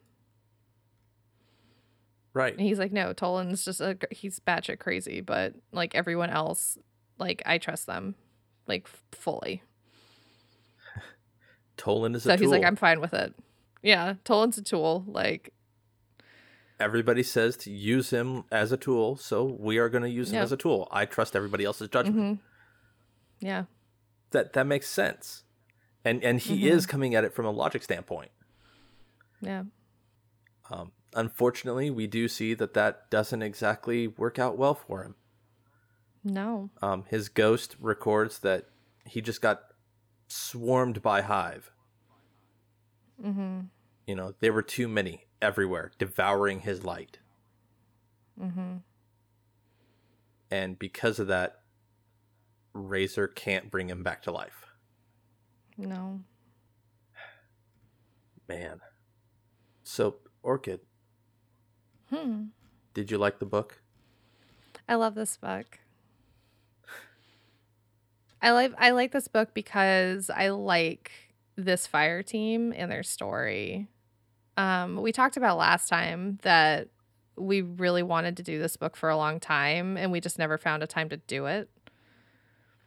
Right. 2.32 2.53
And 2.53 2.62
he's 2.62 2.81
like, 2.81 2.93
no, 2.93 3.12
Tolan's 3.12 3.65
just 3.65 3.81
a 3.81 3.97
he's 4.11 4.41
batshit 4.41 4.81
crazy, 4.81 5.20
but 5.20 5.55
like 5.73 5.95
everyone 5.95 6.31
else, 6.31 6.77
like 7.19 7.43
I 7.47 7.59
trust 7.59 7.86
them, 7.86 8.16
like 8.66 8.89
fully. 9.12 9.62
Tolan 11.77 12.15
is 12.15 12.23
So 12.24 12.35
a 12.35 12.36
he's 12.36 12.51
like, 12.51 12.65
I'm 12.65 12.77
fine 12.77 13.01
with 13.01 13.15
it. 13.15 13.35
Yeah, 13.82 14.15
Tolan's 14.24 14.57
a 14.59 14.62
tool. 14.62 15.05
Like, 15.07 15.53
everybody 16.81 17.23
says 17.23 17.57
to 17.59 17.70
use 17.70 18.11
him 18.11 18.45
as 18.51 18.73
a 18.73 18.77
tool, 18.77 19.16
so 19.16 19.45
we 19.45 19.78
are 19.78 19.89
going 19.89 20.05
to 20.05 20.11
use 20.11 20.31
him 20.31 20.36
Yep. 20.36 20.43
as 20.45 20.53
a 20.53 20.57
tool. 20.57 20.89
I 20.91 21.05
trust 21.05 21.36
everybody 21.36 21.65
else's 21.65 21.89
judgment. 21.89 22.41
mm-hmm. 22.41 23.47
yeah, 23.47 23.65
That 24.31 24.53
that 24.55 24.66
makes 24.66 24.89
sense, 24.89 25.43
and 26.05 26.23
and 26.24 26.41
he 26.41 26.57
Mm-hmm. 26.57 26.77
is 26.77 26.86
coming 26.86 27.15
at 27.15 27.24
it 27.24 27.35
from 27.35 27.45
a 27.47 27.51
logic 27.51 27.82
standpoint. 27.82 28.31
yeah, 29.43 29.65
Um, 30.70 30.93
unfortunately, 31.15 31.91
we 31.91 32.07
do 32.07 32.28
see 32.28 32.55
that 32.55 32.73
that 32.74 33.11
doesn't 33.11 33.43
exactly 33.43 34.09
work 34.09 34.39
out 34.39 34.57
well 34.57 34.74
for 34.74 35.03
him. 35.03 35.16
No, 36.25 36.71
Um, 36.83 37.05
his 37.09 37.29
ghost 37.29 37.77
records 37.79 38.39
that 38.41 38.67
he 39.07 39.21
just 39.21 39.41
got 39.43 39.73
swarmed 40.29 41.03
by 41.03 41.21
hive. 41.23 41.71
mm-hmm. 43.23 43.61
You 44.07 44.15
know, 44.15 44.35
there 44.41 44.53
were 44.53 44.63
too 44.63 44.89
many 44.89 45.27
everywhere, 45.41 45.93
devouring 45.99 46.61
his 46.61 46.85
light. 46.85 47.19
Mm-hmm. 48.41 48.77
And 50.51 50.79
because 50.79 51.19
of 51.19 51.27
that, 51.29 51.61
Razor 52.73 53.29
can't 53.29 53.71
bring 53.71 53.89
him 53.89 54.03
back 54.03 54.23
to 54.23 54.31
life. 54.33 54.67
no. 55.77 56.21
Man. 58.49 58.81
So, 59.85 60.17
Orchid, 60.43 60.81
Hmm. 62.11 62.47
did 62.93 63.11
you 63.11 63.17
like 63.17 63.39
the 63.39 63.47
book? 63.47 63.81
I 64.87 64.97
love 64.97 65.15
this 65.15 65.37
book. 65.39 65.79
I 68.45 68.51
like 68.51 68.75
I 68.77 68.91
like 68.91 69.11
this 69.11 69.27
book 69.27 69.55
because 69.55 70.29
I 70.29 70.51
like 70.51 71.11
this 71.57 71.87
fire 71.87 72.23
team 72.23 72.75
and 72.77 72.91
their 72.93 73.03
story. 73.03 73.89
Um, 74.59 75.01
we 75.01 75.12
talked 75.12 75.39
about 75.39 75.57
last 75.57 75.89
time 75.89 76.39
that 76.43 76.89
we 77.37 77.62
really 77.62 78.03
wanted 78.03 78.37
to 78.37 78.43
do 78.43 78.61
this 78.61 78.77
book 78.77 78.97
for 78.97 79.09
a 79.09 79.16
long 79.16 79.41
time 79.41 79.97
and 79.97 80.12
we 80.12 80.21
just 80.21 80.39
never 80.39 80.59
found 80.59 80.83
a 80.83 80.87
time 80.87 81.09
to 81.09 81.16
do 81.16 81.47
it. 81.47 81.71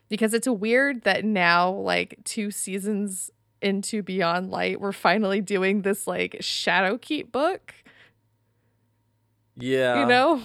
Because 0.10 0.34
it's 0.34 0.48
weird 0.48 1.04
that 1.04 1.26
now, 1.26 1.72
like 1.72 2.20
two 2.24 2.52
seasons 2.52 3.32
into 3.60 4.04
Beyond 4.04 4.52
Light, 4.52 4.80
we're 4.80 4.92
finally 4.92 5.42
doing 5.42 5.82
this 5.82 6.06
like 6.06 6.34
Shadowkeep 6.40 7.32
book 7.32 7.74
Yeah. 9.56 10.02
you 10.02 10.06
know 10.06 10.44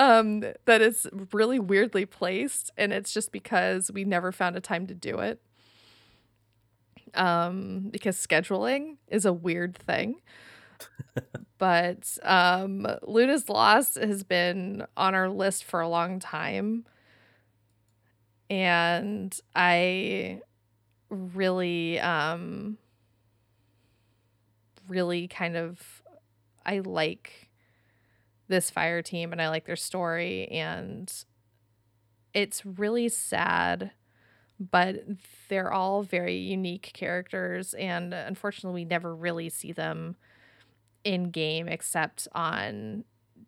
um 0.00 0.40
that 0.66 0.80
is 0.80 1.06
really 1.32 1.58
weirdly 1.60 2.06
placed 2.06 2.70
and 2.78 2.92
it's 2.92 3.12
just 3.12 3.32
because 3.32 3.90
we 3.92 4.04
never 4.04 4.32
found 4.32 4.56
a 4.56 4.60
time 4.60 4.86
to 4.88 4.94
do 4.94 5.18
it. 5.20 5.40
Um 7.14 7.88
because 7.90 8.16
scheduling 8.16 8.96
is 9.08 9.24
a 9.24 9.32
weird 9.32 9.76
thing. 9.76 10.20
But 11.58 12.16
um 12.22 12.86
luna's 13.02 13.48
lost 13.48 13.96
has 13.98 14.22
been 14.24 14.86
on 14.96 15.14
our 15.14 15.28
list 15.28 15.64
for 15.64 15.80
a 15.80 15.88
long 15.88 16.18
time. 16.18 16.84
And 18.48 19.38
i 19.54 20.40
really 21.10 22.00
um 22.00 22.78
really 24.88 25.28
kind 25.28 25.56
of 25.56 26.02
i 26.66 26.80
like 26.80 27.49
this 28.50 28.70
fire 28.70 29.02
team 29.02 29.32
and 29.32 29.40
I 29.40 29.48
like 29.48 29.64
their 29.66 29.76
story 29.76 30.46
and 30.48 31.12
it's 32.34 32.64
really 32.64 33.08
sad 33.08 33.92
but 34.58 35.02
they're 35.48 35.72
all 35.72 36.02
very 36.02 36.36
unique 36.36 36.90
characters 36.92 37.72
and 37.74 38.12
unfortunately 38.12 38.82
we 38.82 38.84
never 38.84 39.14
really 39.14 39.48
see 39.48 39.72
them 39.72 40.16
in 41.02 41.30
game 41.30 41.66
except 41.66 42.28
on 42.34 43.04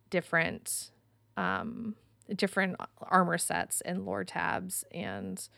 different 0.09 0.91
um 1.37 1.95
different 2.35 2.77
armor 3.03 3.37
sets 3.37 3.83
and 3.83 4.07
lore 4.07 4.25
tabs 4.25 4.85
and 4.93 5.49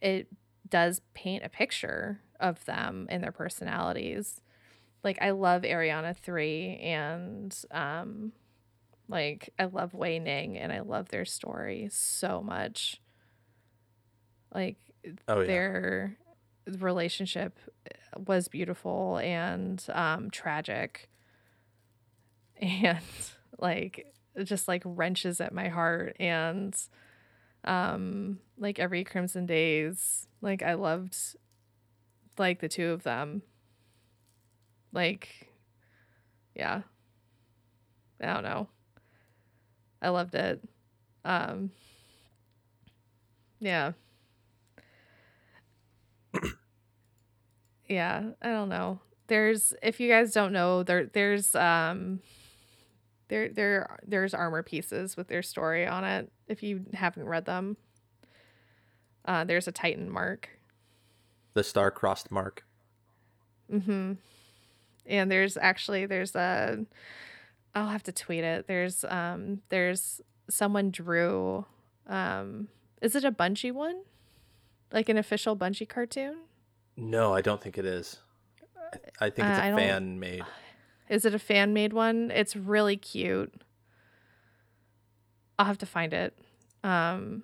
it 0.00 0.26
does 0.68 1.02
paint 1.14 1.44
a 1.44 1.48
picture 1.48 2.20
of 2.40 2.64
them 2.64 3.06
and 3.10 3.22
their 3.22 3.30
personalities. 3.32 4.40
Like 5.04 5.18
I 5.20 5.30
love 5.30 5.62
Ariana 5.62 6.16
3 6.16 6.78
and 6.78 7.56
um 7.70 8.32
like 9.12 9.50
I 9.58 9.66
love 9.66 9.94
Wei 9.94 10.18
Ning 10.18 10.56
and 10.58 10.72
I 10.72 10.80
love 10.80 11.08
their 11.10 11.24
story 11.26 11.88
so 11.92 12.42
much. 12.42 13.00
Like 14.52 14.78
Oh 15.28 15.40
yeah. 15.40 15.46
their 15.46 16.16
relationship 16.78 17.58
was 18.26 18.48
beautiful 18.48 19.18
and 19.18 19.84
um 19.92 20.30
tragic 20.30 21.10
and 22.60 22.98
like 23.58 24.06
just 24.44 24.68
like 24.68 24.82
wrenches 24.84 25.40
at 25.40 25.52
my 25.52 25.68
heart 25.68 26.16
and 26.20 26.76
um 27.64 28.38
like 28.56 28.78
every 28.78 29.04
crimson 29.04 29.44
days 29.44 30.28
like 30.40 30.62
i 30.62 30.74
loved 30.74 31.16
like 32.38 32.60
the 32.60 32.68
two 32.68 32.90
of 32.90 33.02
them 33.02 33.42
like 34.92 35.48
yeah 36.54 36.82
i 38.20 38.26
don't 38.26 38.44
know 38.44 38.68
i 40.02 40.08
loved 40.10 40.34
it. 40.34 40.60
Um 41.24 41.70
yeah. 43.60 43.92
Yeah 47.88 48.30
i 48.40 48.48
don't 48.48 48.68
know. 48.68 49.00
There's 49.28 49.74
if 49.82 50.00
you 50.00 50.08
guys 50.10 50.32
don't 50.32 50.52
know 50.52 50.82
there 50.82 51.06
there's 51.06 51.54
um 51.54 52.20
there 53.28 53.48
there 53.48 53.98
there's 54.06 54.34
armor 54.34 54.62
pieces 54.62 55.16
with 55.16 55.28
their 55.28 55.42
story 55.42 55.86
on 55.86 56.04
it 56.04 56.30
if 56.48 56.62
you 56.62 56.84
haven't 56.94 57.26
read 57.26 57.44
them. 57.46 57.76
Uh 59.24 59.44
there's 59.44 59.68
a 59.68 59.72
titan 59.72 60.10
mark. 60.10 60.48
The 61.54 61.62
star 61.64 61.90
crossed 61.90 62.30
mark. 62.30 62.64
mm-hmm. 63.72 64.14
And 65.06 65.30
there's 65.30 65.56
actually 65.56 66.06
there's 66.06 66.34
a 66.34 66.84
i'll 67.74 67.88
have 67.88 68.02
to 68.02 68.12
tweet 68.12 68.44
it 68.44 68.66
there's 68.66 69.04
um 69.04 69.60
there's 69.70 70.20
someone 70.48 70.90
drew 70.90 71.64
um 72.06 72.68
is 73.00 73.14
it 73.14 73.24
a 73.24 73.32
Bungie 73.32 73.72
one 73.72 74.02
like 74.92 75.08
an 75.08 75.16
official 75.16 75.56
Bungie 75.56 75.88
cartoon 75.88 76.36
No, 76.96 77.32
I 77.34 77.40
don't 77.40 77.60
think 77.62 77.78
it 77.78 77.86
is. 77.86 78.18
I, 79.20 79.26
I 79.26 79.30
think 79.30 79.48
it's 79.48 79.58
Uh, 79.58 79.72
a 79.72 79.76
fan 79.76 80.20
made. 80.20 80.44
Is 81.08 81.24
it 81.24 81.34
a 81.34 81.38
fan 81.38 81.72
made 81.72 81.92
one? 81.94 82.30
It's 82.30 82.54
really 82.54 82.96
cute. 82.98 83.52
I'll 85.58 85.64
have 85.66 85.78
to 85.78 85.86
find 85.86 86.12
it. 86.12 86.36
Um 86.84 87.42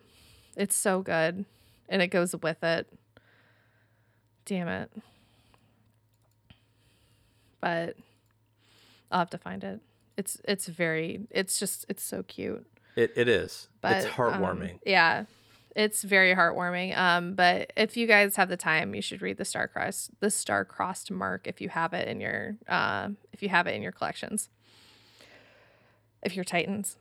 it's 0.56 0.76
so 0.76 1.00
good 1.00 1.44
and 1.88 2.02
it 2.02 2.08
goes 2.08 2.34
with 2.36 2.62
it. 2.62 2.86
Damn 4.44 4.68
it. 4.68 4.90
But 7.60 7.96
I'll 9.10 9.20
have 9.20 9.30
to 9.30 9.38
find 9.38 9.64
it. 9.64 9.80
It's 10.18 10.38
it's 10.46 10.66
very 10.66 11.20
it's 11.30 11.58
just 11.58 11.86
it's 11.88 12.02
so 12.02 12.22
cute. 12.24 12.66
It 12.96 13.12
it 13.16 13.28
is. 13.28 13.68
But 13.80 13.96
it's 13.98 14.06
um, 14.06 14.12
heartwarming. 14.12 14.80
yeah. 14.84 15.24
It's 15.76 16.02
very 16.02 16.34
heartwarming. 16.34 16.98
Um, 16.98 17.34
but 17.34 17.72
if 17.76 17.96
you 17.96 18.08
guys 18.08 18.34
have 18.34 18.48
the 18.48 18.56
time, 18.56 18.96
you 18.96 19.00
should 19.00 19.22
read 19.22 19.36
the 19.36 19.44
Star 19.44 19.68
Cross 19.68 20.10
the 20.18 20.28
Star 20.30 20.64
Crossed 20.64 21.10
Mark 21.12 21.46
if 21.46 21.60
you 21.60 21.68
have 21.68 21.92
it 21.94 22.08
in 22.08 22.20
your 22.20 22.56
uh, 22.68 23.10
if 23.32 23.42
you 23.44 23.48
have 23.48 23.66
it 23.68 23.74
in 23.74 23.82
your 23.82 23.92
collections. 23.92 24.48
If 26.20 26.34
you're 26.34 26.44
Titans. 26.44 26.96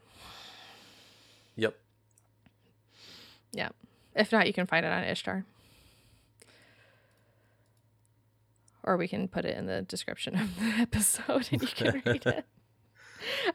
yep. 1.56 1.76
Yeah. 3.52 3.70
If 4.16 4.32
not, 4.32 4.46
you 4.46 4.54
can 4.54 4.68
find 4.68 4.86
it 4.86 4.92
on 4.92 5.04
Ishtar. 5.06 5.44
Or 8.84 8.96
we 8.96 9.08
can 9.08 9.28
put 9.28 9.44
it 9.44 9.58
in 9.58 9.66
the 9.66 9.82
description 9.82 10.36
of 10.38 10.56
the 10.60 10.66
episode 10.82 11.50
and 11.52 11.62
you 11.64 11.68
can 11.68 12.02
read 12.06 12.26
it. 12.28 12.46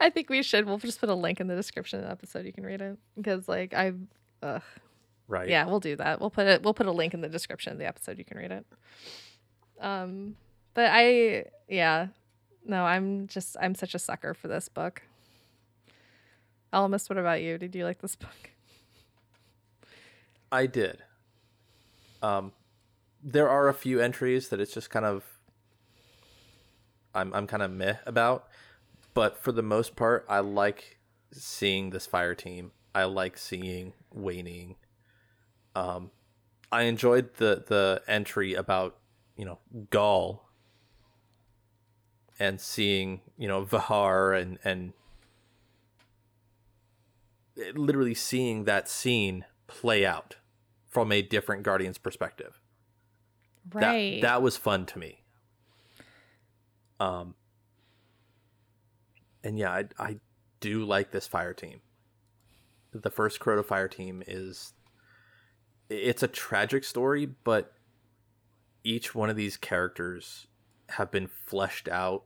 I 0.00 0.10
think 0.10 0.28
we 0.30 0.42
should. 0.42 0.66
We'll 0.66 0.78
just 0.78 1.00
put 1.00 1.08
a 1.08 1.14
link 1.14 1.40
in 1.40 1.46
the 1.46 1.54
description 1.56 1.98
of 2.00 2.04
the 2.06 2.10
episode. 2.10 2.46
You 2.46 2.52
can 2.52 2.64
read 2.64 2.80
it 2.80 2.98
because, 3.16 3.48
like, 3.48 3.74
I, 3.74 3.92
ugh, 4.42 4.62
Right. 5.28 5.48
yeah, 5.48 5.64
we'll 5.66 5.80
do 5.80 5.96
that. 5.96 6.20
We'll 6.20 6.30
put 6.30 6.46
it. 6.46 6.62
We'll 6.62 6.74
put 6.74 6.86
a 6.86 6.92
link 6.92 7.14
in 7.14 7.20
the 7.20 7.28
description 7.28 7.72
of 7.72 7.78
the 7.78 7.86
episode. 7.86 8.18
You 8.18 8.24
can 8.24 8.36
read 8.36 8.50
it. 8.52 8.66
Um, 9.80 10.36
but 10.74 10.90
I, 10.92 11.46
yeah, 11.68 12.08
no, 12.64 12.84
I'm 12.84 13.26
just, 13.28 13.56
I'm 13.60 13.74
such 13.74 13.94
a 13.94 13.98
sucker 13.98 14.34
for 14.34 14.48
this 14.48 14.68
book. 14.68 15.02
Elemist, 16.72 17.08
what 17.10 17.18
about 17.18 17.42
you? 17.42 17.58
Did 17.58 17.74
you 17.74 17.84
like 17.84 18.00
this 18.00 18.14
book? 18.16 18.50
I 20.50 20.66
did. 20.66 21.02
Um, 22.22 22.52
there 23.22 23.48
are 23.48 23.68
a 23.68 23.74
few 23.74 24.00
entries 24.00 24.48
that 24.48 24.60
it's 24.60 24.72
just 24.74 24.90
kind 24.90 25.04
of 25.04 25.24
I'm 27.14 27.32
I'm 27.34 27.46
kind 27.46 27.62
of 27.62 27.70
meh 27.70 27.96
about, 28.06 28.48
but 29.14 29.36
for 29.36 29.52
the 29.52 29.62
most 29.62 29.96
part, 29.96 30.24
I 30.28 30.40
like 30.40 30.98
seeing 31.32 31.90
this 31.90 32.06
fire 32.06 32.34
team. 32.34 32.72
I 32.94 33.04
like 33.04 33.38
seeing 33.38 33.94
Wei 34.12 34.42
Ning. 34.42 34.76
Um, 35.74 36.10
I 36.70 36.82
enjoyed 36.82 37.34
the 37.34 37.64
the 37.66 38.02
entry 38.06 38.54
about 38.54 38.96
you 39.36 39.44
know 39.44 39.58
Ghaul 39.90 40.40
and 42.38 42.60
seeing 42.60 43.20
you 43.36 43.48
know 43.48 43.64
Vihar 43.64 44.38
and 44.40 44.58
and 44.64 44.92
literally 47.74 48.14
seeing 48.14 48.64
that 48.64 48.88
scene 48.88 49.44
play 49.66 50.04
out 50.06 50.36
from 50.86 51.12
a 51.12 51.22
different 51.22 51.62
Guardian's 51.62 51.98
perspective. 51.98 52.60
Right. 53.72 54.20
That 54.20 54.28
that 54.28 54.42
was 54.42 54.56
fun 54.56 54.86
to 54.86 54.98
me. 54.98 55.22
Um 57.00 57.34
and 59.44 59.58
yeah, 59.58 59.70
I 59.70 59.84
I 59.98 60.16
do 60.60 60.84
like 60.84 61.10
this 61.10 61.26
fire 61.26 61.54
team. 61.54 61.80
The 62.92 63.10
first 63.10 63.40
Crota 63.40 63.64
fire 63.64 63.88
team 63.88 64.22
is 64.26 64.74
it's 65.88 66.22
a 66.22 66.28
tragic 66.28 66.84
story, 66.84 67.26
but 67.26 67.72
each 68.84 69.14
one 69.14 69.30
of 69.30 69.36
these 69.36 69.56
characters 69.56 70.46
have 70.90 71.10
been 71.10 71.28
fleshed 71.46 71.88
out 71.88 72.24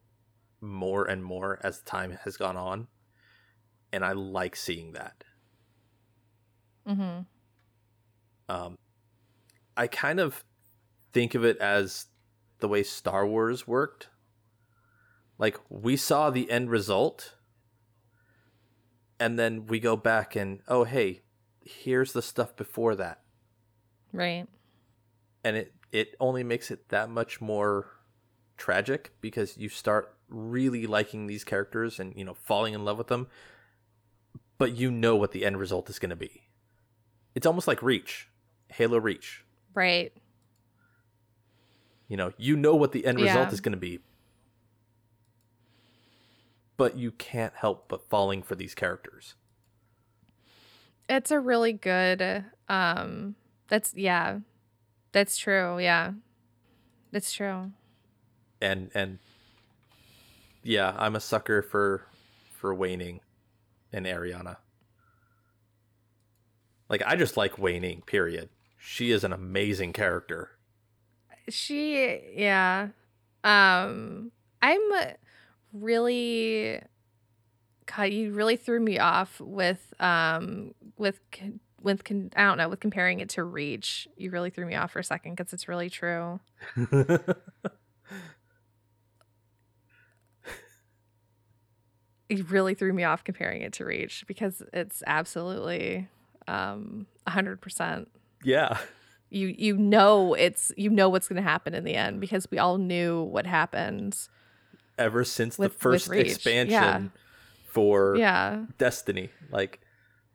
more 0.60 1.04
and 1.04 1.24
more 1.24 1.60
as 1.62 1.80
time 1.82 2.18
has 2.24 2.36
gone 2.36 2.56
on. 2.56 2.88
And 3.92 4.04
I 4.04 4.12
like 4.12 4.56
seeing 4.56 4.92
that. 4.92 5.24
mm-hmm. 6.88 7.20
um, 8.48 8.74
I 9.76 9.86
kind 9.86 10.20
of 10.20 10.44
think 11.12 11.34
of 11.34 11.44
it 11.44 11.58
as 11.58 12.06
the 12.58 12.68
way 12.68 12.82
Star 12.82 13.26
Wars 13.26 13.66
worked. 13.66 14.08
Like 15.38 15.58
we 15.68 15.96
saw 15.96 16.30
the 16.30 16.50
end 16.50 16.70
result, 16.70 17.34
and 19.20 19.38
then 19.38 19.66
we 19.66 19.80
go 19.80 19.96
back 19.96 20.34
and 20.36 20.60
oh 20.68 20.84
hey, 20.84 21.20
here's 21.64 22.12
the 22.12 22.22
stuff 22.22 22.56
before 22.56 22.94
that, 22.96 23.20
Right. 24.12 24.46
and 25.44 25.56
it 25.56 25.74
it 25.92 26.14
only 26.20 26.42
makes 26.42 26.70
it 26.70 26.88
that 26.88 27.10
much 27.10 27.40
more 27.40 27.90
tragic 28.56 29.12
because 29.20 29.56
you 29.58 29.68
start 29.68 30.14
really 30.28 30.86
liking 30.86 31.26
these 31.26 31.44
characters 31.44 32.00
and 32.00 32.14
you 32.16 32.24
know 32.24 32.34
falling 32.34 32.74
in 32.74 32.84
love 32.84 32.96
with 32.98 33.08
them, 33.08 33.26
but 34.58 34.74
you 34.74 34.90
know 34.90 35.16
what 35.16 35.32
the 35.32 35.44
end 35.44 35.58
result 35.58 35.90
is 35.90 35.98
going 35.98 36.10
to 36.10 36.16
be. 36.16 36.42
It's 37.34 37.46
almost 37.46 37.68
like 37.68 37.82
Reach, 37.82 38.28
Halo 38.68 38.96
Reach. 38.98 39.44
Right. 39.74 40.12
You 42.08 42.16
know, 42.16 42.32
you 42.38 42.56
know 42.56 42.74
what 42.74 42.92
the 42.92 43.04
end 43.04 43.20
result 43.20 43.52
is 43.52 43.60
going 43.60 43.72
to 43.72 43.78
be. 43.78 43.98
But 46.76 46.96
you 46.96 47.10
can't 47.10 47.54
help 47.54 47.88
but 47.88 48.08
falling 48.08 48.42
for 48.42 48.54
these 48.54 48.74
characters. 48.74 49.34
It's 51.08 51.30
a 51.30 51.40
really 51.40 51.72
good 51.72 52.44
um 52.68 53.36
that's 53.68 53.94
yeah. 53.94 54.40
That's 55.12 55.38
true. 55.38 55.78
Yeah. 55.78 56.12
That's 57.12 57.32
true. 57.32 57.72
And 58.60 58.90
and 58.94 59.18
yeah, 60.62 60.94
I'm 60.98 61.16
a 61.16 61.20
sucker 61.20 61.62
for 61.62 62.06
for 62.52 62.74
Wei 62.74 62.96
Ning 62.96 63.20
and 63.92 64.06
Eriana. 64.06 64.56
Like 66.88 67.02
I 67.06 67.16
just 67.16 67.36
like 67.36 67.58
Wei 67.58 67.78
Ning, 67.78 68.02
period. 68.06 68.48
She 68.78 69.10
is 69.10 69.24
an 69.24 69.32
amazing 69.32 69.92
character. 69.92 70.50
She 71.48 72.20
yeah. 72.34 72.88
Um 73.44 74.32
I'm 74.62 74.80
really 75.72 76.80
God, 77.96 78.04
you 78.04 78.32
really 78.32 78.56
threw 78.56 78.80
me 78.80 78.98
off 78.98 79.40
with 79.40 79.94
um 80.00 80.74
with 80.96 81.20
with 81.82 82.04
con- 82.04 82.30
I 82.36 82.44
don't 82.44 82.58
know 82.58 82.68
with 82.68 82.80
comparing 82.80 83.20
it 83.20 83.28
to 83.30 83.44
Reach. 83.44 84.08
You 84.16 84.30
really 84.30 84.50
threw 84.50 84.66
me 84.66 84.74
off 84.74 84.92
for 84.92 84.98
a 84.98 85.04
second 85.04 85.36
because 85.36 85.52
it's 85.52 85.68
really 85.68 85.90
true. 85.90 86.40
You 92.28 92.42
really 92.44 92.74
threw 92.74 92.92
me 92.92 93.04
off 93.04 93.22
comparing 93.22 93.62
it 93.62 93.72
to 93.74 93.84
Reach 93.84 94.24
because 94.26 94.62
it's 94.72 95.02
absolutely 95.06 96.08
um 96.48 97.06
100%. 97.28 98.06
yeah. 98.44 98.78
You 99.30 99.54
you 99.58 99.76
know 99.76 100.34
it's 100.34 100.72
you 100.76 100.88
know 100.90 101.08
what's 101.08 101.28
going 101.28 101.42
to 101.42 101.48
happen 101.48 101.74
in 101.74 101.82
the 101.84 101.94
end 101.94 102.20
because 102.20 102.48
we 102.50 102.58
all 102.58 102.78
knew 102.78 103.22
what 103.22 103.44
happened. 103.46 104.16
Ever 104.98 105.24
since 105.24 105.58
With- 105.58 105.72
the 105.72 105.78
first 105.78 106.12
expansion 106.12 106.70
yeah. 106.70 107.02
for 107.66 108.16
Yeah. 108.16 108.64
Destiny, 108.78 109.30
like 109.50 109.80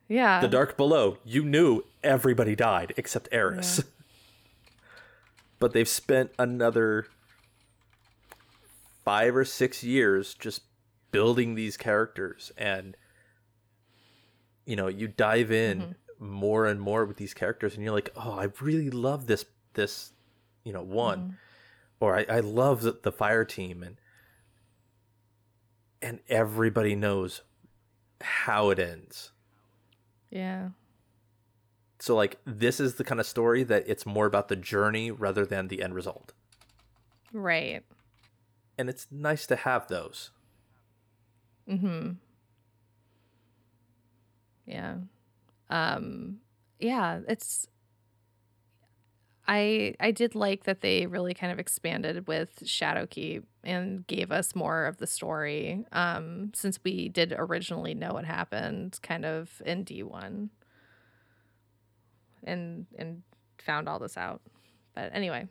Yeah. 0.07 0.39
the 0.41 0.47
dark 0.47 0.77
below 0.77 1.17
you 1.23 1.43
knew 1.43 1.83
everybody 2.03 2.55
died 2.55 2.93
except 2.97 3.27
Eris. 3.31 3.83
but 5.59 5.73
they've 5.73 5.87
spent 5.87 6.31
another 6.39 7.05
five 9.05 9.35
or 9.35 9.45
six 9.45 9.83
years 9.83 10.33
just 10.33 10.61
building 11.11 11.55
these 11.55 11.77
characters 11.77 12.51
and 12.57 12.95
you 14.65 14.75
know 14.75 14.87
you 14.87 15.07
dive 15.07 15.51
in 15.51 15.81
mm-hmm. 15.81 16.25
more 16.25 16.65
and 16.65 16.79
more 16.79 17.05
with 17.05 17.17
these 17.17 17.33
characters 17.33 17.75
and 17.75 17.83
you're 17.83 17.93
like 17.93 18.09
oh 18.15 18.33
i 18.33 18.47
really 18.61 18.89
love 18.89 19.27
this 19.27 19.45
this 19.73 20.11
you 20.63 20.71
know 20.71 20.81
one 20.83 21.19
mm-hmm. 21.19 21.33
or 21.99 22.15
i, 22.17 22.25
I 22.29 22.39
love 22.39 22.81
the, 22.81 22.97
the 23.01 23.11
fire 23.11 23.45
team 23.45 23.83
and 23.83 23.97
and 26.01 26.19
everybody 26.29 26.95
knows 26.95 27.41
how 28.21 28.69
it 28.69 28.79
ends 28.79 29.31
Yeah. 30.29 30.69
so 31.99 32.15
like 32.15 32.37
this 32.45 32.79
is 32.79 32.95
the 32.95 33.03
kind 33.03 33.19
of 33.19 33.25
story 33.25 33.63
that 33.63 33.83
it's 33.87 34.05
more 34.05 34.25
about 34.25 34.47
the 34.47 34.55
journey 34.55 35.11
rather 35.11 35.45
than 35.45 35.67
the 35.67 35.81
end 35.81 35.93
result 35.95 36.33
Right. 37.33 37.83
and 38.77 38.89
it's 38.89 39.07
nice 39.11 39.45
to 39.47 39.55
have 39.55 39.87
those 39.87 40.31
Mm-hmm. 41.69 42.11
Yeah. 44.65 44.95
Um 45.69 46.37
yeah, 46.79 47.19
it's 47.27 47.67
I 49.47 49.95
I 49.99 50.11
did 50.11 50.35
like 50.35 50.63
that 50.65 50.81
they 50.81 51.07
really 51.07 51.33
kind 51.33 51.51
of 51.51 51.59
expanded 51.59 52.27
with 52.27 52.59
Shadowkeep 52.63 53.43
and 53.63 54.05
gave 54.07 54.31
us 54.31 54.55
more 54.55 54.85
of 54.85 54.97
the 54.97 55.07
story. 55.07 55.83
Um 55.91 56.51
since 56.53 56.79
we 56.83 57.09
did 57.09 57.33
originally 57.37 57.93
know 57.93 58.13
what 58.13 58.25
happened 58.25 58.99
kind 59.01 59.25
of 59.25 59.61
in 59.65 59.83
D1 59.83 60.49
and 62.43 62.85
and 62.97 63.23
found 63.57 63.87
all 63.89 63.99
this 63.99 64.17
out. 64.17 64.41
But 64.93 65.11
anyway, 65.13 65.47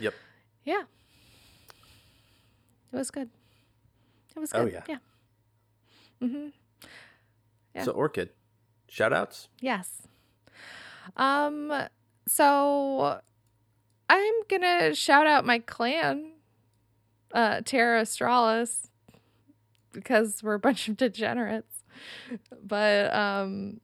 yep 0.00 0.14
yeah. 0.64 0.82
It 2.92 2.96
was 2.96 3.10
good. 3.10 3.28
It 4.34 4.40
was 4.40 4.52
Oh, 4.54 4.64
good. 4.64 4.72
yeah. 4.74 4.82
Yeah. 6.20 6.26
Mhm. 6.28 6.52
Yeah. 7.74 7.82
so 7.84 7.92
orchid 7.92 8.30
shout 8.88 9.12
outs 9.12 9.48
Yes. 9.60 10.02
Um 11.16 11.72
so 12.26 13.20
I'm 14.08 14.34
to 14.62 14.94
shout 14.94 15.26
out 15.26 15.44
my 15.44 15.58
clan 15.58 16.32
uh 17.34 17.60
Terra 17.64 18.06
because 19.92 20.42
we're 20.42 20.54
a 20.54 20.58
bunch 20.68 20.88
of 20.88 20.96
degenerates. 20.96 21.84
But 22.62 23.14
um 23.14 23.80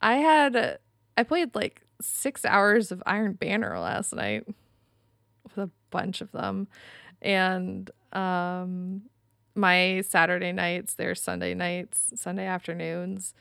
I 0.00 0.16
had 0.16 0.78
I 1.16 1.22
played 1.24 1.54
like 1.54 1.82
6 2.00 2.44
hours 2.44 2.92
of 2.92 3.02
Iron 3.06 3.32
Banner 3.32 3.78
last 3.78 4.14
night 4.14 4.46
with 5.42 5.58
a 5.58 5.70
bunch 5.90 6.20
of 6.20 6.30
them 6.32 6.68
and 7.20 7.90
um 8.12 9.02
my 9.54 10.02
Saturday 10.02 10.52
nights, 10.52 10.94
they're 10.94 11.16
Sunday 11.16 11.52
nights, 11.52 12.12
Sunday 12.14 12.46
afternoons. 12.46 13.34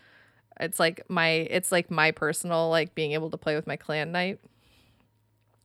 It's 0.60 0.80
like 0.80 1.08
my 1.10 1.30
it's 1.30 1.72
like 1.72 1.92
my 1.92 2.10
personal 2.10 2.70
like 2.70 2.96
being 2.96 3.12
able 3.12 3.30
to 3.30 3.38
play 3.38 3.56
with 3.56 3.68
my 3.68 3.76
clan 3.76 4.12
night 4.12 4.40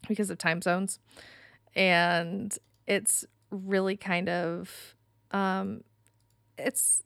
because 0.08 0.30
of 0.30 0.38
time 0.38 0.62
zones. 0.62 0.98
And 1.74 2.56
it's 2.86 3.24
really 3.50 3.96
kind 3.96 4.28
of 4.28 4.94
um 5.30 5.82
it's 6.58 7.02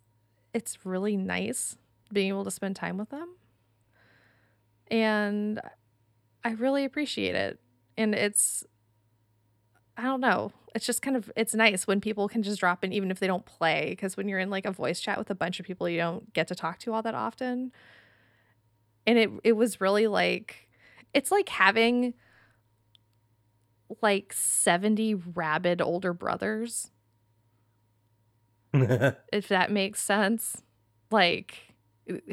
it's 0.55 0.85
really 0.85 1.17
nice 1.17 1.77
being 2.13 2.29
able 2.29 2.45
to 2.45 2.51
spend 2.51 2.77
time 2.77 2.97
with 2.97 3.11
them. 3.11 3.37
And 4.91 5.61
I 6.45 6.53
really 6.53 6.85
appreciate 6.85 7.35
it. 7.35 7.59
And 7.97 8.15
it's 8.15 8.65
I 9.97 10.03
don't 10.03 10.21
know. 10.21 10.53
It's 10.75 10.87
just 10.87 11.03
kind 11.03 11.17
of 11.17 11.31
it's 11.37 11.55
nice 11.55 11.87
when 11.87 12.01
people 12.01 12.29
can 12.29 12.43
just 12.43 12.61
drop 12.61 12.85
in 12.85 12.93
even 12.93 13.11
if 13.11 13.19
they 13.19 13.27
don't 13.27 13.47
play 13.47 13.91
because 13.91 14.17
when 14.17 14.29
you're 14.29 14.39
in 14.39 14.51
like 14.51 14.67
a 14.67 14.71
voice 14.71 15.01
chat 15.01 15.19
with 15.19 15.31
a 15.31 15.35
bunch 15.35 15.59
of 15.59 15.67
people 15.67 15.89
you 15.89 15.99
don't 15.99 16.33
get 16.35 16.49
to 16.49 16.55
talk 16.55 16.79
to 16.81 16.93
all 16.93 17.03
that 17.03 17.15
often. 17.15 17.73
And 19.07 19.19
it 19.19 19.31
it 19.43 19.53
was 19.53 19.81
really 19.81 20.07
like 20.07 20.69
it's 21.15 21.31
like 21.31 21.49
having 21.49 22.15
like 24.03 24.33
70 24.33 25.15
rabid 25.15 25.81
older 25.81 26.13
brothers 26.13 26.91
if 28.73 29.49
that 29.49 29.71
makes 29.71 30.01
sense. 30.03 30.63
Like 31.11 31.57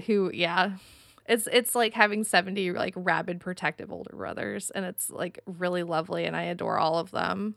who 0.06 0.30
yeah. 0.34 0.78
It's 1.26 1.48
it's 1.52 1.74
like 1.74 1.94
having 1.94 2.24
70 2.26 2.74
like 2.74 2.94
rabid 2.98 3.40
protective 3.40 3.92
older 3.92 4.16
brothers 4.16 4.70
and 4.72 4.84
it's 4.86 5.10
like 5.10 5.40
really 5.46 5.84
lovely 5.84 6.26
and 6.26 6.36
I 6.36 6.44
adore 6.44 6.78
all 6.80 6.98
of 7.00 7.12
them. 7.12 7.56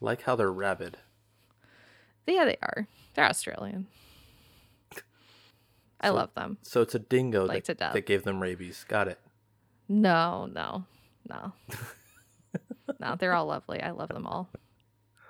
like 0.00 0.22
how 0.22 0.36
they're 0.36 0.50
rabid 0.52 0.96
Yeah, 2.26 2.44
they 2.44 2.56
are. 2.62 2.86
They're 3.14 3.26
Australian. 3.26 3.88
I 6.00 6.08
So- 6.08 6.14
love 6.14 6.32
them. 6.34 6.58
so 6.62 6.80
it's 6.82 6.94
a 6.94 6.98
dingo 7.00 7.44
Like 7.44 7.64
that, 7.64 7.78
that 7.78 8.06
gave 8.06 8.22
them 8.22 8.40
rabies 8.40 8.84
got 8.88 9.08
it 9.08 9.18
No, 9.88 10.46
no, 10.46 10.84
no. 11.28 11.52
no, 13.00 13.16
they're 13.18 13.32
all 13.34 13.46
lovely. 13.46 13.80
I 13.82 13.90
love 13.92 14.08
them 14.10 14.26
all. 14.26 14.48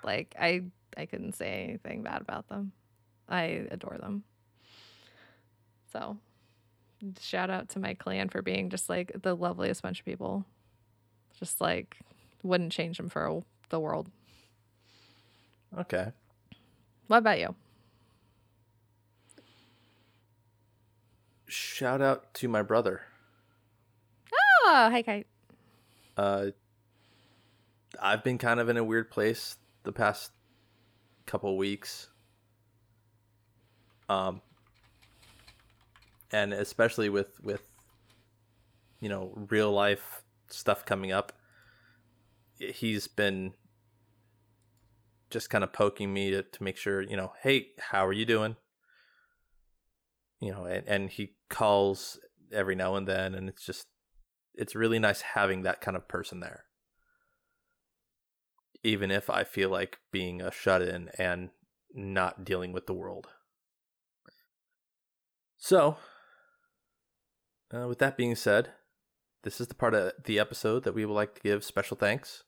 Like 0.03 0.35
I 0.39 0.63
I 0.97 1.05
couldn't 1.05 1.33
say 1.35 1.65
anything 1.67 2.03
bad 2.03 2.21
about 2.21 2.47
them. 2.49 2.71
I 3.27 3.67
adore 3.71 3.97
them. 3.97 4.23
So 5.91 6.17
shout 7.19 7.49
out 7.49 7.69
to 7.69 7.79
my 7.79 7.93
clan 7.93 8.29
for 8.29 8.41
being 8.41 8.69
just 8.69 8.89
like 8.89 9.11
the 9.21 9.35
loveliest 9.35 9.81
bunch 9.81 9.99
of 9.99 10.05
people. 10.05 10.45
Just 11.39 11.61
like 11.61 11.97
wouldn't 12.43 12.71
change 12.71 12.97
them 12.97 13.09
for 13.09 13.43
the 13.69 13.79
world. 13.79 14.09
okay 15.77 16.11
What 17.07 17.17
about 17.17 17.39
you? 17.39 17.55
shout 21.47 22.01
out 22.01 22.33
to 22.35 22.47
my 22.47 22.61
brother 22.61 23.01
Oh, 24.65 24.89
hi 24.91 25.01
Kite. 25.01 25.25
Uh 26.19 26.51
i've 28.01 28.23
been 28.23 28.37
kind 28.37 28.59
of 28.59 28.67
in 28.67 28.75
a 28.75 28.83
weird 28.83 29.09
place 29.09 29.55
the 29.83 29.91
past 29.91 30.31
couple 31.25 31.55
weeks. 31.57 32.09
Um 34.09 34.41
and 36.31 36.53
especially 36.53 37.07
with 37.09 37.39
with 37.41 37.61
you 38.99 39.07
know 39.07 39.31
real 39.49 39.71
life 39.71 40.23
stuff 40.47 40.85
coming 40.85 41.11
up 41.11 41.33
he's 42.57 43.07
been 43.07 43.53
just 45.29 45.49
kind 45.49 45.63
of 45.63 45.71
poking 45.71 46.11
me 46.11 46.31
to, 46.31 46.41
to 46.43 46.63
make 46.63 46.75
sure 46.75 47.01
you 47.01 47.15
know 47.15 47.31
hey 47.43 47.67
how 47.79 48.05
are 48.05 48.13
you 48.13 48.25
doing? 48.25 48.57
You 50.41 50.51
know 50.51 50.65
and, 50.65 50.87
and 50.87 51.09
he 51.09 51.35
calls 51.49 52.19
every 52.51 52.75
now 52.75 52.95
and 52.95 53.07
then 53.07 53.35
and 53.35 53.47
it's 53.47 53.65
just 53.65 53.87
it's 54.59 54.75
really 54.75 54.99
nice 54.99 55.21
having 55.21 55.63
that 55.63 55.81
kind 55.81 55.95
of 55.95 56.07
person 56.07 56.41
there. 56.41 56.65
Even 58.83 59.09
if 59.11 59.29
i 59.29 59.43
feel 59.43 59.69
like 59.69 59.99
being 60.11 60.41
a 60.41 60.51
shut-in 60.51 61.09
and 61.17 61.49
not 61.93 62.45
dealing 62.45 62.71
with 62.71 62.85
the 62.85 62.93
world. 62.93 63.27
So 65.57 65.97
uh, 67.73 67.87
with 67.87 67.99
that 67.99 68.17
being 68.17 68.35
said 68.35 68.69
this 69.43 69.61
is 69.61 69.67
the 69.67 69.75
part 69.75 69.93
of 69.93 70.11
the 70.25 70.37
episode 70.37 70.83
that 70.83 70.93
we 70.93 71.05
would 71.05 71.13
like 71.13 71.33
to 71.35 71.41
give 71.41 71.63
special 71.63 71.95
thanks. 71.95 72.43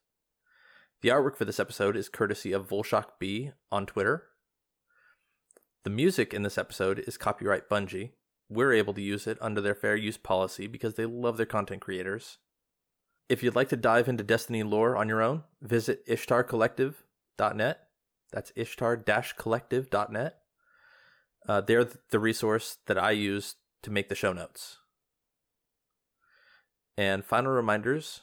The 1.02 1.10
artwork 1.10 1.38
for 1.38 1.46
this 1.46 1.60
episode 1.60 1.96
is 1.96 2.10
courtesy 2.10 2.52
of 2.52 2.68
volshock 2.68 3.06
b 3.20 3.52
on 3.72 3.86
twitter. 3.86 4.28
The 5.84 5.90
music 5.90 6.34
in 6.34 6.44
this 6.44 6.58
episode 6.58 7.00
is 7.00 7.18
copyright 7.18 7.70
bungie 7.70 8.12
we're 8.52 8.74
able 8.74 8.94
to 8.94 9.02
use 9.02 9.28
it 9.28 9.38
under 9.40 9.62
their 9.62 9.74
fair 9.74 9.96
use 9.96 10.18
policy 10.18 10.68
because 10.68 10.96
they 10.96 11.06
love 11.06 11.38
their 11.38 11.46
content 11.46 11.82
creators. 11.82 12.38
If 13.30 13.42
you'd 13.42 13.56
like 13.56 13.70
to 13.70 13.78
dive 13.78 14.10
into 14.10 14.24
Destiny 14.24 14.62
lore 14.62 14.98
on 14.98 15.08
your 15.08 15.22
own, 15.22 15.44
visit 15.62 16.06
ishtarcollective.net. 16.06 17.80
That's 18.34 18.52
ishtar-collective.net. 18.56 20.36
Uh, 21.48 21.62
they're 21.62 21.88
the 22.10 22.20
resource 22.20 22.78
that 22.88 22.98
I 22.98 23.12
use 23.12 23.56
to 23.84 23.90
make 23.90 24.10
the 24.10 24.16
show 24.16 24.34
notes. 24.34 24.78
And 26.98 27.26
final 27.26 27.52
reminders 27.52 28.22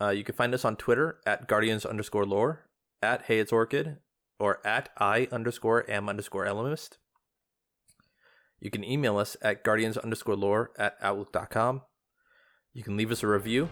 uh, 0.00 0.08
you 0.08 0.24
can 0.24 0.34
find 0.34 0.54
us 0.54 0.64
on 0.64 0.76
Twitter 0.76 1.20
at 1.26 1.46
guardians 1.46 1.86
underscore 1.86 2.26
lore, 2.26 2.66
at 3.02 3.22
hey 3.26 3.38
it's 3.38 3.52
orchid, 3.52 3.98
or 4.40 4.66
at 4.66 4.88
i 4.98 5.28
underscore 5.30 5.88
am 5.88 6.08
underscore 6.08 6.46
elemist. 6.46 6.96
You 8.64 8.70
can 8.70 8.82
email 8.82 9.18
us 9.18 9.36
at 9.42 9.62
guardians 9.62 9.98
underscore 9.98 10.36
lore 10.36 10.70
at 10.78 10.96
outlook.com. 11.02 11.82
You 12.72 12.82
can 12.82 12.96
leave 12.96 13.12
us 13.12 13.22
a 13.22 13.26
review 13.26 13.68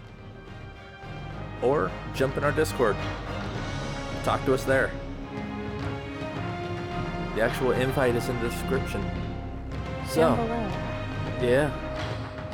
or 1.62 1.90
jump 2.14 2.36
in 2.36 2.44
our 2.44 2.52
Discord. 2.52 2.94
Talk 4.22 4.44
to 4.44 4.52
us 4.52 4.64
there. 4.64 4.90
The 7.34 7.40
actual 7.40 7.72
invite 7.72 8.16
is 8.16 8.28
in 8.28 8.38
the 8.42 8.50
description. 8.50 9.02
So, 10.10 10.34
yeah. 11.40 11.72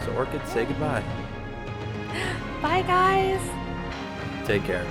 So, 0.05 0.13
Orchid, 0.13 0.47
say 0.47 0.65
goodbye. 0.65 1.03
Bye, 2.63 2.83
guys. 2.83 3.41
Take 4.47 4.63
care. 4.63 4.87